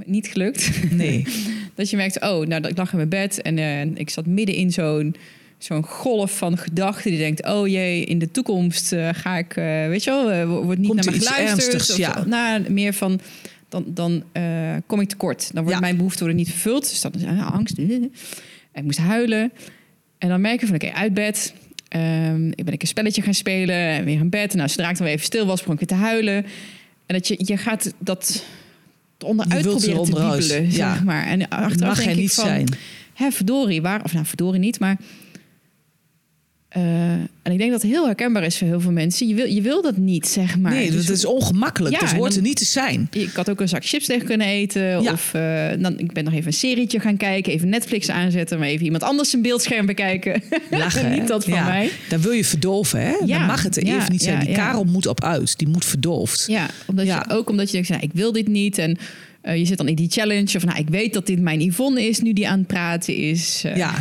Niet 0.06 0.28
gelukt. 0.28 0.92
Nee. 0.92 1.26
dat 1.76 1.90
je 1.90 1.96
merkt, 1.96 2.22
oh, 2.22 2.48
nou, 2.48 2.68
ik 2.68 2.78
lag 2.78 2.92
in 2.92 2.98
mijn 2.98 3.10
bed 3.10 3.42
en 3.42 3.58
uh, 3.58 3.82
ik 3.82 4.10
zat 4.10 4.26
midden 4.26 4.56
in 4.56 4.72
zo'n 4.72 5.16
zo'n 5.58 5.84
golf 5.84 6.38
van 6.38 6.58
gedachten 6.58 7.12
die 7.12 7.20
denkt: 7.20 7.46
oh 7.46 7.68
jee, 7.68 8.04
in 8.04 8.20
de 8.20 8.32
toekomst 8.32 8.94
uh, 8.94 9.10
ga 9.12 9.38
ik, 9.38 9.56
uh, 9.56 9.66
weet 9.88 10.04
je 10.04 10.10
wel, 10.10 10.34
uh, 10.34 10.64
wordt 10.64 10.80
niet 10.80 10.94
naar 10.94 11.06
me 11.06 11.20
geluisterd. 11.20 11.90
Of, 11.90 11.98
ja. 11.98 12.24
nou, 12.26 12.72
meer 12.72 12.94
van 12.94 13.20
dan, 13.70 13.86
dan 13.88 14.24
kom 14.86 15.00
ik 15.00 15.10
tekort. 15.10 15.54
Dan 15.54 15.64
wordt 15.64 15.80
mijn 15.80 15.98
behoefte 15.98 16.20
worden 16.20 16.38
niet 16.38 16.50
vervuld. 16.50 16.90
Dus 16.90 17.02
dan 17.02 17.12
is 17.14 17.42
angst. 17.42 17.78
En 17.78 18.12
ik 18.74 18.84
moest 18.84 18.98
huilen. 18.98 19.52
En 20.18 20.30
dan 20.30 20.42
merk 20.42 20.60
je 20.60 20.66
van 20.66 20.76
oké, 20.76 20.86
okay, 20.86 21.02
uit 21.02 21.14
bed. 21.14 21.54
Um, 21.96 22.48
ik 22.48 22.64
ben 22.66 22.74
ik 22.74 22.82
een 22.82 22.88
spelletje 22.88 23.22
gaan 23.22 23.34
spelen 23.34 23.76
en 23.76 24.06
weer 24.06 24.20
in 24.20 24.30
bed. 24.30 24.52
En 24.52 24.58
nou, 24.58 24.70
zodra 24.70 24.90
ik 24.90 24.98
dan 24.98 25.06
weer 25.06 25.16
even 25.16 25.26
stil 25.26 25.46
was, 25.46 25.60
begon 25.60 25.74
ik 25.74 25.80
weer 25.80 25.98
te 25.98 26.04
huilen. 26.06 26.46
En 27.06 27.16
dat 27.16 27.28
je, 27.28 27.36
je 27.38 27.58
gaat 27.58 27.94
dat 28.00 28.44
onderuit 29.26 29.62
proberen 29.62 30.04
te 30.04 30.30
wiebelen, 30.30 30.64
ja. 30.64 30.72
zeg 30.72 31.04
maar. 31.04 31.26
En 31.26 31.50
achteraf 31.50 31.98
Mag 31.98 32.06
denk 32.06 32.18
niet 32.18 32.34
van, 32.34 32.46
zijn. 32.46 32.68
Hè, 33.14 33.32
verdorie, 33.32 33.82
waar... 33.82 34.04
Of 34.04 34.14
nou, 34.14 34.26
verdorie 34.26 34.60
niet, 34.60 34.80
maar 34.80 34.98
uh, 36.76 36.84
en 37.14 37.52
ik 37.52 37.58
denk 37.58 37.72
dat 37.72 37.82
het 37.82 37.92
heel 37.92 38.06
herkenbaar 38.06 38.44
is 38.44 38.58
voor 38.58 38.68
heel 38.68 38.80
veel 38.80 38.92
mensen. 38.92 39.28
Je 39.28 39.36
wil, 39.36 39.46
je 39.46 39.62
wil 39.62 39.82
dat 39.82 39.98
niet, 39.98 40.28
zeg 40.28 40.58
maar. 40.58 40.72
Nee, 40.72 40.92
dus, 40.92 41.06
dat 41.06 41.16
is 41.16 41.26
ongemakkelijk. 41.26 41.94
Ja, 41.94 42.00
dus 42.00 42.12
hoort 42.12 42.36
er 42.36 42.42
niet 42.42 42.58
te 42.58 42.66
zijn. 42.66 43.08
Ik 43.12 43.30
had 43.34 43.50
ook 43.50 43.62
een 43.62 43.70
zak 43.70 43.86
chips 43.86 44.06
tegen 44.06 44.26
kunnen 44.26 44.48
eten. 44.48 45.02
Ja. 45.02 45.12
Of 45.12 45.34
uh, 45.36 45.68
dan, 45.80 46.00
ik 46.00 46.14
ben 46.14 46.24
nog 46.24 46.34
even 46.34 46.48
een 46.48 46.54
serietje 46.54 47.00
gaan 47.00 47.18
kijken. 47.18 47.54
Even 47.54 47.70
Netflix 47.70 48.10
aanzetten. 48.10 48.60
Maar 48.60 48.68
even 48.68 48.86
iemand 48.86 49.04
anders 49.04 49.34
een 49.34 49.42
beeldscherm 49.42 49.86
bekijken. 49.86 50.44
Lachen, 50.70 51.12
niet 51.12 51.28
dat 51.28 51.44
van 51.44 51.54
ja. 51.54 51.68
mij. 51.68 51.90
Dan 52.10 52.22
wil 52.22 52.32
je 52.32 52.46
verdolven, 52.46 53.02
hè? 53.02 53.14
Dan 53.26 53.46
mag 53.46 53.64
het 53.64 53.78
er 53.78 53.84
even 53.84 54.12
niet 54.12 54.24
zijn. 54.24 54.46
Die 54.46 54.56
karel 54.56 54.84
moet 54.84 55.08
op 55.08 55.24
uit. 55.24 55.58
Die 55.58 55.68
moet 55.68 55.86
verdoofd. 55.86 56.44
Ja, 56.48 56.70
omdat 56.86 57.06
Je, 57.06 57.26
ook 57.30 57.50
omdat 57.50 57.66
je 57.66 57.72
denkt, 57.72 57.90
nou, 57.90 58.02
ik 58.02 58.12
wil 58.14 58.32
dit 58.32 58.48
niet. 58.48 58.78
En 58.78 58.98
uh, 59.44 59.58
je 59.58 59.66
zit 59.66 59.78
dan 59.78 59.88
in 59.88 59.96
die 59.96 60.10
challenge. 60.10 60.58
Of 60.58 60.66
nou, 60.66 60.80
ik 60.80 60.90
weet 60.90 61.14
dat 61.14 61.26
dit 61.26 61.40
mijn 61.40 61.62
Yvonne 61.62 62.08
is 62.08 62.20
nu 62.20 62.34
die 62.34 62.48
aan 62.48 62.58
het 62.58 62.68
praten 62.68 63.16
is. 63.16 63.64
Uh. 63.66 63.76
Ja. 63.76 63.94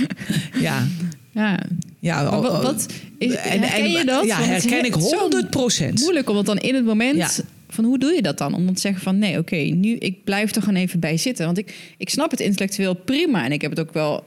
ja. 0.60 0.86
Ja. 1.32 1.60
Ja, 1.98 2.40
wat, 2.40 2.62
wat 2.62 2.86
is, 3.18 3.34
en, 3.34 3.60
herken 3.60 3.90
je 3.90 4.04
dat? 4.04 4.26
Ja, 4.26 4.42
herken 4.42 4.84
ik 4.84 4.94
100 4.94 5.50
procent. 5.50 6.00
Moeilijk, 6.00 6.28
omdat 6.28 6.46
dan 6.46 6.58
in 6.58 6.74
het 6.74 6.84
moment 6.84 7.44
van 7.68 7.84
hoe 7.84 7.98
doe 7.98 8.12
je 8.12 8.22
dat 8.22 8.38
dan? 8.38 8.54
Om 8.54 8.64
dan 8.64 8.74
te 8.74 8.80
zeggen 8.80 9.02
van 9.02 9.18
nee, 9.18 9.38
oké, 9.38 9.56
nu 9.56 9.96
ik 9.96 10.24
blijf 10.24 10.54
er 10.54 10.62
gewoon 10.62 10.80
even 10.80 11.00
bij 11.00 11.16
zitten. 11.16 11.44
Want 11.44 11.58
ik, 11.58 11.94
ik 11.96 12.10
snap 12.10 12.30
het 12.30 12.40
intellectueel 12.40 12.94
prima 12.94 13.44
en 13.44 13.52
ik 13.52 13.60
heb 13.60 13.70
het 13.70 13.80
ook 13.80 13.92
wel 13.92 14.24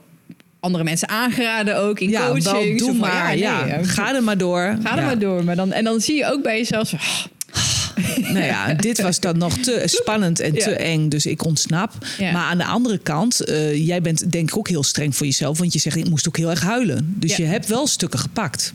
andere 0.60 0.84
mensen 0.84 1.10
aangeraden 1.10 1.78
ook 1.78 2.00
in 2.00 2.10
ja, 2.10 2.28
coaching. 2.28 2.80
Doe 2.80 2.94
maar, 2.94 3.38
ja, 3.38 3.66
ja. 3.66 3.84
Ga 3.84 4.16
er 4.16 4.24
maar 4.24 4.38
door. 4.38 4.78
Ga 4.84 4.98
er 4.98 5.04
maar 5.04 5.20
door. 5.20 5.44
Maar 5.44 5.56
dan, 5.56 5.72
en 5.72 5.84
dan 5.84 6.02
zie 6.02 6.16
je 6.16 6.26
ook 6.26 6.44
bij 6.44 6.58
jezelf... 6.58 6.94
Oh, 6.94 7.26
nou 8.34 8.46
ja, 8.46 8.74
dit 8.74 9.02
was 9.02 9.20
dan 9.20 9.38
nog 9.38 9.58
te 9.58 9.82
spannend 9.86 10.40
en 10.40 10.54
te 10.54 10.72
eng, 10.72 11.10
dus 11.10 11.26
ik 11.26 11.46
ontsnap. 11.46 11.92
Maar 12.20 12.36
aan 12.36 12.58
de 12.58 12.66
andere 12.66 12.98
kant, 12.98 13.50
uh, 13.50 13.88
jij 13.88 14.02
bent 14.02 14.32
denk 14.32 14.50
ik 14.50 14.58
ook 14.58 14.68
heel 14.68 14.84
streng 14.84 15.16
voor 15.16 15.26
jezelf, 15.26 15.58
want 15.58 15.74
je 15.74 15.80
zegt 15.80 15.96
ik 15.96 16.10
moest 16.10 16.28
ook 16.28 16.38
heel 16.38 16.50
erg 16.50 16.62
huilen. 16.62 17.14
Dus 17.20 17.36
je 17.36 17.44
hebt 17.44 17.68
wel 17.68 17.88
stukken 17.88 18.20
gepakt. 18.20 18.74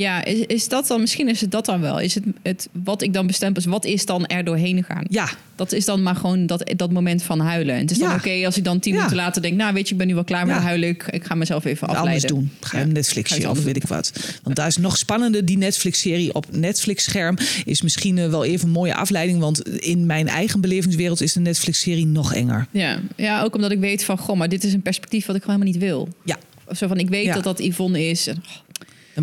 Ja, 0.00 0.24
is, 0.24 0.38
is 0.46 0.68
dat 0.68 0.86
dan, 0.86 1.00
misschien 1.00 1.28
is 1.28 1.40
het 1.40 1.50
dat 1.50 1.64
dan 1.64 1.80
wel. 1.80 2.00
Is 2.00 2.14
het, 2.14 2.24
het 2.42 2.68
wat 2.84 3.02
ik 3.02 3.12
dan 3.12 3.26
bestempel, 3.26 3.62
is 3.62 3.68
wat 3.68 3.84
is 3.84 4.06
dan 4.06 4.26
er 4.26 4.44
doorheen 4.44 4.84
gegaan? 4.84 5.04
Ja. 5.08 5.28
Dat 5.56 5.72
is 5.72 5.84
dan 5.84 6.02
maar 6.02 6.16
gewoon 6.16 6.46
dat, 6.46 6.72
dat 6.76 6.90
moment 6.90 7.22
van 7.22 7.40
huilen. 7.40 7.74
En 7.74 7.80
het 7.80 7.90
is 7.90 7.98
dan 7.98 8.14
oké 8.14 8.42
als 8.44 8.56
ik 8.56 8.64
dan 8.64 8.78
tien 8.78 8.94
minuten 8.94 9.16
later 9.16 9.42
denk, 9.42 9.56
nou 9.56 9.74
weet 9.74 9.86
je, 9.86 9.92
ik 9.92 9.98
ben 9.98 10.06
nu 10.06 10.14
wel 10.14 10.24
klaar 10.24 10.46
met 10.46 10.56
huilen. 10.56 10.88
Ik, 10.88 11.06
ik 11.10 11.24
ga 11.24 11.34
mezelf 11.34 11.64
even 11.64 11.88
afleiden. 11.88 12.30
Anders 12.30 12.32
doen. 12.32 12.50
Ga 12.60 12.78
je 12.78 12.84
een 12.84 12.92
Netflix-serie 12.92 13.50
of 13.50 13.64
weet 13.64 13.76
ik 13.76 13.86
wat. 13.86 14.12
Want 14.42 14.56
daar 14.56 14.66
is 14.66 14.76
nog 14.76 14.96
spannender. 14.96 15.44
Die 15.44 15.58
Netflix-serie 15.58 16.34
op 16.34 16.46
Netflix-scherm 16.50 17.36
is 17.64 17.82
misschien 17.82 18.16
uh, 18.16 18.28
wel 18.28 18.44
even 18.44 18.66
een 18.66 18.72
mooie 18.72 18.94
afleiding. 18.94 19.38
Want 19.38 19.68
in 19.68 20.06
mijn 20.06 20.28
eigen 20.28 20.60
belevingswereld 20.60 21.20
is 21.20 21.32
de 21.32 21.40
Netflix-serie 21.40 22.06
nog 22.06 22.34
enger. 22.34 22.66
Ja. 22.70 23.00
ja, 23.16 23.42
ook 23.42 23.54
omdat 23.54 23.70
ik 23.70 23.78
weet 23.78 24.04
van, 24.04 24.18
goh, 24.18 24.36
maar 24.36 24.48
dit 24.48 24.64
is 24.64 24.72
een 24.72 24.82
perspectief 24.82 25.26
wat 25.26 25.36
ik 25.36 25.42
gewoon 25.42 25.60
helemaal 25.60 25.80
niet 25.80 25.90
wil. 25.90 26.08
Ja. 26.24 26.38
Of 26.66 26.76
zo 26.76 26.88
van, 26.88 26.98
ik 26.98 27.08
weet 27.08 27.32
dat 27.32 27.44
dat 27.44 27.58
Yvonne 27.58 28.04
is. 28.04 28.26
En, 28.26 28.36
oh, 28.36 28.69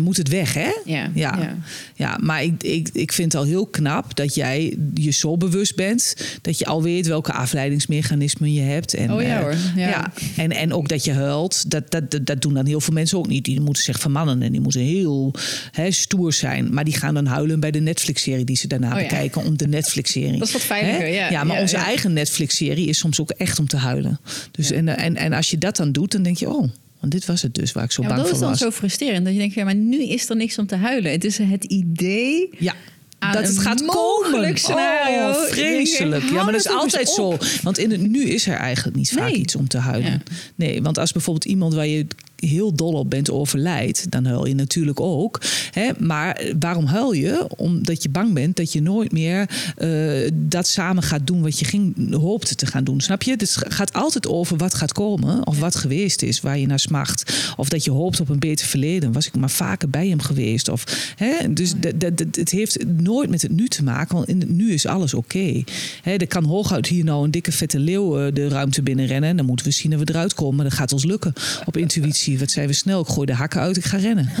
moet 0.00 0.16
het 0.16 0.28
weg, 0.28 0.54
hè? 0.54 0.70
Ja. 0.84 1.10
Ja, 1.14 1.56
ja. 1.94 2.18
maar 2.20 2.42
ik, 2.42 2.62
ik, 2.62 2.88
ik 2.92 3.12
vind 3.12 3.32
het 3.32 3.40
al 3.40 3.48
heel 3.48 3.66
knap 3.66 4.16
dat 4.16 4.34
jij 4.34 4.76
je 4.94 5.10
zo 5.10 5.36
bewust 5.36 5.76
bent 5.76 6.14
dat 6.42 6.58
je 6.58 6.66
al 6.66 6.82
weet 6.82 7.06
welke 7.06 7.32
afleidingsmechanismen 7.32 8.52
je 8.52 8.60
hebt. 8.60 8.94
En, 8.94 9.12
oh 9.12 9.22
ja 9.22 9.38
eh, 9.38 9.42
hoor. 9.42 9.54
Ja. 9.76 10.12
En, 10.36 10.50
en 10.50 10.72
ook 10.72 10.88
dat 10.88 11.04
je 11.04 11.12
huilt. 11.12 11.70
Dat, 11.70 11.90
dat, 11.90 12.20
dat 12.22 12.42
doen 12.42 12.54
dan 12.54 12.66
heel 12.66 12.80
veel 12.80 12.94
mensen 12.94 13.18
ook 13.18 13.28
niet. 13.28 13.44
Die 13.44 13.60
moeten 13.60 13.82
zich 13.82 14.00
vermannen 14.00 14.42
en 14.42 14.52
die 14.52 14.60
moeten 14.60 14.80
heel 14.80 15.34
hè, 15.70 15.90
stoer 15.90 16.32
zijn. 16.32 16.74
Maar 16.74 16.84
die 16.84 16.96
gaan 16.96 17.14
dan 17.14 17.26
huilen 17.26 17.60
bij 17.60 17.70
de 17.70 17.80
Netflix-serie 17.80 18.44
die 18.44 18.56
ze 18.56 18.66
daarna 18.66 18.90
oh 18.90 18.96
bekijken 18.96 19.44
om 19.44 19.56
de 19.56 19.68
Netflix-serie. 19.68 20.38
Dat 20.38 20.48
is 20.48 20.52
wat 20.52 20.62
veiliger, 20.62 21.08
ja. 21.08 21.30
Ja, 21.30 21.44
maar 21.44 21.60
onze 21.60 21.76
eigen 21.76 22.12
Netflix-serie 22.12 22.86
is 22.86 22.98
soms 22.98 23.20
ook 23.20 23.30
echt 23.30 23.58
om 23.58 23.66
te 23.66 23.76
huilen. 23.76 24.20
Dus 24.50 24.70
en, 24.70 24.88
en, 24.88 25.16
en 25.16 25.32
als 25.32 25.50
je 25.50 25.58
dat 25.58 25.76
dan 25.76 25.92
doet, 25.92 26.12
dan 26.12 26.22
denk 26.22 26.36
je, 26.36 26.48
oh, 26.48 26.68
want 27.00 27.12
dit 27.12 27.26
was 27.26 27.42
het 27.42 27.54
dus 27.54 27.72
waar 27.72 27.84
ik 27.84 27.92
zo 27.92 28.02
bang 28.02 28.14
voor 28.14 28.22
was. 28.22 28.40
Dat 28.40 28.50
is 28.52 28.58
dan 28.58 28.70
zo 28.70 28.76
frustrerend. 28.76 29.24
Dat 29.24 29.32
je 29.32 29.38
denkt, 29.38 29.54
ja, 29.54 29.64
maar 29.64 29.74
nu 29.74 30.02
is 30.02 30.28
er 30.28 30.36
niks 30.36 30.58
om 30.58 30.66
te 30.66 30.76
huilen. 30.76 31.12
Het 31.12 31.24
is 31.24 31.38
het 31.38 31.64
idee 31.64 32.48
ja. 32.58 32.74
aan 33.18 33.32
dat 33.32 33.46
het 33.48 33.58
gaat 33.58 33.84
komen. 33.84 34.58
scenario. 34.58 35.28
Oh, 35.28 35.44
vreselijk. 35.44 36.24
Ja, 36.24 36.42
maar 36.42 36.52
dat 36.52 36.60
is 36.60 36.68
altijd 36.68 37.08
zo. 37.08 37.36
Want 37.62 37.78
in 37.78 37.90
het 37.90 38.00
nu 38.00 38.22
is 38.22 38.46
er 38.46 38.56
eigenlijk 38.56 38.96
niet 38.96 39.10
vaak 39.10 39.30
Nee. 39.30 39.34
iets 39.34 39.56
om 39.56 39.68
te 39.68 39.78
huilen. 39.78 40.10
Ja. 40.10 40.18
Nee, 40.54 40.82
want 40.82 40.98
als 40.98 41.12
bijvoorbeeld 41.12 41.44
iemand 41.44 41.74
waar 41.74 41.86
je 41.86 42.06
heel 42.46 42.74
dol 42.74 42.92
op 42.92 43.10
bent 43.10 43.30
overlijdt, 43.30 44.10
dan 44.10 44.24
huil 44.24 44.46
je 44.46 44.54
natuurlijk 44.54 45.00
ook. 45.00 45.40
Hè? 45.70 45.90
Maar 45.98 46.42
waarom 46.58 46.84
huil 46.84 47.12
je? 47.12 47.46
Omdat 47.56 48.02
je 48.02 48.08
bang 48.08 48.32
bent 48.34 48.56
dat 48.56 48.72
je 48.72 48.82
nooit 48.82 49.12
meer 49.12 49.50
eh, 49.76 50.30
dat 50.34 50.68
samen 50.68 51.02
gaat 51.02 51.26
doen 51.26 51.42
wat 51.42 51.58
je 51.58 51.64
ging, 51.64 52.14
hoopte 52.14 52.54
te 52.54 52.66
gaan 52.66 52.84
doen. 52.84 53.00
Snap 53.00 53.22
je? 53.22 53.36
Dus 53.36 53.54
het 53.54 53.74
gaat 53.74 53.92
altijd 53.92 54.26
over 54.28 54.56
wat 54.56 54.74
gaat 54.74 54.92
komen 54.92 55.46
of 55.46 55.58
wat 55.58 55.74
geweest 55.74 56.22
is, 56.22 56.40
waar 56.40 56.58
je 56.58 56.66
naar 56.66 56.78
smacht. 56.78 57.52
Of 57.56 57.68
dat 57.68 57.84
je 57.84 57.90
hoopt 57.90 58.20
op 58.20 58.28
een 58.28 58.38
beter 58.38 58.66
verleden. 58.66 59.12
Was 59.12 59.26
ik 59.26 59.36
maar 59.36 59.50
vaker 59.50 59.90
bij 59.90 60.08
hem 60.08 60.20
geweest? 60.20 60.68
Of, 60.68 61.12
hè? 61.16 61.52
Dus 61.52 61.72
dat- 61.98 62.18
het 62.30 62.50
heeft 62.50 62.84
nooit 62.96 63.30
met 63.30 63.42
het 63.42 63.50
nu 63.52 63.68
te 63.68 63.82
maken, 63.82 64.14
want 64.16 64.28
in 64.28 64.40
het 64.40 64.50
nu 64.50 64.72
is 64.72 64.86
alles 64.86 65.14
oké. 65.14 65.62
Er 66.04 66.26
kan 66.26 66.44
hooguit 66.44 66.86
hier 66.86 67.04
nou 67.04 67.24
een 67.24 67.30
dikke 67.30 67.52
vette 67.52 67.78
leeuw 67.78 68.18
eh, 68.18 68.34
de 68.34 68.48
ruimte 68.48 68.82
binnenrennen. 68.82 69.30
En 69.30 69.36
dan 69.36 69.46
moeten 69.46 69.66
we 69.66 69.72
zien 69.72 69.90
dat 69.90 70.00
we 70.00 70.08
eruit 70.08 70.34
komen. 70.34 70.64
Dat 70.64 70.72
gaat 70.74 70.92
ons 70.92 71.04
lukken 71.04 71.32
op 71.64 71.76
intuïtie. 71.76 72.27
Wat 72.36 72.50
zijn 72.50 72.66
we 72.66 72.72
snel? 72.72 73.00
Ik 73.00 73.06
gooi 73.06 73.26
de 73.26 73.34
hakken 73.34 73.60
uit, 73.60 73.76
ik 73.76 73.84
ga 73.84 73.96
rennen. 73.96 74.28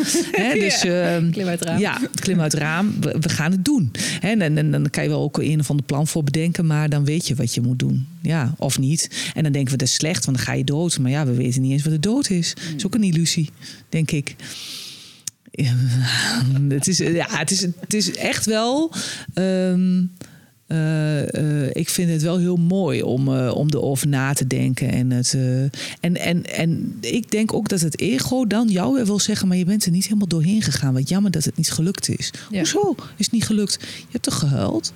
Dus, 0.54 0.82
Ja, 0.82 1.14
ehm, 1.14 1.30
klim 1.30 1.46
uit 1.46 1.58
het 1.60 1.68
raam. 1.68 1.78
Ja, 1.78 1.98
klim 2.14 2.40
uit 2.40 2.52
het 2.52 2.60
raam. 2.60 3.00
We, 3.00 3.16
we 3.20 3.28
gaan 3.28 3.50
het 3.52 3.64
doen. 3.64 3.92
En, 4.20 4.40
en, 4.42 4.58
en 4.58 4.70
dan 4.70 4.90
kan 4.90 5.02
je 5.02 5.08
wel 5.08 5.22
ook 5.22 5.38
een 5.38 5.60
of 5.60 5.70
ander 5.70 5.84
plan 5.84 6.06
voor 6.06 6.24
bedenken. 6.24 6.66
Maar 6.66 6.88
dan 6.88 7.04
weet 7.04 7.26
je 7.28 7.34
wat 7.34 7.54
je 7.54 7.60
moet 7.60 7.78
doen. 7.78 8.06
Ja, 8.22 8.54
of 8.58 8.78
niet. 8.78 9.30
En 9.34 9.42
dan 9.42 9.52
denken 9.52 9.72
we 9.72 9.78
dat 9.78 9.88
is 9.88 9.94
slecht, 9.94 10.24
want 10.24 10.36
dan 10.36 10.46
ga 10.46 10.52
je 10.52 10.64
dood. 10.64 10.98
Maar 10.98 11.10
ja, 11.10 11.26
we 11.26 11.34
weten 11.34 11.62
niet 11.62 11.72
eens 11.72 11.82
wat 11.82 11.92
de 11.92 12.00
dood 12.00 12.30
is. 12.30 12.54
Dat 12.54 12.64
is 12.76 12.86
ook 12.86 12.94
een 12.94 13.02
illusie, 13.02 13.50
denk 13.88 14.10
ik. 14.10 14.36
Ja, 15.50 15.74
het, 16.68 16.86
is, 16.88 16.98
ja, 16.98 17.26
het, 17.30 17.50
is, 17.50 17.60
het 17.60 17.94
is 17.94 18.14
echt 18.14 18.44
wel. 18.46 18.92
ehm, 19.34 20.02
eh, 20.68 21.34
eh, 21.34 21.70
ik 21.72 21.88
vind 21.88 22.10
het 22.10 22.22
wel 22.22 22.38
heel 22.38 22.56
mooi 22.56 23.02
om, 23.02 23.34
eh, 23.34 23.54
om 23.54 23.68
erover 23.70 24.08
na 24.08 24.32
te 24.32 24.46
denken. 24.46 24.90
En, 24.90 25.10
het, 25.10 25.36
en, 26.00 26.16
en, 26.16 26.44
en 26.44 26.96
ik 27.00 27.30
denk 27.30 27.52
ook 27.52 27.68
dat 27.68 27.80
het 27.80 28.00
ego 28.00 28.46
dan 28.46 28.68
jou 28.68 28.94
weer 28.94 29.06
wil 29.06 29.18
zeggen... 29.18 29.48
maar 29.48 29.56
je 29.56 29.64
bent 29.64 29.84
er 29.84 29.90
niet 29.90 30.04
helemaal 30.04 30.28
doorheen 30.28 30.62
gegaan. 30.62 30.94
Wat 30.94 31.08
jammer 31.08 31.30
dat 31.30 31.44
het 31.44 31.56
niet 31.56 31.70
gelukt 31.70 32.08
is. 32.08 32.32
Ja. 32.50 32.58
Hoezo 32.58 32.94
is 33.16 33.24
het 33.24 33.34
niet 33.34 33.44
gelukt? 33.44 33.78
Je 33.80 34.06
hebt 34.10 34.24
toch 34.24 34.38
gehuild? 34.38 34.92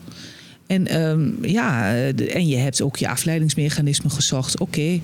En, 0.66 0.86
ehm, 0.86 1.44
ja, 1.44 1.94
en 2.14 2.46
je 2.46 2.56
hebt 2.56 2.82
ook 2.82 2.96
je 2.96 3.08
afleidingsmechanisme 3.08 4.10
gezocht. 4.10 4.58
Oké, 4.58 5.00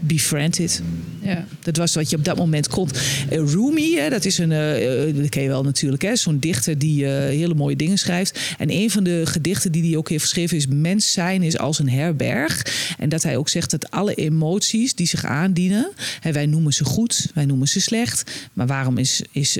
befriend 0.00 0.58
it. 0.58 0.82
Ja. 1.22 1.46
Dat 1.62 1.76
was 1.76 1.94
wat 1.94 2.10
je 2.10 2.16
op 2.16 2.24
dat 2.24 2.36
moment 2.36 2.68
kon. 2.68 2.88
Eh, 3.28 3.38
Rumi, 3.38 3.96
hè, 3.96 4.08
dat 4.10 4.24
is 4.24 4.38
een, 4.38 4.52
eh, 4.52 5.14
dat 5.16 5.28
ken 5.28 5.42
je 5.42 5.48
wel 5.48 5.62
natuurlijk, 5.62 6.02
hè, 6.02 6.16
zo'n 6.16 6.38
dichter 6.38 6.78
die 6.78 7.06
hele 7.06 7.54
mooie 7.54 7.76
dingen 7.76 7.98
schrijft. 7.98 8.54
En 8.58 8.70
een 8.70 8.90
van 8.90 9.04
de 9.04 9.22
gedichten 9.24 9.72
die 9.72 9.82
hij 9.82 9.96
ook 9.96 10.08
heeft 10.08 10.22
geschreven 10.22 10.56
is: 10.56 10.66
Mens 10.66 11.12
zijn 11.12 11.42
is 11.42 11.58
als 11.58 11.78
een 11.78 11.90
herberg. 11.90 12.66
En 12.98 13.08
dat 13.08 13.22
hij 13.22 13.36
ook 13.36 13.48
zegt 13.48 13.70
dat 13.70 13.90
alle 13.90 14.14
emoties 14.14 14.94
die 14.94 15.06
zich 15.06 15.24
aandienen, 15.24 15.92
hè, 16.20 16.32
wij 16.32 16.46
noemen 16.46 16.72
ze 16.72 16.84
goed, 16.84 17.26
wij 17.34 17.44
noemen 17.44 17.68
ze 17.68 17.80
slecht. 17.80 18.30
Maar 18.52 18.66
waarom 18.66 18.98
is, 18.98 19.22
is 19.32 19.58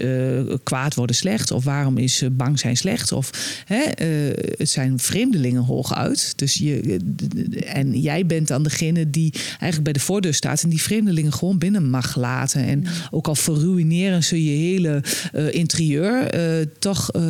kwaad 0.63 0.95
worden 0.95 1.17
slecht? 1.17 1.51
Of 1.51 1.65
waarom 1.65 1.99
is 1.99 2.23
bang 2.33 2.59
zijn 2.59 2.77
slecht? 2.77 3.13
Of 3.13 3.31
hè, 3.65 4.05
het 4.57 4.71
zijn 4.71 4.99
vreemdelingen 4.99 5.63
hooguit. 5.63 6.33
Dus 6.37 6.55
je, 6.55 6.99
en 7.67 8.01
jij 8.01 8.27
bent 8.27 8.49
dan 8.49 8.63
degene 8.63 9.11
die 9.11 9.33
eigenlijk 9.51 9.83
bij 9.83 9.93
de 9.93 10.01
voordeur 10.01 10.30
staat 10.35 10.63
en 10.63 10.69
die 10.69 10.83
vreemdelingen 10.83 11.33
gewoon 11.33 11.59
binnen 11.59 11.91
mag 11.91 12.17
laten. 12.17 12.65
En 12.65 12.85
ook 13.11 13.29
al 13.29 13.35
verruineren 13.35 14.25
ze 14.25 14.45
je 14.45 14.51
hele 14.51 15.03
eh, 15.33 15.55
interieur, 15.55 16.27
eh, 16.27 16.67
toch 16.79 17.11
eh, 17.11 17.23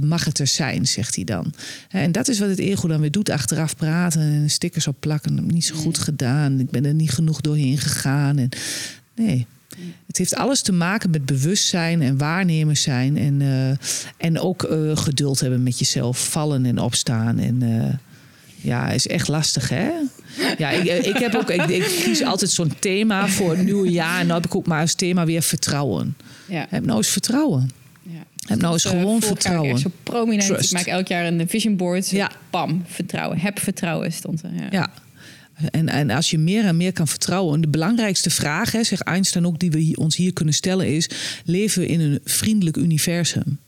mag 0.00 0.24
het 0.24 0.38
er 0.38 0.46
zijn, 0.46 0.86
zegt 0.86 1.14
hij 1.14 1.24
dan. 1.24 1.52
En 1.88 2.12
dat 2.12 2.28
is 2.28 2.38
wat 2.38 2.48
het 2.48 2.58
ego 2.58 2.88
dan 2.88 3.00
weer 3.00 3.10
doet: 3.10 3.30
achteraf 3.30 3.76
praten 3.76 4.20
en 4.20 4.50
stickers 4.50 4.86
op 4.86 4.96
plakken. 5.00 5.46
Niet 5.46 5.64
zo 5.64 5.74
goed 5.74 5.98
gedaan. 5.98 6.60
Ik 6.60 6.70
ben 6.70 6.84
er 6.84 6.94
niet 6.94 7.10
genoeg 7.10 7.40
doorheen 7.40 7.78
gegaan. 7.78 8.38
En, 8.38 8.48
nee. 9.14 9.46
Het 10.06 10.16
heeft 10.16 10.34
alles 10.34 10.62
te 10.62 10.72
maken 10.72 11.10
met 11.10 11.26
bewustzijn 11.26 12.02
en 12.02 12.18
waarnemen 12.18 12.76
zijn. 12.76 13.16
En, 13.16 13.42
en 14.16 14.40
ook 14.40 14.68
geduld 14.94 15.40
hebben 15.40 15.62
met 15.62 15.78
jezelf. 15.78 16.28
Vallen 16.28 16.66
en 16.66 16.78
opstaan. 16.78 17.38
En 17.38 17.62
ja, 18.66 18.90
is 18.90 19.06
echt 19.06 19.28
lastig, 19.28 19.68
hè? 19.68 19.90
Ja, 20.58 20.70
ik, 20.70 20.84
eh, 20.86 21.06
ik 21.06 21.16
heb 21.16 21.34
ook. 21.34 21.50
Ik, 21.50 21.62
ik 21.66 21.82
kies 22.04 22.22
altijd 22.22 22.50
zo'n 22.50 22.72
thema 22.78 23.28
voor 23.28 23.50
het 23.50 23.64
nieuwe 23.64 23.90
jaar. 23.90 24.20
En 24.20 24.26
dan 24.26 24.36
heb 24.36 24.44
ik 24.46 24.54
ook 24.54 24.66
maar 24.66 24.80
als 24.80 24.94
thema 24.94 25.24
weer 25.24 25.42
vertrouwen. 25.42 26.16
Ja. 26.48 26.66
Heb 26.68 26.84
nou 26.84 26.96
eens 26.98 27.08
vertrouwen. 27.08 27.70
Ja. 28.02 28.24
Heb 28.46 28.60
nou 28.60 28.72
eens 28.72 28.84
Eh, 28.84 28.90
gewoon 28.90 29.22
vertrouwen. 29.22 29.78
Zo 29.78 29.90
prominent. 30.02 30.46
Trust. 30.46 30.64
Ik 30.64 30.76
maak 30.76 30.86
elk 30.86 31.06
jaar 31.08 31.26
een 31.26 31.48
vision 31.48 31.76
board. 31.76 32.10
Ja. 32.10 32.30
Pam, 32.50 32.84
vertrouwen. 32.86 33.38
Heb 33.38 33.58
vertrouwen 33.58 34.12
stond 34.12 34.42
er. 34.42 34.50
Ja. 34.54 34.68
Ja. 34.70 34.88
En, 35.70 35.88
en 35.88 36.10
als 36.10 36.30
je 36.30 36.38
meer 36.38 36.64
en 36.64 36.76
meer 36.76 36.92
kan 36.92 37.08
vertrouwen. 37.08 37.60
De 37.60 37.68
belangrijkste 37.68 38.30
vraag, 38.30 38.72
hè, 38.72 38.84
zegt 38.84 39.02
Einstein 39.02 39.46
ook, 39.46 39.58
die 39.58 39.70
we 39.70 39.78
hier- 39.78 39.96
ons 39.96 40.16
hier 40.16 40.32
kunnen 40.32 40.54
stellen, 40.54 40.86
is: 40.94 41.08
leven 41.44 41.80
we 41.80 41.86
in 41.86 42.00
een 42.00 42.20
vriendelijk 42.24 42.76
universum? 42.76 43.58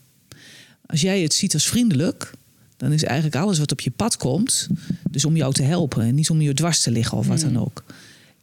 Als 0.85 1.01
jij 1.01 1.21
het 1.21 1.33
ziet 1.33 1.53
als 1.53 1.67
vriendelijk, 1.67 2.31
dan 2.79 2.91
is 2.91 3.03
eigenlijk 3.03 3.35
alles 3.35 3.59
wat 3.59 3.71
op 3.71 3.79
je 3.79 3.91
pad 3.91 4.17
komt, 4.17 4.67
dus 5.11 5.25
om 5.25 5.35
jou 5.35 5.53
te 5.53 5.63
helpen 5.63 6.03
en 6.03 6.15
niet 6.15 6.29
om 6.29 6.41
je 6.41 6.53
dwars 6.53 6.81
te 6.81 6.91
liggen 6.91 7.17
of 7.17 7.27
wat 7.27 7.39
dan 7.39 7.59
ook. 7.59 7.83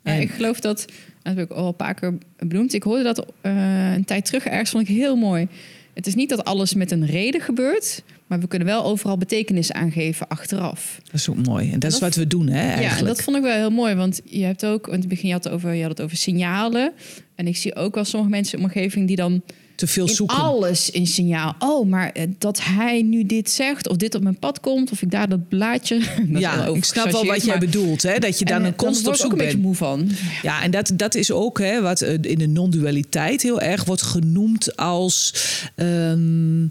Ja, 0.02 0.12
En- 0.12 0.20
ik 0.20 0.30
geloof 0.30 0.60
dat, 0.60 0.84
dat 1.22 1.36
heb 1.36 1.50
ik 1.50 1.56
al 1.56 1.66
een 1.66 1.76
paar 1.76 1.94
keer 1.94 2.18
benoemd. 2.38 2.72
Ik 2.72 2.82
hoorde 2.82 3.02
dat 3.02 3.26
eh, 3.40 3.92
een 3.94 4.04
tijd 4.04 4.24
terug 4.24 4.44
ergens, 4.44 4.70
vond 4.70 4.88
ik 4.88 4.96
heel 4.96 5.16
mooi. 5.16 5.48
Het 5.94 6.06
is 6.06 6.14
niet 6.14 6.28
dat 6.28 6.44
alles 6.44 6.74
met 6.74 6.90
een 6.90 7.06
reden 7.06 7.40
gebeurt, 7.40 8.02
maar 8.26 8.40
we 8.40 8.46
kunnen 8.48 8.68
wel 8.68 8.84
overal 8.84 9.18
betekenis 9.18 9.72
aangeven 9.72 10.28
achteraf. 10.28 11.00
Dat 11.04 11.14
is 11.14 11.28
ook 11.28 11.46
mooi. 11.46 11.70
En 11.72 11.78
dat, 11.78 11.92
is 11.92 11.98
wat 11.98 12.14
we 12.14 12.26
doen, 12.26 12.46
hè, 12.48 12.62
Ja, 12.66 12.72
en 12.72 12.78
eigenlijk. 12.78 13.14
dat 13.16 13.24
vond 13.24 13.36
ik 13.36 13.42
wel 13.42 13.56
heel 13.56 13.70
mooi, 13.70 13.94
want 13.94 14.20
je 14.24 14.44
hebt 14.44 14.66
ook, 14.66 14.86
in 14.88 14.98
het 14.98 15.08
begin 15.08 15.26
je 15.28 15.32
had 15.34 15.44
het 15.44 15.52
over, 15.52 15.72
je 15.72 15.80
had 15.82 15.90
het 15.90 16.00
over 16.00 16.16
signalen. 16.16 16.92
En 17.34 17.46
ik 17.46 17.56
zie 17.56 17.74
ook 17.74 17.94
wel 17.94 18.04
sommige 18.04 18.30
mensen 18.32 18.58
in 18.58 18.64
mijn 18.64 18.74
omgeving 18.74 19.06
die 19.06 19.16
dan 19.16 19.42
Te 19.76 19.86
veel 19.86 20.06
in 20.06 20.14
zoeken. 20.14 20.36
alles 20.36 20.94
een 20.94 21.06
signaal. 21.06 21.54
Oh, 21.58 21.88
maar 21.88 22.12
eh, 22.12 22.26
dat 22.38 22.60
hij 22.62 23.02
nu 23.02 23.26
dit 23.26 23.50
zegt, 23.50 23.88
of 23.88 23.96
dit 23.96 24.14
op 24.14 24.22
mijn 24.22 24.38
pad 24.38 24.60
komt, 24.60 24.90
of 24.90 25.02
ik 25.02 25.10
daar 25.10 25.28
dat 25.28 25.48
blaadje. 25.48 25.98
dat 26.28 26.40
ja, 26.40 26.64
ik 26.64 26.84
snap 26.84 27.10
wel 27.10 27.24
wat 27.26 27.44
jij 27.44 27.58
bedoelt. 27.58 28.02
Hè? 28.02 28.18
Dat 28.18 28.38
je 28.38 28.44
dan 28.44 28.56
en, 28.56 28.64
een 28.64 28.72
eh, 28.72 28.76
constant 28.76 29.04
word 29.04 29.16
op 29.16 29.22
zoek 29.22 29.32
een 29.32 29.38
beetje 29.38 29.52
bent. 29.52 29.66
moe 29.66 29.74
van. 29.74 30.10
Ja, 30.42 30.62
en 30.62 30.70
dat, 30.70 30.92
dat 30.94 31.14
is 31.14 31.30
ook 31.30 31.58
hè, 31.58 31.80
wat 31.80 32.00
eh, 32.00 32.12
in 32.20 32.38
de 32.38 32.46
non-dualiteit 32.46 33.42
heel 33.42 33.60
erg 33.60 33.84
wordt 33.84 34.02
genoemd 34.02 34.76
als. 34.76 35.34
ehm, 35.74 36.64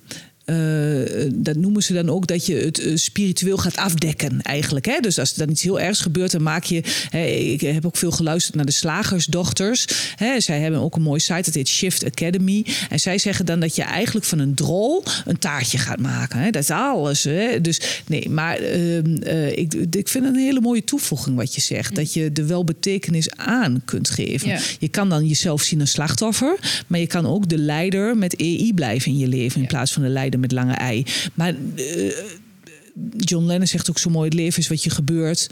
eh, 0.45 1.31
dat 1.33 1.55
noemen 1.55 1.83
ze 1.83 1.93
dan 1.93 2.09
ook 2.09 2.27
dat 2.27 2.45
je 2.45 2.55
het 2.55 2.79
eh, 2.79 2.95
spiritueel 2.95 3.57
gaat 3.57 3.75
afdekken, 3.75 4.41
eigenlijk. 4.41 4.85
Hè? 4.85 4.99
Dus 4.99 5.19
als 5.19 5.31
er 5.31 5.37
dan 5.37 5.49
iets 5.49 5.63
heel 5.63 5.79
ergs 5.79 5.99
gebeurt, 5.99 6.31
dan 6.31 6.43
maak 6.43 6.63
je. 6.63 6.83
Hè, 7.09 7.25
ik 7.25 7.61
heb 7.61 7.85
ook 7.85 7.97
veel 7.97 8.11
geluisterd 8.11 8.55
naar 8.55 8.65
de 8.65 8.71
slagersdochters. 8.71 9.85
Hè? 10.15 10.39
Zij 10.39 10.59
hebben 10.59 10.79
ook 10.79 10.95
een 10.95 11.01
mooie 11.01 11.19
site, 11.19 11.41
dat 11.41 11.53
heet 11.53 11.67
Shift 11.67 12.05
Academy. 12.05 12.65
En 12.89 12.99
zij 12.99 13.17
zeggen 13.17 13.45
dan 13.45 13.59
dat 13.59 13.75
je 13.75 13.83
eigenlijk 13.83 14.25
van 14.25 14.39
een 14.39 14.53
drol 14.53 15.03
een 15.25 15.39
taartje 15.39 15.77
gaat 15.77 15.99
maken. 15.99 16.39
Hè? 16.39 16.49
Dat 16.49 16.61
is 16.61 16.69
alles. 16.69 17.23
Hè? 17.23 17.61
Dus 17.61 18.01
nee, 18.07 18.29
maar 18.29 18.57
ehm, 18.57 19.15
eh, 19.15 19.57
ik, 19.57 19.73
ik 19.73 20.07
vind 20.07 20.25
het 20.25 20.35
een 20.35 20.41
hele 20.41 20.61
mooie 20.61 20.83
toevoeging 20.83 21.35
wat 21.35 21.55
je 21.55 21.61
zegt. 21.61 21.95
Dat 21.95 22.13
je 22.13 22.31
er 22.33 22.47
wel 22.47 22.63
betekenis 22.63 23.31
aan 23.31 23.81
kunt 23.85 24.09
geven. 24.09 24.49
Ja. 24.49 24.59
Je 24.79 24.87
kan 24.87 25.09
dan 25.09 25.27
jezelf 25.27 25.61
zien 25.61 25.79
als 25.79 25.91
slachtoffer, 25.91 26.83
maar 26.87 26.99
je 26.99 27.07
kan 27.07 27.25
ook 27.25 27.49
de 27.49 27.57
leider 27.57 28.17
met 28.17 28.35
EI 28.35 28.73
blijven 28.73 29.11
in 29.11 29.17
je 29.17 29.27
leven 29.27 29.61
in 29.61 29.67
plaats 29.67 29.91
van 29.91 30.01
de 30.01 30.09
leider 30.09 30.33
met 30.39 30.51
lange 30.51 30.73
ei. 30.73 31.05
Maar 31.33 31.53
eh, 31.75 32.13
John 33.17 33.45
Lennon 33.45 33.67
zegt 33.67 33.89
ook 33.89 33.99
zo 33.99 34.09
mooi: 34.09 34.25
het 34.25 34.33
leven 34.33 34.59
is 34.59 34.67
wat 34.67 34.83
je 34.83 34.89
gebeurt 34.89 35.49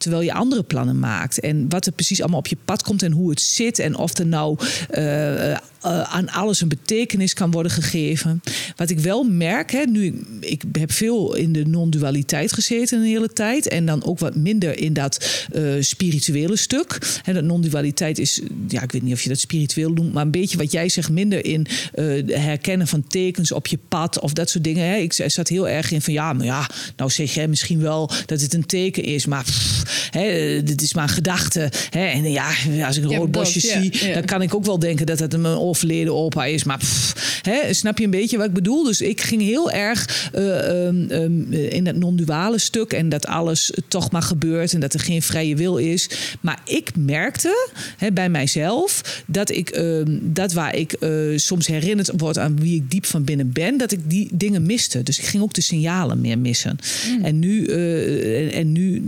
terwijl 0.00 0.22
je 0.22 0.32
andere 0.32 0.62
plannen 0.62 0.98
maakt. 0.98 1.40
En 1.40 1.68
wat 1.68 1.86
er 1.86 1.92
precies 1.92 2.20
allemaal 2.20 2.38
op 2.38 2.46
je 2.46 2.56
pad 2.64 2.82
komt 2.82 3.02
en 3.02 3.12
hoe 3.12 3.30
het 3.30 3.40
zit. 3.40 3.78
En 3.78 3.96
of 3.96 4.18
er 4.18 4.26
nou 4.26 4.58
eh, 4.90 5.56
eh, 5.80 6.02
aan 6.02 6.28
alles 6.28 6.60
een 6.60 6.68
betekenis 6.68 7.34
kan 7.34 7.50
worden 7.50 7.72
gegeven. 7.72 8.42
Wat 8.76 8.90
ik 8.90 8.98
wel 8.98 9.22
merk, 9.22 9.72
hè, 9.72 9.84
nu 9.84 10.26
ik, 10.40 10.62
heb 10.72 10.92
veel 10.92 11.34
in 11.34 11.52
de 11.52 11.66
non-dualiteit 11.66 12.52
gezeten 12.52 12.98
een 12.98 13.04
hele 13.04 13.32
tijd. 13.32 13.68
En 13.68 13.86
dan 13.86 14.04
ook 14.04 14.18
wat 14.18 14.36
minder 14.36 14.78
in 14.78 14.92
dat 14.92 15.46
eh, 15.52 15.62
spirituele 15.80 16.56
stuk. 16.56 17.20
En 17.24 17.34
dat 17.34 17.44
non-dualiteit 17.44 18.18
is, 18.18 18.40
ja, 18.68 18.82
ik 18.82 18.92
weet 18.92 19.02
niet 19.02 19.12
of 19.12 19.22
je 19.22 19.28
dat 19.28 19.38
spiritueel 19.38 19.90
noemt, 19.90 20.12
maar 20.12 20.24
een 20.24 20.30
beetje 20.30 20.58
wat 20.58 20.72
jij 20.72 20.88
zegt, 20.88 21.10
minder 21.10 21.44
in 21.44 21.66
eh, 21.94 22.04
herkennen 22.26 22.86
van 22.86 23.06
tekens 23.06 23.52
op 23.52 23.66
je 23.66 23.78
pad 23.88 24.18
of 24.18 24.32
dat 24.32 24.50
soort 24.50 24.64
dingen. 24.64 24.86
Hè. 24.86 24.96
Ik 24.96 25.12
zat 25.12 25.48
heel 25.48 25.68
erg 25.68 25.90
in 25.90 26.02
van 26.02 26.12
ja, 26.12 26.32
maar 26.32 26.46
ja, 26.46 26.70
nou 26.96 27.10
zeg 27.10 27.34
jij 27.34 27.48
misschien 27.48 27.80
wel 27.80 28.10
dat 28.26 28.40
het 28.40 28.54
een 28.54 28.66
teken 28.66 29.02
is, 29.02 29.26
maar 29.26 29.44
pff, 29.44 29.89
hè, 30.10 30.62
dit 30.62 30.82
is 30.82 30.94
maar 30.94 31.02
een 31.02 31.08
gedachte. 31.08 31.70
Hè. 31.90 32.06
En 32.06 32.30
ja, 32.30 32.48
als 32.86 32.96
ik 32.96 33.04
een 33.04 33.16
rood 33.16 33.30
bosje 33.30 33.60
zie, 33.60 34.06
ja. 34.06 34.14
dan 34.14 34.24
kan 34.24 34.42
ik 34.42 34.54
ook 34.54 34.64
wel 34.64 34.78
denken 34.78 35.06
dat 35.06 35.18
het 35.18 35.34
een 35.34 35.46
overleden 35.46 36.14
opa 36.14 36.44
is. 36.44 36.64
Maar 36.64 36.78
pff, 36.78 37.40
hè, 37.42 37.74
snap 37.74 37.98
je 37.98 38.04
een 38.04 38.10
beetje 38.10 38.36
wat 38.36 38.46
ik 38.46 38.52
bedoel? 38.52 38.84
Dus 38.84 39.00
ik 39.00 39.20
ging 39.20 39.42
heel 39.42 39.70
erg 39.70 40.30
uh, 40.34 40.82
um, 40.82 41.52
in 41.52 41.84
dat 41.84 41.96
non-duale 41.96 42.58
stuk. 42.58 42.92
En 42.92 43.08
dat 43.08 43.26
alles 43.26 43.72
toch 43.88 44.10
maar 44.10 44.22
gebeurt. 44.22 44.72
En 44.72 44.80
dat 44.80 44.94
er 44.94 45.00
geen 45.00 45.22
vrije 45.22 45.56
wil 45.56 45.76
is. 45.76 46.08
Maar 46.40 46.60
ik 46.64 46.90
merkte 46.96 47.68
hè, 47.96 48.12
bij 48.12 48.28
mijzelf 48.28 49.22
dat 49.26 49.50
ik 49.50 49.68
ehm, 49.68 50.18
dat 50.22 50.52
waar 50.52 50.74
ik 50.76 50.96
uh, 51.00 51.38
soms 51.38 51.66
herinnerd 51.66 52.10
word 52.16 52.38
aan 52.38 52.60
wie 52.60 52.76
ik 52.76 52.90
diep 52.90 53.06
van 53.06 53.24
binnen 53.24 53.52
ben, 53.52 53.78
dat 53.78 53.92
ik 53.92 54.00
die 54.10 54.28
dingen 54.32 54.62
miste. 54.62 55.02
Dus 55.02 55.18
ik 55.18 55.24
ging 55.24 55.42
ook 55.42 55.52
de 55.52 55.60
signalen 55.60 56.20
meer 56.20 56.38
missen. 56.38 56.78
Mm. 57.08 57.24
En 57.24 57.38
nu, 57.38 57.66
uh, 57.66 58.56
en 58.56 58.72
nu 58.72 59.02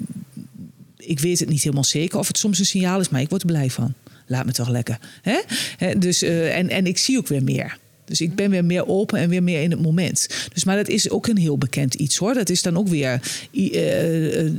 ik 1.06 1.20
weet 1.20 1.38
het 1.38 1.48
niet 1.48 1.62
helemaal 1.62 1.84
zeker 1.84 2.18
of 2.18 2.26
het 2.26 2.38
soms 2.38 2.58
een 2.58 2.66
signaal 2.66 3.00
is, 3.00 3.08
maar 3.08 3.20
ik 3.20 3.28
word 3.28 3.42
er 3.42 3.46
blij 3.46 3.70
van. 3.70 3.94
Laat 4.26 4.46
me 4.46 4.52
toch 4.52 4.68
lekker. 4.68 4.98
Hè? 5.22 5.40
Dus, 5.98 6.22
uh, 6.22 6.56
en, 6.56 6.68
en 6.68 6.86
ik 6.86 6.98
zie 6.98 7.18
ook 7.18 7.28
weer 7.28 7.42
meer. 7.42 7.78
Dus 8.04 8.20
ik 8.20 8.34
ben 8.34 8.50
weer 8.50 8.64
meer 8.64 8.88
open 8.88 9.18
en 9.18 9.28
weer 9.28 9.42
meer 9.42 9.62
in 9.62 9.70
het 9.70 9.82
moment. 9.82 10.28
Dus, 10.52 10.64
maar 10.64 10.76
dat 10.76 10.88
is 10.88 11.10
ook 11.10 11.26
een 11.26 11.36
heel 11.36 11.58
bekend 11.58 11.94
iets 11.94 12.16
hoor. 12.16 12.34
Dat 12.34 12.48
is 12.48 12.62
dan 12.62 12.76
ook 12.76 12.88
weer 12.88 13.20
uh, 13.52 14.50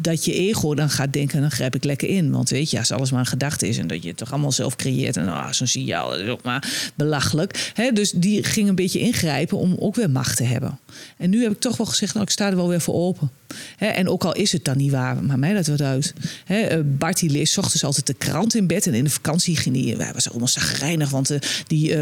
dat 0.00 0.24
je 0.24 0.34
ego 0.34 0.74
dan 0.74 0.90
gaat 0.90 1.12
denken, 1.12 1.40
dan 1.40 1.50
grijp 1.50 1.74
ik 1.74 1.84
lekker 1.84 2.08
in. 2.08 2.30
Want 2.30 2.50
weet 2.50 2.70
je, 2.70 2.78
als 2.78 2.92
alles 2.92 3.10
maar 3.10 3.20
een 3.20 3.26
gedachte 3.26 3.68
is 3.68 3.78
en 3.78 3.86
dat 3.86 4.02
je 4.02 4.08
het 4.08 4.16
toch 4.16 4.32
allemaal 4.32 4.52
zelf 4.52 4.76
creëert. 4.76 5.16
En 5.16 5.28
oh, 5.28 5.52
zo'n 5.52 5.66
signaal 5.66 6.18
is 6.18 6.28
ook 6.28 6.42
maar 6.42 6.92
belachelijk. 6.94 7.70
He, 7.74 7.92
dus 7.92 8.10
die 8.10 8.44
ging 8.44 8.68
een 8.68 8.74
beetje 8.74 8.98
ingrijpen 8.98 9.58
om 9.58 9.76
ook 9.78 9.94
weer 9.94 10.10
macht 10.10 10.36
te 10.36 10.44
hebben. 10.44 10.78
En 11.16 11.30
nu 11.30 11.42
heb 11.42 11.52
ik 11.52 11.60
toch 11.60 11.76
wel 11.76 11.86
gezegd, 11.86 12.14
nou 12.14 12.26
ik 12.26 12.32
sta 12.32 12.48
er 12.48 12.56
wel 12.56 12.68
weer 12.68 12.80
voor 12.80 12.94
open. 12.94 13.30
en 13.78 14.08
ook 14.08 14.24
al 14.24 14.34
is 14.34 14.52
het 14.52 14.64
dan 14.64 14.76
niet 14.76 14.90
waar, 14.90 15.24
maar 15.24 15.38
mij 15.38 15.52
dat 15.52 15.66
wat 15.66 15.82
uit. 15.82 16.14
He, 16.44 16.84
Bart 16.84 17.18
die 17.18 17.30
leest 17.30 17.58
ochtends 17.58 17.84
altijd 17.84 18.06
de 18.06 18.14
krant 18.14 18.54
in 18.54 18.66
bed. 18.66 18.86
En 18.86 18.94
in 18.94 19.04
de 19.04 19.10
vakantie 19.10 19.56
ging 19.56 19.84
hij, 19.84 20.04
hij 20.04 20.12
was 20.12 20.30
allemaal 20.30 20.48
zagrijnig. 20.48 21.10
Want 21.10 21.38
die 21.66 21.90
uh, 21.90 22.00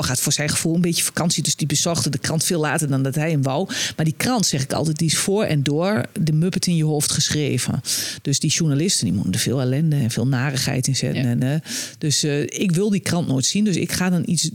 gaat 0.00 0.20
voor 0.20 0.31
zijn 0.32 0.48
gevoel 0.48 0.74
een 0.74 0.80
beetje 0.80 1.02
vakantie. 1.02 1.42
Dus 1.42 1.56
die 1.56 1.66
bezorgde 1.66 2.10
de 2.10 2.18
krant 2.18 2.44
veel 2.44 2.60
later 2.60 2.88
dan 2.88 3.02
dat 3.02 3.14
hij 3.14 3.30
hem 3.30 3.42
wou. 3.42 3.68
Maar 3.96 4.04
die 4.04 4.14
krant, 4.16 4.46
zeg 4.46 4.62
ik 4.62 4.72
altijd, 4.72 4.98
die 4.98 5.08
is 5.08 5.18
voor 5.18 5.44
en 5.44 5.62
door 5.62 6.06
de 6.20 6.32
Muppet 6.32 6.66
in 6.66 6.76
je 6.76 6.84
hoofd 6.84 7.12
geschreven. 7.12 7.80
Dus 8.22 8.40
die 8.40 8.50
journalisten, 8.50 9.04
die 9.04 9.14
moeten 9.14 9.32
er 9.32 9.38
veel 9.38 9.60
ellende 9.60 9.96
en 9.96 10.10
veel 10.10 10.26
narigheid 10.26 10.86
in 10.86 10.96
zetten. 10.96 11.24
En, 11.24 11.44
uh, 11.44 11.54
dus 11.98 12.24
uh, 12.24 12.40
ik 12.42 12.72
wil 12.72 12.90
die 12.90 13.00
krant 13.00 13.28
nooit 13.28 13.46
zien. 13.46 13.64
Dus 13.64 13.76
ik 13.76 13.92
ga 13.92 14.10
dan 14.10 14.22
iets 14.26 14.50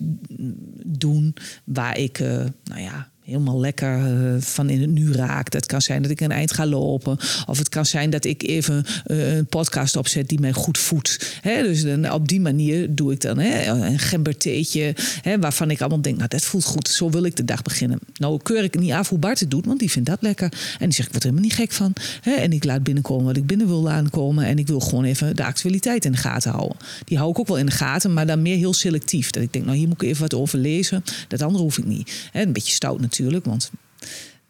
doen 0.86 1.34
waar 1.64 1.98
ik, 1.98 2.20
uh, 2.20 2.28
nou 2.64 2.82
ja 2.82 3.10
helemaal 3.28 3.60
lekker 3.60 3.98
uh, 3.98 4.42
van 4.42 4.70
in 4.70 4.82
het 4.82 4.90
nu 4.90 5.14
raakt. 5.14 5.54
Het 5.54 5.66
kan 5.66 5.82
zijn 5.82 6.02
dat 6.02 6.12
ik 6.12 6.22
een 6.22 6.32
eind 6.32 6.52
ga 6.52 6.66
lopen. 6.66 7.18
Of 7.46 7.58
het 7.58 7.70
kan 7.70 7.86
zijn 7.86 8.10
dat 8.10 8.26
ik 8.26 8.44
even 8.44 8.86
uh, 9.08 9.36
een 9.36 9.46
podcast 9.46 9.96
opzet 9.96 10.30
die 10.30 10.40
mij 10.40 10.54
goed 10.54 10.78
voedt. 10.78 11.40
Dus 11.44 11.84
dan, 11.84 12.12
op 12.12 12.28
die 12.28 12.42
manier 12.42 12.96
doe 12.96 13.12
ik 13.12 13.22
dan 13.22 13.38
een 13.38 14.00
gembertheetje. 14.00 14.96
Waarvan 15.40 15.72
ik 15.72 15.80
allemaal 15.80 16.02
denk, 16.02 16.18
nou 16.18 16.28
dat 16.30 16.42
voelt 16.42 16.66
goed. 16.66 16.88
Zo 16.88 17.10
wil 17.10 17.24
ik 17.24 17.36
de 17.36 17.46
dag 17.46 17.62
beginnen. 17.62 18.00
Nou 18.14 18.40
keur 18.44 18.64
ik 18.64 18.80
niet 18.80 18.92
af 18.92 19.10
hoe 19.10 19.20
Bart 19.20 19.40
het 19.40 19.52
doet, 19.52 19.66
want 19.66 19.80
die 19.80 19.92
vindt 19.92 20.10
dat 20.10 20.22
lekker. 20.22 20.52
En 20.80 20.86
die 20.86 20.94
zegt, 20.94 21.08
ik 21.08 21.14
word 21.14 21.24
er 21.24 21.30
helemaal 21.30 21.50
niet 21.50 21.54
gek 21.54 21.72
van. 21.72 21.94
En 22.24 22.54
ik 22.54 22.64
laat 22.64 22.84
binnenkomen 22.84 23.26
wat 23.26 23.38
ik 23.38 23.46
binnen 23.46 23.68
wil 23.68 23.82
laten 23.82 24.10
komen. 24.10 24.46
En 24.46 24.58
ik 24.58 24.68
wil 24.68 24.80
gewoon 24.80 25.04
even 25.04 25.36
de 25.36 25.44
actualiteit 25.44 26.06
in 26.06 26.12
de 26.12 26.18
gaten 26.18 26.52
houden. 26.52 26.78
Die 27.06 27.18
hou 27.18 27.30
ik 27.30 27.40
ook 27.40 27.48
wel 27.48 27.58
in 27.58 27.66
de 27.66 27.72
gaten, 27.72 28.14
maar 28.14 28.28
dan 28.28 28.42
meer 28.42 28.58
heel 28.58 28.74
selectief. 28.74 29.30
Dat 29.30 29.44
ik 29.44 29.54
denk, 29.54 29.66
nou 29.66 29.78
hier 29.78 29.88
moet 29.88 30.02
ik 30.02 30.08
even 30.10 30.22
wat 30.22 30.34
over 30.34 30.60
lezen. 30.60 31.04
Dat 31.28 31.42
andere 31.42 31.64
hoef 31.64 31.78
ik 31.78 31.86
niet. 31.86 32.30
Een 32.34 32.54
beetje 32.54 32.74
stout 32.74 32.94
natuurlijk 32.94 33.16
natuurlijk. 33.20 33.46
Want 33.46 33.72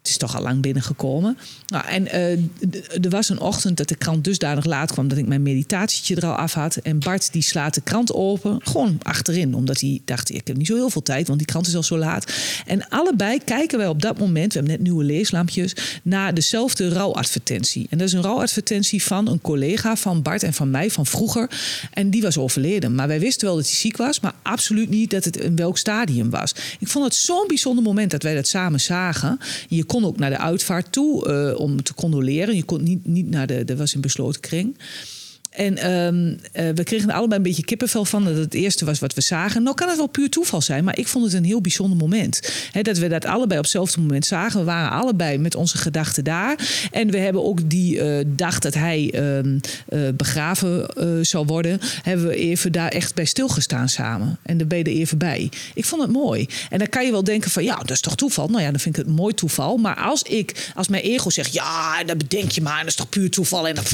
is 0.08 0.16
toch 0.16 0.36
al 0.36 0.42
lang 0.42 0.60
binnengekomen. 0.62 1.38
Nou, 1.66 1.86
en 1.86 2.06
uh, 2.06 3.04
er 3.04 3.10
was 3.10 3.28
een 3.28 3.40
ochtend 3.40 3.76
dat 3.76 3.88
de 3.88 3.96
krant 3.96 4.24
dusdanig 4.24 4.64
laat 4.64 4.92
kwam 4.92 5.08
dat 5.08 5.18
ik 5.18 5.26
mijn 5.26 5.42
meditatietje 5.42 6.16
er 6.16 6.26
al 6.26 6.34
af 6.34 6.52
had. 6.52 6.76
En 6.76 6.98
Bart 6.98 7.32
die 7.32 7.42
slaat 7.42 7.74
de 7.74 7.80
krant 7.80 8.12
open, 8.12 8.60
gewoon 8.62 8.98
achterin. 9.02 9.54
Omdat 9.54 9.80
hij 9.80 10.00
dacht, 10.04 10.30
ik 10.30 10.46
heb 10.46 10.56
niet 10.56 10.66
zo 10.66 10.74
heel 10.74 10.90
veel 10.90 11.02
tijd, 11.02 11.26
want 11.26 11.38
die 11.38 11.48
krant 11.48 11.66
is 11.66 11.76
al 11.76 11.82
zo 11.82 11.98
laat. 11.98 12.32
En 12.66 12.88
allebei 12.88 13.38
kijken 13.44 13.78
wij 13.78 13.88
op 13.88 14.02
dat 14.02 14.18
moment, 14.18 14.52
we 14.52 14.58
hebben 14.58 14.76
net 14.76 14.86
nieuwe 14.86 15.04
leeslampjes, 15.04 15.74
naar 16.02 16.34
dezelfde 16.34 16.88
rouwadvertentie. 16.88 17.86
En 17.90 17.98
dat 17.98 18.06
is 18.06 18.12
een 18.12 18.22
rouwadvertentie 18.22 19.02
van 19.02 19.28
een 19.28 19.40
collega 19.40 19.96
van 19.96 20.22
Bart 20.22 20.42
en 20.42 20.54
van 20.54 20.70
mij 20.70 20.90
van 20.90 21.06
vroeger. 21.06 21.50
En 21.92 22.10
die 22.10 22.22
was 22.22 22.38
overleden. 22.38 22.94
Maar 22.94 23.08
wij 23.08 23.20
wisten 23.20 23.46
wel 23.46 23.56
dat 23.56 23.66
hij 23.66 23.74
ziek 23.74 23.96
was, 23.96 24.20
maar 24.20 24.34
absoluut 24.42 24.90
niet 24.90 25.10
dat 25.10 25.24
het 25.24 25.36
in 25.36 25.56
welk 25.56 25.78
stadium 25.78 26.30
was. 26.30 26.54
Ik 26.78 26.88
vond 26.88 27.04
het 27.04 27.14
zo'n 27.14 27.44
bijzonder 27.46 27.84
moment 27.84 28.10
dat 28.10 28.22
wij 28.22 28.34
dat 28.34 28.46
samen 28.46 28.80
zagen. 28.80 29.38
Je 29.68 29.84
kon 29.84 29.97
ook 30.04 30.18
naar 30.18 30.30
de 30.30 30.38
uitvaart 30.38 30.92
toe 30.92 31.28
uh, 31.28 31.60
om 31.60 31.82
te 31.82 31.94
condoleren. 31.94 32.56
Je 32.56 32.64
kon 32.64 32.82
niet, 32.82 33.06
niet 33.06 33.30
naar 33.30 33.46
de, 33.46 33.64
dat 33.64 33.78
was 33.78 33.94
een 33.94 34.00
besloten 34.00 34.40
kring. 34.40 34.76
En 35.58 35.90
um, 35.92 36.28
uh, 36.28 36.68
we 36.74 36.84
kregen 36.84 37.10
allebei 37.10 37.36
een 37.36 37.46
beetje 37.46 37.64
kippenvel 37.64 38.04
van. 38.04 38.24
Dat 38.24 38.36
het 38.36 38.54
eerste 38.54 38.84
was 38.84 38.98
wat 38.98 39.14
we 39.14 39.20
zagen. 39.20 39.62
Nou 39.62 39.76
kan 39.76 39.88
het 39.88 39.96
wel 39.96 40.06
puur 40.06 40.30
toeval 40.30 40.62
zijn. 40.62 40.84
Maar 40.84 40.98
ik 40.98 41.08
vond 41.08 41.24
het 41.24 41.34
een 41.34 41.44
heel 41.44 41.60
bijzonder 41.60 41.98
moment. 41.98 42.52
Dat 42.82 42.98
we 42.98 43.08
dat 43.08 43.24
allebei 43.24 43.58
op 43.58 43.64
hetzelfde 43.64 44.00
moment 44.00 44.26
zagen. 44.26 44.60
We 44.60 44.66
waren 44.66 44.90
allebei 44.90 45.38
met 45.38 45.54
onze 45.54 45.78
gedachten 45.78 46.24
daar. 46.24 46.88
En 46.90 47.10
we 47.10 47.18
hebben 47.18 47.44
ook 47.44 47.70
die 47.70 47.96
uh, 47.96 48.24
dag 48.26 48.58
dat 48.58 48.74
hij 48.74 49.14
uh, 49.14 50.08
begraven 50.14 50.86
zou 51.26 51.46
worden... 51.46 51.80
hebben 52.02 52.26
we 52.26 52.34
even 52.34 52.72
daar 52.72 52.88
echt 52.90 53.14
bij 53.14 53.24
stilgestaan 53.24 53.88
samen. 53.88 54.38
En 54.42 54.58
daar 54.58 54.66
ben 54.66 54.78
je 54.78 54.84
er 54.84 54.90
even 54.90 55.18
bij. 55.18 55.50
Ik 55.74 55.84
vond 55.84 56.02
het 56.02 56.10
mooi. 56.10 56.46
En 56.70 56.78
dan 56.78 56.88
kan 56.88 57.04
je 57.04 57.10
wel 57.10 57.24
denken 57.24 57.50
van... 57.50 57.64
ja, 57.64 57.76
dat 57.76 57.90
is 57.90 58.00
toch 58.00 58.16
toeval? 58.16 58.48
Nou 58.48 58.62
ja, 58.62 58.70
dan 58.70 58.80
vind 58.80 58.98
ik 58.98 59.04
het 59.06 59.14
mooi 59.16 59.34
toeval. 59.34 59.76
Maar 59.76 59.96
als 59.96 60.22
ik, 60.22 60.70
als 60.74 60.88
mijn 60.88 61.02
ego 61.02 61.30
zegt... 61.30 61.52
ja, 61.52 62.04
dat 62.04 62.18
bedenk 62.18 62.50
je 62.50 62.62
maar. 62.62 62.78
Dat 62.78 62.86
is 62.86 62.94
toch 62.94 63.08
puur 63.08 63.30
toeval? 63.30 63.68
En 63.68 63.74
dan... 63.74 63.84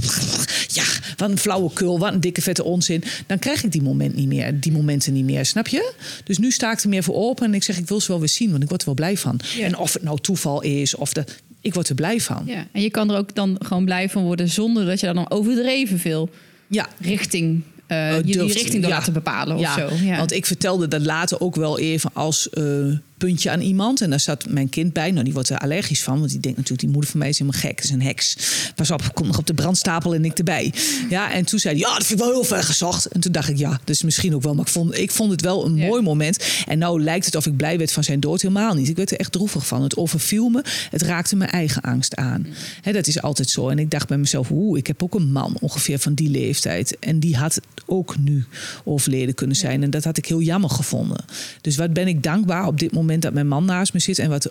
ja, 0.75 0.85
wat 1.17 1.31
een 1.31 1.39
flauwekul, 1.39 1.99
wat 1.99 2.13
een 2.13 2.21
dikke 2.21 2.43
vette 2.43 2.65
onzin. 2.65 3.05
Dan 3.27 3.39
krijg 3.39 3.65
ik 3.65 3.73
die, 3.73 3.83
moment 3.83 4.15
niet 4.15 4.29
meer, 4.29 4.61
die 4.61 4.73
momenten 4.73 5.13
niet 5.13 5.25
meer, 5.25 5.47
snap 5.47 5.69
je? 5.69 5.93
Dus 6.25 6.39
nu 6.39 6.51
sta 6.51 6.73
ik 6.73 6.81
er 6.81 6.89
meer 6.89 7.03
voor 7.03 7.15
open 7.15 7.47
en 7.47 7.55
ik 7.55 7.63
zeg, 7.63 7.79
ik 7.79 7.89
wil 7.89 8.01
ze 8.01 8.09
wel 8.09 8.19
weer 8.19 8.29
zien, 8.29 8.51
want 8.51 8.63
ik 8.63 8.69
word 8.69 8.81
er 8.81 8.87
wel 8.87 8.97
blij 8.97 9.17
van. 9.17 9.41
Ja. 9.57 9.65
En 9.65 9.77
of 9.79 9.93
het 9.93 10.03
nou 10.03 10.19
toeval 10.21 10.63
is, 10.63 10.95
of 10.95 11.13
de, 11.13 11.25
ik 11.61 11.75
word 11.75 11.89
er 11.89 11.95
blij 11.95 12.21
van. 12.21 12.43
Ja. 12.47 12.67
En 12.73 12.83
je 12.83 12.91
kan 12.91 13.11
er 13.11 13.17
ook 13.17 13.35
dan 13.35 13.57
gewoon 13.63 13.85
blij 13.85 14.09
van 14.09 14.23
worden 14.23 14.49
zonder 14.49 14.87
dat 14.87 15.01
je 15.01 15.13
dan 15.13 15.31
overdreven 15.31 15.99
veel 15.99 16.31
ja. 16.67 16.89
richting 17.01 17.63
uh, 17.89 18.17
je 18.17 18.23
die 18.23 18.43
richting 18.43 18.83
door 18.83 18.91
ja. 18.91 18.97
laten 18.97 19.13
bepalen 19.13 19.57
of 19.57 19.63
ja. 19.63 19.75
zo. 19.75 19.89
Ja. 20.03 20.17
Want 20.17 20.33
ik 20.33 20.47
vertelde 20.47 20.89
dat 20.89 21.05
later 21.05 21.41
ook 21.41 21.55
wel 21.55 21.79
even 21.79 22.11
als 22.13 22.49
uh, 22.55 22.97
puntje 23.19 23.51
aan 23.51 23.61
iemand. 23.61 24.01
En 24.01 24.11
daar 24.11 24.21
zat 24.21 24.49
mijn 24.49 24.69
kind 24.69 24.93
bij. 24.93 25.11
Nou, 25.11 25.25
die 25.25 25.33
wordt 25.33 25.49
er 25.49 25.59
allergisch 25.59 26.03
van. 26.03 26.19
Want 26.19 26.31
die 26.31 26.41
denkt 26.41 26.57
natuurlijk, 26.57 26.81
die 26.81 26.91
moeder 26.91 27.11
van 27.11 27.21
mij 27.21 27.29
is 27.29 27.39
helemaal 27.39 27.61
gek. 27.61 27.77
Dat 27.77 27.85
is 27.85 27.91
een 27.91 28.03
heks. 28.03 28.37
Pas 28.75 28.91
op, 28.91 29.15
kom 29.15 29.27
nog 29.27 29.39
op 29.39 29.47
de 29.47 29.55
brandstapel 29.55 30.15
en 30.15 30.25
ik 30.25 30.39
erbij. 30.39 30.73
Ja, 31.11 31.33
en 31.33 31.45
toen 31.45 31.59
zei 31.59 31.75
hij, 31.75 31.89
ja, 31.89 31.95
dat 31.95 32.07
vind 32.07 32.19
ik 32.21 32.25
wel 32.25 32.35
heel 32.35 32.45
ver 32.45 32.63
gezocht. 32.63 33.07
En 33.07 33.21
toen 33.21 33.33
dacht 33.33 33.49
ik, 33.49 33.57
ja, 33.57 33.81
dus 33.85 34.03
misschien 34.03 34.35
ook 34.35 34.43
wel. 34.43 34.55
Maar 34.55 34.65
ik 34.67 34.73
vond, 34.73 34.99
ik 34.99 35.11
vond 35.11 35.31
het 35.31 35.41
wel 35.41 35.65
een 35.65 35.75
mooi 35.75 36.03
moment. 36.03 36.45
En 36.67 36.79
nou 36.79 37.03
lijkt 37.03 37.25
het 37.25 37.35
of 37.35 37.47
ik 37.47 37.57
blij 37.57 37.79
werd 37.79 37.93
van 37.93 38.05
zijn 38.05 38.21
dood. 38.21 38.43
Helemaal 38.43 38.75
niet. 38.75 38.89
Ik 38.89 38.97
werd 38.97 39.11
er 39.11 39.19
echt 39.19 39.33
droevig 39.33 39.67
van. 39.67 39.83
Het 39.83 39.97
overviel 39.97 40.49
me. 40.49 40.65
Het 40.91 41.03
raakte 41.03 41.37
mijn 41.37 41.51
eigen 41.51 41.83
angst 41.83 42.17
aan. 42.17 42.47
He, 42.81 42.93
dat 42.93 43.07
is 43.07 43.23
altijd 43.23 43.51
zo. 43.51 43.69
En 43.69 43.79
ik 43.79 43.91
dacht 43.91 44.09
bij 44.09 44.19
mezelf, 44.19 44.51
oeh, 44.51 44.79
ik 44.79 44.87
heb 44.87 45.03
ook 45.03 45.15
een 45.15 45.33
man 45.33 45.57
ongeveer 45.61 45.99
van 45.99 46.15
die 46.15 46.31
leeftijd. 46.31 46.99
En 46.99 47.19
die 47.19 47.37
had 47.37 47.61
ook 47.87 48.19
nu 48.19 48.45
overleden 48.85 49.35
kunnen 49.35 49.57
zijn. 49.57 49.83
En 49.83 49.91
dat 49.91 50.05
had 50.05 50.17
ik 50.17 50.27
heel 50.27 50.41
jammer 50.41 50.71
gevonden. 50.71 51.25
Dus 51.61 51.77
wat 51.77 51.93
ben 51.93 52.09
ik 52.09 52.23
dankbaar 52.23 52.67
op 52.67 52.79
dit 52.79 52.93
moment 52.93 53.04
dat 53.07 53.33
mijn 53.33 53.49
man 53.49 53.65
naast 53.65 53.93
me 53.93 54.01
zit. 54.01 54.19
En 54.19 54.31
wat 54.31 54.51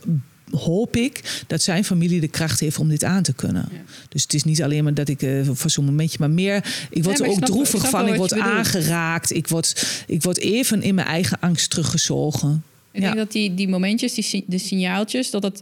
hoop 0.52 0.96
ik 0.96 1.44
dat 1.48 1.62
zijn 1.62 1.84
familie 1.84 2.20
de 2.20 2.28
kracht 2.28 2.60
heeft 2.60 2.78
om 2.78 2.90
dit 2.90 3.04
aan 3.04 3.24
te 3.24 3.34
kunnen. 3.34 3.68
Ja. 3.72 3.78
Dus 4.10 4.22
het 4.22 4.34
is 4.34 4.44
niet 4.44 4.64
alleen 4.64 4.84
maar 4.84 4.94
dat 4.94 5.10
ik 5.10 5.22
uh, 5.22 5.50
voor 5.52 5.70
zo'n 5.70 5.86
momentje, 5.86 6.18
maar 6.20 6.30
meer. 6.30 6.88
Ik 6.90 7.04
word 7.04 7.20
er 7.20 7.28
ook 7.28 7.36
snap, 7.36 7.46
droevig 7.46 7.90
van. 7.90 8.08
Ik 8.08 8.16
word 8.16 8.40
aangeraakt. 8.40 9.34
Ik 9.34 9.48
word, 9.48 10.04
ik 10.08 10.24
word 10.24 10.38
even 10.38 10.82
in 10.82 10.96
mijn 10.96 11.08
eigen 11.08 11.40
angst 11.40 11.70
teruggezogen. 11.70 12.64
Ik 12.92 13.02
ja. 13.02 13.06
denk 13.06 13.18
dat 13.18 13.32
die, 13.32 13.54
die 13.54 13.68
momentjes, 13.68 14.14
die, 14.14 14.44
de 14.48 14.58
signaaltjes, 14.58 15.30
dat 15.32 15.44
het 15.44 15.62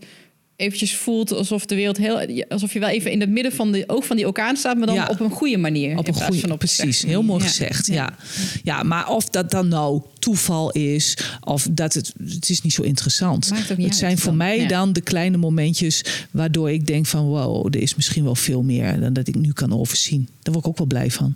eventjes 0.62 0.96
voelt 0.96 1.32
alsof 1.32 1.66
de 1.66 1.76
wereld 1.76 1.98
heel 1.98 2.46
alsof 2.50 2.74
je 2.74 2.80
wel 2.80 2.90
even 2.90 3.12
in 3.12 3.20
het 3.20 3.30
midden 3.30 3.52
van 3.52 3.72
de 3.72 3.84
oog 3.88 4.06
van 4.06 4.16
die 4.16 4.28
orkaan 4.28 4.58
staat, 4.58 4.78
maar 4.78 4.88
dan 4.88 4.96
ja. 4.96 5.08
op 5.08 5.20
een 5.20 5.30
goede 5.30 5.58
manier. 5.58 5.98
Op 5.98 6.08
een 6.08 6.14
goede, 6.14 6.58
precies, 6.58 7.04
heel 7.04 7.24
mooi 7.24 7.42
ja. 7.42 7.48
gezegd. 7.48 7.88
Ja. 7.88 7.94
ja. 7.94 8.16
Ja. 8.64 8.84
maar 8.84 9.10
of 9.10 9.30
dat 9.30 9.52
dan 9.52 9.68
nou 9.68 10.02
toeval 10.20 10.72
is 10.72 11.18
of 11.40 11.68
dat 11.72 11.94
het, 11.94 12.14
het 12.26 12.50
is 12.50 12.62
niet 12.62 12.74
zo 12.74 12.82
interessant. 12.82 13.52
het 13.68 13.96
zijn 13.96 14.18
voor 14.18 14.28
dan. 14.28 14.38
mij 14.38 14.68
dan 14.68 14.94
de 14.94 15.02
kleine 15.02 15.38
momentjes 15.38 16.06
waardoor 16.32 16.72
ik 16.72 16.88
denk 16.88 17.06
van 17.06 17.26
wow, 17.26 17.66
er 17.66 17.82
is 17.82 17.96
misschien 17.96 18.24
wel 18.24 18.36
veel 18.36 18.64
meer 18.64 19.00
dan 19.00 19.14
dat 19.14 19.28
ik 19.28 19.36
nu 19.36 19.52
kan 19.52 19.80
overzien. 19.80 20.30
Daar 20.42 20.54
word 20.54 20.66
ik 20.66 20.72
ook 20.72 20.78
wel 20.78 20.88
blij 20.88 21.12
van. 21.12 21.36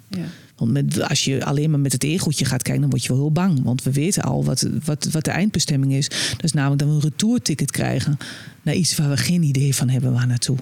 Want 0.55 0.71
met, 0.71 1.01
als 1.09 1.23
je 1.23 1.45
alleen 1.45 1.69
maar 1.69 1.79
met 1.79 1.91
het 1.91 2.03
egootje 2.03 2.45
gaat 2.45 2.61
kijken, 2.61 2.81
dan 2.81 2.89
word 2.89 3.03
je 3.03 3.09
wel 3.09 3.17
heel 3.17 3.31
bang. 3.31 3.63
Want 3.63 3.83
we 3.83 3.91
weten 3.91 4.23
al 4.23 4.43
wat, 4.43 4.67
wat, 4.83 5.07
wat 5.11 5.23
de 5.23 5.31
eindbestemming 5.31 5.93
is. 5.93 6.09
Dat 6.09 6.43
is 6.43 6.53
namelijk 6.53 6.81
dat 6.81 6.89
we 6.89 6.95
een 6.95 7.01
retourticket 7.01 7.71
krijgen 7.71 8.17
naar 8.61 8.75
iets 8.75 8.97
waar 8.97 9.09
we 9.09 9.17
geen 9.17 9.43
idee 9.43 9.75
van 9.75 9.89
hebben 9.89 10.13
waar 10.13 10.27
naartoe. 10.27 10.57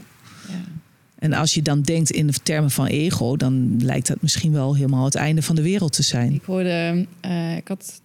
Ja. 0.48 0.64
En 1.16 1.34
als 1.34 1.54
je 1.54 1.62
dan 1.62 1.82
denkt 1.82 2.12
in 2.12 2.28
de 2.28 2.34
termen 2.44 2.72
van 2.72 2.86
ego, 2.86 3.38
dan 3.38 3.76
lijkt 3.80 4.08
dat 4.08 4.22
misschien 4.22 4.52
wel 4.52 4.76
helemaal 4.76 5.06
het 5.06 5.16
einde 5.16 5.42
van 5.42 5.56
de 5.56 5.62
wereld 5.62 5.94
te 5.94 6.04
zijn. 6.04 6.34
Ik 6.34 6.44
hoorde, 6.44 7.06
uh, 7.26 7.56
ik 7.56 7.68
had 7.68 8.02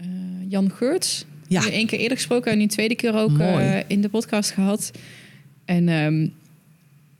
uh, 0.00 0.06
Jan 0.48 0.70
Geurts, 0.70 1.24
ja. 1.48 1.60
die 1.60 1.70
één 1.70 1.86
keer 1.86 1.98
eerder 1.98 2.16
gesproken 2.16 2.52
en 2.52 2.58
nu 2.58 2.66
tweede 2.66 2.94
keer 2.94 3.14
ook 3.14 3.38
uh, 3.38 3.78
in 3.86 4.00
de 4.00 4.08
podcast 4.08 4.50
gehad. 4.50 4.90
En 5.64 5.88
um, 5.88 6.32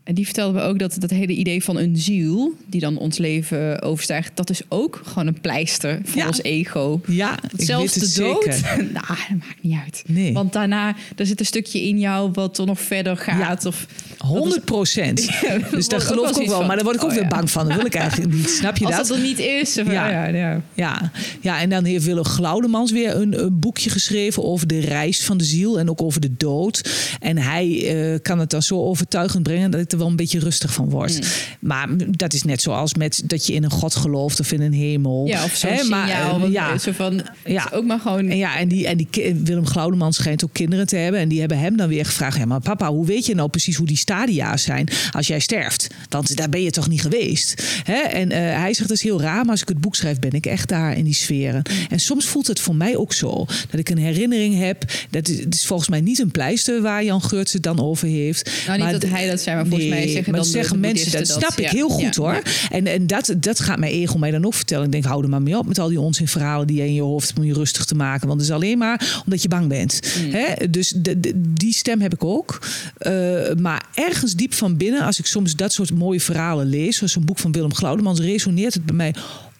En 0.06 0.14
die 0.14 0.24
vertelde 0.24 0.58
me 0.58 0.64
ook 0.64 0.78
dat 0.78 0.96
dat 0.98 1.10
hele 1.10 1.32
idee 1.32 1.64
van 1.64 1.76
een 1.76 1.96
ziel, 1.96 2.54
die 2.66 2.80
dan 2.80 2.96
ons 2.98 3.18
leven 3.18 3.82
overstijgt, 3.82 4.30
dat 4.34 4.50
is 4.50 4.60
ook 4.68 5.00
gewoon 5.04 5.26
een 5.26 5.40
pleister 5.40 6.00
voor 6.04 6.20
Ja. 6.20 6.26
ons 6.26 6.42
ego. 6.42 7.00
Ja, 7.06 7.38
Zelfs 7.56 7.92
de 7.94 8.20
dood, 8.22 8.44
nou, 8.92 9.06
dat 9.06 9.38
maakt 9.38 9.62
niet 9.62 9.78
uit. 9.84 10.02
Nee. 10.06 10.32
Want 10.32 10.52
daarna, 10.52 10.94
er 11.16 11.26
zit 11.26 11.40
een 11.40 11.46
stukje 11.46 11.82
in 11.82 11.98
jou 11.98 12.30
wat 12.32 12.58
er 12.58 12.66
nog 12.66 12.80
verder 12.80 13.16
gaat. 13.16 13.64
Of, 13.64 13.86
100 14.18 14.64
procent. 14.64 15.26
daar 15.42 15.68
dus 15.70 15.88
daar 15.88 16.00
geloof 16.00 16.30
ik 16.30 16.36
ook 16.36 16.46
wel. 16.46 16.56
van. 16.56 16.66
Maar 16.66 16.76
daar 16.76 16.84
word 16.84 16.96
ik 16.96 17.02
ook 17.02 17.08
Oh, 17.08 17.14
weer 17.14 17.22
ja. 17.22 17.28
bang 17.28 17.50
van. 17.50 17.66
Dat 17.66 17.76
wil 17.76 17.86
ik 17.86 17.94
eigenlijk 17.94 18.32
niet. 18.34 18.48
Snap 18.50 18.76
je 18.76 18.86
als 18.86 18.96
dat? 18.96 19.06
dat 19.06 19.16
er 19.16 19.22
niet 19.22 19.38
is. 19.38 19.74
Ja. 19.74 19.82
ja. 19.92 20.08
Ja, 20.10 20.26
ja. 20.26 20.62
Ja. 20.74 21.10
ja, 21.40 21.60
en 21.60 21.70
dan 21.70 21.84
heeft 21.84 22.04
Willem 22.04 22.24
Glaudemans 22.24 22.92
weer 22.92 23.16
een, 23.16 23.44
een 23.44 23.58
boekje 23.58 23.90
geschreven 23.90 24.44
over 24.44 24.66
de 24.66 24.80
reis 24.80 25.24
van 25.24 25.36
de 25.38 25.44
ziel 25.44 25.78
en 25.78 25.90
ook 25.90 26.02
over 26.02 26.20
de 26.20 26.36
dood. 26.36 26.90
En 27.20 27.38
hij 27.38 27.94
eh, 28.12 28.18
kan 28.22 28.38
het 28.38 28.50
dan 28.50 28.62
zo 28.62 28.82
overtuigend 28.84 29.42
brengen 29.42 29.70
dat 29.70 29.80
ik 29.80 29.90
er 29.96 30.02
wel 30.02 30.10
een 30.10 30.16
beetje 30.16 30.38
rustig 30.38 30.72
van 30.72 30.90
word. 30.90 31.12
Hmm. 31.18 31.68
Maar 31.68 31.88
dat 32.16 32.32
is 32.32 32.42
net 32.42 32.60
zoals 32.62 32.94
met 32.94 33.22
dat 33.24 33.46
je 33.46 33.52
in 33.52 33.64
een 33.64 33.70
God 33.70 33.94
gelooft 33.94 34.40
of 34.40 34.52
in 34.52 34.60
een 34.60 34.72
hemel. 34.72 35.26
Ja, 35.26 35.44
of 35.44 35.54
zo'n 35.56 35.70
maar, 35.88 36.08
signaal. 36.08 36.44
eh, 36.44 36.52
ja. 36.52 36.78
Zo 36.78 36.92
van, 36.92 37.22
Ja. 37.44 37.70
ook 37.72 37.84
maar 37.84 38.00
gewoon... 38.00 38.28
En 38.28 38.36
ja, 38.36 38.58
en, 38.58 38.68
die, 38.68 38.86
en 38.86 38.96
die, 38.96 39.08
Willem 39.42 39.66
Glaudemans 39.66 40.16
schijnt 40.16 40.44
ook 40.44 40.52
kinderen 40.52 40.86
te 40.86 40.96
hebben. 40.96 41.20
En 41.20 41.28
die 41.28 41.40
hebben 41.40 41.58
hem 41.58 41.76
dan 41.76 41.88
weer 41.88 42.04
gevraagd: 42.04 42.36
ja, 42.38 42.44
maar 42.44 42.60
papa, 42.60 42.90
hoe 42.90 43.06
weet 43.06 43.26
je 43.26 43.34
nou 43.34 43.48
precies 43.48 43.76
hoe 43.76 43.86
die 43.86 43.96
stadia's 43.96 44.62
zijn 44.62 44.88
als 45.12 45.26
jij 45.26 45.38
sterft? 45.38 45.86
Want 46.08 46.36
daar 46.36 46.48
ben 46.48 46.62
je 46.62 46.70
toch 46.70 46.88
niet 46.88 47.00
geweest? 47.00 47.62
Hè? 47.84 47.98
En 48.00 48.30
eh, 48.30 48.38
hij 48.38 48.74
zegt: 48.74 48.88
dat 48.88 48.96
is 48.96 49.02
heel 49.02 49.20
raar, 49.20 49.42
maar 49.42 49.50
als 49.50 49.62
ik 49.62 49.68
het 49.68 49.80
boek 49.80 49.96
schrijf, 49.96 50.18
ben 50.18 50.32
ik 50.32 50.46
echt 50.46 50.68
daar 50.68 50.96
in 50.96 51.04
die 51.04 51.14
sferen. 51.14 51.62
En 51.88 51.98
soms 51.98 52.24
voelt 52.26 52.46
het 52.46 52.60
voor 52.60 52.74
mij 52.76 52.96
ook 52.96 53.12
zo 53.12 53.46
dat 53.70 53.80
ik 53.80 53.88
een 53.88 53.98
herinnering 53.98 54.58
heb. 54.58 54.84
Dat 55.10 55.28
is, 55.28 55.38
het 55.38 55.54
is 55.54 55.66
volgens 55.66 55.88
mij 55.88 56.00
niet 56.00 56.18
een 56.18 56.30
pleister 56.30 56.82
waar 56.82 57.04
Jan 57.04 57.22
Geurts 57.22 57.52
het 57.52 57.62
dan 57.62 57.80
over 57.80 58.08
heeft. 58.08 58.50
Nou, 58.66 58.82
niet 58.82 59.00
dat 59.00 59.10
hij 59.10 59.28
dat 59.28 59.40
zei, 59.40 59.56
maar 59.56 59.66
volgens 59.66 59.85
mij 59.88 60.08
zeggen 60.08 60.30
maar 60.32 60.40
dan 60.40 60.48
zeggen 60.50 60.72
de 60.72 60.78
mensen, 60.80 61.12
dat 61.12 61.28
snap 61.28 61.58
ik 61.58 61.68
heel 61.68 61.88
goed 61.88 62.14
Ja, 62.14 62.22
hoor. 62.22 62.32
ja. 62.32 62.42
En, 62.70 62.86
en 62.86 63.06
dat, 63.06 63.34
dat 63.36 63.60
gaat 63.60 63.78
mijn 63.78 63.92
ego 63.92 64.18
mij 64.18 64.30
dan 64.30 64.44
ook 64.46 64.54
vertellen. 64.54 64.84
Ik 64.84 64.92
denk, 64.92 65.04
hou 65.04 65.22
er 65.22 65.28
maar 65.28 65.42
mee 65.42 65.58
op 65.58 65.66
met 65.66 65.78
al 65.78 65.88
die 65.88 66.00
onzinverhalen 66.00 66.66
die 66.66 66.76
je 66.76 66.86
in 66.86 66.94
je 66.94 67.02
hoofd 67.02 67.26
hebt 67.26 67.38
om 67.38 67.44
je 67.44 67.52
rustig 67.52 67.84
te 67.84 67.94
maken. 67.94 68.28
Want 68.28 68.40
het 68.40 68.48
is 68.50 68.54
alleen 68.54 68.78
maar 68.78 69.20
omdat 69.24 69.42
je 69.42 69.48
bang 69.48 69.68
bent. 69.68 70.00
Mm. 70.24 70.30
Hè? 70.32 70.70
Dus 70.70 70.92
de, 70.96 71.20
de- 71.20 71.32
die 71.52 71.74
stem 71.74 72.00
heb 72.00 72.14
ik 72.14 72.24
ook. 72.24 72.58
Eh, 72.96 73.12
maar 73.60 73.84
ergens 73.94 74.34
diep 74.34 74.54
van 74.54 74.76
binnen, 74.76 75.00
als 75.02 75.18
ik 75.18 75.26
soms 75.26 75.54
dat 75.56 75.72
soort 75.72 75.94
mooie 75.94 76.20
verhalen 76.20 76.66
lees, 76.66 76.96
zoals 76.96 77.14
een 77.16 77.24
boek 77.24 77.38
van 77.38 77.52
Willem 77.52 77.74
Glaudemans, 77.74 78.20
resoneert 78.20 78.74
het 78.74 78.86
bij 78.86 78.94
mij 78.94 79.14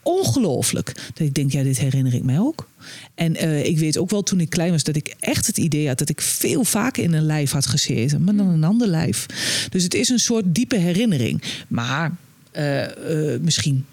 ongelooflijk. 0.07 0.93
Dat 0.95 1.27
ik 1.27 1.35
denk, 1.35 1.53
ja, 1.53 1.63
dit 1.63 1.79
herinner 1.79 2.15
ik 2.15 2.23
mij 2.23 2.39
ook. 2.39 2.69
En 3.15 3.37
eh, 3.37 3.65
ik 3.65 3.79
weet 3.79 3.99
ook 3.99 4.11
wel 4.11 4.23
toen 4.23 4.41
ik 4.41 4.51
klein 4.51 4.71
was 4.71 4.85
dat 4.85 4.97
ik 4.97 5.15
echt 5.21 5.47
het 5.47 5.59
idee 5.59 5.89
had 5.89 5.99
dat 5.99 6.09
ik 6.09 6.21
veel 6.21 6.65
vaker 6.65 7.03
in 7.03 7.13
een 7.13 7.27
lijf 7.27 7.51
had 7.51 7.67
gezeten, 7.67 8.25
maar 8.25 8.37
dan 8.37 8.49
een 8.49 8.65
ander 8.65 8.89
lijf. 8.89 9.27
Dus 9.71 9.83
het 9.83 9.95
is 9.95 10.09
een 10.09 10.19
soort 10.19 10.45
diepe 10.47 10.77
herinnering. 10.77 11.43
Maar 11.69 12.17
eh, 12.51 12.85
eh, 12.85 13.41
misschien 13.41 13.85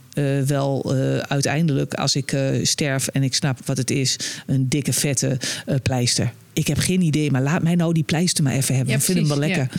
wel 0.45 0.93
uiteindelijk, 1.27 1.93
als 1.93 2.15
ik 2.15 2.37
sterf 2.63 3.07
en 3.07 3.23
ik 3.23 3.33
snap 3.33 3.65
wat 3.65 3.77
het 3.77 3.91
is, 3.91 4.19
een 4.45 4.69
dikke, 4.69 4.93
vette 4.93 5.37
pleister. 5.83 6.33
Ik 6.53 6.67
heb 6.67 6.77
geen 6.77 7.01
idee, 7.01 7.31
maar 7.31 7.41
laat 7.41 7.63
mij 7.63 7.75
nou 7.75 7.93
die 7.93 8.03
pleister 8.03 8.43
maar 8.43 8.53
even 8.53 8.75
hebben. 8.75 8.93
Ja, 8.93 8.99
ik 8.99 9.05
vind 9.05 9.17
hem 9.17 9.27
wel 9.27 9.37
lekker. 9.37 9.69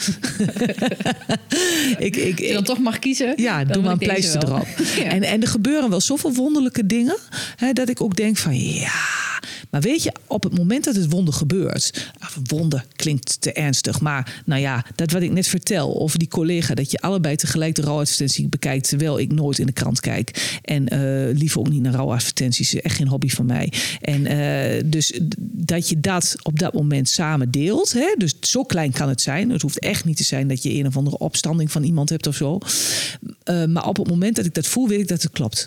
ik, 2.07 2.17
ik, 2.17 2.39
Als 2.39 2.47
je 2.47 2.53
dan 2.53 2.65
toch 2.65 2.79
mag 2.79 2.99
kiezen. 2.99 3.35
ja, 3.37 3.65
doe 3.65 3.83
maar 3.83 3.93
een 3.93 3.99
pleister 3.99 4.45
erop. 4.45 4.67
Ja. 4.95 5.05
En, 5.05 5.23
en 5.23 5.41
er 5.41 5.49
gebeuren 5.49 5.91
wel 5.91 6.01
zoveel 6.01 6.35
wonderlijke 6.35 6.87
dingen... 6.87 7.17
Hè, 7.57 7.73
dat 7.73 7.89
ik 7.89 8.01
ook 8.01 8.17
denk 8.17 8.37
van 8.37 8.61
ja... 8.61 8.93
Maar 9.71 9.81
weet 9.81 10.03
je, 10.03 10.13
op 10.27 10.43
het 10.43 10.59
moment 10.59 10.85
dat 10.85 10.95
het 10.95 11.11
wonder 11.11 11.35
gebeurt... 11.35 12.13
Wonder 12.45 12.85
klinkt 12.97 13.41
te 13.41 13.53
ernstig, 13.53 14.01
maar 14.01 14.43
nou 14.45 14.61
ja... 14.61 14.85
dat 14.95 15.11
wat 15.11 15.23
ik 15.23 15.33
net 15.33 15.47
vertel 15.47 16.01
over 16.01 16.19
die 16.19 16.29
collega... 16.29 16.75
dat 16.75 16.91
je 16.91 16.99
allebei 16.99 17.37
tegelijk 17.37 17.75
de 17.75 17.83
rouwadvertentie 17.83 18.49
bekijkt... 18.49 18.89
terwijl 18.89 19.19
ik 19.19 19.33
nooit 19.33 19.59
in 19.59 19.67
de 19.67 19.73
krant 19.73 20.01
kijk. 20.01 20.59
En 20.63 20.89
eh, 20.89 21.37
liever 21.37 21.61
ook 21.61 21.69
niet 21.69 21.83
naar 21.83 21.95
rouwadvertenties. 21.95 22.75
Echt 22.75 22.97
geen 22.97 23.09
hobby 23.09 23.29
van 23.29 23.47
mij. 23.47 23.73
En 24.01 24.27
eh, 24.27 24.83
dus 24.87 25.21
dat 25.39 25.89
je 25.89 26.01
dat 26.01 26.37
op 26.43 26.59
dat 26.59 26.64
moment 26.73 27.09
samen 27.09 27.51
deelt. 27.51 27.93
Hè? 27.93 28.15
Dus 28.19 28.35
zo 28.41 28.63
klein 28.63 28.93
kan 28.93 29.09
het 29.09 29.21
zijn. 29.21 29.51
Het 29.51 29.63
hoeft 29.63 29.79
echt 29.79 30.05
niet 30.05 30.17
te 30.17 30.25
zijn 30.25 30.49
dat 30.49 30.63
je 30.63 30.75
een 30.75 30.87
of 30.87 30.97
andere 30.97 31.19
opstanding 31.19 31.73
van 31.73 31.83
iemand 31.83 32.09
hebt 32.09 32.27
of 32.27 32.35
zo. 32.37 32.59
Uh, 33.51 33.65
maar 33.65 33.87
op 33.87 33.97
het 33.97 34.09
moment 34.09 34.37
dat 34.37 34.45
ik 34.45 34.55
dat 34.55 34.67
voel, 34.67 34.89
weet 34.89 35.01
ik 35.01 35.09
dat 35.09 35.23
het 35.23 35.33
klopt. 35.33 35.67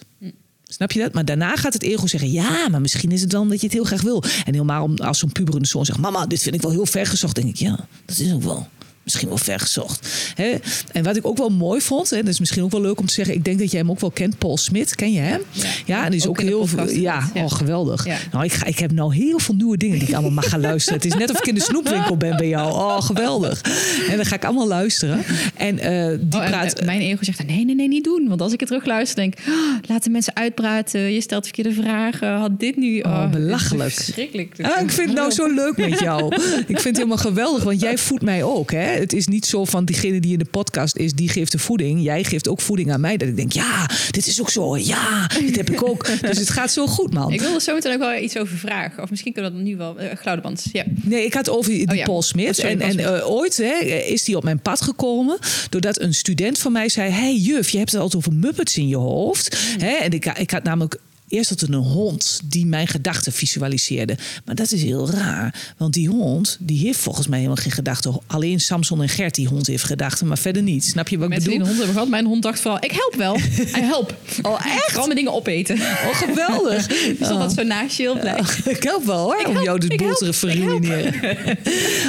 Snap 0.69 0.91
je 0.91 0.99
dat? 0.99 1.13
Maar 1.13 1.25
daarna 1.25 1.55
gaat 1.55 1.73
het 1.73 1.83
ego 1.83 2.07
zeggen: 2.07 2.31
ja, 2.31 2.67
maar 2.69 2.81
misschien 2.81 3.11
is 3.11 3.21
het 3.21 3.29
dan 3.29 3.49
dat 3.49 3.59
je 3.59 3.65
het 3.65 3.75
heel 3.75 3.83
graag 3.83 4.01
wil. 4.01 4.23
En 4.23 4.53
helemaal 4.53 4.83
om- 4.83 4.97
als 4.97 5.19
zo'n 5.19 5.31
puberende 5.31 5.67
zoon 5.67 5.85
zegt: 5.85 5.99
Mama, 5.99 6.25
dit 6.25 6.41
vind 6.41 6.55
ik 6.55 6.61
wel 6.61 6.71
heel 6.71 6.85
ver 6.85 7.05
gezocht. 7.05 7.35
Denk 7.35 7.47
ik: 7.47 7.55
ja, 7.55 7.87
dat 8.05 8.19
is 8.19 8.33
ook 8.33 8.43
wel. 8.43 8.67
Misschien 9.07 9.27
wel 9.27 9.38
ver 9.38 9.59
gezocht. 9.59 10.07
Hè? 10.35 10.53
En 10.91 11.03
wat 11.03 11.15
ik 11.15 11.25
ook 11.27 11.38
wel 11.38 11.49
mooi 11.49 11.81
vond, 11.81 12.09
hè, 12.09 12.17
dat 12.17 12.27
is 12.27 12.39
misschien 12.39 12.63
ook 12.63 12.71
wel 12.71 12.81
leuk 12.81 12.99
om 12.99 13.05
te 13.05 13.13
zeggen. 13.13 13.35
Ik 13.35 13.45
denk 13.45 13.59
dat 13.59 13.71
jij 13.71 13.79
hem 13.79 13.89
ook 13.91 13.99
wel 13.99 14.11
kent, 14.11 14.38
Paul 14.38 14.57
Smit. 14.57 14.95
Ken 14.95 15.11
je 15.11 15.19
hem? 15.19 15.41
Ja. 15.51 15.67
Ja, 15.85 16.03
en 16.05 16.11
die 16.11 16.19
is 16.19 16.27
Ook 16.27 16.41
heel 16.41 16.59
podcast 16.59 16.91
veel. 16.91 17.01
Ja, 17.01 17.29
oh, 17.35 17.51
geweldig. 17.51 18.05
Ja. 18.05 18.17
Nou, 18.31 18.43
ik, 18.45 18.51
ga, 18.53 18.65
ik 18.65 18.79
heb 18.79 18.91
nou 18.91 19.15
heel 19.15 19.39
veel 19.39 19.55
nieuwe 19.55 19.77
dingen 19.77 19.99
die 19.99 20.07
ik 20.07 20.13
allemaal 20.13 20.31
mag 20.31 20.49
gaan 20.49 20.59
luisteren. 20.59 20.99
Het 21.01 21.05
is 21.13 21.15
net 21.19 21.29
of 21.31 21.38
ik 21.39 21.47
in 21.47 21.55
de 21.55 21.61
snoepwinkel 21.61 22.17
ben 22.17 22.38
bij 22.38 22.47
jou. 22.47 22.71
Oh, 22.71 23.01
geweldig. 23.01 23.61
En 24.09 24.15
dan 24.15 24.25
ga 24.25 24.35
ik 24.35 24.45
allemaal 24.45 24.67
luisteren. 24.67 25.23
En 25.55 25.79
eh, 25.79 26.07
die 26.19 26.39
Oh, 26.39 26.43
en, 26.45 26.49
praat. 26.51 26.73
eh, 26.73 26.85
mijn 26.85 26.99
ego 27.01 27.23
zegt, 27.23 27.45
nee, 27.47 27.65
nee, 27.65 27.75
nee, 27.75 27.88
niet 27.88 28.03
doen. 28.03 28.25
Want 28.27 28.41
als 28.41 28.53
ik 28.53 28.59
het 28.59 28.69
terugluister, 28.69 29.15
denk 29.15 29.35
ik, 29.39 29.45
oh, 29.47 29.53
laat 29.89 30.03
de 30.03 30.09
mensen 30.09 30.35
uitpraten. 30.35 31.01
Je 31.13 31.21
stelt 31.21 31.43
verkeerde 31.43 31.71
vragen. 31.71 32.34
Had 32.34 32.59
dit 32.59 32.75
nu... 32.75 32.99
Oh, 32.99 33.23
is 33.31 33.38
belachelijk. 33.38 33.93
Verschrikkelijk. 34.03 34.55
Ah, 34.61 34.81
ik 34.81 34.89
vind 34.91 35.07
het 35.09 35.17
nou 35.17 35.31
zo 35.31 35.53
leuk 35.53 35.77
met 35.77 35.99
jou. 35.99 36.35
Ik 36.35 36.65
vind 36.65 36.84
het 36.84 36.95
helemaal 36.95 37.17
geweldig, 37.17 37.63
want 37.63 37.81
jij 37.81 37.97
voedt 37.97 38.23
mij 38.23 38.43
ook. 38.43 38.71
Hè? 38.71 38.96
Het 38.99 39.13
is 39.13 39.27
niet 39.27 39.45
zo 39.45 39.65
van 39.65 39.85
diegene 39.85 40.19
die 40.19 40.31
in 40.31 40.39
de 40.39 40.45
podcast 40.45 40.95
is, 40.95 41.13
die 41.13 41.29
geeft 41.29 41.51
de 41.51 41.59
voeding. 41.59 42.03
Jij 42.03 42.23
geeft 42.23 42.47
ook 42.47 42.61
voeding 42.61 42.91
aan 42.91 43.01
mij. 43.01 43.17
Dat 43.17 43.27
ik 43.27 43.35
denk, 43.35 43.51
ja, 43.51 43.89
dit 44.11 44.27
is 44.27 44.41
ook 44.41 44.49
zo. 44.49 44.77
Ja, 44.77 45.27
dit 45.39 45.55
heb 45.55 45.69
ik 45.69 45.83
ook. 45.83 46.05
Dus 46.27 46.37
het 46.37 46.49
gaat 46.49 46.71
zo 46.71 46.87
goed, 46.87 47.13
man. 47.13 47.31
Ik 47.31 47.41
wil 47.41 47.53
er 47.53 47.61
zo 47.61 47.73
meteen 47.73 47.93
ook 47.93 47.99
wel 47.99 48.21
iets 48.21 48.37
over 48.37 48.57
vragen. 48.57 49.03
Of 49.03 49.09
misschien 49.09 49.33
kunnen 49.33 49.51
we 49.51 49.57
dat 49.57 49.67
nu 49.67 49.77
wel... 49.77 49.95
Uh, 50.01 50.45
ja. 50.71 50.83
Nee, 51.01 51.25
ik 51.25 51.33
had 51.33 51.49
over 51.49 51.71
die 51.71 51.87
Oh 51.89 51.95
ja. 51.95 52.03
Paul 52.03 52.21
Smit. 52.21 52.47
Oh, 52.47 52.53
sorry, 52.53 52.71
en 52.71 52.77
Paul 52.77 52.89
en 52.89 53.19
eh, 53.19 53.29
ooit 53.29 53.57
hè, 53.57 53.73
is 53.85 54.23
die 54.23 54.37
op 54.37 54.43
mijn 54.43 54.59
pad 54.59 54.81
gekomen. 54.81 55.37
Doordat 55.69 55.99
een 56.01 56.13
student 56.13 56.57
van 56.57 56.71
mij 56.71 56.89
zei: 56.89 57.11
Hey 57.11 57.35
juf, 57.35 57.69
je 57.69 57.77
hebt 57.77 57.91
het 57.91 58.01
altijd 58.01 58.25
over 58.25 58.39
Muppets 58.39 58.77
in 58.77 58.87
je 58.87 58.95
hoofd. 58.95 59.57
Hmm. 59.57 59.81
Hè? 59.81 59.95
En 59.95 60.11
ik, 60.11 60.25
ik 60.25 60.51
had 60.51 60.63
namelijk. 60.63 60.99
Eerst 61.29 61.49
had 61.49 61.61
er 61.61 61.73
een 61.73 61.83
hond 61.83 62.39
die 62.43 62.65
mijn 62.65 62.87
gedachten 62.87 63.31
visualiseerde. 63.31 64.17
Maar 64.45 64.55
dat 64.55 64.71
is 64.71 64.83
heel 64.83 65.09
raar. 65.09 65.73
Want 65.77 65.93
die 65.93 66.09
hond, 66.09 66.57
die 66.59 66.79
heeft 66.79 66.99
volgens 66.99 67.27
mij 67.27 67.37
helemaal 67.37 67.61
geen 67.61 67.71
gedachten. 67.71 68.19
Alleen 68.27 68.59
Samson 68.59 69.01
en 69.01 69.09
Gert, 69.09 69.35
die 69.35 69.47
hond 69.47 69.67
heeft 69.67 69.83
gedachten. 69.83 70.27
Maar 70.27 70.37
verder 70.37 70.63
niet. 70.63 70.85
Snap 70.85 71.07
je 71.07 71.17
wat 71.17 71.31
ik 71.31 71.39
die 71.39 71.57
bedoel? 71.57 71.67
een 71.67 71.75
hond 71.75 71.89
gehad. 71.89 72.07
Mijn 72.07 72.25
hond 72.25 72.43
dacht 72.43 72.59
vooral, 72.59 72.83
ik 72.83 72.91
help 72.91 73.15
wel. 73.15 73.37
Hij 73.71 73.81
help. 73.81 74.15
Oh, 74.41 74.65
echt? 74.65 74.85
Vooral 74.85 75.05
mijn 75.05 75.17
dingen 75.17 75.33
opeten. 75.33 75.75
Oh, 75.79 76.15
geweldig. 76.15 76.87
Dus 76.87 77.27
dat 77.27 77.39
dat 77.39 77.53
zo 77.53 77.63
naast 77.63 77.97
je 77.97 78.03
heel 78.03 78.19
blij. 78.19 78.39
Ik 78.65 78.83
help 78.83 79.05
wel 79.05 79.23
hoor, 79.23 79.43
om 79.45 79.51
help, 79.51 79.65
jou 79.65 79.79
de 79.79 79.87
ik 79.87 79.97
boel 79.97 80.13
te 80.13 80.33
verruineren. 80.33 81.13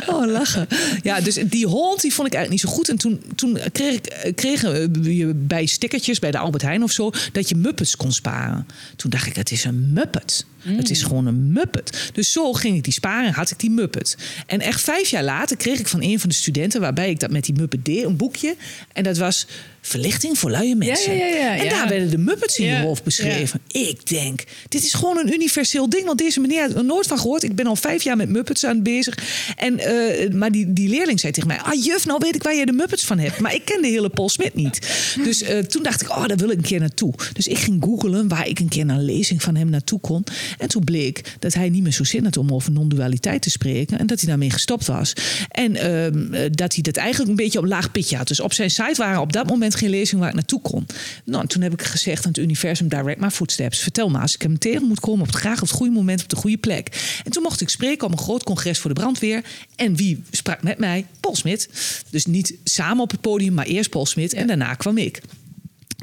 Oh, 0.07 0.27
lachen. 0.27 0.67
Ja, 1.03 1.21
dus 1.21 1.39
die 1.47 1.67
hond 1.67 2.01
die 2.01 2.15
vond 2.15 2.29
ik 2.29 2.35
eigenlijk 2.35 2.51
niet 2.51 2.73
zo 2.73 2.77
goed. 2.77 2.89
En 2.89 2.97
toen, 2.97 3.23
toen 3.35 3.59
kreeg 3.73 3.95
ik, 3.95 4.33
kregen 4.35 4.73
we 5.03 5.33
bij 5.35 5.67
stickertjes 5.67 6.19
bij 6.19 6.31
de 6.31 6.39
Albert 6.39 6.63
Heijn 6.63 6.83
of 6.83 6.93
zo... 6.93 7.11
dat 7.33 7.49
je 7.49 7.55
Muppets 7.55 7.97
kon 7.97 8.13
sparen. 8.13 8.67
Toen 8.97 9.08
dacht 9.11 9.27
ik, 9.27 9.37
het 9.37 9.51
is 9.51 9.65
een 9.65 9.93
Muppet. 9.93 10.47
Het 10.59 10.91
is 10.91 11.03
gewoon 11.03 11.27
een 11.27 11.53
Muppet. 11.53 12.11
Dus 12.13 12.33
zo 12.33 12.53
ging 12.53 12.77
ik 12.77 12.85
die 12.85 12.93
sparen 12.93 13.27
en 13.27 13.33
had 13.33 13.51
ik 13.51 13.59
die 13.59 13.71
Muppet. 13.71 14.17
En 14.47 14.61
echt 14.61 14.81
vijf 14.81 15.09
jaar 15.09 15.25
later 15.25 15.57
kreeg 15.57 15.79
ik 15.79 15.89
van 15.89 16.03
een 16.03 16.21
van 16.21 16.29
de 16.29 16.35
studenten... 16.35 16.81
waarbij 16.81 17.11
ik 17.11 17.21
dat 17.21 17.31
met 17.31 17.45
die 17.45 17.55
Muppet 17.55 17.85
deed, 17.85 18.05
een 18.05 18.17
boekje. 18.17 18.57
En 18.93 19.03
dat 19.03 19.17
was 19.17 19.47
verlichting 19.89 20.39
voor 20.39 20.51
luie 20.51 20.77
mensen. 20.77 21.17
ja, 21.17 21.27
ja, 21.27 21.57
en 21.57 21.69
daar 21.69 21.89
werden 21.89 22.11
de 22.11 22.19
Muppets 22.19 22.59
in 22.59 22.67
Ja, 22.67 22.83
hoofd 22.83 23.05
beschreven. 23.05 23.61
Ik 23.67 24.07
denk, 24.07 24.45
dit 24.69 24.85
is 24.85 24.95
gewoon 24.95 25.19
een 25.19 25.33
universeel 25.33 25.89
ding. 25.89 26.07
Want 26.07 26.19
deze 26.19 26.41
meneer 26.41 26.61
had 26.63 26.75
er 26.75 26.85
nooit 26.85 27.07
van 27.07 27.19
gehoord. 27.19 27.43
Ik 27.43 27.55
ben 27.55 27.67
al 27.67 27.77
vijf 27.77 28.03
jaar 28.03 28.17
met 28.17 28.29
Muppets 28.29 28.65
aan 28.65 28.75
het 28.75 28.83
bezig. 28.83 29.19
En, 29.57 29.79
eh, 29.79 30.31
maar 30.33 30.51
die, 30.51 30.73
die 30.73 30.89
leerling 30.89 31.21
zei 31.21 31.33
tegen 31.33 31.49
mij... 31.49 31.61
Ah 31.61 31.85
juf, 31.85 32.07
nou 32.07 32.19
weet 32.23 32.35
ik 32.35 32.43
waar 32.43 32.55
je 32.55 32.67
de 32.67 32.73
Muppets 32.73 33.05
van 33.05 33.19
hebt. 33.19 33.39
Maar 33.39 33.55
ik 33.55 33.65
ken 33.65 33.83
de 33.83 33.89
hele 33.89 34.09
Paul 34.09 34.29
Smit 34.29 34.55
niet. 34.55 34.79
Dus 35.25 35.43
eh, 35.43 35.59
toen 35.59 35.83
dacht 35.83 36.03
ik, 36.03 36.11
oh, 36.11 36.27
daar 36.27 36.37
wil 36.37 36.51
ik 36.51 36.57
een 36.57 36.63
keer 36.63 36.81
naartoe. 36.81 37.15
Dus 37.33 37.47
ik 37.47 37.59
ging 37.59 37.85
googelen 37.85 38.29
waar 38.29 38.49
ik 38.49 38.59
een 38.59 38.69
keer 38.69 38.85
naar 38.85 38.97
een 38.97 39.05
lezing 39.05 39.43
van 39.43 39.57
hem 39.57 39.71
naartoe 39.71 40.01
kon. 40.01 40.25
En 40.59 40.69
toen 40.69 40.85
bleek 40.85 41.23
dat 41.39 41.55
hij 41.55 41.69
niet 41.69 41.83
meer 41.83 41.93
zo 41.93 42.05
zin 42.05 42.25
had 42.25 42.37
om 42.37 42.53
over 42.53 42.73
non-dualiteit 42.73 43.43
te 43.43 43.51
spreken. 43.51 43.99
En 43.99 44.07
dat 44.07 44.19
hij 44.19 44.29
daarmee 44.29 44.51
gestopt 44.51 44.87
was. 44.87 45.13
En 45.49 45.77
ehm, 45.77 46.35
eh, 46.35 46.51
dat 46.51 46.75
hij 46.75 46.83
dat 46.83 46.97
eigenlijk 46.97 47.31
een 47.31 47.37
beetje 47.37 47.59
op 47.59 47.65
laag 47.65 47.91
pitje 47.91 48.17
had. 48.17 48.29
Dus 48.29 48.41
op 48.41 48.53
zijn 48.53 48.71
site 48.71 48.95
waren 48.97 49.21
op 49.21 49.33
dat 49.33 49.47
moment 49.47 49.75
geen 49.79 49.91
lezingen 49.91 50.21
waar 50.21 50.29
ik 50.29 50.35
naartoe 50.35 50.61
kon. 50.61 50.87
Nou, 51.25 51.43
en 51.43 51.49
toen 51.49 51.63
heb 51.63 51.73
ik 51.73 51.83
gezegd 51.83 52.25
aan 52.25 52.31
het 52.31 52.41
universum, 52.41 52.89
direct 52.89 53.21
my 53.21 53.31
footsteps. 53.31 53.79
Vertel 53.79 54.09
me 54.09 54.19
als 54.19 54.35
ik 54.35 54.43
hem 54.43 54.59
tegen 54.59 54.87
moet 54.87 55.01
komen 55.01 55.21
op 55.21 55.27
het 55.27 55.37
graag 55.37 55.63
op 55.63 55.69
het 55.69 55.77
goede 55.77 55.93
moment 55.93 56.23
op 56.23 56.29
de 56.29 56.37
goede 56.37 56.57
plek. 56.57 57.21
En 57.25 57.31
toen 57.31 57.43
mocht 57.43 57.61
ik 57.61 57.69
spreken 57.69 58.07
op 58.07 58.13
een 58.13 58.19
groot 58.19 58.45
congres 58.45 58.79
voor 58.79 58.95
de 58.95 59.01
brandweer. 59.01 59.45
En 59.77 59.97
wie 59.97 60.23
sprak 60.31 60.63
met 60.63 60.79
mij? 60.79 61.07
Paul 61.21 61.37
Smit. 61.37 61.69
Dus 62.11 62.27
niet 62.27 62.55
samen 62.65 63.03
op 63.03 63.11
het 63.11 63.21
podium, 63.21 63.55
maar 63.55 63.67
eerst 63.67 63.91
Paul 63.91 64.07
Smit 64.07 64.33
en 64.33 64.47
daarna 64.47 64.75
kwam 64.75 64.99
ik. 64.99 65.21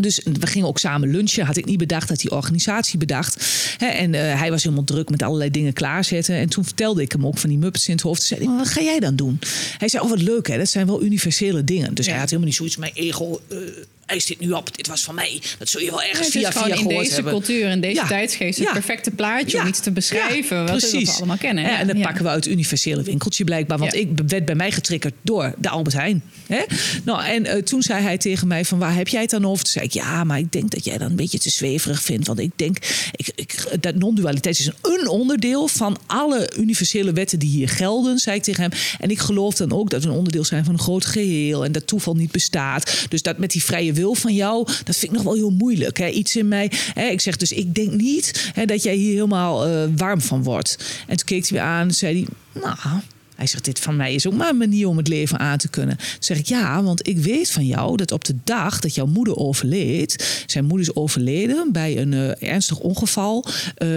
Dus 0.01 0.21
we 0.39 0.47
gingen 0.47 0.67
ook 0.67 0.79
samen 0.79 1.09
lunchen. 1.09 1.45
Had 1.45 1.57
ik 1.57 1.65
niet 1.65 1.77
bedacht 1.77 2.07
dat 2.07 2.19
die 2.19 2.31
organisatie 2.31 2.99
bedacht. 2.99 3.45
En 3.79 4.13
uh, 4.13 4.39
hij 4.39 4.49
was 4.49 4.63
helemaal 4.63 4.83
druk 4.83 5.09
met 5.09 5.23
allerlei 5.23 5.51
dingen 5.51 5.73
klaarzetten. 5.73 6.35
En 6.35 6.49
toen 6.49 6.65
vertelde 6.65 7.01
ik 7.01 7.11
hem 7.11 7.25
ook 7.25 7.37
van 7.37 7.49
die 7.49 7.57
Muppets 7.59 7.87
in 7.87 7.93
het 7.93 8.01
hoofd. 8.01 8.19
Toen 8.19 8.37
zei 8.37 8.49
hij, 8.49 8.57
wat 8.57 8.67
ga 8.67 8.81
jij 8.81 8.99
dan 8.99 9.15
doen? 9.15 9.39
Hij 9.77 9.87
zei, 9.87 10.03
oh 10.03 10.09
wat 10.09 10.21
leuk 10.21 10.47
hè, 10.47 10.57
dat 10.57 10.69
zijn 10.69 10.85
wel 10.85 11.03
universele 11.03 11.63
dingen. 11.63 11.93
Dus 11.93 12.05
ja. 12.05 12.11
hij 12.11 12.19
had 12.19 12.29
helemaal 12.29 12.49
niet 12.49 12.57
zoiets, 12.57 12.77
mijn 12.77 12.93
ego... 12.93 13.41
Uh, 13.51 13.57
eist 14.05 14.27
dit 14.27 14.39
nu 14.39 14.51
op, 14.51 14.75
dit 14.77 14.87
was 14.87 15.03
van 15.03 15.15
mij. 15.15 15.41
Dat 15.57 15.69
zul 15.69 15.81
je 15.81 15.89
wel 15.89 16.01
ergens 16.01 16.33
ja, 16.33 16.51
via 16.51 16.63
via 16.63 16.75
in 16.75 16.87
deze 16.87 17.13
hebben. 17.13 17.31
cultuur, 17.31 17.69
in 17.69 17.81
deze 17.81 18.01
ja. 18.01 18.07
tijdsgeest, 18.07 18.59
het 18.59 18.71
perfecte 18.71 19.11
plaatje 19.11 19.59
om 19.59 19.67
iets 19.67 19.79
te 19.79 19.91
beschrijven. 19.91 20.65
wat 20.65 20.91
we 20.91 21.13
allemaal 21.17 21.37
kennen. 21.37 21.63
Ja, 21.63 21.79
en 21.79 21.87
dan 21.87 22.01
pakken 22.01 22.23
we 22.23 22.29
uit 22.29 22.43
het 22.43 22.53
universele 22.53 23.03
winkeltje 23.03 23.43
blijkbaar. 23.43 23.77
Want 23.77 23.95
ik 23.95 24.09
werd 24.27 24.45
bij 24.45 24.55
mij 24.55 24.71
getriggerd 24.71 25.13
door 25.21 25.53
de 25.57 25.69
Albert 25.69 25.95
Heijn. 25.95 26.23
Hè? 26.47 26.63
Nou, 27.03 27.23
en 27.23 27.45
uh, 27.45 27.53
toen 27.53 27.81
zei 27.81 28.03
hij 28.03 28.17
tegen 28.17 28.47
mij 28.47 28.65
van 28.65 28.79
waar 28.79 28.95
heb 28.95 29.07
jij 29.07 29.21
het 29.21 29.29
dan 29.29 29.45
over? 29.45 29.63
Toen 29.63 29.73
zei 29.73 29.85
ik 29.85 29.93
ja, 29.93 30.23
maar 30.23 30.39
ik 30.39 30.51
denk 30.51 30.71
dat 30.71 30.85
jij 30.85 30.97
dat 30.97 31.09
een 31.09 31.15
beetje 31.15 31.39
te 31.39 31.49
zweverig 31.49 32.01
vindt. 32.01 32.27
Want 32.27 32.39
ik 32.39 32.51
denk, 32.55 32.77
ik, 33.15 33.31
ik, 33.35 33.65
dat 33.79 33.95
non-dualiteit 33.95 34.59
is 34.59 34.69
een 34.81 35.07
onderdeel 35.07 35.67
van 35.67 35.97
alle 36.05 36.51
universele 36.57 37.11
wetten 37.11 37.39
die 37.39 37.49
hier 37.49 37.69
gelden, 37.69 38.17
zei 38.17 38.37
ik 38.37 38.43
tegen 38.43 38.61
hem. 38.61 38.71
En 38.99 39.09
ik 39.09 39.19
geloof 39.19 39.55
dan 39.55 39.71
ook 39.71 39.89
dat 39.89 40.03
we 40.03 40.09
een 40.09 40.15
onderdeel 40.15 40.43
zijn 40.43 40.65
van 40.65 40.73
een 40.73 40.79
groot 40.79 41.05
geheel 41.05 41.65
en 41.65 41.71
dat 41.71 41.87
toeval 41.87 42.15
niet 42.15 42.31
bestaat. 42.31 43.05
Dus 43.09 43.21
dat 43.21 43.37
met 43.37 43.51
die 43.51 43.63
vrije 43.63 43.93
wil 43.95 44.15
van 44.15 44.33
jou, 44.33 44.67
dat 44.83 44.95
vind 44.95 45.11
ik 45.11 45.11
nog 45.11 45.23
wel 45.23 45.33
heel 45.33 45.49
moeilijk. 45.49 45.97
Hè? 45.97 46.07
Iets 46.07 46.35
in 46.35 46.47
mij. 46.47 46.71
Hè? 46.93 47.05
Ik 47.05 47.21
zeg 47.21 47.35
dus, 47.35 47.51
ik 47.51 47.75
denk 47.75 47.91
niet 47.91 48.51
hè, 48.53 48.65
dat 48.65 48.83
jij 48.83 48.95
hier 48.95 49.13
helemaal 49.13 49.67
uh, 49.67 49.83
warm 49.95 50.21
van 50.21 50.43
wordt. 50.43 50.77
En 51.07 51.17
toen 51.17 51.25
keek 51.25 51.47
hij 51.47 51.57
weer 51.57 51.67
aan 51.67 51.87
en 51.87 51.93
zei 51.93 52.13
hij, 52.13 52.61
nou, 52.61 53.01
hij 53.35 53.47
zegt, 53.47 53.65
dit 53.65 53.79
van 53.79 53.95
mij 53.95 54.13
is 54.13 54.27
ook 54.27 54.33
maar 54.33 54.49
een 54.49 54.57
manier 54.57 54.87
om 54.87 54.97
het 54.97 55.07
leven 55.07 55.39
aan 55.39 55.57
te 55.57 55.69
kunnen. 55.69 55.97
Dan 55.97 56.05
zeg 56.19 56.37
ik, 56.37 56.45
ja, 56.45 56.83
want 56.83 57.07
ik 57.07 57.17
weet 57.17 57.51
van 57.51 57.65
jou 57.65 57.97
dat 57.97 58.11
op 58.11 58.25
de 58.25 58.35
dag 58.43 58.79
dat 58.79 58.95
jouw 58.95 59.05
moeder 59.05 59.35
overleed... 59.35 60.43
zijn 60.45 60.65
moeder 60.65 60.87
is 60.87 60.95
overleden 60.95 61.71
bij 61.71 61.97
een 61.97 62.11
uh, 62.11 62.43
ernstig 62.43 62.79
ongeval. 62.79 63.45
Uh, 63.45 63.87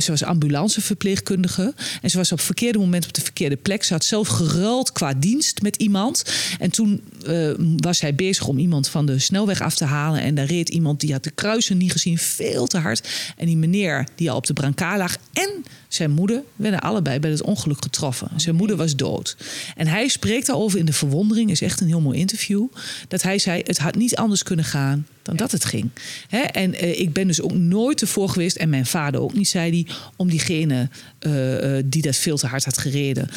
ze 0.00 0.04
was 0.06 0.22
ambulanceverpleegkundige. 0.22 1.74
En 2.02 2.10
ze 2.10 2.16
was 2.16 2.32
op 2.32 2.36
het 2.36 2.46
verkeerde 2.46 2.78
moment 2.78 3.06
op 3.06 3.14
de 3.14 3.20
verkeerde 3.20 3.56
plek. 3.56 3.84
Ze 3.84 3.92
had 3.92 4.04
zelf 4.04 4.28
geruild 4.28 4.92
qua 4.92 5.14
dienst 5.14 5.62
met 5.62 5.76
iemand. 5.76 6.24
En 6.58 6.70
toen 6.70 7.02
was 7.76 8.00
hij 8.00 8.14
bezig 8.14 8.46
om 8.46 8.58
iemand 8.58 8.88
van 8.88 9.06
de 9.06 9.18
snelweg 9.18 9.60
af 9.60 9.74
te 9.74 9.84
halen. 9.84 10.20
En 10.20 10.34
daar 10.34 10.46
reed 10.46 10.68
iemand, 10.68 11.00
die 11.00 11.12
had 11.12 11.24
de 11.24 11.30
kruisen 11.30 11.76
niet 11.76 11.92
gezien, 11.92 12.18
veel 12.18 12.66
te 12.66 12.78
hard. 12.78 13.08
En 13.36 13.46
die 13.46 13.56
meneer 13.56 14.08
die 14.14 14.30
al 14.30 14.36
op 14.36 14.46
de 14.46 14.52
brancard 14.52 14.98
lag 14.98 15.16
en 15.32 15.64
zijn 15.94 16.10
moeder 16.10 16.42
werden 16.56 16.80
allebei 16.80 17.18
bij 17.18 17.30
het 17.30 17.42
ongeluk 17.42 17.82
getroffen. 17.82 18.28
Zijn 18.36 18.54
moeder 18.54 18.76
was 18.76 18.96
dood. 18.96 19.36
En 19.76 19.86
hij 19.86 20.08
spreekt 20.08 20.46
daarover 20.46 20.78
in 20.78 20.84
de 20.84 20.92
verwondering, 20.92 21.50
is 21.50 21.60
echt 21.60 21.80
een 21.80 21.86
heel 21.86 22.00
mooi 22.00 22.18
interview. 22.18 22.66
Dat 23.08 23.22
hij 23.22 23.38
zei: 23.38 23.62
Het 23.64 23.78
had 23.78 23.94
niet 23.94 24.16
anders 24.16 24.42
kunnen 24.42 24.64
gaan 24.64 25.06
dan 25.22 25.36
dat 25.36 25.52
het 25.52 25.64
ging. 25.64 25.90
en 26.52 26.84
uh, 26.84 27.00
ik 27.00 27.12
ben 27.12 27.26
dus 27.26 27.40
ook 27.40 27.52
nooit 27.52 28.00
ervoor 28.00 28.28
geweest, 28.28 28.56
en 28.56 28.68
mijn 28.68 28.86
vader 28.86 29.20
ook 29.20 29.34
niet, 29.34 29.48
zei 29.48 29.70
hij, 29.70 29.94
om 30.16 30.30
diegene 30.30 30.88
uh, 31.20 31.82
die 31.84 32.02
dat 32.02 32.16
veel 32.16 32.36
te 32.36 32.46
hard 32.46 32.64
had 32.64 32.78
gereden, 32.78 33.28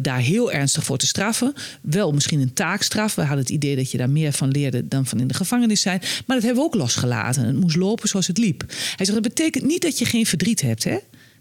daar 0.00 0.18
heel 0.18 0.52
ernstig 0.52 0.84
voor 0.84 0.98
te 0.98 1.06
straffen. 1.06 1.52
Wel 1.80 2.12
misschien 2.12 2.40
een 2.40 2.52
taakstraf. 2.52 3.14
We 3.14 3.20
hadden 3.20 3.38
het 3.38 3.50
idee 3.50 3.76
dat 3.76 3.90
je 3.90 3.98
daar 3.98 4.10
meer 4.10 4.32
van 4.32 4.48
leerde 4.48 4.88
dan 4.88 5.06
van 5.06 5.20
in 5.20 5.26
de 5.26 5.34
gevangenis 5.34 5.80
zijn. 5.80 5.98
Maar 6.00 6.36
dat 6.36 6.44
hebben 6.44 6.62
we 6.62 6.68
ook 6.68 6.74
losgelaten. 6.74 7.44
Het 7.44 7.56
moest 7.56 7.76
lopen 7.76 8.08
zoals 8.08 8.26
het 8.26 8.38
liep. 8.38 8.64
Hij 8.68 9.06
zegt: 9.06 9.12
Dat 9.12 9.34
betekent 9.34 9.64
niet 9.64 9.82
dat 9.82 9.98
je 9.98 10.04
geen 10.04 10.26
verdriet 10.26 10.60
hebt. 10.60 10.84
Hè? 10.84 10.96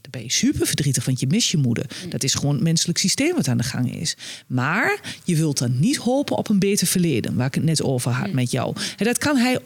Dan 0.06 0.22
ben 0.22 0.24
je 0.24 0.36
super 0.36 0.68
verdrietig, 0.68 1.06
want 1.06 1.20
je 1.20 1.28
mist 1.28 1.50
je 1.50 1.58
moeder. 1.58 1.86
Mm. 2.04 2.10
Dat 2.10 2.24
is 2.24 2.34
gewoon 2.34 2.54
het 2.54 2.64
menselijk 2.64 2.98
systeem 2.98 3.36
wat 3.36 3.48
aan 3.48 3.58
de 3.58 3.64
gang 3.64 3.96
is. 3.96 4.16
Maar 4.48 5.00
je 5.24 5.36
wilt 5.36 5.58
dan 5.58 5.80
niet 5.80 5.96
hopen 5.96 6.38
op 6.38 6.50
een 6.50 6.60
beter 6.60 6.88
verleden, 6.88 7.36
waar 7.36 7.48
ik 7.48 7.54
het 7.54 7.64
net 7.64 7.84
over 7.84 8.12
had 8.12 8.28
mm. 8.28 8.36
met 8.36 8.52
jou. 8.52 8.76
En 8.98 9.06
dat 9.06 9.18
kan 9.18 9.38
hij 9.38 9.60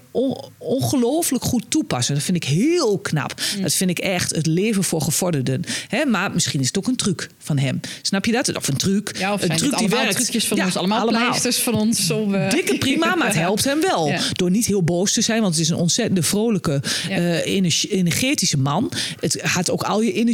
ongelooflijk 0.57 1.43
goed 1.43 1.63
toepassen. 1.67 2.13
Dat 2.15 2.23
vind 2.23 2.37
ik 2.37 2.43
heel 2.43 2.99
knap. 2.99 3.33
Mm. 3.55 3.61
Dat 3.61 3.73
vind 3.73 3.89
ik 3.89 3.99
echt 3.99 4.35
het 4.35 4.45
leven 4.45 4.83
voor 4.83 5.01
gevorderden. 5.01 5.63
He, 5.87 6.05
maar 6.05 6.31
misschien 6.31 6.59
is 6.59 6.67
het 6.67 6.77
ook 6.77 6.87
een 6.87 6.95
truc 6.95 7.29
van 7.37 7.57
hem. 7.57 7.79
Snap 8.01 8.25
je 8.25 8.31
dat? 8.31 8.55
Of 8.55 8.67
een 8.67 8.77
truc. 8.77 9.17
Ja, 9.17 9.33
of 9.33 9.41
een 9.41 9.57
truc 9.57 9.77
die 9.77 9.89
werkt. 9.89 10.15
trucjes 10.15 10.47
van 10.47 10.61
ons, 10.61 10.75
allemaal, 10.75 10.99
allemaal. 10.99 11.33
van 11.33 11.73
ons. 11.73 12.11
Om, 12.11 12.35
uh... 12.35 12.49
Dikke 12.49 12.77
prima, 12.77 13.15
maar 13.15 13.27
het 13.27 13.35
helpt 13.35 13.63
hem 13.63 13.81
wel. 13.81 14.13
Door 14.33 14.51
niet 14.51 14.65
heel 14.65 14.83
boos 14.83 15.13
te 15.13 15.21
zijn, 15.21 15.41
want 15.41 15.53
het 15.53 15.63
is 15.63 15.69
een 15.69 15.75
ontzettende 15.75 16.23
vrolijke, 16.23 16.81
uh, 17.09 17.45
energetische 17.85 18.57
man. 18.57 18.91
Het 19.19 19.37
gaat 19.41 19.69
ook 19.69 19.83
al 19.83 20.01
je 20.01 20.13
energie 20.13 20.27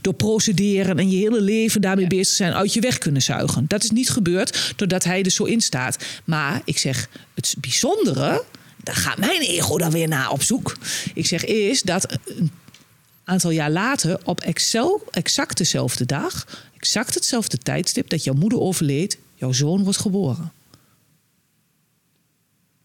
door 0.00 0.14
procederen 0.14 0.98
en 0.98 1.10
je 1.10 1.16
hele 1.16 1.40
leven 1.40 1.80
daarmee 1.80 2.06
bezig 2.06 2.34
zijn 2.36 2.52
uit 2.52 2.72
je 2.72 2.80
weg 2.80 2.98
kunnen 2.98 3.22
zuigen. 3.22 3.64
Dat 3.68 3.82
is 3.82 3.90
niet 3.90 4.10
gebeurd 4.10 4.72
doordat 4.76 5.04
hij 5.04 5.22
er 5.22 5.30
zo 5.30 5.44
in 5.44 5.60
staat. 5.60 6.04
Maar 6.24 6.62
ik 6.64 6.78
zeg, 6.78 7.08
het 7.34 7.54
bijzondere, 7.60 8.44
daar 8.82 8.94
gaat 8.94 9.18
mijn 9.18 9.40
ego 9.40 9.78
dan 9.78 9.90
weer 9.90 10.08
naar 10.08 10.30
op 10.30 10.42
zoek. 10.42 10.76
Ik 11.14 11.26
zeg 11.26 11.44
is 11.44 11.82
dat 11.82 12.18
een 12.24 12.50
aantal 13.24 13.50
jaar 13.50 13.70
later 13.70 14.20
op 14.24 14.40
Excel, 14.40 15.02
exact 15.10 15.58
dezelfde 15.58 16.06
dag, 16.06 16.46
exact 16.76 17.14
hetzelfde 17.14 17.58
tijdstip 17.58 18.08
dat 18.08 18.24
jouw 18.24 18.34
moeder 18.34 18.60
overleed, 18.60 19.18
jouw 19.34 19.52
zoon 19.52 19.84
wordt 19.84 19.98
geboren. 19.98 20.52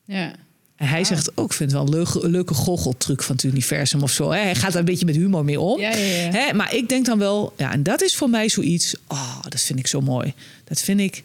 Ja. 0.05 0.35
En 0.81 0.87
hij 0.87 1.03
zegt 1.03 1.37
ook, 1.37 1.53
vind 1.53 1.71
het 1.71 1.79
wel 1.79 1.87
een 1.87 1.93
leuke, 1.93 2.29
leuke 2.29 2.53
goocheltruc 2.53 3.23
van 3.23 3.35
het 3.35 3.43
universum 3.43 4.03
of 4.03 4.11
zo. 4.11 4.29
Hij 4.29 4.55
gaat 4.55 4.71
daar 4.71 4.79
een 4.79 4.85
beetje 4.85 5.05
met 5.05 5.15
humor 5.15 5.45
mee 5.45 5.59
om. 5.59 5.79
Ja, 5.79 5.95
ja, 5.95 6.45
ja. 6.45 6.53
Maar 6.53 6.75
ik 6.75 6.89
denk 6.89 7.05
dan 7.05 7.17
wel, 7.17 7.53
ja, 7.57 7.71
en 7.71 7.83
dat 7.83 8.01
is 8.01 8.15
voor 8.15 8.29
mij 8.29 8.49
zoiets. 8.49 8.95
Oh, 9.07 9.41
dat 9.49 9.61
vind 9.61 9.79
ik 9.79 9.87
zo 9.87 10.01
mooi. 10.01 10.33
Dat 10.63 10.81
vind 10.81 10.99
ik 10.99 11.23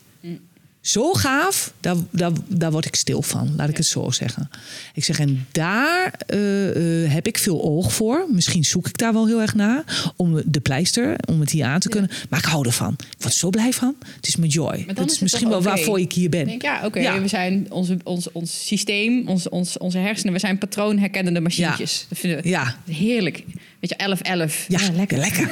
zo 0.87 1.13
gaaf, 1.13 1.73
daar, 1.81 1.97
daar, 2.11 2.33
daar 2.47 2.71
word 2.71 2.85
ik 2.85 2.95
stil 2.95 3.23
van, 3.23 3.53
laat 3.57 3.69
ik 3.69 3.77
het 3.77 3.87
zo 3.87 4.11
zeggen. 4.11 4.51
Ik 4.95 5.05
zeg, 5.05 5.19
en 5.19 5.47
daar 5.53 6.15
uh, 6.35 6.77
uh, 6.77 7.13
heb 7.13 7.27
ik 7.27 7.39
veel 7.39 7.63
oog 7.63 7.93
voor. 7.93 8.27
Misschien 8.31 8.65
zoek 8.65 8.89
ik 8.89 8.99
daar 8.99 9.13
wel 9.13 9.27
heel 9.27 9.41
erg 9.41 9.55
naar, 9.55 10.13
om 10.17 10.43
de 10.45 10.61
pleister, 10.61 11.17
om 11.29 11.41
het 11.41 11.51
hier 11.51 11.65
aan 11.65 11.81
te 11.81 11.89
kunnen. 11.89 12.11
Maar 12.31 12.39
ik 12.39 12.45
hou 12.45 12.67
ervan. 12.67 12.97
Ik 12.99 13.23
word 13.23 13.35
zo 13.35 13.51
blij 13.51 13.73
van. 13.73 13.95
Het 14.17 14.27
is 14.27 14.37
mijn 14.37 14.51
joy. 14.51 14.85
Het 14.87 14.99
is, 14.99 15.13
is 15.13 15.19
misschien 15.21 15.49
wel 15.49 15.59
okay. 15.59 15.75
waarvoor 15.75 16.01
ik 16.01 16.13
hier 16.13 16.29
ben. 16.29 16.47
Denk, 16.47 16.63
ja, 16.63 16.77
oké. 16.77 16.87
Okay. 16.87 17.23
We 17.23 17.29
zijn 17.29 17.67
onze, 17.71 17.97
ons, 18.05 18.33
ons 18.33 18.67
systeem, 18.67 19.29
ons, 19.29 19.49
ons, 19.49 19.79
onze 19.79 19.99
hersenen, 19.99 20.33
we 20.33 20.39
zijn 20.39 20.59
patroonherkennende 20.59 21.41
machientjes. 21.41 21.99
Ja. 22.01 22.07
Dat 22.09 22.19
vinden 22.19 22.43
we 22.43 22.49
ja. 22.49 22.77
heerlijk. 22.91 23.45
Weet 23.81 23.91
je, 23.91 24.49
11-11. 24.49 24.67
Ja, 24.69 24.81
lekker. 24.93 25.19
lekker. 25.19 25.51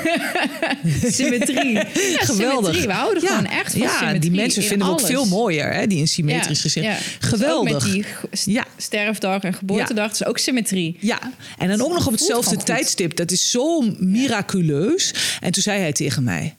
symmetrie. 1.13 1.73
Ja, 1.73 1.85
Geweldig. 2.19 2.75
Symmetrie. 2.75 2.87
We 2.87 2.93
houden 2.93 3.23
ja. 3.23 3.29
gewoon 3.29 3.47
echt 3.47 3.71
van 3.71 3.81
ja, 3.81 3.89
symmetrie 3.89 4.21
die 4.21 4.31
mensen 4.31 4.63
vinden 4.63 4.87
we 4.87 4.93
ook 4.93 5.01
veel 5.01 5.25
mooier, 5.25 5.73
hè, 5.73 5.87
die 5.87 5.99
in 5.99 6.09
symmetrisch 6.09 6.61
gezin. 6.61 6.83
Ja. 6.83 6.97
Geweldig. 7.19 7.85
Dus 7.85 7.95
met 7.95 8.45
die 8.45 8.63
sterfdag 8.77 9.43
en 9.43 9.55
geboortedag, 9.55 10.13
is 10.13 10.25
ook 10.25 10.39
symmetrie. 10.39 10.97
Ja, 11.01 11.33
en 11.59 11.69
dan 11.69 11.83
ook 11.83 11.93
nog 11.93 12.07
op 12.07 12.13
hetzelfde 12.13 12.57
tijdstip. 12.57 13.17
Dat 13.17 13.31
is 13.31 13.51
zo 13.51 13.81
miraculeus. 13.99 15.15
En 15.41 15.53
toen 15.53 15.63
zei 15.63 15.81
hij 15.81 15.93
tegen 15.93 16.25
mij... 16.25 16.55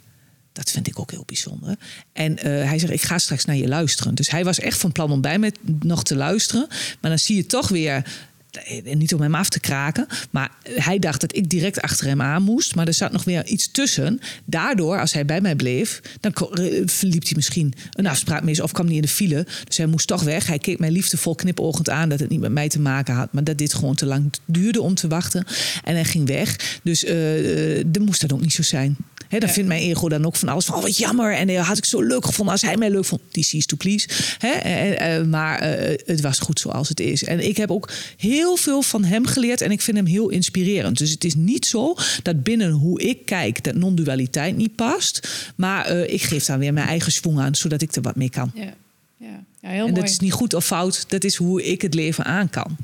Dat 0.54 0.72
vind 0.72 0.88
ik 0.88 1.00
ook 1.00 1.12
heel 1.12 1.24
bijzonder. 1.26 1.76
En 2.14 2.32
uh, 2.32 2.44
hij 2.44 2.80
zegt, 2.80 2.94
ik 2.94 3.02
ga 3.02 3.18
straks 3.18 3.46
naar 3.46 3.56
je 3.56 3.68
luisteren. 3.68 4.16
Dus 4.16 4.30
hij 4.30 4.44
was 4.44 4.60
echt 4.60 4.80
van 4.80 4.92
plan 4.92 5.12
om 5.12 5.22
bij 5.22 5.40
me 5.40 5.52
nog 5.80 6.04
te 6.04 6.16
luisteren. 6.16 6.68
Maar 7.02 7.10
dan 7.10 7.20
zie 7.20 7.36
je 7.36 7.46
toch 7.46 7.68
weer 7.68 7.96
eh, 7.96 8.04
niet 8.84 9.14
om 9.14 9.22
hem 9.22 9.36
af 9.36 9.50
te 9.50 9.60
kraken. 9.60 10.08
Maar 10.32 10.52
hij 10.64 11.00
dacht 11.00 11.22
dat 11.22 11.36
ik 11.36 11.50
direct 11.50 11.82
achter 11.82 12.08
hem 12.08 12.22
aan 12.22 12.44
moest. 12.44 12.76
Maar 12.76 12.88
er 12.88 12.94
zat 12.94 13.12
nog 13.12 13.24
weer 13.24 13.46
iets 13.46 13.72
tussen. 13.72 14.20
Daardoor, 14.46 15.00
als 15.00 15.14
hij 15.14 15.26
bij 15.26 15.42
mij 15.42 15.56
bleef, 15.56 16.02
dan 16.20 16.32
verliep 16.86 17.24
hij 17.24 17.34
misschien 17.36 17.74
een 17.92 18.08
afspraak 18.08 18.44
mis 18.44 18.62
of 18.62 18.72
kwam 18.72 18.86
niet 18.86 18.96
in 18.96 19.02
de 19.02 19.08
file. 19.08 19.48
Dus 19.64 19.78
hij 19.78 19.86
moest 19.86 20.08
toch 20.08 20.24
weg. 20.24 20.48
Hij 20.48 20.60
keek 20.60 20.80
mij 20.80 20.92
liefdevol 20.92 21.36
knipoogend 21.36 21.90
aan 21.90 22.10
dat 22.10 22.20
het 22.20 22.30
niet 22.30 22.40
met 22.40 22.52
mij 22.52 22.70
te 22.70 22.80
maken 22.80 23.16
had. 23.16 23.34
Maar 23.34 23.44
dat 23.44 23.58
dit 23.58 23.74
gewoon 23.74 23.96
te 23.96 24.06
lang 24.06 24.32
duurde 24.46 24.82
om 24.82 24.96
te 24.96 25.08
wachten. 25.08 25.46
En 25.84 25.94
hij 25.94 26.06
ging 26.06 26.28
weg. 26.28 26.80
Dus 26.84 27.04
uh, 27.04 27.84
dat 27.86 28.06
moest 28.06 28.22
dat 28.22 28.34
ook 28.34 28.42
niet 28.42 28.54
zo 28.54 28.64
zijn. 28.64 28.98
He, 29.36 29.42
dan 29.42 29.50
ja. 29.50 29.56
vindt 29.56 29.70
mijn 29.70 29.82
ego 29.82 30.10
dan 30.10 30.26
ook 30.26 30.36
van 30.36 30.50
alles 30.50 30.66
van, 30.66 30.76
oh, 30.76 30.82
wat 30.82 30.98
jammer. 30.98 31.34
En 31.34 31.50
uh, 31.50 31.68
had 31.68 31.78
ik 31.78 31.86
zo 31.86 32.02
leuk 32.02 32.26
gevonden 32.26 32.54
als 32.54 32.62
hij 32.62 32.78
mij 32.78 32.90
leuk 32.90 33.06
vond. 33.06 33.22
Die 33.32 33.44
sees 33.44 33.66
to 33.66 33.78
please. 33.78 34.08
He, 34.38 35.20
uh, 35.20 35.26
maar 35.26 35.62
het 36.06 36.22
was 36.22 36.40
goed 36.40 36.60
zoals 36.60 36.90
het 36.90 37.00
is. 37.00 37.24
En 37.24 37.48
ik 37.48 37.58
heb 37.58 37.72
ook 37.72 37.90
heel 38.18 38.56
veel 38.56 38.82
van 38.82 39.04
hem 39.04 39.26
geleerd. 39.26 39.62
En 39.62 39.72
ik 39.72 39.82
vind 39.82 39.98
hem 39.98 40.06
heel 40.06 40.30
inspirerend. 40.30 40.98
Dus 40.98 41.12
het 41.12 41.24
is 41.24 41.36
niet 41.36 41.66
zo 41.66 41.96
dat 42.24 42.44
binnen 42.44 42.72
hoe 42.72 43.02
ik 43.02 43.26
kijk... 43.26 43.64
dat 43.64 43.76
non-dualiteit 43.76 44.58
niet 44.58 44.76
past. 44.76 45.28
Maar 45.56 45.90
ik 45.92 46.22
geef 46.22 46.46
daar 46.46 46.60
weer 46.60 46.74
mijn 46.74 46.88
eigen 46.88 47.12
schwung 47.12 47.40
aan... 47.40 47.56
zodat 47.56 47.82
ik 47.82 47.96
er 47.96 48.02
wat 48.02 48.16
mee 48.16 48.30
kan. 48.30 48.52
Ja, 48.56 48.64
ja. 48.64 48.74
ja 49.62 49.70
heel 49.70 49.70
en 49.70 49.80
mooi. 49.80 49.94
dat 49.94 50.10
is 50.10 50.20
niet 50.20 50.34
goed 50.34 50.54
of 50.54 50.66
fout. 50.66 51.06
Dat 51.08 51.24
is 51.24 51.36
hoe 51.36 51.64
ik 51.64 51.82
het 51.82 51.94
leven 51.94 52.26
aan 52.26 52.50
kan. 52.50 52.78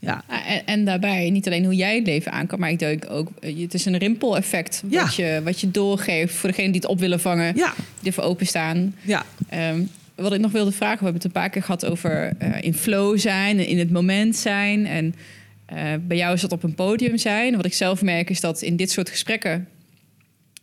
Ja. 0.00 0.24
En, 0.46 0.66
en, 0.66 0.84
daarbij 0.84 1.30
niet 1.30 1.46
alleen 1.46 1.64
hoe 1.64 1.74
jij 1.74 1.94
het 1.94 2.06
leven 2.06 2.32
aan 2.32 2.46
kan, 2.46 2.58
maar 2.58 2.70
ik 2.70 2.78
denk 2.78 3.10
ook, 3.10 3.28
eh, 3.40 3.60
het 3.60 3.74
is 3.74 3.84
een 3.84 3.98
rimpel-effect 3.98 4.82
ja. 4.88 5.02
wat, 5.02 5.14
je, 5.14 5.40
wat 5.44 5.60
je 5.60 5.70
doorgeeft 5.70 6.34
voor 6.34 6.48
degene 6.48 6.70
die 6.70 6.80
het 6.80 6.90
op 6.90 6.98
willen 6.98 7.20
vangen, 7.20 7.56
ja. 7.56 7.74
die 7.98 8.08
ervoor 8.08 8.24
openstaan. 8.24 8.94
Ja. 9.02 9.24
Um, 9.72 9.90
wat 10.14 10.32
ik 10.32 10.40
nog 10.40 10.52
wilde 10.52 10.72
vragen, 10.72 10.98
we 10.98 11.04
hebben 11.04 11.22
het 11.22 11.24
een 11.24 11.40
paar 11.40 11.50
keer 11.50 11.62
gehad 11.62 11.84
over 11.84 12.32
uh, 12.42 12.62
in 12.62 12.74
flow 12.74 13.18
zijn 13.18 13.58
en 13.58 13.66
in 13.66 13.78
het 13.78 13.90
moment 13.90 14.36
zijn. 14.36 14.86
En 14.86 15.14
uh, 15.72 15.92
bij 16.00 16.16
jou 16.16 16.34
is 16.34 16.40
dat 16.40 16.52
op 16.52 16.62
een 16.62 16.74
podium 16.74 17.18
zijn. 17.18 17.56
Wat 17.56 17.64
ik 17.64 17.74
zelf 17.74 18.02
merk 18.02 18.30
is 18.30 18.40
dat 18.40 18.62
in 18.62 18.76
dit 18.76 18.90
soort 18.90 19.10
gesprekken, 19.10 19.68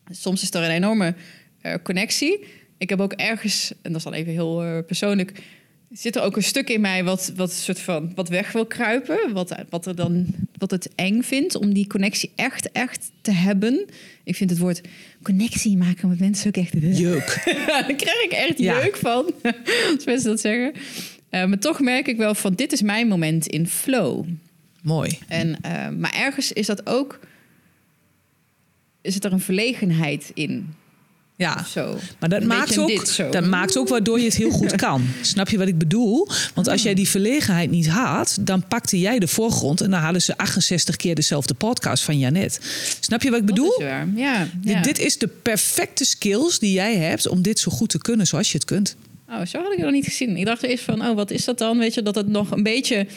soms 0.09 0.41
is 0.41 0.53
er 0.53 0.63
een 0.63 0.69
enorme 0.69 1.13
uh, 1.61 1.73
connectie. 1.83 2.45
Ik 2.77 2.89
heb 2.89 3.01
ook 3.01 3.13
ergens, 3.13 3.71
en 3.81 3.91
dat 3.91 3.95
is 3.95 4.03
dan 4.03 4.13
even 4.13 4.31
heel 4.31 4.83
persoonlijk, 4.83 5.41
zit 5.91 6.15
er 6.15 6.21
ook 6.21 6.35
een 6.35 6.43
stuk 6.43 6.69
in 6.69 6.81
mij 6.81 7.03
wat, 7.03 7.31
wat 7.35 7.51
soort 7.53 7.79
van 7.79 8.11
wat 8.15 8.29
weg 8.29 8.51
wil 8.51 8.65
kruipen. 8.65 9.33
Wat, 9.33 9.55
wat 9.69 9.85
er 9.85 9.95
dan 9.95 10.25
wat 10.57 10.71
het 10.71 10.89
eng 10.95 11.21
vindt 11.21 11.55
om 11.55 11.73
die 11.73 11.87
connectie 11.87 12.31
echt, 12.35 12.71
echt 12.71 13.11
te 13.21 13.31
hebben. 13.31 13.85
Ik 14.23 14.35
vind 14.35 14.49
het 14.49 14.59
woord 14.59 14.81
connectie 15.21 15.77
maken 15.77 16.09
met 16.09 16.19
mensen 16.19 16.47
ook 16.47 16.57
echt. 16.57 16.73
Jeuk. 16.97 17.41
Daar 17.67 17.93
krijg 17.95 18.23
ik 18.23 18.31
echt 18.31 18.57
Ja. 18.57 18.81
jeuk 18.83 18.95
van. 18.95 19.31
Als 19.95 20.05
mensen 20.05 20.29
dat 20.29 20.39
zeggen. 20.39 20.73
Eh, 21.29 21.45
maar 21.45 21.59
toch 21.59 21.79
merk 21.79 22.07
ik 22.07 22.17
wel 22.17 22.35
van 22.35 22.53
dit 22.53 22.71
is 22.71 22.81
mijn 22.81 23.07
moment 23.07 23.47
in 23.47 23.67
flow. 23.67 24.25
Mooi. 24.81 25.17
En, 25.27 25.61
eh, 25.61 25.89
maar 25.89 26.13
ergens 26.13 26.51
is 26.51 26.65
dat 26.65 26.87
ook. 26.87 27.19
Is 29.01 29.15
het 29.15 29.25
er 29.25 29.31
een 29.31 29.39
verlegenheid 29.39 30.31
in? 30.33 30.73
Ja. 31.37 31.63
Zo. 31.63 31.97
Maar 32.19 32.29
dat 32.29 32.41
Een 32.41 32.47
maakt, 32.47 32.77
ook, 32.77 32.87
dit 32.87 33.23
dat 33.31 33.45
maakt 33.45 33.77
ook 33.77 33.87
waardoor 33.87 34.19
je 34.19 34.25
het 34.25 34.35
heel 34.35 34.49
goed 34.49 34.75
kan. 34.85 35.07
Snap 35.21 35.49
je 35.49 35.57
wat 35.57 35.67
ik 35.67 35.77
bedoel? 35.77 36.27
Want 36.53 36.67
als 36.67 36.83
jij 36.83 36.93
die 36.93 37.09
verlegenheid 37.09 37.71
niet 37.71 37.87
had, 37.87 38.37
dan 38.41 38.67
pakte 38.67 38.99
jij 38.99 39.19
de 39.19 39.27
voorgrond 39.27 39.81
en 39.81 39.89
dan 39.91 39.99
hadden 39.99 40.21
ze 40.21 40.37
68 40.37 40.95
keer 40.95 41.15
dezelfde 41.15 41.53
podcast 41.53 42.03
van 42.03 42.19
Janet. 42.19 42.59
Snap 42.99 43.21
je 43.21 43.29
wat 43.29 43.39
ik 43.39 43.45
bedoel? 43.45 43.81
Ja, 44.15 44.47
Dit-. 44.61 44.83
Dit 44.83 44.99
is 44.99 45.17
de 45.17 45.27
perfecte 45.27 46.05
skills 46.05 46.59
die 46.59 46.73
jij 46.73 46.95
hebt 46.95 47.27
om 47.27 47.41
dit 47.41 47.59
zo 47.59 47.71
goed 47.71 47.89
te 47.89 47.97
kunnen 47.97 48.27
zoals 48.27 48.51
je 48.51 48.57
het 48.57 48.65
kunt. 48.65 48.95
Oh, 49.29 49.45
zo 49.45 49.57
had 49.57 49.71
ik 49.71 49.77
het 49.77 49.85
nog 49.85 49.91
niet 49.91 50.05
gezien. 50.05 50.37
Ik 50.37 50.45
dacht 50.45 50.63
eerst 50.63 50.83
van, 50.83 51.01
oh, 51.01 51.15
wat 51.15 51.31
is 51.31 51.45
dat 51.45 51.57
dan? 51.57 51.77
Weet 51.77 51.93
je, 51.93 52.01
dat 52.01 52.15
het 52.15 52.27
nog 52.27 52.51
een 52.51 52.63
beetje... 52.63 53.07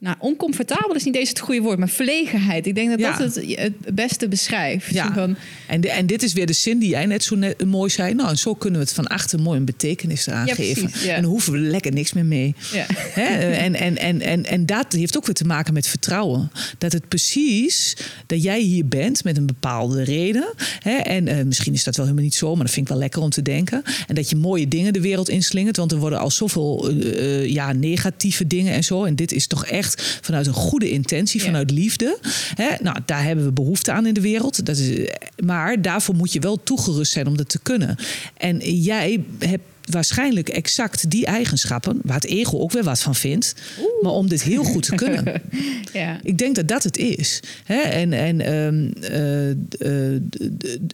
Nou, 0.00 0.16
oncomfortabel 0.18 0.94
is 0.94 1.04
niet 1.04 1.16
eens 1.16 1.28
het 1.28 1.38
goede 1.38 1.60
woord, 1.60 1.78
maar 1.78 1.88
verlegenheid. 1.88 2.66
Ik 2.66 2.74
denk 2.74 2.90
dat 2.90 2.98
Ja. 2.98 3.16
dat 3.18 3.34
het 3.34 3.44
het 3.58 3.94
beste 3.94 4.28
beschrijft. 4.28 4.90
Ja. 4.94 5.12
Van, 5.14 5.36
En, 5.66 5.80
de- 5.80 5.90
en 5.90 6.06
dit 6.06 6.22
is 6.22 6.32
weer 6.32 6.46
de 6.46 6.52
zin 6.52 6.78
die 6.78 6.88
jij 6.88 7.06
net 7.06 7.24
zo 7.24 7.34
net, 7.36 7.64
mooi 7.64 7.90
zei. 7.90 8.14
Nou, 8.14 8.28
en 8.28 8.38
zo 8.38 8.54
kunnen 8.54 8.78
we 8.80 8.84
het 8.86 8.94
van 8.94 9.06
achter 9.06 9.40
mooi 9.40 9.58
een 9.58 9.64
betekenis 9.64 10.26
eraan 10.26 10.46
Ja, 10.46 10.54
geven. 10.54 10.82
precies, 10.82 11.04
ja. 11.04 11.14
En 11.14 11.22
dan 11.22 11.30
hoeven 11.30 11.52
we 11.52 11.58
er 11.58 11.64
lekker 11.64 11.92
niks 11.92 12.12
meer 12.12 12.24
mee. 12.24 12.54
ja. 12.72 12.86
Hè? 12.94 13.22
En, 13.50 13.74
en, 13.74 13.96
en, 13.98 14.20
en, 14.20 14.44
en 14.46 14.66
dat 14.66 14.92
heeft 14.92 15.16
ook 15.16 15.26
weer 15.26 15.34
te 15.34 15.44
maken 15.44 15.72
met 15.74 15.86
vertrouwen. 15.86 16.50
Dat 16.78 16.92
het 16.92 17.08
precies 17.08 17.96
dat 18.26 18.42
jij 18.42 18.60
hier 18.60 18.86
bent 18.86 19.24
met 19.24 19.36
een 19.36 19.46
bepaalde 19.46 20.02
reden. 20.02 20.52
Hè? 20.80 20.96
En 20.96 21.28
eh, 21.28 21.44
misschien 21.44 21.72
is 21.74 21.84
dat 21.84 21.96
wel 21.96 22.04
helemaal 22.04 22.26
niet 22.26 22.34
zo, 22.34 22.54
maar 22.54 22.64
dat 22.64 22.74
vind 22.74 22.86
ik 22.86 22.92
wel 22.92 23.02
lekker 23.02 23.22
om 23.22 23.30
te 23.30 23.42
denken. 23.42 23.82
En 24.06 24.14
dat 24.14 24.30
je 24.30 24.36
mooie 24.36 24.68
dingen 24.68 24.92
de 24.92 25.00
wereld 25.00 25.28
inslingert. 25.28 25.76
Want 25.76 25.92
er 25.92 25.98
worden 25.98 26.18
al 26.18 26.30
zoveel 26.30 26.88
eh, 26.90 27.40
eh, 27.42 27.46
ja, 27.52 27.72
negatieve 27.72 28.46
dingen 28.46 28.72
en 28.72 28.84
zo. 28.84 29.04
En 29.04 29.14
dit 29.16 29.32
is 29.32 29.46
toch 29.46 29.66
echt 29.66 29.88
vanuit 30.20 30.46
een 30.46 30.52
goede 30.52 30.90
intentie, 30.90 31.42
vanuit 31.42 31.70
liefde. 31.70 32.18
Hè? 32.54 32.68
Nou, 32.80 32.96
daar 33.04 33.24
hebben 33.24 33.44
we 33.44 33.52
behoefte 33.52 33.92
aan 33.92 34.06
in 34.06 34.14
de 34.14 34.20
wereld. 34.20 34.66
Dat 34.66 34.76
is, 34.76 35.08
maar 35.44 35.82
daarvoor 35.82 36.14
moet 36.14 36.32
je 36.32 36.40
wel 36.40 36.62
toegerust 36.62 37.12
zijn 37.12 37.26
om 37.26 37.36
dat 37.36 37.48
te 37.48 37.60
kunnen. 37.62 37.96
En 38.36 38.58
jij 38.58 39.24
hebt 39.38 39.62
waarschijnlijk 39.90 40.48
exact 40.48 41.10
die 41.10 41.26
eigenschappen, 41.26 42.00
waar 42.02 42.14
het 42.14 42.26
ego 42.26 42.58
ook 42.58 42.72
weer 42.72 42.84
wat 42.84 43.00
van 43.00 43.14
vindt, 43.14 43.54
maar 44.00 44.12
om 44.12 44.28
dit 44.28 44.42
heel 44.42 44.64
goed 44.64 44.82
te 44.82 44.94
kunnen. 44.94 45.42
ja. 45.92 46.20
Ik 46.22 46.38
denk 46.38 46.54
dat 46.54 46.68
dat 46.68 46.82
het 46.82 46.96
is. 46.96 47.40
Hè? 47.64 47.80
En, 47.80 48.12
en, 48.12 48.40
ehm, 48.40 48.90
eh, 49.12 49.50
eh, 49.50 50.20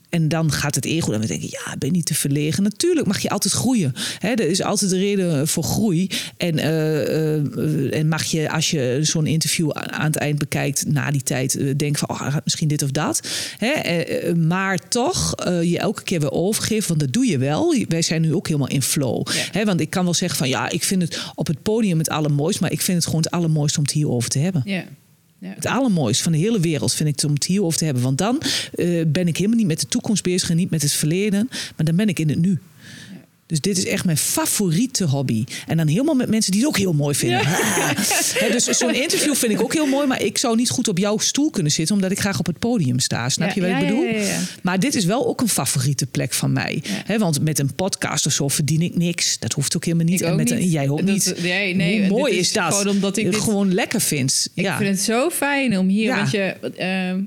en 0.08 0.28
dan 0.28 0.52
gaat 0.52 0.74
het 0.74 0.84
ego 0.84 1.10
dan 1.10 1.18
weer 1.18 1.28
denken: 1.28 1.48
ja, 1.50 1.76
ben 1.78 1.88
je 1.88 1.94
niet 1.94 2.06
te 2.06 2.14
verlegen? 2.14 2.62
Natuurlijk 2.62 3.06
mag 3.06 3.18
je 3.18 3.28
altijd 3.28 3.54
groeien. 3.54 3.94
Hè? 4.18 4.28
Er 4.28 4.48
is 4.48 4.62
altijd 4.62 4.92
een 4.92 4.98
reden 4.98 5.48
voor 5.48 5.64
groei. 5.64 6.10
En, 6.36 6.58
eh, 6.58 7.98
en 7.98 8.08
mag 8.08 8.24
je, 8.24 8.50
als 8.50 8.70
je 8.70 8.98
zo'n 9.02 9.26
interview 9.26 9.70
aan 9.72 10.06
het 10.06 10.16
eind 10.16 10.38
bekijkt, 10.38 10.84
na 10.86 11.10
die 11.10 11.22
tijd, 11.22 11.78
denken 11.78 11.98
van: 11.98 12.10
oh, 12.10 12.36
misschien 12.44 12.68
dit 12.68 12.82
of 12.82 12.90
dat. 12.90 13.20
Hè? 13.58 14.34
Maar 14.34 14.88
toch 14.88 15.34
je 15.62 15.78
elke 15.78 16.02
keer 16.02 16.20
weer 16.20 16.32
overgeven, 16.32 16.88
want 16.88 17.00
dat 17.00 17.12
doe 17.12 17.26
je 17.26 17.38
wel. 17.38 17.74
Wij 17.88 18.02
zijn 18.02 18.22
nu 18.22 18.34
ook 18.34 18.46
helemaal 18.46 18.68
in 18.68 18.82
flow. 18.86 19.26
Ja. 19.26 19.42
Hè? 19.50 19.64
Want 19.64 19.80
ik 19.80 19.90
kan 19.90 20.04
wel 20.04 20.14
zeggen 20.14 20.38
van 20.38 20.48
ja, 20.48 20.68
ik 20.68 20.84
vind 20.84 21.02
het 21.02 21.22
op 21.34 21.46
het 21.46 21.62
podium 21.62 21.98
het 21.98 22.08
allermooist, 22.08 22.60
maar 22.60 22.72
ik 22.72 22.80
vind 22.80 22.96
het 22.96 23.06
gewoon 23.06 23.20
het 23.20 23.30
allermooiste 23.30 23.78
om 23.78 23.84
het 23.84 23.92
hierover 23.92 24.30
te 24.30 24.38
hebben. 24.38 24.62
ja. 24.64 24.84
ja. 25.38 25.52
Het 25.54 25.66
allermooiste 25.66 26.22
van 26.22 26.32
de 26.32 26.38
hele 26.38 26.60
wereld 26.60 26.92
vind 26.92 27.08
ik 27.08 27.14
het 27.14 27.24
om 27.24 27.34
het 27.34 27.46
hierover 27.46 27.78
te 27.78 27.84
hebben. 27.84 28.02
Want 28.02 28.18
dan 28.18 28.42
eh, 28.74 29.02
ben 29.06 29.28
ik 29.28 29.36
helemaal 29.36 29.58
niet 29.58 29.66
met 29.66 29.80
de 29.80 29.86
toekomst 29.86 30.22
bezig 30.22 30.50
en 30.50 30.56
niet 30.56 30.70
met 30.70 30.82
het 30.82 30.92
verleden. 30.92 31.48
Maar 31.76 31.86
dan 31.86 31.96
ben 31.96 32.08
ik 32.08 32.18
in 32.18 32.28
het 32.28 32.38
nu. 32.38 32.60
Dus 33.46 33.60
dit 33.60 33.78
is 33.78 33.86
echt 33.86 34.04
mijn 34.04 34.16
favoriete 34.16 35.04
hobby. 35.04 35.44
En 35.66 35.76
dan 35.76 35.86
helemaal 35.86 36.14
met 36.14 36.28
mensen 36.28 36.52
die 36.52 36.60
het 36.60 36.68
ook 36.68 36.76
heel 36.76 36.92
mooi 36.92 37.14
vinden. 37.14 37.40
Dus 38.52 38.64
zo'n 38.64 38.94
interview 38.94 39.34
vind 39.34 39.52
ik 39.52 39.62
ook 39.62 39.72
heel 39.72 39.86
mooi. 39.86 40.06
Maar 40.06 40.22
ik 40.22 40.38
zou 40.38 40.56
niet 40.56 40.70
goed 40.70 40.88
op 40.88 40.98
jouw 40.98 41.18
stoel 41.18 41.50
kunnen 41.50 41.72
zitten... 41.72 41.94
omdat 41.94 42.10
ik 42.10 42.18
graag 42.20 42.38
op 42.38 42.46
het 42.46 42.58
podium 42.58 42.98
sta. 42.98 43.28
Snap 43.28 43.48
Ja, 43.48 43.54
je 43.54 43.60
wat 43.60 43.70
ja, 43.70 43.78
ik 43.78 43.86
bedoel? 43.86 44.06
Maar 44.62 44.80
dit 44.80 44.94
is 44.94 45.04
wel 45.04 45.26
ook 45.26 45.40
een 45.40 45.48
favoriete 45.48 46.06
plek 46.06 46.32
van 46.32 46.52
mij. 46.52 46.82
Want 47.18 47.40
met 47.42 47.58
een 47.58 47.74
podcast 47.74 48.26
of 48.26 48.32
zo 48.32 48.48
verdien 48.48 48.82
ik 48.82 48.96
niks. 48.96 49.38
Dat 49.38 49.52
hoeft 49.52 49.76
ook 49.76 49.84
helemaal 49.84 50.06
niet. 50.06 50.20
En 50.20 50.36
met 50.36 50.50
een- 50.50 50.68
jij 50.68 50.88
ook 50.88 50.96
Dat- 50.98 51.06
niet. 51.06 51.34
nee, 51.42 51.74
nee, 51.74 52.00
Hoe 52.08 52.18
mooi 52.18 52.34
is, 52.36 52.52
dat? 52.52 52.74
gewoon 52.74 52.94
omdat 52.94 53.16
ik 53.16 53.24
het 53.24 53.32
dit- 53.34 53.42
gewoon 53.42 53.74
lekker 53.74 54.00
vind. 54.00 54.48
Ik 54.54 54.66
vind 54.78 54.88
het 54.90 55.00
zo 55.00 55.30
fijn 55.30 55.78
om 55.78 55.88
hier, 55.88 56.04
Ja. 56.04 56.16
want 56.16 56.30
je 56.30 56.40
ehm, 56.76 57.20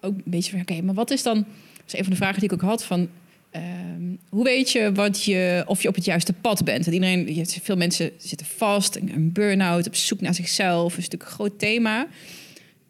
ook 0.00 0.14
een 0.16 0.22
beetje 0.24 0.50
van, 0.50 0.60
oké, 0.60 0.82
maar 0.82 0.94
wat 0.94 1.10
is 1.10 1.22
dan? 1.22 1.34
Dat 1.36 1.44
is 1.86 1.92
een 1.98 2.02
van 2.04 2.10
de 2.12 2.16
vragen 2.18 2.40
die 2.40 2.48
ik 2.48 2.54
ook 2.54 2.68
had 2.68 2.84
van. 2.84 3.08
Ehm, 3.50 4.16
hoe 4.28 4.44
weet 4.44 4.70
je, 4.70 4.92
wat 4.92 5.24
je 5.24 5.64
of 5.66 5.82
je 5.82 5.88
op 5.88 5.94
het 5.94 6.04
juiste 6.04 6.32
pad 6.32 6.64
bent? 6.64 6.84
Want 6.84 6.96
iedereen, 6.96 7.34
je, 7.34 7.44
veel 7.62 7.76
mensen 7.76 8.10
zitten 8.16 8.46
vast, 8.46 8.96
een 8.96 9.32
burn-out, 9.32 9.86
op 9.86 9.94
zoek 9.94 10.20
naar 10.20 10.34
zichzelf, 10.34 10.90
is 10.90 11.04
natuurlijk 11.04 11.30
een 11.30 11.36
groot 11.36 11.58
thema. 11.58 12.06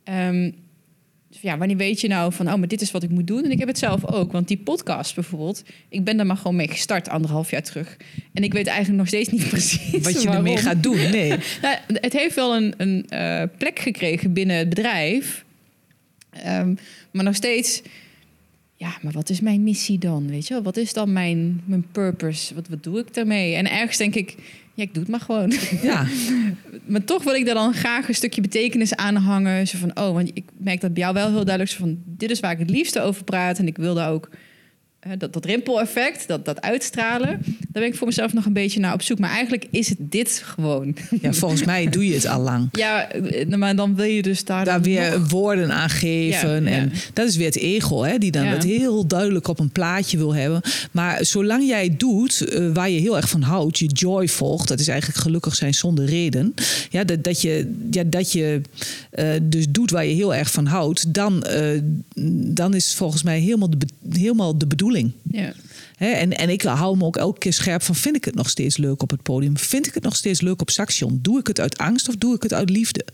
Ehm, 0.04 0.50
dus 1.28 1.40
ja, 1.40 1.58
wanneer 1.58 1.76
weet 1.76 2.00
je 2.00 2.08
nou 2.08 2.32
van, 2.32 2.52
oh, 2.52 2.54
maar 2.54 2.68
dit 2.68 2.80
is 2.80 2.90
wat 2.90 3.02
ik 3.02 3.10
moet 3.10 3.26
doen? 3.26 3.44
En 3.44 3.50
ik 3.50 3.58
heb 3.58 3.68
het 3.68 3.78
zelf 3.78 4.06
ook, 4.06 4.32
want 4.32 4.48
die 4.48 4.58
podcast 4.58 5.14
bijvoorbeeld, 5.14 5.62
ik 5.88 6.04
ben 6.04 6.16
daar 6.16 6.26
maar 6.26 6.36
gewoon 6.36 6.56
mee 6.56 6.68
gestart 6.68 7.08
anderhalf 7.08 7.50
jaar 7.50 7.62
terug. 7.62 7.96
En 8.32 8.42
ik 8.42 8.52
weet 8.52 8.66
eigenlijk 8.66 8.98
nog 8.98 9.06
steeds 9.06 9.28
niet 9.28 9.48
precies 9.58 9.90
Wat 9.90 10.22
je 10.22 10.28
waarom. 10.28 10.46
ermee 10.46 10.56
gaat 10.56 10.82
doen. 10.82 11.10
Nee. 11.10 11.28
Nou, 11.62 11.76
het 11.86 12.12
heeft 12.12 12.34
wel 12.34 12.56
een, 12.56 12.74
een 12.76 13.08
eh, 13.08 13.42
plek 13.58 13.78
gekregen 13.78 14.32
binnen 14.32 14.56
het 14.56 14.68
bedrijf. 14.68 15.44
Ehm, 16.30 16.74
maar 17.10 17.24
nog 17.24 17.34
steeds, 17.34 17.82
ja, 18.80 18.98
maar 19.02 19.12
wat 19.12 19.30
is 19.30 19.40
mijn 19.40 19.62
missie 19.62 19.98
dan? 19.98 20.28
Weet 20.28 20.46
je 20.46 20.54
wel? 20.54 20.62
Wat 20.62 20.76
is 20.76 20.92
dan 20.92 21.12
mijn, 21.12 21.62
mijn 21.64 21.86
purpose? 21.92 22.54
Wat, 22.54 22.68
wat 22.68 22.82
doe 22.82 22.98
ik 22.98 23.14
daarmee? 23.14 23.54
En 23.54 23.70
ergens 23.70 23.96
denk 23.96 24.14
ik, 24.14 24.34
ja, 24.74 24.82
ik 24.82 24.94
doe 24.94 25.02
het 25.02 25.10
maar 25.10 25.20
gewoon. 25.20 25.52
Ja. 25.82 26.06
maar 26.92 27.04
toch 27.04 27.22
wil 27.24 27.34
ik 27.34 27.44
daar 27.46 27.54
dan 27.54 27.74
graag 27.74 28.08
een 28.08 28.14
stukje 28.14 28.40
betekenis 28.40 28.96
aan 28.96 29.16
hangen. 29.16 29.68
Zo 29.68 29.78
van, 29.78 29.98
oh, 29.98 30.12
want 30.12 30.30
ik 30.34 30.44
merk 30.56 30.80
dat 30.80 30.92
bij 30.92 31.02
jou 31.02 31.14
wel 31.14 31.26
heel 31.26 31.44
duidelijk 31.44 31.70
zo 31.70 31.78
van, 31.78 31.98
dit 32.04 32.30
is 32.30 32.40
waar 32.40 32.52
ik 32.52 32.58
het 32.58 32.70
liefste 32.70 33.00
over 33.00 33.24
praat. 33.24 33.58
En 33.58 33.66
ik 33.66 33.76
wil 33.76 33.94
daar 33.94 34.10
ook 34.10 34.28
dat, 35.18 35.32
dat 35.32 35.44
rimpel-effect, 35.44 36.28
dat, 36.28 36.44
dat 36.44 36.60
uitstralen. 36.60 37.28
Daar 37.44 37.82
ben 37.82 37.84
ik 37.84 37.94
voor 37.94 38.06
mezelf 38.06 38.32
nog 38.32 38.44
een 38.44 38.52
beetje 38.52 38.80
naar 38.80 38.92
op 38.92 39.02
zoek. 39.02 39.18
Maar 39.18 39.30
eigenlijk 39.30 39.66
is 39.70 39.88
het 39.88 39.98
dit 40.00 40.42
gewoon. 40.44 40.96
ja, 41.20 41.32
volgens 41.32 41.64
mij 41.64 41.88
doe 41.88 42.06
je 42.06 42.14
het 42.14 42.26
al 42.26 42.40
lang. 42.40 42.68
Ja, 42.78 43.10
eh, 43.12 43.46
maar 43.46 43.76
dan 43.76 43.94
wil 43.94 44.04
je 44.04 44.22
dus 44.22 44.44
daar, 44.44 44.80
weer 44.82 45.18
nog- 45.18 45.30
woorden 45.30 45.72
aan 45.72 45.88
geven. 45.90 46.64
Ja, 46.64 46.70
ja. 46.70 46.76
En 46.76 46.92
dat 47.12 47.28
is 47.28 47.36
weer 47.36 47.46
het 47.46 47.56
ego, 47.56 48.02
hè, 48.02 48.18
die 48.18 48.30
dan 48.30 48.44
Ja. 48.44 48.50
het 48.50 48.64
heel 48.64 49.06
duidelijk 49.06 49.48
op 49.48 49.58
een 49.58 49.70
plaatje 49.70 50.16
wil 50.16 50.34
hebben. 50.34 50.60
Maar 50.90 51.24
zolang 51.24 51.66
jij 51.66 51.84
het 51.84 51.98
doet 52.00 52.40
eh, 52.40 52.72
waar 52.72 52.90
je 52.90 53.00
heel 53.00 53.16
erg 53.16 53.28
van 53.28 53.42
houdt, 53.42 53.78
je 53.78 53.86
joy 53.86 54.28
volgt, 54.28 54.68
dat 54.68 54.80
is 54.80 54.88
eigenlijk 54.88 55.18
gelukkig 55.20 55.54
zijn 55.54 55.74
zonder 55.74 56.04
reden. 56.04 56.54
Ja, 56.90 57.04
dat, 57.04 57.24
dat 57.24 57.40
je, 57.42 57.74
ja, 57.90 58.02
dat 58.06 58.32
je 58.32 58.60
eh, 59.10 59.26
dus 59.42 59.66
doet 59.70 59.90
waar 59.90 60.06
je 60.06 60.14
heel 60.14 60.34
erg 60.34 60.50
van 60.50 60.66
houdt, 60.66 61.14
dan, 61.14 61.42
eh, 61.42 61.80
dan 62.54 62.74
is 62.74 62.94
volgens 62.94 63.22
mij 63.22 63.38
helemaal 63.40 63.70
de, 63.70 63.86
helemaal 64.10 64.58
de 64.58 64.66
bedoeling. 64.66 64.88
Ja. 65.30 65.52
En, 65.98 66.36
en 66.36 66.48
ik 66.48 66.62
hou 66.62 66.96
me 66.96 67.04
ook 67.04 67.16
elke 67.16 67.38
keer 67.38 67.52
scherp 67.52 67.82
van: 67.82 67.94
vind 67.94 68.16
ik 68.16 68.24
het 68.24 68.34
nog 68.34 68.50
steeds 68.50 68.76
leuk 68.76 69.02
op 69.02 69.10
het 69.10 69.22
podium? 69.22 69.58
Vind 69.58 69.86
ik 69.86 69.94
het 69.94 70.02
nog 70.02 70.16
steeds 70.16 70.40
leuk 70.40 70.60
op 70.60 70.70
Saxion? 70.70 71.18
Doe 71.22 71.38
ik 71.38 71.46
het 71.46 71.60
uit 71.60 71.78
angst 71.78 72.08
of 72.08 72.16
doe 72.16 72.34
ik 72.34 72.42
het 72.42 72.52
uit 72.52 72.70
liefde? 72.70 73.04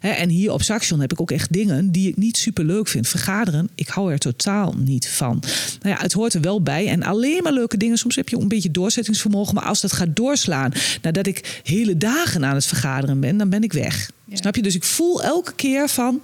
En 0.00 0.28
hier 0.28 0.52
op 0.52 0.62
Saxion 0.62 1.00
heb 1.00 1.12
ik 1.12 1.20
ook 1.20 1.30
echt 1.30 1.52
dingen 1.52 1.90
die 1.90 2.08
ik 2.08 2.16
niet 2.16 2.36
super 2.36 2.64
leuk 2.64 2.88
vind. 2.88 3.08
Vergaderen, 3.08 3.68
ik 3.74 3.88
hou 3.88 4.12
er 4.12 4.18
totaal 4.18 4.74
niet 4.78 5.08
van. 5.08 5.42
Nou 5.82 5.96
ja, 5.96 6.02
het 6.02 6.12
hoort 6.12 6.34
er 6.34 6.40
wel 6.40 6.62
bij. 6.62 6.88
En 6.88 7.02
alleen 7.02 7.42
maar 7.42 7.52
leuke 7.52 7.76
dingen. 7.76 7.98
Soms 7.98 8.16
heb 8.16 8.28
je 8.28 8.36
een 8.36 8.48
beetje 8.48 8.70
doorzettingsvermogen. 8.70 9.54
Maar 9.54 9.64
als 9.64 9.80
dat 9.80 9.92
gaat 9.92 10.16
doorslaan, 10.16 10.72
nadat 11.02 11.26
ik 11.26 11.60
hele 11.62 11.96
dagen 11.96 12.44
aan 12.44 12.54
het 12.54 12.66
vergaderen 12.66 13.20
ben, 13.20 13.36
dan 13.36 13.48
ben 13.48 13.62
ik 13.62 13.72
weg. 13.72 14.10
Ja. 14.24 14.36
Snap 14.36 14.56
je? 14.56 14.62
Dus 14.62 14.74
ik 14.74 14.84
voel 14.84 15.22
elke 15.22 15.54
keer 15.54 15.88
van 15.88 16.22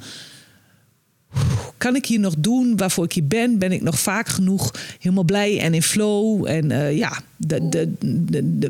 kan 1.79 1.97
ik 1.97 2.07
hier 2.07 2.21
nog 2.21 2.35
doen 2.39 2.77
waarvoor 2.77 3.05
ik 3.05 3.13
hier 3.13 3.27
ben? 3.27 3.59
Ben 3.59 3.73
ik 3.73 3.83
nog 3.83 4.01
vaak 4.01 4.29
genoeg 4.29 4.75
helemaal 4.99 5.25
blij 5.25 5.61
en 5.61 5.75
in 5.75 5.83
flow? 5.83 6.47
En 6.47 6.71
eh, 6.71 6.97
ja, 6.97 7.21
dat, 7.47 7.87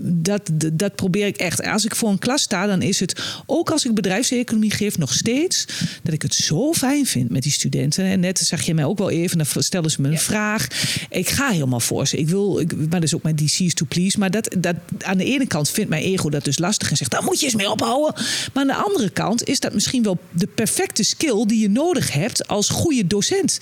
dat, 0.02 0.50
dat, 0.72 0.94
probeer 0.94 1.26
ik 1.26 1.36
echt. 1.36 1.62
Als 1.62 1.84
ik 1.84 1.94
voor 1.96 2.08
een 2.08 2.18
klas 2.18 2.42
sta, 2.42 2.66
dan 2.66 2.82
is 2.82 3.00
het 3.00 3.22
ook 3.46 3.70
als 3.70 3.84
ik 3.84 3.94
bedrijfseconomie 3.94 4.70
geef, 4.70 4.98
nog 4.98 5.12
steeds 5.14 5.64
dat 6.02 6.14
ik 6.14 6.22
het 6.22 6.34
zo 6.34 6.72
fijn 6.72 7.06
vind 7.06 7.30
met 7.30 7.42
die 7.42 7.52
studenten. 7.52 8.04
En 8.04 8.20
net 8.20 8.38
zag 8.38 8.62
je 8.62 8.74
mij 8.74 8.84
ook 8.84 8.98
wel 8.98 9.10
even, 9.10 9.36
dan 9.38 9.46
stelden 9.62 9.90
ze 9.90 10.00
me 10.00 10.06
een 10.06 10.14
Ja. 10.14 10.20
vraag. 10.20 10.66
Ik 11.10 11.28
ga 11.28 11.50
helemaal 11.50 11.80
voor 11.80 12.06
ze. 12.06 12.16
Ik 12.16 12.28
wil, 12.28 12.58
ik, 12.58 12.76
maar 12.76 12.88
dat 12.88 13.02
is 13.02 13.14
ook 13.14 13.22
mijn 13.22 13.36
DC's 13.36 13.74
to 13.74 13.86
please. 13.88 14.18
Maar 14.18 14.30
dat, 14.30 14.56
dat, 14.58 14.76
aan 14.98 15.18
de 15.18 15.24
ene 15.24 15.46
kant 15.46 15.70
vindt 15.70 15.90
mijn 15.90 16.02
ego 16.02 16.28
dat 16.30 16.44
dus 16.44 16.58
lastig 16.58 16.90
en 16.90 16.96
zegt, 16.96 17.10
daar 17.10 17.24
moet 17.24 17.40
je 17.40 17.46
eens 17.46 17.54
mee 17.54 17.70
ophouden. 17.70 18.14
Maar 18.52 18.62
aan 18.62 18.66
de 18.66 18.74
andere 18.90 19.10
kant 19.10 19.48
is 19.48 19.60
dat 19.60 19.74
misschien 19.74 20.02
wel 20.02 20.18
de 20.30 20.46
perfecte 20.46 21.02
skill 21.02 21.44
die 21.46 21.60
je 21.60 21.70
nodig 21.70 22.12
hebt 22.12 22.48
als 22.48 22.68
goede 22.68 23.06
docent. 23.06 23.60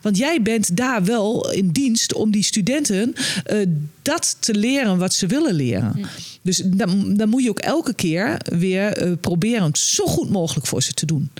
Want 0.00 0.16
jij 0.16 0.42
bent 0.42 0.76
daar 0.76 1.04
wel 1.04 1.50
in 1.50 1.68
dienst 1.68 2.12
om 2.12 2.30
die 2.30 2.44
studenten 2.44 3.14
eh, 3.44 3.58
dat 4.02 4.36
te 4.38 4.49
leren 4.54 4.98
wat 4.98 5.14
ze 5.14 5.26
willen 5.26 5.54
leren. 5.54 6.06
Dus 6.42 6.62
dan, 6.64 7.14
dan 7.16 7.28
moet 7.28 7.42
je 7.42 7.48
ook 7.50 7.58
elke 7.58 7.94
keer 7.94 8.40
weer 8.44 8.92
eh, 8.92 9.12
proberen 9.20 9.62
het 9.64 9.78
zo 9.78 10.06
goed 10.06 10.30
mogelijk 10.30 10.66
voor 10.66 10.82
ze 10.82 10.92
te 10.92 11.06
doen. 11.06 11.30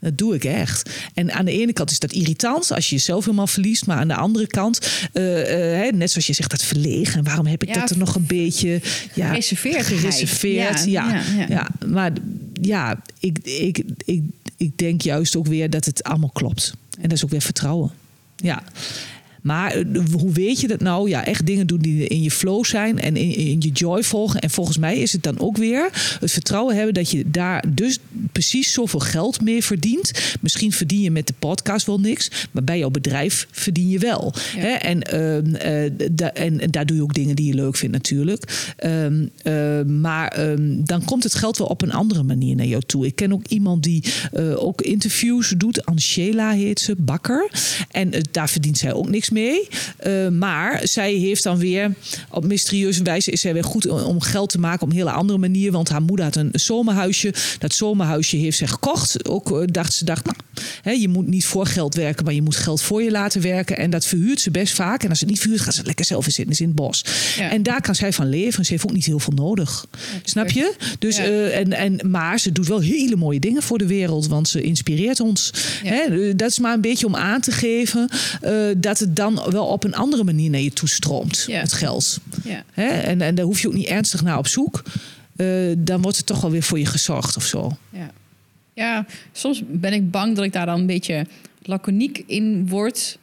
Dat 0.00 0.18
doe 0.18 0.34
ik 0.34 0.44
echt. 0.44 0.90
En 1.14 1.32
aan 1.32 1.44
de 1.44 1.52
ene 1.52 1.72
kant 1.72 1.90
is 1.90 1.98
dat 1.98 2.12
irritant 2.12 2.72
als 2.72 2.88
je 2.88 2.94
jezelf 2.94 3.24
helemaal 3.24 3.46
verliest. 3.46 3.86
Maar 3.86 3.96
aan 3.96 4.08
de 4.08 4.14
andere 4.14 4.46
kant, 4.46 5.08
eh, 5.12 5.86
eh, 5.86 5.94
net 5.94 6.10
zoals 6.10 6.26
je 6.26 6.32
zegt, 6.32 6.50
dat 6.50 6.62
verlegen. 6.62 7.24
Waarom 7.24 7.46
heb 7.46 7.62
ik 7.62 7.68
Ja, 7.68 7.80
dat 7.80 7.90
er 7.90 7.98
nog 7.98 8.14
een 8.14 8.26
beetje 8.26 8.80
ja, 9.14 9.28
gereserveerd. 9.28 9.86
gereserveerd? 9.86 10.84
Ja, 10.84 11.22
ja. 11.48 11.68
maar 11.86 12.12
ja, 12.60 13.02
ik, 13.18 13.38
ik, 13.42 13.82
ik, 14.04 14.22
ik 14.56 14.78
denk 14.78 15.00
juist 15.00 15.36
ook 15.36 15.46
weer 15.46 15.70
dat 15.70 15.84
het 15.84 16.02
allemaal 16.02 16.30
klopt. 16.32 16.72
En 16.96 17.02
dat 17.02 17.12
is 17.12 17.24
ook 17.24 17.30
weer 17.30 17.42
vertrouwen. 17.42 17.90
Ja. 18.36 18.62
Maar 19.42 19.72
eh, 19.72 19.84
hoe 20.12 20.32
weet 20.32 20.60
je 20.60 20.66
dat 20.68 20.80
nou? 20.80 21.08
Ja, 21.08 21.24
echt 21.24 21.46
dingen 21.46 21.66
doen 21.66 21.78
die 21.78 22.06
in 22.06 22.22
je 22.22 22.30
flow 22.30 22.64
zijn 22.64 23.00
en 23.00 23.16
in, 23.16 23.34
in 23.34 23.60
je 23.60 23.70
joy 23.70 24.02
volgen. 24.02 24.40
En 24.40 24.50
volgens 24.50 24.78
mij 24.78 24.98
is 24.98 25.12
het 25.12 25.22
dan 25.22 25.38
ook 25.38 25.56
weer 25.56 25.88
het 26.20 26.32
vertrouwen 26.32 26.76
hebben 26.76 26.94
dat 26.94 27.10
je 27.10 27.30
daar 27.30 27.64
dus 27.74 27.98
precies 28.32 28.72
zoveel 28.72 29.00
geld 29.00 29.40
mee 29.40 29.64
verdient. 29.64 30.12
Misschien 30.40 30.72
verdien 30.72 31.00
je 31.00 31.10
met 31.10 31.26
de 31.26 31.34
podcast 31.38 31.86
wel 31.86 32.00
niks, 32.00 32.30
maar 32.50 32.64
bij 32.64 32.78
jouw 32.78 32.90
bedrijf 32.90 33.46
verdien 33.50 33.88
je 33.88 33.98
wel. 33.98 34.34
Ja. 34.54 34.60
Hè? 34.60 34.68
En, 34.68 35.02
ehm, 35.02 35.54
eh, 35.54 35.90
da- 36.12 36.32
en, 36.32 36.60
en 36.60 36.70
daar 36.70 36.86
doe 36.86 36.96
je 36.96 37.02
ook 37.02 37.14
dingen 37.14 37.36
die 37.36 37.46
je 37.46 37.54
leuk 37.54 37.76
vindt, 37.76 37.94
natuurlijk. 37.94 38.72
Ehm, 38.76 39.26
eh, 39.42 39.82
maar 39.82 40.28
ehm, 40.28 40.84
dan 40.84 41.04
komt 41.04 41.22
het 41.24 41.34
geld 41.34 41.58
wel 41.58 41.66
op 41.66 41.82
een 41.82 41.92
andere 41.92 42.22
manier 42.22 42.56
naar 42.56 42.66
jou 42.66 42.82
toe. 42.86 43.06
Ik 43.06 43.14
ken 43.14 43.32
ook 43.32 43.46
iemand 43.46 43.82
die 43.82 44.04
eh, 44.32 44.64
ook 44.64 44.82
interviews 44.82 45.54
doet. 45.56 45.84
Angela 45.84 46.50
heet 46.52 46.80
ze, 46.80 46.94
Bakker. 46.98 47.50
En 47.90 48.10
daar 48.30 48.48
verdient 48.48 48.78
zij 48.78 48.92
ook 48.92 49.08
niks 49.08 49.27
mee. 49.30 49.68
Eh, 49.96 50.28
maar 50.28 50.80
zij 50.84 51.12
heeft 51.12 51.42
dan 51.42 51.58
weer 51.58 51.92
op 52.30 52.44
mysterieuze 52.44 53.02
wijze 53.02 53.30
is 53.30 53.40
zij 53.40 53.52
weer 53.52 53.64
goed 53.64 53.88
om- 53.88 54.20
geld 54.20 54.50
te 54.50 54.58
maken 54.58 54.82
op 54.82 54.90
een 54.90 54.96
hele 54.96 55.10
andere 55.10 55.38
manier. 55.38 55.72
Want 55.72 55.88
haar 55.88 56.02
moeder 56.02 56.24
had 56.24 56.36
een 56.36 56.50
zomerhuisje. 56.52 57.34
Dat 57.58 57.74
zomerhuisje 57.74 58.36
heeft 58.36 58.56
zij 58.58 58.66
gekocht. 58.66 59.28
Ook 59.28 59.50
eh, 59.60 59.66
dacht 59.66 59.92
ze 59.92 60.04
dacht, 60.04 60.24
nou, 60.24 60.36
hè, 60.82 60.90
je 60.90 61.08
moet 61.08 61.26
niet 61.26 61.44
voor 61.44 61.66
geld 61.66 61.94
werken, 61.94 62.24
maar 62.24 62.34
je 62.34 62.42
moet 62.42 62.56
geld 62.56 62.82
voor 62.82 63.02
je 63.02 63.10
laten 63.10 63.40
werken. 63.40 63.76
En 63.78 63.90
dat 63.90 64.04
verhuurt 64.06 64.40
ze 64.40 64.50
best 64.50 64.74
vaak. 64.74 65.02
En 65.02 65.08
als 65.08 65.20
het 65.20 65.28
niet 65.28 65.40
verhuurt, 65.40 65.60
gaat 65.60 65.74
ze 65.74 65.82
lekker 65.84 66.04
zelf 66.04 66.26
in 66.26 66.32
zitten 66.32 66.52
is 66.54 66.60
in 66.60 66.66
het 66.66 66.76
bos. 66.76 67.04
Ja. 67.38 67.50
En 67.50 67.62
daar 67.62 67.80
kan 67.80 67.94
zij 67.94 68.12
van 68.12 68.28
leven. 68.28 68.64
Ze 68.64 68.72
heeft 68.72 68.84
ook 68.84 68.92
niet 68.92 69.04
heel 69.04 69.18
veel 69.18 69.32
nodig. 69.32 69.86
Snap 70.24 70.50
je? 70.50 70.74
Dus, 70.98 71.16
Ja. 71.16 71.22
eh, 71.24 71.58
en, 71.58 71.72
en, 71.72 72.10
maar 72.10 72.40
ze 72.40 72.52
doet 72.52 72.66
wel 72.68 72.80
hele 72.80 73.16
mooie 73.16 73.40
dingen 73.40 73.62
voor 73.62 73.78
de 73.78 73.86
wereld. 73.86 74.26
Want 74.26 74.48
ze 74.48 74.62
inspireert 74.62 75.20
ons. 75.20 75.50
Hè? 75.84 76.34
Dat 76.36 76.50
is 76.50 76.58
maar 76.58 76.74
een 76.74 76.80
beetje 76.80 77.06
om 77.06 77.16
aan 77.16 77.40
te 77.40 77.50
geven 77.50 78.08
dat 78.76 78.98
het 78.98 79.16
dan 79.18 79.42
wel 79.50 79.66
op 79.66 79.84
een 79.84 79.94
andere 79.94 80.24
manier 80.24 80.50
naar 80.50 80.60
je 80.60 80.72
toe 80.72 80.88
stroomt. 80.88 81.46
Het 81.50 81.72
geld. 81.72 82.18
Ja. 82.44 82.64
Hè? 82.72 82.88
En, 82.88 83.20
en 83.20 83.34
daar 83.34 83.44
hoef 83.44 83.60
je 83.60 83.68
ook 83.68 83.74
niet 83.74 83.86
ernstig 83.86 84.22
naar 84.22 84.38
op 84.38 84.46
zoek. 84.46 84.82
Eh, 85.36 85.46
dan 85.78 86.02
wordt 86.02 86.16
het 86.16 86.26
toch 86.26 86.40
wel 86.40 86.50
weer 86.50 86.62
voor 86.62 86.78
je 86.78 86.86
gezorgd 86.86 87.36
of 87.36 87.44
zo. 87.44 87.76
Ja. 87.90 88.10
ja, 88.74 89.06
soms 89.32 89.62
ben 89.66 89.92
ik 89.92 90.10
bang 90.10 90.36
dat 90.36 90.44
ik 90.44 90.52
daar 90.52 90.66
dan 90.66 90.80
een 90.80 90.86
beetje 90.86 91.26
laconiek 91.62 92.22
in 92.26 92.68
word. 92.68 93.18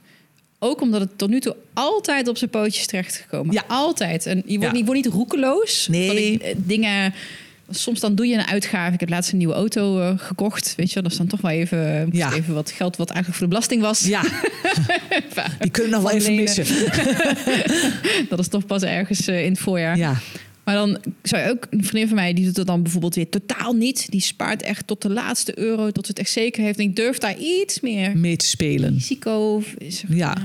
Ook 0.59 0.81
omdat 0.81 1.01
het 1.01 1.17
tot 1.17 1.29
nu 1.29 1.39
toe 1.39 1.55
altijd 1.73 2.27
op 2.27 2.37
zijn 2.37 2.49
pootjes 2.49 2.85
terecht 2.85 3.15
gekomen. 3.15 3.53
Ja. 3.53 3.63
Altijd. 3.67 4.25
En 4.25 4.43
je 4.45 4.57
wordt, 4.57 4.61
Ja. 4.63 4.69
niet, 4.71 4.79
je 4.79 4.85
wordt 4.85 5.03
niet 5.03 5.13
roekeloos. 5.13 5.87
Nee. 5.87 6.31
Ik, 6.31 6.41
eh, 6.41 6.55
dingen... 6.57 7.13
Soms 7.69 7.99
dan 7.99 8.15
doe 8.15 8.27
je 8.27 8.33
een 8.37 8.45
uitgave. 8.47 8.93
Ik 8.93 8.99
heb 8.99 9.09
laatst 9.09 9.31
een 9.31 9.37
nieuwe 9.37 9.53
auto 9.53 9.99
eh, 9.99 10.13
gekocht. 10.17 10.73
Weet 10.77 10.87
je, 10.87 10.93
wel, 10.93 11.03
dat 11.03 11.11
is 11.11 11.17
dan 11.17 11.27
toch 11.27 11.41
wel 11.41 11.51
even, 11.51 12.03
moest 12.05 12.17
Ja. 12.17 12.33
even 12.33 12.53
wat 12.53 12.71
geld 12.71 12.95
wat 12.97 13.09
eigenlijk 13.09 13.37
voor 13.39 13.47
de 13.47 13.53
belasting 13.53 13.81
was. 13.81 13.99
Ja, 14.07 14.21
die 15.59 15.71
kunnen 15.71 15.91
nog 15.91 16.01
wel 16.01 16.11
even 16.11 16.35
missen. 16.35 16.65
Dat 18.29 18.39
is 18.39 18.47
toch 18.47 18.65
pas 18.65 18.83
ergens 18.83 19.27
eh, 19.27 19.43
in 19.45 19.51
het 19.51 19.59
voorjaar. 19.59 19.97
Ja, 19.97 20.15
Maar 20.63 20.75
dan 20.75 20.97
zou 21.23 21.43
je 21.43 21.49
ook, 21.49 21.67
een 21.69 21.83
vriendin 21.83 22.07
van 22.07 22.15
mij, 22.15 22.33
die 22.33 22.45
doet 22.45 22.57
het 22.57 22.67
dan 22.67 22.81
bijvoorbeeld 22.83 23.15
weer 23.15 23.29
totaal 23.29 23.73
niet. 23.73 24.11
Die 24.11 24.21
spaart 24.21 24.61
echt 24.61 24.87
tot 24.87 25.01
de 25.01 25.09
laatste 25.09 25.59
euro, 25.59 25.91
tot 25.91 26.05
ze 26.05 26.11
het 26.11 26.19
echt 26.19 26.29
zeker 26.31 26.63
heeft. 26.63 26.77
En 26.79 26.83
ik 26.85 26.95
durf 26.95 27.17
daar 27.17 27.37
iets 27.37 27.79
meer 27.79 28.17
mee 28.17 28.35
te 28.35 28.45
spelen. 28.45 28.93
risico. 28.93 29.63
Is 29.77 30.03
er- 30.03 30.15
Ja. 30.15 30.37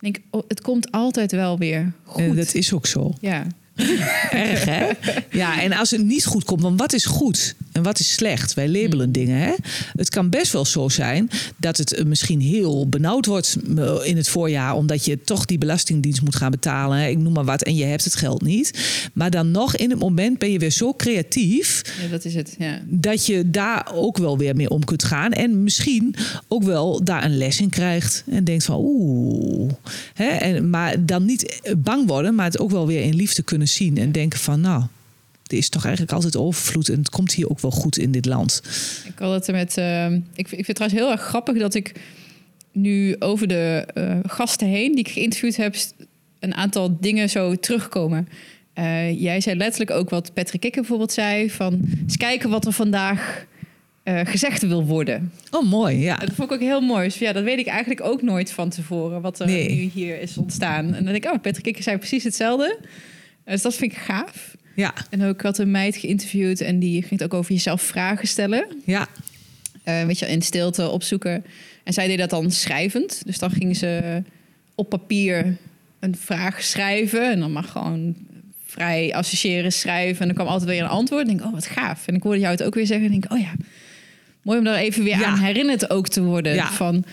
Ik 0.00 0.12
denk, 0.12 0.18
oh, 0.30 0.42
het 0.48 0.60
komt 0.60 0.90
altijd 0.90 1.32
wel 1.32 1.58
weer 1.58 1.92
goed. 2.04 2.22
En 2.22 2.34
dat 2.36 2.54
is 2.54 2.72
ook 2.72 2.86
zo. 2.86 3.14
Ja. 3.20 3.46
Erg, 4.30 4.64
hè? 4.64 4.88
Ja, 5.30 5.62
en 5.62 5.72
als 5.72 5.90
het 5.90 6.02
niet 6.02 6.24
goed 6.24 6.44
komt, 6.44 6.62
want 6.62 6.78
wat 6.78 6.92
is 6.92 7.04
goed 7.04 7.54
en 7.72 7.82
wat 7.82 7.98
is 7.98 8.12
slecht? 8.12 8.54
Wij 8.54 8.68
labelen 8.68 9.12
dingen, 9.12 9.38
hè? 9.38 9.54
Het 9.96 10.08
kan 10.08 10.30
best 10.30 10.52
wel 10.52 10.64
zo 10.64 10.88
zijn 10.88 11.30
dat 11.56 11.76
het 11.76 11.94
eh, 11.94 12.04
misschien 12.04 12.40
heel 12.40 12.88
benauwd 12.88 13.26
wordt 13.26 13.56
eh, 13.76 13.94
in 14.02 14.16
het 14.16 14.28
voorjaar, 14.28 14.74
omdat 14.74 15.04
je 15.04 15.20
toch 15.20 15.44
die 15.44 15.58
belastingdienst 15.58 16.22
moet 16.22 16.36
gaan 16.36 16.50
betalen. 16.50 16.98
hè. 16.98 17.08
Ik 17.08 17.18
noem 17.18 17.32
maar 17.32 17.44
wat, 17.44 17.62
en 17.62 17.74
je 17.74 17.84
hebt 17.84 18.04
het 18.04 18.14
geld 18.14 18.42
niet. 18.42 18.78
Maar 19.12 19.30
dan 19.30 19.50
nog 19.50 19.76
in 19.76 19.90
het 19.90 19.98
moment 19.98 20.38
ben 20.38 20.52
je 20.52 20.58
weer 20.58 20.70
zo 20.70 20.94
creatief 20.94 21.82
ja, 22.02 22.08
dat 22.10 22.24
is 22.24 22.34
het. 22.34 22.54
Ja. 22.58 22.80
dat 22.86 23.26
je 23.26 23.50
daar 23.50 23.90
ook 23.94 24.18
wel 24.18 24.38
weer 24.38 24.56
mee 24.56 24.70
om 24.70 24.84
kunt 24.84 25.04
gaan. 25.04 25.32
En 25.32 25.62
misschien 25.62 26.14
ook 26.48 26.62
wel 26.62 27.04
daar 27.04 27.24
een 27.24 27.36
les 27.36 27.60
in 27.60 27.70
krijgt. 27.70 28.24
En 28.30 28.44
denkt 28.44 28.64
van 28.64 28.78
oeh. 28.78 29.72
Hè? 30.14 30.28
En, 30.28 30.70
maar 30.70 31.04
dan 31.04 31.24
niet 31.24 31.60
bang 31.76 32.06
worden, 32.08 32.34
maar 32.34 32.44
het 32.44 32.58
ook 32.58 32.70
wel 32.70 32.86
weer 32.86 33.02
in 33.02 33.14
liefde 33.14 33.42
kunnen 33.42 33.65
zien. 33.66 33.96
En 33.98 34.12
denken 34.12 34.38
van 34.38 34.60
nou, 34.60 34.82
er 35.46 35.56
is 35.56 35.68
toch 35.68 35.84
eigenlijk 35.84 36.14
altijd 36.14 36.36
overvloed. 36.36 36.88
En 36.88 36.98
het 36.98 37.10
komt 37.10 37.32
hier 37.32 37.50
ook 37.50 37.60
wel 37.60 37.70
goed 37.70 37.98
in 37.98 38.10
dit 38.12 38.26
land. 38.26 38.62
Ik 39.06 39.18
had 39.18 39.32
het 39.32 39.46
er 39.46 39.54
met. 39.54 39.76
eh, 39.76 40.06
ik, 40.12 40.20
vind- 40.34 40.36
ik 40.36 40.46
vind 40.64 40.66
het 40.66 40.76
trouwens 40.76 41.00
heel 41.02 41.10
erg 41.10 41.20
grappig 41.20 41.58
dat 41.58 41.74
ik 41.74 41.92
nu 42.72 43.16
over 43.18 43.46
de 43.48 43.86
eh, 43.94 44.18
gasten 44.26 44.68
heen 44.68 44.90
die 44.90 45.04
ik 45.04 45.08
geïnterviewd 45.08 45.56
heb, 45.56 45.76
een 46.40 46.54
aantal 46.54 46.96
dingen 47.00 47.30
zo 47.30 47.54
terugkomen. 47.54 48.28
Eh, 48.72 49.20
jij 49.20 49.40
zei 49.40 49.56
letterlijk 49.56 49.90
ook 49.90 50.10
wat 50.10 50.34
Patrick 50.34 50.60
Kikker 50.60 50.80
bijvoorbeeld 50.80 51.12
zei: 51.12 51.50
van 51.50 51.80
eens 52.02 52.16
kijken 52.16 52.50
wat 52.50 52.66
er 52.66 52.72
vandaag 52.72 53.44
eh, 54.02 54.20
gezegd 54.24 54.62
wil 54.66 54.84
worden. 54.84 55.32
Oh, 55.50 55.70
mooi. 55.70 55.96
Ja. 55.98 56.16
Dat 56.16 56.32
vond 56.34 56.48
ik 56.50 56.54
ook 56.54 56.62
heel 56.62 56.80
mooi. 56.80 57.04
Dus 57.04 57.18
ja, 57.18 57.32
dat 57.32 57.44
weet 57.44 57.58
ik 57.58 57.66
eigenlijk 57.66 58.00
ook 58.04 58.22
nooit 58.22 58.50
van 58.50 58.68
tevoren, 58.68 59.20
wat 59.20 59.40
er 59.40 59.46
Nee. 59.46 59.68
nu 59.70 59.90
hier 59.94 60.20
is 60.20 60.36
ontstaan. 60.38 60.84
En 60.94 61.04
dan 61.04 61.12
denk 61.12 61.24
ik, 61.24 61.32
oh, 61.32 61.40
Patrick 61.42 61.62
Kikker 61.62 61.82
zei 61.82 61.96
precies 61.96 62.24
hetzelfde. 62.24 62.78
Dus 63.46 63.62
dat 63.62 63.74
vind 63.74 63.92
ik 63.92 63.98
gaaf. 63.98 64.56
Ja. 64.74 64.94
En 65.10 65.22
ook 65.22 65.34
ik 65.34 65.40
had 65.40 65.58
een 65.58 65.70
meid 65.70 65.96
geïnterviewd 65.96 66.60
en 66.60 66.78
die 66.78 67.00
ging 67.00 67.10
het 67.20 67.22
ook 67.22 67.34
over 67.34 67.52
jezelf 67.52 67.82
vragen 67.82 68.28
stellen. 68.28 68.66
Ja. 68.84 69.08
Eh, 69.82 70.04
weet 70.04 70.18
je, 70.18 70.26
in 70.26 70.42
stilte 70.42 70.88
opzoeken. 70.88 71.44
En 71.84 71.92
zij 71.92 72.06
deed 72.06 72.18
dat 72.18 72.30
dan 72.30 72.50
schrijvend. 72.50 73.22
Dus 73.26 73.38
dan 73.38 73.50
ging 73.50 73.76
ze 73.76 74.22
op 74.74 74.88
papier 74.88 75.56
een 76.00 76.16
vraag 76.16 76.62
schrijven. 76.62 77.30
En 77.30 77.40
dan 77.40 77.52
mag 77.52 77.70
gewoon 77.70 78.14
vrij 78.66 79.14
associëren, 79.14 79.72
schrijven. 79.72 80.20
En 80.20 80.26
dan 80.26 80.36
kwam 80.36 80.46
altijd 80.46 80.70
weer 80.70 80.82
een 80.82 80.88
antwoord. 80.88 81.22
En 81.22 81.28
denk 81.28 81.40
ik, 81.40 81.46
oh, 81.46 81.52
wat 81.52 81.66
gaaf. 81.66 82.06
En 82.06 82.14
ik 82.14 82.22
hoorde 82.22 82.38
jou 82.38 82.52
het 82.52 82.62
ook 82.62 82.74
weer 82.74 82.86
zeggen. 82.86 83.06
En 83.06 83.12
denk 83.12 83.24
ik, 83.24 83.32
oh 83.32 83.38
ja, 83.38 83.52
mooi 84.42 84.58
om 84.58 84.64
daar 84.64 84.76
even 84.76 85.04
weer 85.04 85.18
Ja. 85.18 85.24
aan 85.26 85.38
herinnerd 85.38 85.90
ook 85.90 86.08
te 86.08 86.22
worden. 86.22 86.54
Ja. 86.54 86.70
Van, 86.72 87.04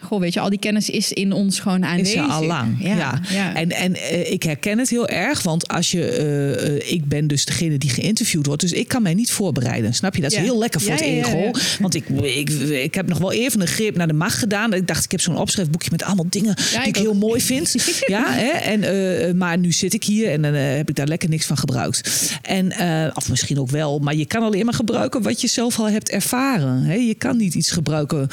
goh, 0.00 0.20
weet 0.20 0.32
je, 0.34 0.40
al 0.40 0.50
die 0.50 0.58
kennis 0.58 0.90
is 0.90 1.12
in 1.12 1.32
ons 1.32 1.60
gewoon 1.60 1.82
Is 1.82 1.88
aanwezig. 1.88 2.14
er 2.24 2.30
al 2.30 2.44
lang. 2.44 2.76
Ja. 2.78 3.20
ja. 3.30 3.54
En, 3.54 3.70
en 3.70 3.94
eh, 3.94 4.32
ik 4.32 4.42
herken 4.42 4.78
het 4.78 4.90
heel 4.90 5.08
erg, 5.08 5.42
want 5.42 5.68
als 5.68 5.90
je, 5.90 6.04
eh, 6.04 6.66
eh, 6.66 6.92
ik 6.92 7.04
ben 7.08 7.26
dus 7.26 7.44
degene 7.44 7.78
die 7.78 7.90
geïnterviewd 7.90 8.46
wordt, 8.46 8.60
dus 8.60 8.72
ik 8.72 8.88
kan 8.88 9.02
mij 9.02 9.14
niet 9.14 9.30
voorbereiden. 9.30 9.94
Snap 9.94 10.14
je? 10.14 10.22
Dat 10.22 10.30
is 10.30 10.36
Ja. 10.36 10.42
heel 10.42 10.58
lekker 10.58 10.80
voor 10.80 10.92
het 10.92 11.00
ego. 11.00 11.50
Want 11.80 11.94
ik, 11.94 12.08
ik, 12.08 12.50
ik 12.84 12.94
heb 12.94 13.08
nog 13.08 13.18
wel 13.18 13.32
even 13.32 13.60
een 13.60 13.66
greep 13.66 13.96
naar 13.96 14.06
de 14.06 14.12
macht 14.12 14.38
gedaan. 14.38 14.72
Ik 14.72 14.86
dacht, 14.86 15.04
ik 15.04 15.10
heb 15.10 15.20
zo'n 15.20 15.36
opschriftboekje 15.36 15.88
met 15.90 16.02
allemaal 16.02 16.26
dingen 16.28 16.54
die 16.54 16.78
ik, 16.80 16.86
ik 16.86 16.96
heel 16.96 17.14
mooi 17.14 17.40
vind. 17.40 17.74
ja, 18.06 18.24
hè? 18.32 18.50
En, 18.50 19.36
maar 19.36 19.58
nu 19.58 19.72
zit 19.72 19.94
ik 19.94 20.04
hier 20.04 20.30
en 20.30 20.42
dan 20.42 20.54
heb 20.54 20.88
ik 20.88 20.94
daar 20.96 21.06
lekker 21.06 21.28
niks 21.28 21.46
van 21.46 21.56
gebruikt. 21.56 22.30
En, 22.42 22.72
of 23.14 23.28
misschien 23.30 23.58
ook 23.58 23.70
wel, 23.70 23.98
maar 23.98 24.14
je 24.14 24.26
kan 24.26 24.42
alleen 24.42 24.64
maar 24.64 24.74
gebruiken 24.74 25.22
wat 25.22 25.40
je 25.40 25.46
zelf 25.46 25.78
al 25.78 25.88
hebt 25.88 26.10
ervaren. 26.10 26.82
Hè? 26.82 26.94
Je 26.94 27.14
kan 27.14 27.36
niet 27.36 27.54
iets 27.54 27.70
gebruiken, 27.70 28.28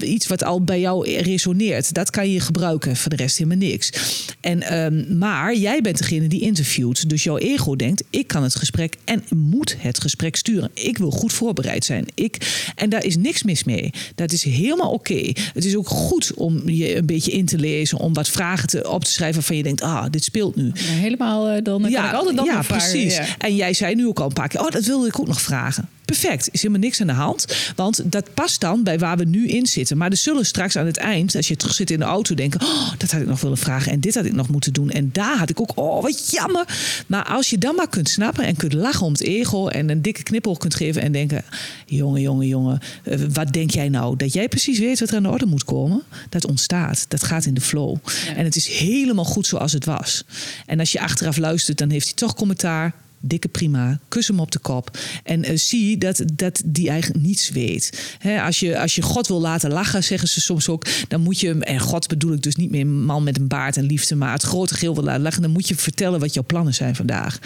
iets 0.00 0.26
wat 0.26 0.44
al 0.44 0.62
bij 0.64 0.80
jou 0.80 0.91
resoneert. 1.00 1.94
Dat 1.94 2.10
kan 2.10 2.30
je 2.30 2.40
gebruiken, 2.40 2.96
voor 2.96 3.10
de 3.10 3.16
rest 3.16 3.38
helemaal 3.38 3.68
niks. 3.68 3.92
En, 4.40 4.62
ehm, 4.62 5.18
maar 5.18 5.56
jij 5.56 5.80
bent 5.80 5.98
degene 5.98 6.28
die 6.28 6.40
interviewt. 6.40 7.08
Dus 7.08 7.22
jouw 7.22 7.38
ego 7.38 7.76
denkt, 7.76 8.04
ik 8.10 8.26
kan 8.26 8.42
het 8.42 8.54
gesprek 8.54 8.96
en 9.04 9.24
moet 9.36 9.76
het 9.78 10.00
gesprek 10.00 10.36
sturen. 10.36 10.70
Ik 10.74 10.98
wil 10.98 11.10
goed 11.10 11.32
voorbereid 11.32 11.84
zijn. 11.84 12.06
Ik, 12.14 12.36
en 12.74 12.90
daar 12.90 13.04
is 13.04 13.16
niks 13.16 13.42
mis 13.42 13.64
mee. 13.64 13.90
Dat 14.14 14.32
is 14.32 14.42
helemaal 14.44 14.90
oké. 14.90 15.32
Het 15.54 15.64
is 15.64 15.76
ook 15.76 15.88
goed 15.88 16.34
om 16.34 16.68
je 16.68 16.96
een 16.96 17.06
beetje 17.06 17.32
in 17.32 17.46
te 17.46 17.58
lezen, 17.58 17.98
om 17.98 18.12
wat 18.12 18.28
vragen 18.28 18.68
te, 18.68 18.90
op 18.90 19.04
te 19.04 19.10
schrijven 19.10 19.34
waarvan 19.34 19.56
je 19.56 19.62
denkt, 19.62 19.82
ah, 19.82 20.04
dit 20.10 20.24
speelt 20.24 20.56
nu. 20.56 20.70
Ja, 20.74 20.82
helemaal, 20.82 21.48
eh, 21.48 21.62
dan 21.62 21.82
kan 21.82 21.90
ik 21.90 22.12
altijd 22.12 22.36
dan 22.36 22.44
ja, 22.44 22.62
precies. 22.62 23.16
Ja. 23.16 23.26
En 23.38 23.56
jij 23.56 23.72
zei 23.72 23.94
nu 23.94 24.06
ook 24.06 24.20
al 24.20 24.26
een 24.26 24.32
paar 24.32 24.48
keer, 24.48 24.60
oh, 24.60 24.70
dat 24.70 24.84
wilde 24.84 25.06
ik 25.06 25.20
ook 25.20 25.26
nog 25.26 25.40
vragen. 25.40 25.88
Perfect, 26.04 26.48
is 26.52 26.62
helemaal 26.62 26.82
niks 26.82 27.00
aan 27.00 27.06
de 27.06 27.12
hand. 27.12 27.46
Want 27.76 28.12
dat 28.12 28.34
past 28.34 28.60
dan 28.60 28.82
bij 28.82 28.98
waar 28.98 29.16
we 29.16 29.24
nu 29.24 29.48
in 29.48 29.66
zitten. 29.66 29.96
Maar 29.96 30.10
er 30.10 30.16
zullen 30.16 30.46
straks 30.46 30.76
aan 30.82 30.88
het 30.88 30.96
eind, 30.96 31.36
als 31.36 31.48
je 31.48 31.56
terug 31.56 31.74
zit 31.74 31.90
in 31.90 31.98
de 31.98 32.04
auto, 32.04 32.34
denken: 32.34 32.60
Oh, 32.60 32.92
dat 32.98 33.10
had 33.10 33.20
ik 33.20 33.26
nog 33.26 33.40
willen 33.40 33.58
vragen. 33.58 33.92
En 33.92 34.00
dit 34.00 34.14
had 34.14 34.24
ik 34.24 34.32
nog 34.32 34.48
moeten 34.48 34.72
doen. 34.72 34.90
En 34.90 35.10
daar 35.12 35.38
had 35.38 35.50
ik 35.50 35.60
ook, 35.60 35.72
oh, 35.74 36.02
wat 36.02 36.30
jammer. 36.30 36.64
Maar 37.06 37.24
als 37.24 37.50
je 37.50 37.58
dan 37.58 37.74
maar 37.74 37.88
kunt 37.88 38.08
snappen 38.08 38.44
en 38.44 38.56
kunt 38.56 38.72
lachen 38.72 39.06
om 39.06 39.12
het 39.12 39.22
ego. 39.22 39.68
en 39.68 39.88
een 39.88 40.02
dikke 40.02 40.22
knippel 40.22 40.56
kunt 40.56 40.74
geven 40.74 41.02
en 41.02 41.12
denken: 41.12 41.44
Jongen, 41.86 42.20
jongen, 42.20 42.46
jongen, 42.46 42.80
eh, 43.04 43.18
wat 43.32 43.52
denk 43.52 43.70
jij 43.70 43.88
nou? 43.88 44.16
Dat 44.16 44.32
jij 44.32 44.48
precies 44.48 44.78
weet 44.78 45.00
wat 45.00 45.10
er 45.10 45.16
aan 45.16 45.22
de 45.22 45.28
orde 45.28 45.46
moet 45.46 45.64
komen? 45.64 46.02
Dat 46.28 46.46
ontstaat. 46.46 47.04
Dat 47.08 47.24
gaat 47.24 47.44
in 47.44 47.54
de 47.54 47.60
flow. 47.60 47.96
Ja. 48.04 48.34
En 48.34 48.44
het 48.44 48.56
is 48.56 48.66
helemaal 48.66 49.24
goed 49.24 49.46
zoals 49.46 49.72
het 49.72 49.84
was. 49.84 50.24
En 50.66 50.78
als 50.78 50.92
je 50.92 51.00
achteraf 51.00 51.36
luistert, 51.36 51.78
dan 51.78 51.90
heeft 51.90 52.04
hij 52.04 52.14
toch 52.14 52.34
commentaar. 52.34 52.94
Dikke 53.22 53.48
prima, 53.48 54.00
kus 54.08 54.28
hem 54.28 54.40
op 54.40 54.50
de 54.50 54.58
kop. 54.58 54.98
En 55.24 55.44
eh, 55.44 55.56
zie 55.56 55.98
dat, 55.98 56.22
dat 56.34 56.62
die 56.64 56.88
eigenlijk 56.88 57.24
niets 57.24 57.50
weet. 57.50 58.16
Als, 58.44 58.60
je, 58.60 58.78
als 58.78 58.94
je 58.94 59.02
God 59.02 59.26
wil 59.26 59.40
laten 59.40 59.70
lachen, 59.70 60.04
zeggen 60.04 60.28
ze 60.28 60.40
soms 60.40 60.68
ook, 60.68 60.86
dan 61.08 61.20
moet 61.20 61.40
je 61.40 61.48
hem, 61.48 61.62
en 61.62 61.80
God 61.80 62.08
bedoel 62.08 62.32
ik 62.32 62.42
dus 62.42 62.56
niet 62.56 62.70
meer 62.70 62.80
een 62.80 63.04
man 63.04 63.22
met 63.22 63.38
een 63.38 63.48
baard 63.48 63.76
en 63.76 63.84
liefde, 63.84 64.14
maar 64.14 64.32
het 64.32 64.42
grote 64.42 64.74
geel 64.74 64.94
wil 64.94 65.04
laten 65.04 65.22
lachen, 65.22 65.42
dan 65.42 65.50
moet 65.50 65.68
je 65.68 65.74
vertellen 65.74 66.20
wat 66.20 66.34
jouw 66.34 66.44
plannen 66.46 66.74
zijn 66.74 66.96
vandaag. 66.96 67.38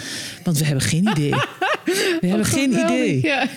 Want 0.45 0.59
we 0.59 0.65
hebben 0.65 0.85
geen 0.85 1.09
idee. 1.09 1.35
We 2.21 2.27
hebben 2.27 2.47
geen 2.47 2.71
idee. 2.71 3.23
Ja. 3.23 3.49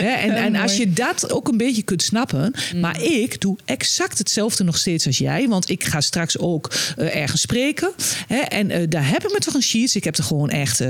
En, 0.00 0.30
en 0.30 0.56
als 0.56 0.76
je 0.76 0.92
dat 0.92 1.32
ook 1.32 1.48
een 1.48 1.56
beetje 1.56 1.82
kunt 1.82 2.02
snappen. 2.02 2.54
Maar 2.80 3.02
ik 3.02 3.40
doe 3.40 3.56
exact 3.64 4.18
hetzelfde 4.18 4.64
nog 4.64 4.78
steeds 4.78 5.06
als 5.06 5.18
jij. 5.18 5.48
Want 5.48 5.70
ik 5.70 5.84
ga 5.84 6.00
straks 6.00 6.38
ook 6.38 6.74
eh, 6.96 7.16
ergens 7.16 7.40
spreken. 7.40 7.90
En 8.48 8.70
eh, 8.70 8.86
daar 8.88 9.08
heb 9.08 9.24
ik 9.24 9.32
me 9.32 9.38
toch 9.38 9.54
een 9.54 9.62
sheets. 9.62 9.96
Ik 9.96 10.04
heb 10.04 10.16
er 10.16 10.24
gewoon 10.24 10.50
echt 10.50 10.80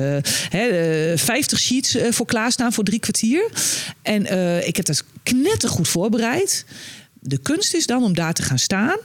hè, 0.49 0.67
eh, 1.13 1.19
50 1.19 1.59
sheets 1.59 1.95
eh, 1.95 2.13
voor 2.13 2.27
klaarstaan 2.27 2.73
voor 2.73 2.85
drie 2.85 3.01
kwartier. 3.01 3.51
En 4.03 4.27
eh, 4.27 4.67
ik 4.67 4.77
heb 4.77 4.87
dat 4.87 5.05
knettergoed 5.23 5.89
voorbereid. 5.89 6.65
De 7.21 7.39
kunst 7.39 7.75
is 7.75 7.87
dan 7.87 8.03
om 8.03 8.15
daar 8.15 8.35
te 8.35 8.43
gaan 8.43 8.59
staan. 8.59 8.99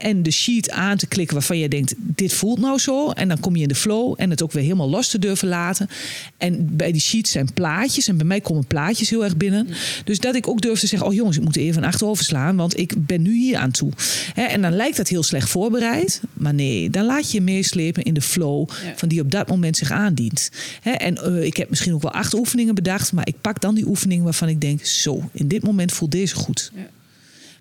En 0.00 0.22
de 0.22 0.30
sheet 0.30 0.70
aan 0.70 0.96
te 0.96 1.06
klikken 1.06 1.36
waarvan 1.36 1.58
je 1.58 1.68
denkt, 1.68 1.94
dit 1.98 2.32
voelt 2.32 2.58
nou 2.60 2.78
zo. 2.78 3.10
En 3.10 3.28
dan 3.28 3.40
kom 3.40 3.56
je 3.56 3.62
in 3.62 3.68
de 3.68 3.74
flow 3.74 4.14
en 4.16 4.30
het 4.30 4.42
ook 4.42 4.52
weer 4.52 4.62
helemaal 4.62 4.88
los 4.88 5.08
te 5.08 5.18
durven 5.18 5.48
laten. 5.48 5.88
En 6.36 6.76
bij 6.76 6.92
die 6.92 7.00
sheets 7.00 7.30
zijn 7.30 7.52
plaatjes. 7.54 8.08
En 8.08 8.16
bij 8.16 8.26
mij 8.26 8.40
komen 8.40 8.66
plaatjes 8.66 9.10
heel 9.10 9.24
erg 9.24 9.36
binnen. 9.36 9.68
Dus 10.04 10.18
dat 10.18 10.34
ik 10.34 10.48
ook 10.48 10.60
durf 10.60 10.78
te 10.80 10.86
zeggen, 10.86 11.08
oh 11.08 11.14
jongens, 11.14 11.36
ik 11.36 11.44
moet 11.44 11.56
even 11.56 11.82
een 11.82 11.88
achterover 11.88 12.24
slaan. 12.24 12.56
Want 12.56 12.78
ik 12.78 13.06
ben 13.06 13.22
nu 13.22 13.36
hier 13.36 13.56
aan 13.56 13.70
toe. 13.70 13.90
En 14.34 14.62
dan 14.62 14.72
lijkt 14.72 14.96
dat 14.96 15.08
heel 15.08 15.22
slecht 15.22 15.48
voorbereid. 15.50 16.20
Maar 16.32 16.54
nee, 16.54 16.90
dan 16.90 17.04
laat 17.04 17.30
je 17.30 17.38
je 17.38 17.44
meeslepen 17.44 18.02
in 18.02 18.14
de 18.14 18.20
flow 18.20 18.68
Ja. 18.68 18.92
van 18.96 19.08
die 19.08 19.20
op 19.20 19.30
dat 19.30 19.48
moment 19.48 19.76
zich 19.76 19.90
aandient. 19.90 20.50
En 20.82 21.16
eh, 21.24 21.42
ik 21.44 21.56
heb 21.56 21.70
misschien 21.70 21.94
ook 21.94 22.02
wel 22.02 22.12
acht 22.12 22.34
oefeningen 22.34 22.74
bedacht. 22.74 23.12
Maar 23.12 23.26
ik 23.26 23.40
pak 23.40 23.60
dan 23.60 23.74
die 23.74 23.86
oefeningen 23.86 24.24
waarvan 24.24 24.48
ik 24.48 24.60
denk, 24.60 24.84
zo, 24.84 25.30
in 25.32 25.48
dit 25.48 25.62
moment 25.62 25.92
voelt 25.92 26.10
deze 26.10 26.34
goed. 26.34 26.70
Ja. 26.74 26.80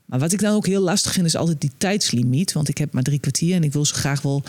Maar 0.07 0.19
wat 0.19 0.33
ik 0.33 0.39
dan 0.39 0.53
ook 0.55 0.65
heel 0.65 0.81
lastig 0.81 1.13
vind, 1.13 1.25
is 1.25 1.35
altijd 1.35 1.61
die 1.61 1.71
tijdslimiet. 1.77 2.53
Want 2.53 2.69
ik 2.69 2.77
heb 2.77 2.93
maar 2.93 3.03
drie 3.03 3.19
kwartier 3.19 3.55
en 3.55 3.63
ik 3.63 3.73
wil 3.73 3.85
zo 3.85 3.95
graag 3.95 4.21
wel 4.21 4.43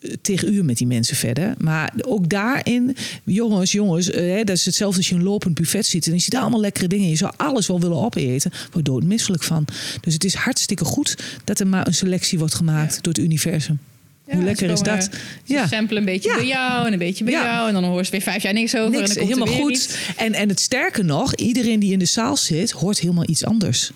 eh, 0.00 0.12
tegen 0.22 0.54
uur 0.54 0.64
met 0.64 0.76
die 0.76 0.86
mensen 0.86 1.16
verder. 1.16 1.54
Maar 1.58 1.92
ook 2.00 2.28
daarin, 2.28 2.96
jongens, 3.24 3.72
jongens, 3.72 4.10
eh, 4.10 4.20
hè, 4.20 4.44
dat 4.44 4.56
is 4.56 4.64
hetzelfde 4.64 4.96
als 4.98 5.08
je 5.08 5.14
een 5.14 5.22
lopend 5.22 5.54
buffet 5.54 5.86
ziet. 5.86 6.06
En 6.06 6.12
je 6.12 6.18
ziet 6.18 6.36
allemaal 6.36 6.60
lekkere 6.60 6.86
dingen. 6.88 7.08
Je 7.08 7.16
zou 7.16 7.32
alles 7.36 7.66
wel 7.66 7.80
willen 7.80 7.96
opeten. 7.96 8.50
Word 8.72 8.84
doodmisselijk 8.84 9.42
van. 9.42 9.64
Dus 10.00 10.12
het 10.14 10.24
is 10.24 10.34
hartstikke 10.34 10.84
goed 10.84 11.16
dat 11.44 11.60
er 11.60 11.66
maar 11.66 11.86
een 11.86 11.94
selectie 11.94 12.38
wordt 12.38 12.54
gemaakt 12.54 12.94
Ja. 12.94 13.00
door 13.00 13.12
het 13.12 13.22
universum. 13.22 13.78
Ja, 14.26 14.34
Hoe 14.34 14.44
lekker 14.44 14.66
ze 14.66 14.72
is 14.72 14.80
dat? 14.80 15.02
Ze 15.44 15.52
Ja. 15.52 15.66
samplen 15.66 15.98
een 15.98 16.04
beetje 16.04 16.28
Ja. 16.28 16.36
bij 16.36 16.46
jou 16.46 16.86
en 16.86 16.92
een 16.92 16.98
beetje 16.98 17.24
bij 17.24 17.32
Ja. 17.32 17.44
jou. 17.44 17.68
En 17.68 17.74
dan 17.74 17.84
hoor 17.84 18.02
je 18.04 18.10
weer 18.10 18.20
vijf 18.20 18.42
jaar 18.42 18.52
niks 18.52 18.76
over. 18.76 18.90
Niks, 18.90 19.10
en 19.10 19.14
dan 19.14 19.26
komt 19.26 19.38
helemaal 19.38 19.62
goed. 19.62 19.72
iets. 19.72 19.88
En, 20.16 20.32
en 20.34 20.48
het 20.48 20.60
sterke 20.60 21.02
nog, 21.02 21.34
iedereen 21.34 21.80
die 21.80 21.92
in 21.92 21.98
de 21.98 22.04
zaal 22.04 22.36
zit, 22.36 22.70
hoort 22.70 23.00
helemaal 23.00 23.28
iets 23.28 23.44
anders. 23.44 23.90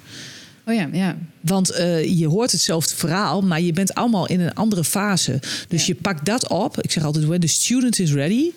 Oh 0.70 0.76
ja, 0.76 0.88
ja. 0.92 1.16
Want 1.40 1.70
eh, 1.70 2.18
je 2.18 2.26
hoort 2.26 2.52
hetzelfde 2.52 2.94
verhaal, 2.96 3.42
maar 3.42 3.60
je 3.60 3.72
bent 3.72 3.94
allemaal 3.94 4.26
in 4.28 4.40
een 4.40 4.54
andere 4.54 4.84
fase. 4.84 5.38
Dus 5.68 5.86
Ja. 5.86 5.94
je 5.94 6.00
pakt 6.00 6.26
dat 6.26 6.48
op. 6.48 6.80
Ik 6.80 6.90
zeg 6.90 7.04
altijd, 7.04 7.24
when 7.24 7.40
the 7.40 7.46
student 7.46 7.98
is 7.98 8.12
ready, 8.12 8.50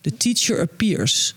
the 0.00 0.16
teacher 0.16 0.60
appears. 0.60 1.34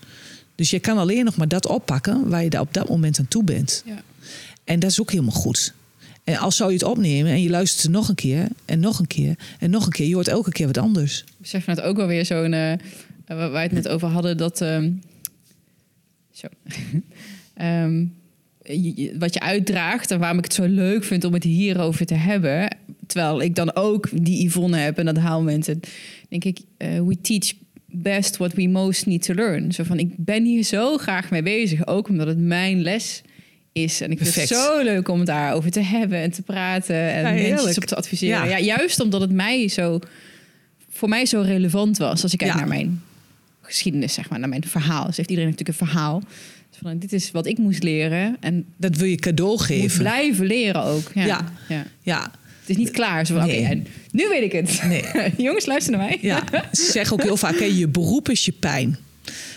Dus 0.54 0.70
je 0.70 0.78
kan 0.80 0.98
alleen 0.98 1.24
nog 1.24 1.36
maar 1.36 1.48
dat 1.48 1.66
oppakken 1.66 2.28
waar 2.28 2.42
je 2.44 2.50
daar 2.50 2.60
op 2.60 2.74
dat 2.74 2.88
moment 2.88 3.18
aan 3.18 3.28
toe 3.28 3.44
bent. 3.44 3.82
ja. 3.86 4.02
En 4.64 4.80
dat 4.80 4.90
is 4.90 5.00
ook 5.00 5.10
helemaal 5.10 5.34
goed. 5.34 5.72
En 6.24 6.36
als 6.36 6.56
zou 6.56 6.70
je 6.70 6.76
het 6.78 6.86
opnemen 6.86 7.32
en 7.32 7.42
je 7.42 7.50
luistert 7.50 7.84
er 7.84 7.90
nog 7.90 8.08
een 8.08 8.14
keer 8.14 8.48
en 8.64 8.80
nog 8.80 8.98
een 8.98 9.06
keer 9.06 9.34
en 9.58 9.70
nog 9.70 9.84
een 9.86 9.92
keer, 9.92 10.06
je 10.06 10.14
hoort 10.14 10.28
elke 10.28 10.50
keer 10.52 10.66
wat 10.66 10.78
anders. 10.78 11.18
Ik 11.18 11.24
besef 11.40 11.66
net 11.66 11.80
ook 11.80 11.96
wel 11.96 12.06
weer 12.06 12.26
zo'n... 12.26 12.52
eh, 12.52 12.72
waar 13.26 13.50
wij 13.50 13.62
het 13.62 13.72
net 13.72 13.88
over 13.88 14.08
hadden, 14.08 14.36
dat... 14.36 14.60
ehm, 14.60 14.90
zo. 16.32 16.46
Je- 16.64 17.00
je- 17.64 18.06
wat 19.18 19.34
je 19.34 19.40
uitdraagt 19.40 20.10
en 20.10 20.18
waarom 20.18 20.38
ik 20.38 20.44
het 20.44 20.54
zo 20.54 20.64
leuk 20.64 21.04
vind 21.04 21.24
om 21.24 21.32
het 21.32 21.44
hierover 21.44 22.06
te 22.06 22.14
hebben. 22.14 22.76
Terwijl 23.06 23.42
ik 23.42 23.54
dan 23.54 23.74
ook 23.74 24.08
die 24.12 24.46
Yvonne 24.46 24.76
heb 24.76 24.98
en 24.98 25.04
dat 25.04 25.16
haalmomenten. 25.18 25.80
Denk 26.28 26.44
ik, 26.44 26.58
eh, 26.76 26.88
we 27.00 27.20
teach 27.20 27.52
best 27.86 28.36
what 28.36 28.52
we 28.52 28.68
most 28.68 29.06
need 29.06 29.22
to 29.22 29.34
learn. 29.34 29.72
Zo 29.72 29.84
van, 29.84 29.98
ik 29.98 30.10
ben 30.16 30.44
hier 30.44 30.62
zo 30.62 30.96
graag 30.96 31.30
mee 31.30 31.42
bezig. 31.42 31.86
Ook 31.86 32.08
omdat 32.08 32.26
het 32.26 32.38
mijn 32.38 32.82
les 32.82 33.22
is. 33.72 34.00
En 34.00 34.10
ik 34.10 34.18
vind 34.18 34.34
het 34.34 34.48
zo 34.48 34.82
leuk 34.82 35.08
om 35.08 35.18
het 35.18 35.26
daarover 35.26 35.70
te 35.70 35.80
hebben 35.80 36.18
en 36.18 36.30
te 36.30 36.42
praten. 36.42 36.96
En 36.96 37.36
Ja, 37.36 37.48
mensen 37.54 37.76
op 37.76 37.84
te 37.84 37.96
adviseren. 37.96 38.48
Ja. 38.48 38.56
Ja. 38.56 38.58
juist 38.58 39.00
omdat 39.00 39.20
het 39.20 39.32
mij 39.32 39.68
zo... 39.68 39.98
Voor 40.90 41.08
mij 41.08 41.26
zo 41.26 41.40
relevant 41.40 41.98
was. 41.98 42.22
Als 42.22 42.32
ik 42.32 42.38
kijk 42.38 42.50
Ja. 42.50 42.56
naar 42.58 42.68
mijn 42.68 43.02
geschiedenis, 43.60 44.14
zeg 44.14 44.30
maar. 44.30 44.38
Naar 44.38 44.48
mijn 44.48 44.64
verhaal. 44.64 45.06
Dus 45.06 45.16
heeft 45.16 45.30
iedereen 45.30 45.50
natuurlijk 45.50 45.80
een 45.80 45.86
verhaal. 45.86 46.22
Dus 46.72 46.80
van, 46.82 46.98
dit 46.98 47.12
is 47.12 47.30
wat 47.30 47.46
ik 47.46 47.58
moest 47.58 47.82
leren. 47.82 48.36
En 48.40 48.64
Dat 48.76 48.96
wil 48.96 49.08
je 49.08 49.16
cadeau 49.16 49.50
moet 49.50 49.60
geven. 49.60 49.98
blijven 49.98 50.46
leren 50.46 50.82
ook. 50.82 51.10
Ja. 51.14 51.26
Ja. 51.26 51.52
ja. 51.68 51.86
Ja, 52.02 52.22
Het 52.60 52.70
is 52.70 52.76
niet 52.76 52.90
klaar. 52.90 53.26
Zo 53.26 53.34
van, 53.34 53.46
Nee. 53.46 53.82
nu 54.10 54.28
weet 54.28 54.42
ik 54.42 54.52
het. 54.52 54.80
Nee. 54.88 55.04
Jongens, 55.46 55.66
luister 55.66 55.92
naar 55.96 56.00
mij. 56.06 56.18
ja. 56.20 56.42
Ze 56.72 56.90
zeggen 56.92 57.12
ook 57.12 57.22
heel 57.22 57.36
vaak, 57.36 57.58
hè, 57.58 57.64
je 57.64 57.88
beroep 57.88 58.28
is 58.28 58.44
je 58.44 58.52
pijn. 58.52 58.96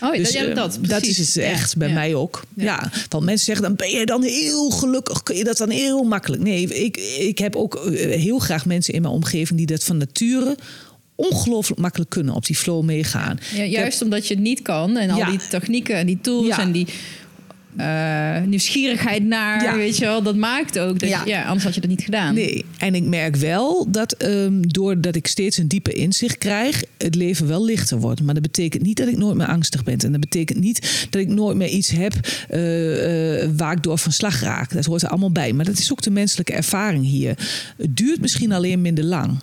Oh, 0.00 0.12
Dus, 0.12 0.22
dat, 0.22 0.42
ja, 0.42 0.48
eh, 0.48 0.54
dat, 0.54 0.78
dat 0.80 1.02
is 1.02 1.18
het 1.18 1.34
Ja, 1.34 1.42
echt 1.42 1.76
bij 1.76 1.88
ja. 1.88 1.94
mij 1.94 2.14
ook. 2.14 2.42
Ja. 2.54 2.64
Ja. 2.64 2.90
want 3.08 3.24
mensen 3.24 3.44
zeggen 3.46 3.64
dan 3.64 3.74
ben 3.76 3.90
je 3.98 4.06
dan 4.06 4.22
heel 4.22 4.70
gelukkig, 4.70 5.22
kun 5.22 5.36
je 5.36 5.44
dat 5.44 5.56
dan 5.56 5.70
heel 5.70 6.02
makkelijk? 6.02 6.42
Nee, 6.42 6.62
ik, 6.84 6.96
ik 7.18 7.38
heb 7.38 7.56
ook 7.56 7.74
eh, 7.74 8.20
heel 8.20 8.38
graag 8.38 8.66
mensen 8.66 8.94
in 8.94 9.02
mijn 9.02 9.14
omgeving 9.14 9.58
die 9.58 9.66
dat 9.66 9.84
van 9.84 9.96
nature 9.96 10.56
ongelooflijk 11.16 11.80
makkelijk 11.80 12.10
kunnen 12.10 12.34
op 12.34 12.46
die 12.46 12.56
flow 12.56 12.84
meegaan. 12.84 13.38
Ja, 13.54 13.64
juist 13.64 14.02
omdat 14.02 14.26
je 14.28 14.34
het 14.34 14.42
niet 14.42 14.62
kan. 14.62 14.96
En 14.96 15.10
al 15.10 15.18
Ja. 15.18 15.30
die 15.30 15.40
technieken 15.50 15.94
en 15.96 16.06
die 16.06 16.18
tools 16.20 16.46
Ja. 16.46 16.60
en 16.60 16.72
die 16.72 16.86
eh, 17.76 18.42
nieuwsgierigheid 18.42 19.24
naar, 19.24 19.62
Ja. 19.62 19.76
weet 19.76 19.96
je 19.96 20.04
wel. 20.04 20.22
Dat 20.22 20.36
maakt 20.36 20.78
ook. 20.78 20.98
Dat, 20.98 21.08
ja. 21.08 21.22
Ja. 21.24 21.44
anders 21.44 21.64
had 21.64 21.74
je 21.74 21.80
dat 21.80 21.90
niet 21.90 22.02
gedaan. 22.02 22.34
Nee, 22.34 22.64
en 22.78 22.94
ik 22.94 23.02
merk 23.04 23.36
wel 23.36 23.86
dat 23.90 24.12
ehm, 24.12 24.60
doordat 24.60 25.16
ik 25.16 25.26
steeds 25.26 25.56
een 25.56 25.68
diepe 25.68 25.92
inzicht 25.92 26.38
krijg, 26.38 26.82
het 26.98 27.14
leven 27.14 27.46
wel 27.46 27.64
lichter 27.64 27.98
wordt. 27.98 28.22
Maar 28.22 28.34
dat 28.34 28.42
betekent 28.42 28.82
niet 28.82 28.96
dat 28.96 29.08
ik 29.08 29.16
nooit 29.16 29.36
meer 29.36 29.46
angstig 29.46 29.84
ben. 29.84 29.98
En 29.98 30.10
dat 30.12 30.20
betekent 30.20 30.58
niet 30.60 31.06
dat 31.10 31.20
ik 31.20 31.28
nooit 31.28 31.56
meer 31.56 31.68
iets 31.68 31.90
heb 31.90 32.12
eh, 32.48 33.42
eh, 33.42 33.50
waar 33.56 33.72
ik 33.72 33.82
door 33.82 33.98
van 33.98 34.12
slag 34.12 34.40
raak. 34.40 34.72
Dat 34.72 34.84
hoort 34.84 35.02
er 35.02 35.08
allemaal 35.08 35.32
bij. 35.32 35.52
Maar 35.52 35.64
dat 35.64 35.78
is 35.78 35.92
ook 35.92 36.02
de 36.02 36.10
menselijke 36.10 36.52
ervaring 36.52 37.04
hier. 37.04 37.38
Het 37.76 37.96
duurt 37.96 38.20
misschien 38.20 38.52
alleen 38.52 38.80
minder 38.80 39.04
lang. 39.04 39.38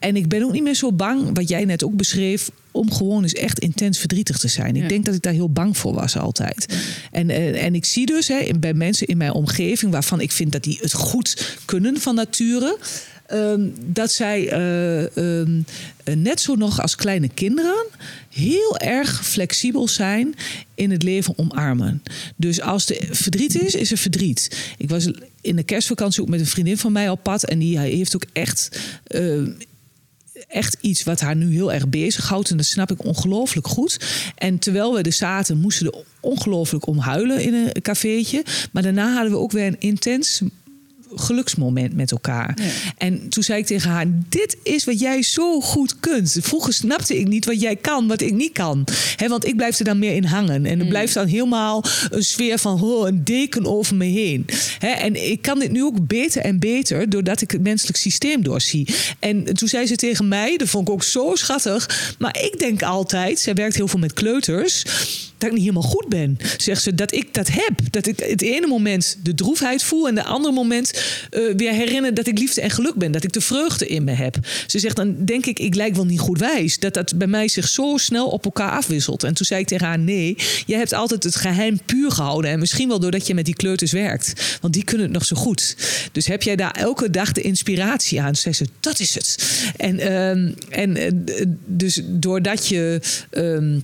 En 0.00 0.16
ik 0.16 0.28
ben 0.28 0.42
ook 0.42 0.52
niet 0.52 0.62
meer 0.62 0.74
zo 0.74 0.92
bang, 0.92 1.36
wat 1.36 1.48
jij 1.48 1.64
net 1.64 1.84
ook 1.84 1.96
beschreef, 1.96 2.50
om 2.70 2.92
gewoon 2.92 3.22
eens 3.22 3.32
echt 3.34 3.58
intens 3.58 3.98
verdrietig 3.98 4.38
te 4.38 4.48
zijn. 4.48 4.76
Ik 4.76 4.82
Ja. 4.82 4.88
denk 4.88 5.04
dat 5.04 5.14
ik 5.14 5.22
daar 5.22 5.32
heel 5.32 5.50
bang 5.50 5.76
voor 5.76 5.94
was 5.94 6.16
altijd. 6.16 6.66
En, 7.12 7.30
eh, 7.30 7.64
en 7.64 7.74
ik 7.74 7.84
zie 7.84 8.06
dus 8.06 8.28
hè, 8.28 8.48
bij 8.60 8.74
mensen 8.74 9.06
in 9.06 9.16
mijn 9.16 9.32
omgeving, 9.32 9.92
waarvan 9.92 10.20
ik 10.20 10.32
vind 10.32 10.52
dat 10.52 10.62
die 10.62 10.78
het 10.80 10.92
goed 10.92 11.56
kunnen 11.64 12.00
van 12.00 12.14
nature. 12.14 12.78
ehm, 13.26 13.68
dat 13.86 14.12
zij 14.12 14.48
eh, 14.48 15.16
ehm, 15.16 15.60
eh, 16.04 16.14
net 16.16 16.40
zo 16.40 16.54
nog 16.54 16.80
als 16.82 16.94
kleine 16.96 17.28
kinderen 17.28 17.84
heel 18.30 18.78
erg 18.78 19.26
flexibel 19.26 19.88
zijn 19.88 20.34
in 20.74 20.90
het 20.90 21.02
leven 21.02 21.38
omarmen. 21.38 22.02
Dus 22.36 22.60
als 22.60 22.90
er 22.90 23.08
verdriet 23.10 23.62
is, 23.62 23.74
is 23.74 23.90
er 23.90 23.96
verdriet. 23.98 24.72
Ik 24.78 24.88
was 24.88 25.10
in 25.40 25.56
de 25.56 25.62
kerstvakantie 25.62 26.22
ook 26.22 26.28
met 26.28 26.40
een 26.40 26.46
vriendin 26.46 26.78
van 26.78 26.92
mij 26.92 27.08
op 27.10 27.22
pad 27.22 27.44
en 27.44 27.58
die 27.58 27.78
heeft 27.78 28.14
ook 28.14 28.24
echt 28.32 28.78
eh, 29.06 29.42
echt 30.48 30.76
iets 30.80 31.02
wat 31.02 31.20
haar 31.20 31.36
nu 31.36 31.52
heel 31.52 31.72
erg 31.72 31.88
bezighoudt. 31.88 32.50
En 32.50 32.56
dat 32.56 32.66
snap 32.66 32.90
ik 32.90 33.04
ongelooflijk 33.04 33.66
goed. 33.66 34.00
En 34.34 34.58
terwijl 34.58 34.94
we 34.94 35.02
er 35.02 35.12
zaten, 35.12 35.60
moesten 35.60 35.86
er 35.86 36.04
ongelooflijk 36.20 36.86
om 36.86 36.98
huilen 36.98 37.42
in 37.42 37.54
een 37.54 37.82
cafeetje. 37.82 38.44
Maar 38.72 38.82
daarna 38.82 39.12
hadden 39.12 39.32
we 39.32 39.38
ook 39.38 39.52
weer 39.52 39.66
een 39.66 39.80
intens 39.80 40.42
geluksmoment 41.14 41.94
met 41.94 42.10
elkaar. 42.10 42.58
Ja. 42.62 42.70
En 42.96 43.28
toen 43.28 43.42
zei 43.42 43.60
ik 43.60 43.66
tegen 43.66 43.90
haar: 43.90 44.06
Dit 44.28 44.56
is 44.62 44.84
wat 44.84 45.00
jij 45.00 45.22
zo 45.22 45.60
goed 45.60 46.00
kunt. 46.00 46.36
Vroeger 46.40 46.72
snapte 46.72 47.18
ik 47.18 47.28
niet 47.28 47.44
wat 47.44 47.60
jij 47.60 47.76
kan, 47.76 48.08
wat 48.08 48.20
ik 48.20 48.32
niet 48.32 48.52
kan. 48.52 48.84
Hè, 49.16 49.28
want 49.28 49.46
ik 49.46 49.56
blijf 49.56 49.78
er 49.78 49.84
dan 49.84 49.98
meer 49.98 50.14
in 50.14 50.24
hangen. 50.24 50.66
En 50.66 50.80
er 50.80 50.86
blijft 50.86 51.14
dan 51.14 51.26
helemaal 51.26 51.84
een 52.10 52.22
sfeer 52.22 52.58
van 52.58 52.82
oh, 52.82 53.08
een 53.08 53.24
deken 53.24 53.66
over 53.66 53.96
me 53.96 54.04
heen. 54.04 54.46
Hè, 54.78 54.88
en 54.88 55.30
ik 55.30 55.42
kan 55.42 55.58
dit 55.58 55.70
nu 55.70 55.84
ook 55.84 56.06
beter 56.06 56.42
en 56.42 56.58
beter 56.58 57.10
doordat 57.10 57.40
ik 57.40 57.50
het 57.50 57.62
menselijk 57.62 57.98
systeem 57.98 58.42
doorzie. 58.42 58.88
En 59.18 59.44
toen 59.44 59.68
zei 59.68 59.86
ze 59.86 59.96
tegen 59.96 60.28
mij: 60.28 60.56
Dat 60.56 60.68
vond 60.68 60.88
ik 60.88 60.94
ook 60.94 61.02
zo 61.02 61.34
schattig. 61.34 62.14
Maar 62.18 62.38
ik 62.42 62.58
denk 62.58 62.82
altijd, 62.82 63.38
zij 63.38 63.54
werkt 63.54 63.76
heel 63.76 63.88
veel 63.88 63.98
met 63.98 64.12
kleuters 64.12 64.84
dat 65.40 65.48
ik 65.48 65.56
niet 65.56 65.66
helemaal 65.66 65.90
goed 65.90 66.08
ben. 66.08 66.38
Zegt 66.56 66.82
ze 66.82 66.94
dat 66.94 67.14
ik 67.14 67.34
dat 67.34 67.48
heb. 67.48 67.72
Dat 67.90 68.06
ik 68.06 68.18
het 68.18 68.42
ene 68.42 68.66
moment 68.66 69.18
de 69.22 69.34
droefheid 69.34 69.82
voel 69.82 70.08
en 70.08 70.14
de 70.14 70.24
andere 70.24 70.54
moment 70.54 70.99
eh, 71.30 71.40
weer 71.56 71.72
herinner 71.72 72.14
dat 72.14 72.26
ik 72.26 72.38
liefde 72.38 72.60
en 72.60 72.70
geluk 72.70 72.94
ben. 72.94 73.12
Dat 73.12 73.24
ik 73.24 73.32
de 73.32 73.40
vreugde 73.40 73.86
in 73.86 74.04
me 74.04 74.12
heb. 74.12 74.36
Ze 74.66 74.78
zegt 74.78 74.96
dan 74.96 75.24
denk 75.24 75.46
ik, 75.46 75.58
ik 75.58 75.74
lijk 75.74 75.94
wel 75.94 76.06
niet 76.06 76.20
goed 76.20 76.38
wijs. 76.38 76.78
Dat 76.78 76.94
dat 76.94 77.18
bij 77.18 77.26
mij 77.26 77.48
zich 77.48 77.68
zo 77.68 77.96
snel 77.96 78.28
op 78.28 78.44
elkaar 78.44 78.70
afwisselt. 78.70 79.24
En 79.24 79.34
toen 79.34 79.46
zei 79.46 79.60
ik 79.60 79.66
tegen 79.66 79.86
haar, 79.86 79.98
nee, 79.98 80.36
jij 80.66 80.78
hebt 80.78 80.92
altijd 80.92 81.24
het 81.24 81.36
geheim 81.36 81.80
puur 81.84 82.10
gehouden. 82.10 82.50
En 82.50 82.58
misschien 82.58 82.88
wel 82.88 83.00
doordat 83.00 83.26
je 83.26 83.34
met 83.34 83.44
die 83.44 83.54
kleuters 83.54 83.92
werkt. 83.92 84.58
Want 84.60 84.74
die 84.74 84.84
kunnen 84.84 85.06
het 85.06 85.14
nog 85.14 85.24
zo 85.24 85.36
goed. 85.36 85.76
Dus 86.12 86.26
heb 86.26 86.42
jij 86.42 86.56
daar 86.56 86.74
elke 86.74 87.10
dag 87.10 87.32
de 87.32 87.40
inspiratie 87.40 88.20
aan? 88.20 88.36
Zei 88.36 88.54
ze, 88.54 88.66
dat 88.80 89.00
is 89.00 89.14
het. 89.14 89.36
En, 89.76 89.98
ehm, 89.98 90.52
en 90.70 90.96
eh, 90.96 91.44
dus 91.66 92.00
doordat 92.04 92.66
je... 92.66 93.00
ehm, 93.30 93.44
eh, 93.44 93.76
eh, 93.76 93.82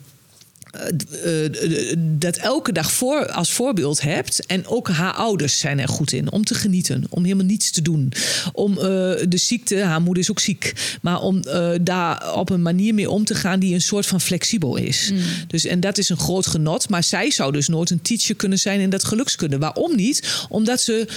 dat 1.99 2.37
elke 2.37 2.73
dag 2.73 2.93
voor, 2.93 3.27
als 3.33 3.53
voorbeeld 3.53 4.01
hebt. 4.01 4.47
En 4.47 4.67
ook 4.67 4.89
haar 4.89 5.13
ouders 5.13 5.59
zijn 5.59 5.79
er 5.79 5.89
goed 5.89 6.13
in. 6.13 6.33
Om 6.33 6.45
te 6.45 6.55
genieten. 6.55 7.05
Om 7.09 7.25
helemaal 7.25 7.45
niets 7.45 7.71
te 7.71 7.83
doen. 7.83 8.13
Om 8.53 8.73
eh, 8.73 8.83
de 9.29 9.37
ziekte, 9.37 9.77
haar 9.77 10.03
moeder 10.03 10.23
is 10.23 10.31
ook 10.31 10.41
ziek. 10.41 10.73
Maar 11.03 11.21
om 11.21 11.43
daar 11.83 12.35
op 12.35 12.51
een 12.51 12.63
manier 12.63 12.95
mee 12.95 13.11
om 13.11 13.25
te 13.25 13.35
gaan 13.35 13.61
die 13.61 13.75
een 13.75 13.81
soort 13.81 14.07
van 14.07 14.21
flexibel 14.21 14.77
is. 14.77 15.11
Mm. 15.13 15.19
Dus, 15.47 15.65
en 15.65 15.81
dat 15.81 15.99
is 15.99 16.09
een 16.09 16.19
groot 16.19 16.47
genot. 16.47 16.89
Maar 16.89 17.05
zij 17.05 17.31
zou 17.31 17.53
dus 17.53 17.69
nooit 17.69 17.91
een 17.91 18.03
teacher 18.03 18.35
kunnen 18.35 18.59
zijn 18.59 18.81
in 18.81 18.91
dat 18.91 19.05
gelukskunde. 19.05 19.59
Waarom 19.59 19.97
niet? 19.97 20.47
Omdat 20.49 20.81
ze 20.81 21.09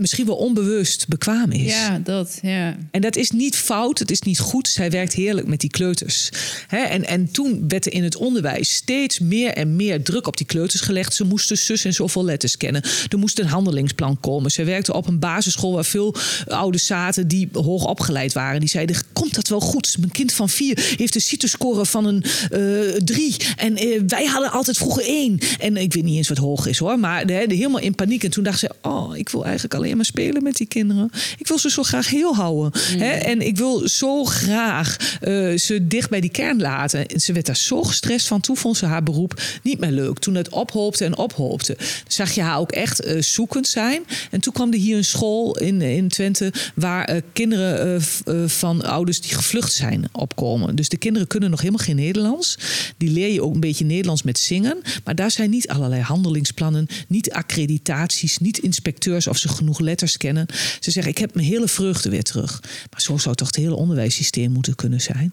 misschien 0.00 0.26
wel 0.26 0.36
onbewust 0.36 1.08
bekwaam 1.08 1.50
is. 1.50 1.72
Ja, 1.72 1.98
dat, 1.98 2.38
ja. 2.42 2.76
En 2.90 3.00
dat 3.00 3.16
is 3.16 3.30
niet 3.30 3.56
fout, 3.56 3.98
het 3.98 4.10
is 4.10 4.20
niet 4.20 4.38
goed. 4.38 4.68
Zij 4.68 4.90
werkt 4.90 5.12
heerlijk 5.12 5.46
met 5.46 5.60
die 5.60 5.70
kleuters. 5.70 6.30
Hè, 6.66 6.78
en, 6.78 7.06
en 7.06 7.30
toen 7.30 7.64
werd 7.68 7.86
er 7.86 7.92
in 7.92 8.04
het 8.04 8.16
onderwijs 8.16 8.74
steeds 8.74 9.18
meer 9.18 9.52
en 9.52 9.76
meer 9.76 10.02
druk 10.02 10.26
op 10.26 10.36
die 10.36 10.46
kleuters 10.46 10.82
gelegd. 10.82 11.14
Ze 11.14 11.24
moesten 11.24 11.58
zus 11.58 11.84
en 11.84 11.94
zoveel 11.94 12.24
letters 12.24 12.56
kennen. 12.56 12.82
Er 13.08 13.18
moest 13.18 13.38
een 13.38 13.46
handelingsplan 13.46 14.20
komen. 14.20 14.50
Ze 14.50 14.64
werkte 14.64 14.94
op 14.94 15.06
een 15.06 15.18
basisschool 15.18 15.72
waar 15.72 15.84
veel 15.84 16.14
ouders 16.46 16.86
zaten 16.86 17.28
die 17.28 17.48
hoog 17.52 17.86
opgeleid 17.86 18.32
waren. 18.32 18.60
Die 18.60 18.68
zeiden, 18.68 18.96
komt 19.12 19.34
dat 19.34 19.48
wel 19.48 19.60
goed? 19.60 19.96
Mijn 19.98 20.12
kind 20.12 20.32
van 20.32 20.48
vier 20.48 20.94
heeft 20.96 21.14
een 21.14 21.20
CITO-score 21.20 21.86
van 21.86 22.04
een 22.04 22.24
eh, 22.50 22.60
drie. 23.04 23.36
En 23.56 23.76
eh, 23.76 24.00
wij 24.06 24.24
hadden 24.24 24.50
altijd 24.50 24.76
vroeger 24.76 25.04
één. 25.04 25.38
En 25.58 25.76
ik 25.76 25.92
weet 25.92 26.04
niet 26.04 26.16
eens 26.16 26.28
wat 26.28 26.38
hoog 26.38 26.66
is 26.66 26.78
hoor. 26.78 26.98
Maar 26.98 27.26
de, 27.26 27.44
de, 27.48 27.54
helemaal 27.54 27.80
in 27.80 27.94
paniek. 27.94 28.24
En 28.24 28.30
toen 28.30 28.44
dacht 28.44 28.58
ze, 28.58 28.70
oh, 28.82 29.16
ik 29.16 29.28
wil 29.28 29.44
eigenlijk 29.44 29.74
alleen 29.74 29.89
maar 29.96 30.04
spelen 30.04 30.42
met 30.42 30.56
die 30.56 30.66
kinderen. 30.66 31.10
Ik 31.38 31.46
wil 31.46 31.58
ze 31.58 31.70
zo 31.70 31.82
graag 31.82 32.08
heel 32.08 32.34
houden. 32.34 32.80
Mm. 32.92 33.00
Hè? 33.00 33.10
En 33.10 33.46
ik 33.46 33.56
wil 33.56 33.88
zo 33.88 34.24
graag 34.24 34.96
uh, 35.22 35.58
ze 35.58 35.86
dicht 35.86 36.10
bij 36.10 36.20
die 36.20 36.30
kern 36.30 36.60
laten. 36.60 37.06
En 37.06 37.20
ze 37.20 37.32
werd 37.32 37.46
daar 37.46 37.56
zo 37.56 37.82
gestrest 37.82 38.26
van. 38.26 38.40
Toen 38.40 38.56
vond 38.56 38.76
ze 38.76 38.86
haar 38.86 39.02
beroep 39.02 39.42
niet 39.62 39.78
meer 39.78 39.90
leuk. 39.90 40.18
Toen 40.18 40.34
het 40.34 40.48
ophoopte 40.48 41.04
en 41.04 41.16
ophoopte, 41.16 41.76
zag 42.06 42.32
je 42.32 42.42
haar 42.42 42.58
ook 42.58 42.72
echt 42.72 43.06
uh, 43.06 43.22
zoekend 43.22 43.68
zijn. 43.68 44.02
En 44.30 44.40
toen 44.40 44.52
kwam 44.52 44.72
er 44.72 44.78
hier 44.78 44.96
een 44.96 45.04
school 45.04 45.58
in, 45.58 45.82
in 45.82 46.08
Twente 46.08 46.52
waar 46.74 47.14
uh, 47.14 47.20
kinderen 47.32 48.02
van 48.46 48.82
ouders 48.84 49.20
die 49.20 49.34
gevlucht 49.34 49.72
zijn 49.72 50.08
opkomen. 50.12 50.76
Dus 50.76 50.88
de 50.88 50.96
kinderen 50.96 51.28
kunnen 51.28 51.50
nog 51.50 51.60
helemaal 51.60 51.84
geen 51.84 51.96
Nederlands. 51.96 52.58
Die 52.96 53.10
leer 53.10 53.32
je 53.32 53.42
ook 53.42 53.54
een 53.54 53.60
beetje 53.60 53.84
Nederlands 53.84 54.22
met 54.22 54.38
zingen. 54.38 54.78
Maar 55.04 55.14
daar 55.14 55.30
zijn 55.30 55.50
niet 55.50 55.68
allerlei 55.68 56.02
handelingsplannen, 56.02 56.86
niet 57.08 57.32
accreditaties, 57.32 58.38
niet 58.38 58.58
inspecteurs 58.58 59.26
of 59.26 59.36
ze 59.36 59.48
genoeg 59.48 59.69
letters 59.78 60.16
kennen. 60.16 60.46
Ze 60.80 60.90
zeggen, 60.90 61.12
ik 61.12 61.18
heb 61.18 61.34
mijn 61.34 61.46
hele 61.46 61.68
vreugde 61.68 62.10
weer 62.10 62.22
terug. 62.22 62.60
Maar 62.90 63.00
zo 63.00 63.18
zou 63.18 63.34
toch 63.34 63.46
het 63.46 63.56
hele 63.56 63.74
onderwijssysteem 63.74 64.52
moeten 64.52 64.74
kunnen 64.74 65.00
zijn. 65.00 65.32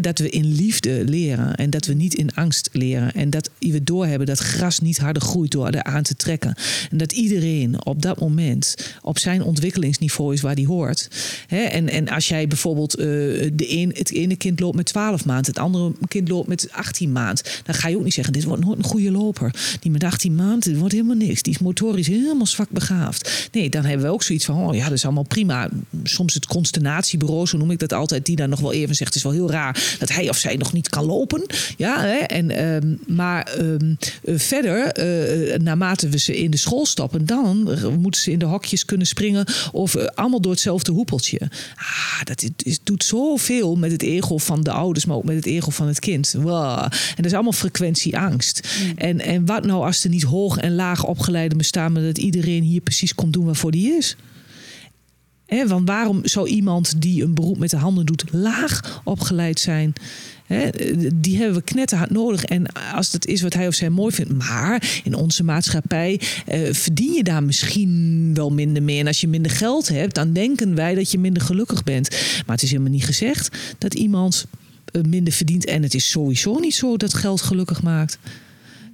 Dat 0.00 0.18
we 0.18 0.30
in 0.30 0.54
liefde 0.54 1.04
leren 1.04 1.54
en 1.54 1.70
dat 1.70 1.86
we 1.86 1.94
niet 1.94 2.14
in 2.14 2.34
angst 2.34 2.68
leren. 2.72 3.12
En 3.12 3.30
dat 3.30 3.50
we 3.58 3.84
doorhebben 3.84 4.26
dat 4.26 4.38
gras 4.38 4.78
niet 4.78 4.98
harder 4.98 5.22
groeit 5.22 5.50
door 5.50 5.66
er 5.70 5.82
aan 5.82 6.02
te 6.02 6.16
trekken. 6.16 6.54
En 6.90 6.96
dat 6.96 7.12
iedereen 7.12 7.84
op 7.84 8.02
dat 8.02 8.20
moment 8.20 8.74
op 9.02 9.18
zijn 9.18 9.42
ontwikkelingsniveau 9.42 10.32
is 10.32 10.40
waar 10.40 10.54
die 10.54 10.66
hoort. 10.66 11.08
En, 11.48 11.88
en 11.88 12.08
als 12.08 12.28
jij 12.28 12.48
bijvoorbeeld 12.48 12.98
uh, 12.98 13.04
de 13.04 13.66
het 13.94 14.12
ene 14.12 14.36
kind 14.36 14.60
loopt 14.60 14.76
met 14.76 14.86
12 14.86 15.24
maanden, 15.24 15.46
het 15.46 15.58
andere 15.58 15.92
kind 16.08 16.28
loopt 16.28 16.48
met 16.48 16.68
18 16.72 17.12
maanden, 17.12 17.44
dan 17.64 17.74
ga 17.74 17.88
je 17.88 17.96
ook 17.96 18.04
niet 18.04 18.14
zeggen: 18.14 18.32
dit 18.32 18.44
wordt 18.44 18.64
nooit 18.64 18.78
een 18.78 18.84
goede 18.84 19.10
loper. 19.10 19.54
Die 19.80 19.90
met 19.90 20.04
18 20.04 20.34
maanden, 20.34 20.78
wordt 20.78 20.94
helemaal 20.94 21.16
niks. 21.16 21.42
Die 21.42 21.52
is 21.52 21.58
motorisch 21.58 22.06
helemaal 22.06 22.46
zwak 22.46 22.70
begaafd. 22.70 23.48
Nee, 23.52 23.67
dan 23.68 23.84
hebben 23.84 24.06
we 24.06 24.12
ook 24.12 24.22
zoiets 24.22 24.44
van: 24.44 24.66
oh 24.66 24.74
ja, 24.74 24.84
dat 24.84 24.92
is 24.92 25.04
allemaal 25.04 25.22
prima. 25.22 25.68
Soms 26.02 26.34
het 26.34 26.46
constellatiebureau, 26.46 27.46
zo 27.46 27.58
noem 27.58 27.70
ik 27.70 27.78
dat 27.78 27.92
altijd, 27.92 28.26
die 28.26 28.36
dan 28.36 28.48
nog 28.48 28.60
wel 28.60 28.72
even 28.72 28.94
zegt: 28.94 29.14
het 29.14 29.16
is 29.16 29.22
wel 29.22 29.32
heel 29.32 29.50
raar 29.50 29.96
dat 29.98 30.08
hij 30.08 30.28
of 30.28 30.36
zij 30.36 30.56
nog 30.56 30.72
niet 30.72 30.88
kan 30.88 31.04
lopen. 31.04 31.46
Ja, 31.76 32.00
hè? 32.00 32.16
En, 32.16 32.64
um, 32.64 32.98
maar 33.06 33.58
um, 33.58 33.98
verder, 34.24 34.98
uh, 34.98 35.56
naarmate 35.58 36.08
we 36.08 36.18
ze 36.18 36.36
in 36.38 36.50
de 36.50 36.56
school 36.56 36.86
stappen, 36.86 37.26
dan 37.26 37.78
moeten 38.00 38.20
ze 38.20 38.30
in 38.30 38.38
de 38.38 38.44
hokjes 38.44 38.84
kunnen 38.84 39.06
springen 39.06 39.46
of 39.72 39.96
uh, 39.96 40.04
allemaal 40.04 40.40
door 40.40 40.52
hetzelfde 40.52 40.92
hoepeltje. 40.92 41.40
Ah, 41.76 42.24
dat 42.24 42.50
is, 42.56 42.78
doet 42.82 43.04
zoveel 43.04 43.76
met 43.76 43.92
het 43.92 44.02
ego 44.02 44.38
van 44.38 44.62
de 44.62 44.70
ouders, 44.70 45.04
maar 45.04 45.16
ook 45.16 45.24
met 45.24 45.36
het 45.36 45.46
ego 45.46 45.70
van 45.70 45.86
het 45.86 45.98
kind. 45.98 46.34
Wow. 46.38 46.78
En 46.82 47.14
dat 47.16 47.24
is 47.24 47.32
allemaal 47.32 47.52
frequentieangst. 47.52 48.68
Mm. 48.84 48.92
En, 48.96 49.20
en 49.20 49.46
wat 49.46 49.66
nou 49.66 49.84
als 49.84 50.04
er 50.04 50.10
niet 50.10 50.22
hoog 50.22 50.56
en 50.56 50.74
laag 50.74 51.04
opgeleide 51.04 51.56
bestaan, 51.56 51.92
maar 51.92 52.02
dat 52.02 52.18
iedereen 52.18 52.62
hier 52.62 52.80
precies 52.80 53.14
komt 53.14 53.32
doen 53.32 53.44
waarvoor 53.60 53.80
die 53.80 53.96
is? 53.96 54.16
He, 55.46 55.66
want 55.66 55.88
waarom 55.88 56.20
zou 56.22 56.48
iemand 56.48 57.00
die 57.00 57.22
een 57.22 57.34
beroep 57.34 57.58
met 57.58 57.70
de 57.70 57.76
handen 57.76 58.06
doet 58.06 58.24
laag 58.30 59.00
opgeleid 59.04 59.60
zijn? 59.60 59.92
Die 61.14 61.36
hebben 61.36 61.54
we 61.54 61.62
knetterhard 61.62 62.10
nodig. 62.10 62.44
En 62.44 62.72
als 62.94 63.10
dat 63.10 63.26
is 63.26 63.42
wat 63.42 63.54
hij 63.54 63.66
of 63.66 63.74
zij 63.74 63.90
mooi 63.90 64.14
vindt. 64.14 64.32
Maar 64.32 65.00
in 65.04 65.14
onze 65.14 65.44
maatschappij 65.44 66.20
eh, 66.46 66.72
verdien 66.72 67.12
je 67.12 67.22
daar 67.22 67.42
misschien 67.42 68.30
wel 68.34 68.50
minder 68.50 68.82
mee. 68.82 69.00
En 69.00 69.06
als 69.06 69.20
je 69.20 69.28
minder 69.28 69.50
geld 69.50 69.88
hebt, 69.88 70.14
dan 70.14 70.32
denken 70.32 70.74
wij 70.74 70.94
dat 70.94 71.10
je 71.10 71.18
minder 71.18 71.42
gelukkig 71.42 71.84
bent. 71.84 72.10
Maar 72.46 72.54
het 72.54 72.62
is 72.62 72.70
helemaal 72.70 72.92
niet 72.92 73.04
gezegd 73.04 73.56
dat 73.78 73.94
iemand 73.94 74.46
minder 75.08 75.32
verdient. 75.32 75.64
En 75.64 75.82
het 75.82 75.94
is 75.94 76.10
sowieso 76.10 76.58
niet 76.58 76.74
zo 76.74 76.96
dat 76.96 77.14
geld 77.14 77.40
gelukkig 77.40 77.82
maakt. 77.82 78.18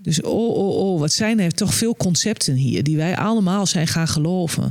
Dus 0.05 0.23
oh, 0.23 0.57
oh, 0.57 0.77
oh, 0.77 1.01
wat 1.01 1.13
zijn 1.13 1.41
er 1.41 1.53
toch 1.53 1.75
veel 1.75 1.97
concepten 1.97 2.55
hier 2.55 2.83
die 2.83 2.97
wij 2.97 3.17
allemaal 3.17 3.67
zijn 3.67 3.87
gaan 3.87 4.09
geloven. 4.09 4.71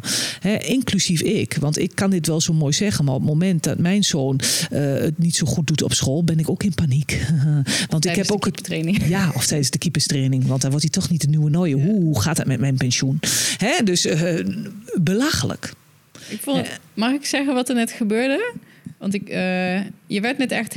Inclusief 0.59 1.21
ik. 1.21 1.57
Want 1.59 1.77
ik 1.77 1.91
kan 1.95 2.09
dit 2.09 2.27
wel 2.27 2.41
zo 2.41 2.53
mooi 2.53 2.73
zeggen, 2.73 3.05
maar 3.05 3.13
op 3.13 3.19
het 3.19 3.29
moment 3.29 3.63
dat 3.63 3.77
mijn 3.77 4.03
zoon 4.03 4.39
uh, 4.71 4.79
het 4.79 5.17
niet 5.17 5.35
zo 5.35 5.45
goed 5.45 5.67
doet 5.67 5.83
op 5.83 5.93
school, 5.93 6.23
ben 6.23 6.39
ik 6.39 6.49
ook 6.49 6.63
in 6.63 6.73
paniek. 6.73 7.21
want 7.89 8.05
ik 8.05 8.15
heb 8.15 8.31
ook 8.31 8.45
het 8.45 8.63
training. 8.63 9.07
Ja, 9.07 9.31
of 9.35 9.45
tijdens 9.45 9.69
de 9.69 9.77
keeperstraining. 9.77 10.47
Want 10.47 10.61
dan 10.61 10.69
wordt 10.71 10.85
hij 10.85 11.01
toch 11.01 11.09
niet 11.09 11.21
de 11.21 11.27
nieuwe 11.27 11.49
nooie. 11.49 11.77
Ja. 11.77 11.83
Hoe 11.83 12.21
gaat 12.21 12.37
het 12.37 12.47
met 12.47 12.59
mijn 12.59 12.77
pensioen? 12.77 13.19
Dus 13.83 14.05
uh, 14.05 14.45
belachelijk. 15.01 15.73
Ik 16.27 16.39
vond, 16.41 16.67
mag 16.93 17.11
ik 17.11 17.25
zeggen 17.25 17.53
wat 17.53 17.69
er 17.69 17.75
net 17.75 17.91
gebeurde? 17.91 18.53
Want 19.03 19.15
ik, 19.15 19.29
uh, 19.29 19.81
je 20.07 20.21
werd 20.21 20.37
net 20.37 20.51
echt 20.51 20.73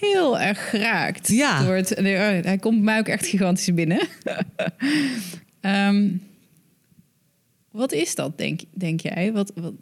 heel 0.00 0.40
erg 0.40 0.70
geraakt. 0.70 1.28
Ja. 1.28 1.64
Door 1.64 1.74
het, 1.74 2.00
nee, 2.00 2.14
oh, 2.14 2.44
hij 2.44 2.58
komt 2.58 2.82
mij 2.82 2.98
ook 2.98 3.08
echt 3.08 3.26
gigantisch 3.26 3.74
binnen. 3.74 4.08
um, 5.60 6.22
wat 7.70 7.92
is 7.92 8.14
dat, 8.14 8.38
denk, 8.38 8.60
denk 8.70 9.00
jij? 9.00 9.32
Wat, 9.32 9.52
wat, 9.54 9.72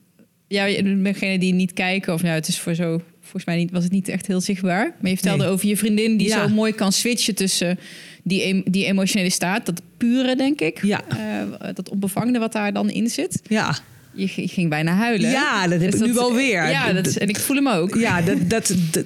ja, 0.48 0.82
degene 1.02 1.38
die 1.38 1.52
niet 1.52 1.72
kijken, 1.72 2.14
of 2.14 2.22
nou, 2.22 2.34
het 2.34 2.48
is 2.48 2.58
voor 2.58 2.74
zo, 2.74 3.02
volgens 3.20 3.44
mij 3.44 3.56
niet, 3.56 3.70
was 3.70 3.82
het 3.82 3.92
niet 3.92 4.08
echt 4.08 4.26
heel 4.26 4.40
zichtbaar. 4.40 4.94
Maar 5.00 5.10
je 5.10 5.16
vertelde 5.16 5.42
nee. 5.42 5.52
over 5.52 5.68
je 5.68 5.76
vriendin 5.76 6.16
die 6.16 6.28
ja. 6.28 6.48
zo 6.48 6.54
mooi 6.54 6.72
kan 6.72 6.92
switchen 6.92 7.34
tussen 7.34 7.78
die, 8.22 8.70
die 8.70 8.84
emotionele 8.84 9.30
staat, 9.30 9.66
dat 9.66 9.82
pure, 9.96 10.36
denk 10.36 10.60
ik. 10.60 10.82
Ja. 10.82 11.00
Uh, 11.10 11.68
dat 11.74 11.88
onbevangene 11.88 12.38
wat 12.38 12.52
daar 12.52 12.72
dan 12.72 12.90
in 12.90 13.08
zit. 13.08 13.40
Ja. 13.48 13.78
Je 14.18 14.48
ging 14.48 14.68
bijna 14.68 14.94
huilen. 14.94 15.30
Ja, 15.30 15.68
dat 15.68 15.80
heb 15.80 15.90
dus 15.90 16.00
ik 16.00 16.06
nu 16.06 16.12
wel 16.12 16.34
weer. 16.34 16.68
Ja, 16.68 16.92
dat 16.92 17.06
is, 17.06 17.18
en 17.18 17.28
ik 17.28 17.38
voel 17.38 17.56
hem 17.56 17.68
ook. 17.68 17.94
Ja, 17.94 18.22
dat, 18.22 18.50
dat, 18.50 18.74
dat 18.92 19.04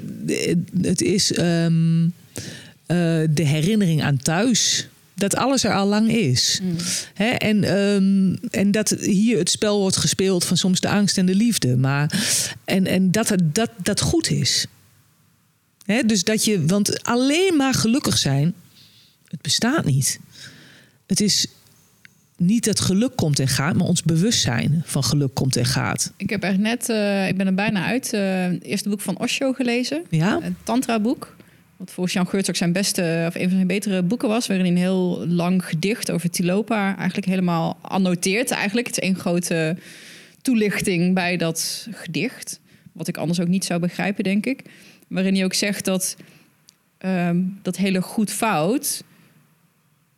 het 0.81 1.03
is 1.03 1.39
um, 1.39 2.03
uh, 2.05 2.13
de 3.31 3.43
herinnering 3.45 4.03
aan 4.03 4.17
thuis. 4.17 4.89
Dat 5.15 5.37
alles 5.37 5.65
er 5.65 5.75
al 5.75 5.87
lang 5.87 6.11
is. 6.11 6.61
Mm. 6.63 6.77
Hè? 7.15 7.29
En, 7.29 7.79
um, 7.79 8.39
en 8.51 8.71
dat 8.71 8.91
hier 8.91 9.39
het 9.39 9.51
spel 9.51 9.79
wordt 9.81 9.97
gespeeld 9.97 10.45
van 10.45 10.57
soms 10.57 10.81
de 10.81 10.89
angst 10.89 11.19
en 11.19 11.27
de 11.27 11.35
liefde. 11.35 11.77
Maar, 11.77 12.25
en 12.65 12.87
en 12.87 13.11
dat, 13.11 13.29
het, 13.29 13.55
dat 13.55 13.71
dat 13.83 14.01
goed 14.01 14.31
is. 14.31 14.67
Hè? 15.85 16.03
Dus 16.03 16.25
dat 16.25 16.45
je, 16.45 16.67
want 16.67 17.05
alleen 17.05 17.57
maar 17.57 17.75
gelukkig 17.75 18.19
zijn, 18.19 18.55
het 19.29 19.43
bestaat 19.43 19.85
niet. 19.85 20.19
Het 21.07 21.21
is 21.21 21.47
niet 22.43 22.65
het 22.65 22.81
geluk 22.81 23.17
komt 23.17 23.39
en 23.39 23.49
gaat, 23.49 23.77
maar 23.77 23.87
ons 23.87 24.03
bewustzijn 24.03 24.83
van 24.85 25.05
geluk 25.05 25.35
komt 25.35 25.57
en 25.57 25.65
gaat. 25.65 26.13
Ik 26.17 26.31
heb 26.31 26.43
echt 26.43 26.59
net, 26.59 26.89
uh, 26.89 27.29
ik 27.29 27.37
ben 27.37 27.47
er 27.47 27.55
bijna 27.55 27.85
uit, 27.85 28.13
uh, 28.15 28.21
het 28.45 28.63
eerste 28.63 28.89
boek 28.89 29.01
van 29.01 29.19
Osho 29.19 29.53
gelezen. 29.53 30.03
Ja. 30.11 30.39
Een 30.43 30.57
tantra-boek. 30.63 31.37
Wat 31.77 31.91
volgens 31.91 32.15
Jan 32.15 32.27
Geurts 32.27 32.49
ook 32.49 32.57
zijn 32.57 32.73
beste, 32.73 33.25
of 33.29 33.35
een 33.35 33.49
van 33.49 33.51
zijn 33.51 33.67
betere 33.67 34.03
boeken 34.03 34.29
was. 34.29 34.47
Waarin 34.47 34.67
een 34.67 34.77
heel 34.77 35.27
lang 35.27 35.65
gedicht 35.65 36.11
over 36.11 36.31
Tilopa 36.31 36.97
eigenlijk 36.97 37.27
helemaal 37.27 37.79
annoteert. 37.81 38.51
Eigenlijk, 38.51 38.87
het 38.87 38.97
is 38.97 39.03
één 39.03 39.17
grote 39.17 39.77
toelichting 40.43 41.15
bij 41.15 41.37
dat 41.37 41.89
gedicht. 41.91 42.61
Wat 42.93 43.09
ik 43.09 43.17
anders 43.17 43.41
ook 43.41 43.49
niet 43.49 43.65
zou 43.65 43.81
begrijpen, 43.81 44.25
denk 44.25 44.47
ik. 44.47 44.63
Waarin 45.09 45.35
hij 45.35 45.45
ook 45.45 45.55
zegt 45.55 45.85
dat 45.85 46.17
um, 46.99 47.59
dat 47.63 47.77
hele 47.77 48.03
goed-fout 48.03 49.03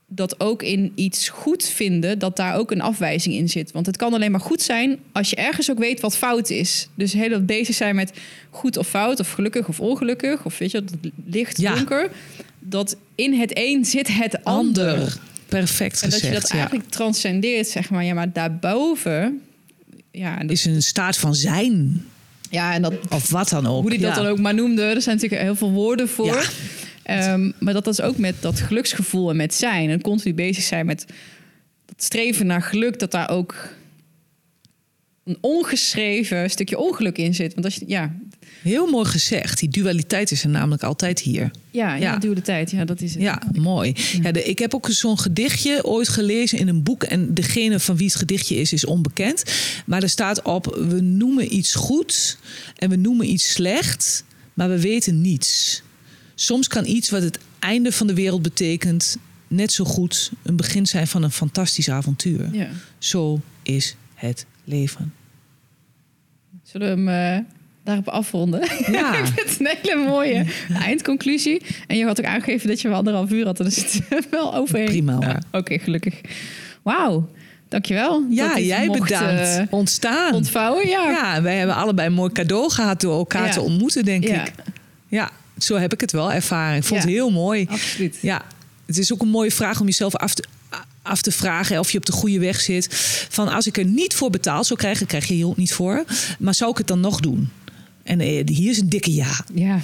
dat 0.09 0.41
ook 0.41 0.63
in 0.63 0.93
iets 0.95 1.29
goed 1.29 1.65
vinden, 1.65 2.19
dat 2.19 2.37
daar 2.37 2.57
ook 2.57 2.71
een 2.71 2.81
afwijzing 2.81 3.35
in 3.35 3.49
zit. 3.49 3.73
Want 3.73 3.87
het 3.87 3.97
kan 3.97 4.15
alleen 4.15 4.31
maar 4.31 4.41
goed 4.41 4.63
zijn 4.63 4.99
als 5.13 5.31
je 5.31 5.37
ergens 5.37 5.71
ook 5.71 5.79
weet 5.79 6.01
wat 6.01 6.17
fout 6.17 6.51
is. 6.51 6.89
Dus 6.95 7.13
heel 7.13 7.29
dat 7.29 7.47
bezig 7.47 7.75
zijn 7.75 7.95
met 7.95 8.13
goed 8.51 8.77
of 8.77 8.89
fout, 8.89 9.21
of 9.21 9.31
gelukkig 9.31 9.69
of 9.69 9.81
ongelukkig, 9.81 10.45
of 10.45 10.59
weet 10.59 10.71
je, 10.71 10.85
dat 10.85 10.95
licht, 11.27 11.61
Ja. 11.61 11.75
donker. 11.75 12.11
Dat 12.59 12.97
in 13.15 13.35
het 13.35 13.51
een 13.55 13.85
zit 13.85 14.09
het 14.09 14.45
ander. 14.45 14.91
Ander. 14.93 15.17
Perfect 15.49 16.03
En 16.03 16.11
dat 16.11 16.19
gezegd. 16.21 16.35
je 16.35 16.41
dat 16.41 16.51
ja. 16.51 16.57
eigenlijk 16.59 16.91
transcendeert, 16.91 17.67
zeg 17.67 17.91
maar. 17.91 18.05
Ja, 18.05 18.15
maar 18.15 18.33
daarboven... 18.33 19.41
Ja, 20.11 20.39
en 20.39 20.47
dat, 20.47 20.57
Is 20.57 20.65
een 20.65 20.83
staat 20.83 21.17
van 21.17 21.35
zijn. 21.35 22.05
ja, 22.51 22.75
en 22.75 22.83
dat, 22.83 22.95
Of 23.11 23.31
wat 23.31 23.49
dan 23.49 23.67
ook. 23.67 23.81
hoe 23.81 23.91
die 23.91 23.99
dat 23.99 24.17
ja. 24.17 24.23
dan 24.23 24.27
ook 24.27 24.39
maar 24.39 24.55
noemde. 24.55 24.83
Er 24.83 25.03
zijn 25.03 25.15
natuurlijk 25.17 25.43
heel 25.43 25.57
veel 25.57 25.71
woorden 25.71 26.09
voor. 26.09 26.51
Ehm, 27.05 27.51
maar 27.59 27.73
dat 27.73 27.87
is 27.87 28.01
ook 28.01 28.19
met 28.19 28.35
dat 28.41 28.61
geluksgevoel 28.61 29.31
en 29.31 29.37
met 29.37 29.55
zijn. 29.55 29.91
En 29.91 30.01
continu 30.01 30.35
bezig 30.35 30.63
zijn 30.65 30.87
met 30.87 31.07
dat 31.85 32.03
streven 32.03 32.47
naar 32.47 32.63
geluk, 32.63 32.99
dat 32.99 33.11
daar 33.11 33.31
ook 33.31 33.69
een 35.25 35.39
ongeschreven 35.41 36.51
stukje 36.51 36.79
ongeluk 36.79 37.19
in 37.19 37.35
zit. 37.35 37.55
Want 37.55 37.65
als 37.65 37.75
je, 37.75 37.85
ja, 37.87 38.15
Heel 38.65 38.87
mooi 38.91 39.05
gezegd. 39.05 39.59
Die 39.59 39.69
dualiteit 39.69 40.31
is 40.31 40.43
er 40.43 40.49
namelijk 40.49 40.83
altijd 40.83 41.21
hier. 41.21 41.51
ja, 41.71 41.95
ja. 41.95 42.19
Tijd. 42.43 42.71
Ja, 42.71 42.85
dat 42.85 43.01
is 43.01 43.15
het. 43.15 43.23
Ja, 43.23 43.43
mooi. 43.53 43.95
Ja, 44.23 44.33
de, 44.33 44.45
ik 44.45 44.59
heb 44.59 44.75
ook 44.75 44.89
zo'n 44.91 45.19
gedichtje 45.19 45.85
ooit 45.85 46.09
gelezen 46.09 46.59
in 46.59 46.69
een 46.69 46.83
boek. 46.83 47.03
En 47.03 47.35
degene 47.35 47.81
van 47.81 47.97
wie 47.97 48.07
het 48.07 48.17
gedichtje 48.17 48.57
is, 48.57 48.73
is 48.73 48.85
onbekend. 48.85 49.45
Maar 49.87 50.03
er 50.03 50.09
staat 50.09 50.43
op: 50.43 50.65
we 50.89 51.01
noemen 51.01 51.55
iets 51.55 51.75
goed 51.75 52.39
en 52.77 52.91
we 52.91 52.97
noemen 52.97 53.31
iets 53.31 53.53
slecht, 53.53 54.25
maar 54.55 54.69
we 54.69 54.81
weten 54.81 55.21
niets. 55.21 55.83
Soms 56.35 56.69
kan 56.69 56.87
iets 56.87 57.11
wat 57.11 57.23
het 57.23 57.39
einde 57.59 57.93
van 57.93 58.07
de 58.07 58.15
wereld 58.15 58.43
betekent, 58.43 59.17
net 59.49 59.73
zo 59.73 59.85
goed 59.85 60.31
een 60.43 60.57
begin 60.57 60.87
zijn 60.87 61.07
van 61.07 61.23
een 61.23 61.31
fantastisch 61.31 61.91
avontuur. 61.91 62.49
Ja. 62.53 62.69
Zo 62.99 63.41
is 63.63 63.97
het 64.15 64.47
leven. 64.65 65.13
Zullen 66.63 67.05
we 67.05 67.11
hem 67.11 67.37
eh, 67.39 67.45
daarop 67.85 68.09
afronden? 68.09 68.61
Ja. 68.93 69.15
ik 69.19 69.25
vind 69.27 69.51
het 69.51 69.61
een 69.61 69.77
hele 69.83 70.07
mooie 70.09 70.47
eindconclusie. 70.69 71.63
En 71.87 71.97
je 71.97 72.05
had 72.05 72.19
ook 72.21 72.27
aangegeven 72.27 72.69
dat 72.69 72.81
je 72.81 72.89
wel 72.89 72.97
anderhalf 72.97 73.31
uur 73.31 73.45
had. 73.45 73.57
Dus 73.57 73.77
het 73.77 74.03
is 74.11 74.27
wel 74.31 74.55
overheen. 74.55 74.87
Prima, 74.87 75.13
hoor. 75.15 75.25
Ja, 75.25 75.43
Oké, 75.53 75.79
gelukkig. 75.79 76.21
Wauw, 76.83 77.29
dankjewel. 77.69 78.27
Ja, 78.31 78.59
jij 78.59 78.87
mocht, 78.87 79.01
bedankt. 79.01 79.41
eh, 79.41 79.63
Ontstaan. 79.71 80.35
ontvouwen, 80.35 80.89
ja. 80.89 81.11
Ja, 81.11 81.43
wij 81.43 81.57
hebben 81.59 81.77
allebei 81.77 82.09
een 82.09 82.15
mooi 82.15 82.33
cadeau 82.33 82.71
gehad 82.71 83.01
door 83.01 83.19
elkaar 83.19 83.47
Ja. 83.47 83.53
te 83.53 83.61
ontmoeten, 83.61 84.05
denk 84.05 84.25
Ja. 84.25 84.45
ik. 84.47 84.53
Ja, 85.09 85.31
zo 85.59 85.77
heb 85.77 85.93
ik 85.93 86.01
het 86.01 86.13
wel 86.13 86.33
ervaren. 86.33 86.77
Ik 86.77 86.85
vond 86.85 87.01
Ja. 87.01 87.07
het 87.07 87.15
heel 87.17 87.31
mooi. 87.31 87.67
Absoluut. 87.71 88.19
Ja, 88.23 88.43
het 88.87 88.99
is 88.99 89.13
ook 89.13 89.23
een 89.23 89.29
mooie 89.29 89.51
vraag 89.51 89.81
om 89.81 89.87
jezelf 89.87 90.17
af 90.17 90.35
te, 90.35 90.45
af 91.03 91.23
te 91.23 91.33
vragen 91.33 91.79
of 91.79 91.91
je 91.91 91.99
op 91.99 92.07
de 92.07 92.13
goede 92.13 92.39
weg 92.39 92.61
zit. 92.61 92.89
Van 93.31 93.49
als 93.49 93.67
ik 93.67 93.79
er 93.79 93.85
niet 93.85 94.15
voor 94.15 94.31
betaald 94.31 94.67
zou 94.67 94.79
krijgen, 94.79 95.07
krijg 95.07 95.27
je 95.27 95.35
hier 95.35 95.47
ook 95.47 95.57
niet 95.57 95.73
voor. 95.73 96.05
Maar 96.39 96.55
zou 96.55 96.71
ik 96.71 96.79
het 96.79 96.87
dan 96.87 97.01
nog 97.01 97.21
doen? 97.21 97.51
En 98.05 98.21
eh, 98.21 98.47
hier 98.47 98.71
is 98.71 98.81
een 98.81 98.89
dikke 98.89 99.15
ja. 99.15 99.45
Ja. 99.55 99.81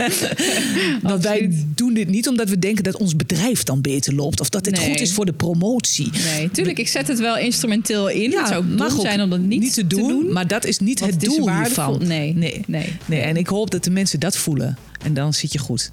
Want 1.02 1.22
wij 1.22 1.50
doen 1.74 1.94
dit 1.94 2.08
niet 2.08 2.28
omdat 2.28 2.48
we 2.48 2.58
denken 2.58 2.84
dat 2.84 2.96
ons 2.96 3.16
bedrijf 3.16 3.62
dan 3.62 3.80
beter 3.80 4.14
loopt. 4.14 4.40
Of 4.40 4.48
dat 4.48 4.66
het 4.66 4.76
Nee. 4.76 4.88
goed 4.90 5.00
is 5.00 5.12
voor 5.12 5.26
de 5.26 5.32
promotie. 5.32 6.10
Nee, 6.24 6.50
tuurlijk, 6.50 6.78
ik 6.78 6.88
zet 6.88 7.08
het 7.08 7.18
wel 7.18 7.38
instrumenteel 7.38 8.08
in. 8.08 8.32
het 8.32 8.48
zou 8.48 8.64
mag 8.64 8.94
ook 8.94 9.00
zijn 9.00 9.20
om 9.20 9.30
dat 9.30 9.40
niet, 9.40 9.74
te, 9.74 9.86
doen, 9.86 10.32
Maar 10.32 10.46
dat 10.46 10.64
is 10.64 10.78
niet 10.78 11.00
het 11.00 11.20
doel 11.20 11.56
hiervan. 11.56 12.06
Nee, 12.06 12.34
nee. 12.34 12.62
nee. 12.66 12.92
nee. 13.06 13.20
En 13.20 13.36
ik 13.36 13.46
hoop 13.46 13.70
dat 13.70 13.84
de 13.84 13.90
mensen 13.90 14.20
dat 14.20 14.36
voelen. 14.36 14.76
En 15.04 15.14
dan 15.14 15.34
zit 15.34 15.52
je 15.52 15.58
goed. 15.58 15.92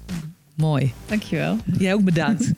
Mooi. 0.54 0.92
Dankjewel. 1.06 1.56
Jij 1.78 1.94
ook 1.94 2.04
bedankt. 2.04 2.50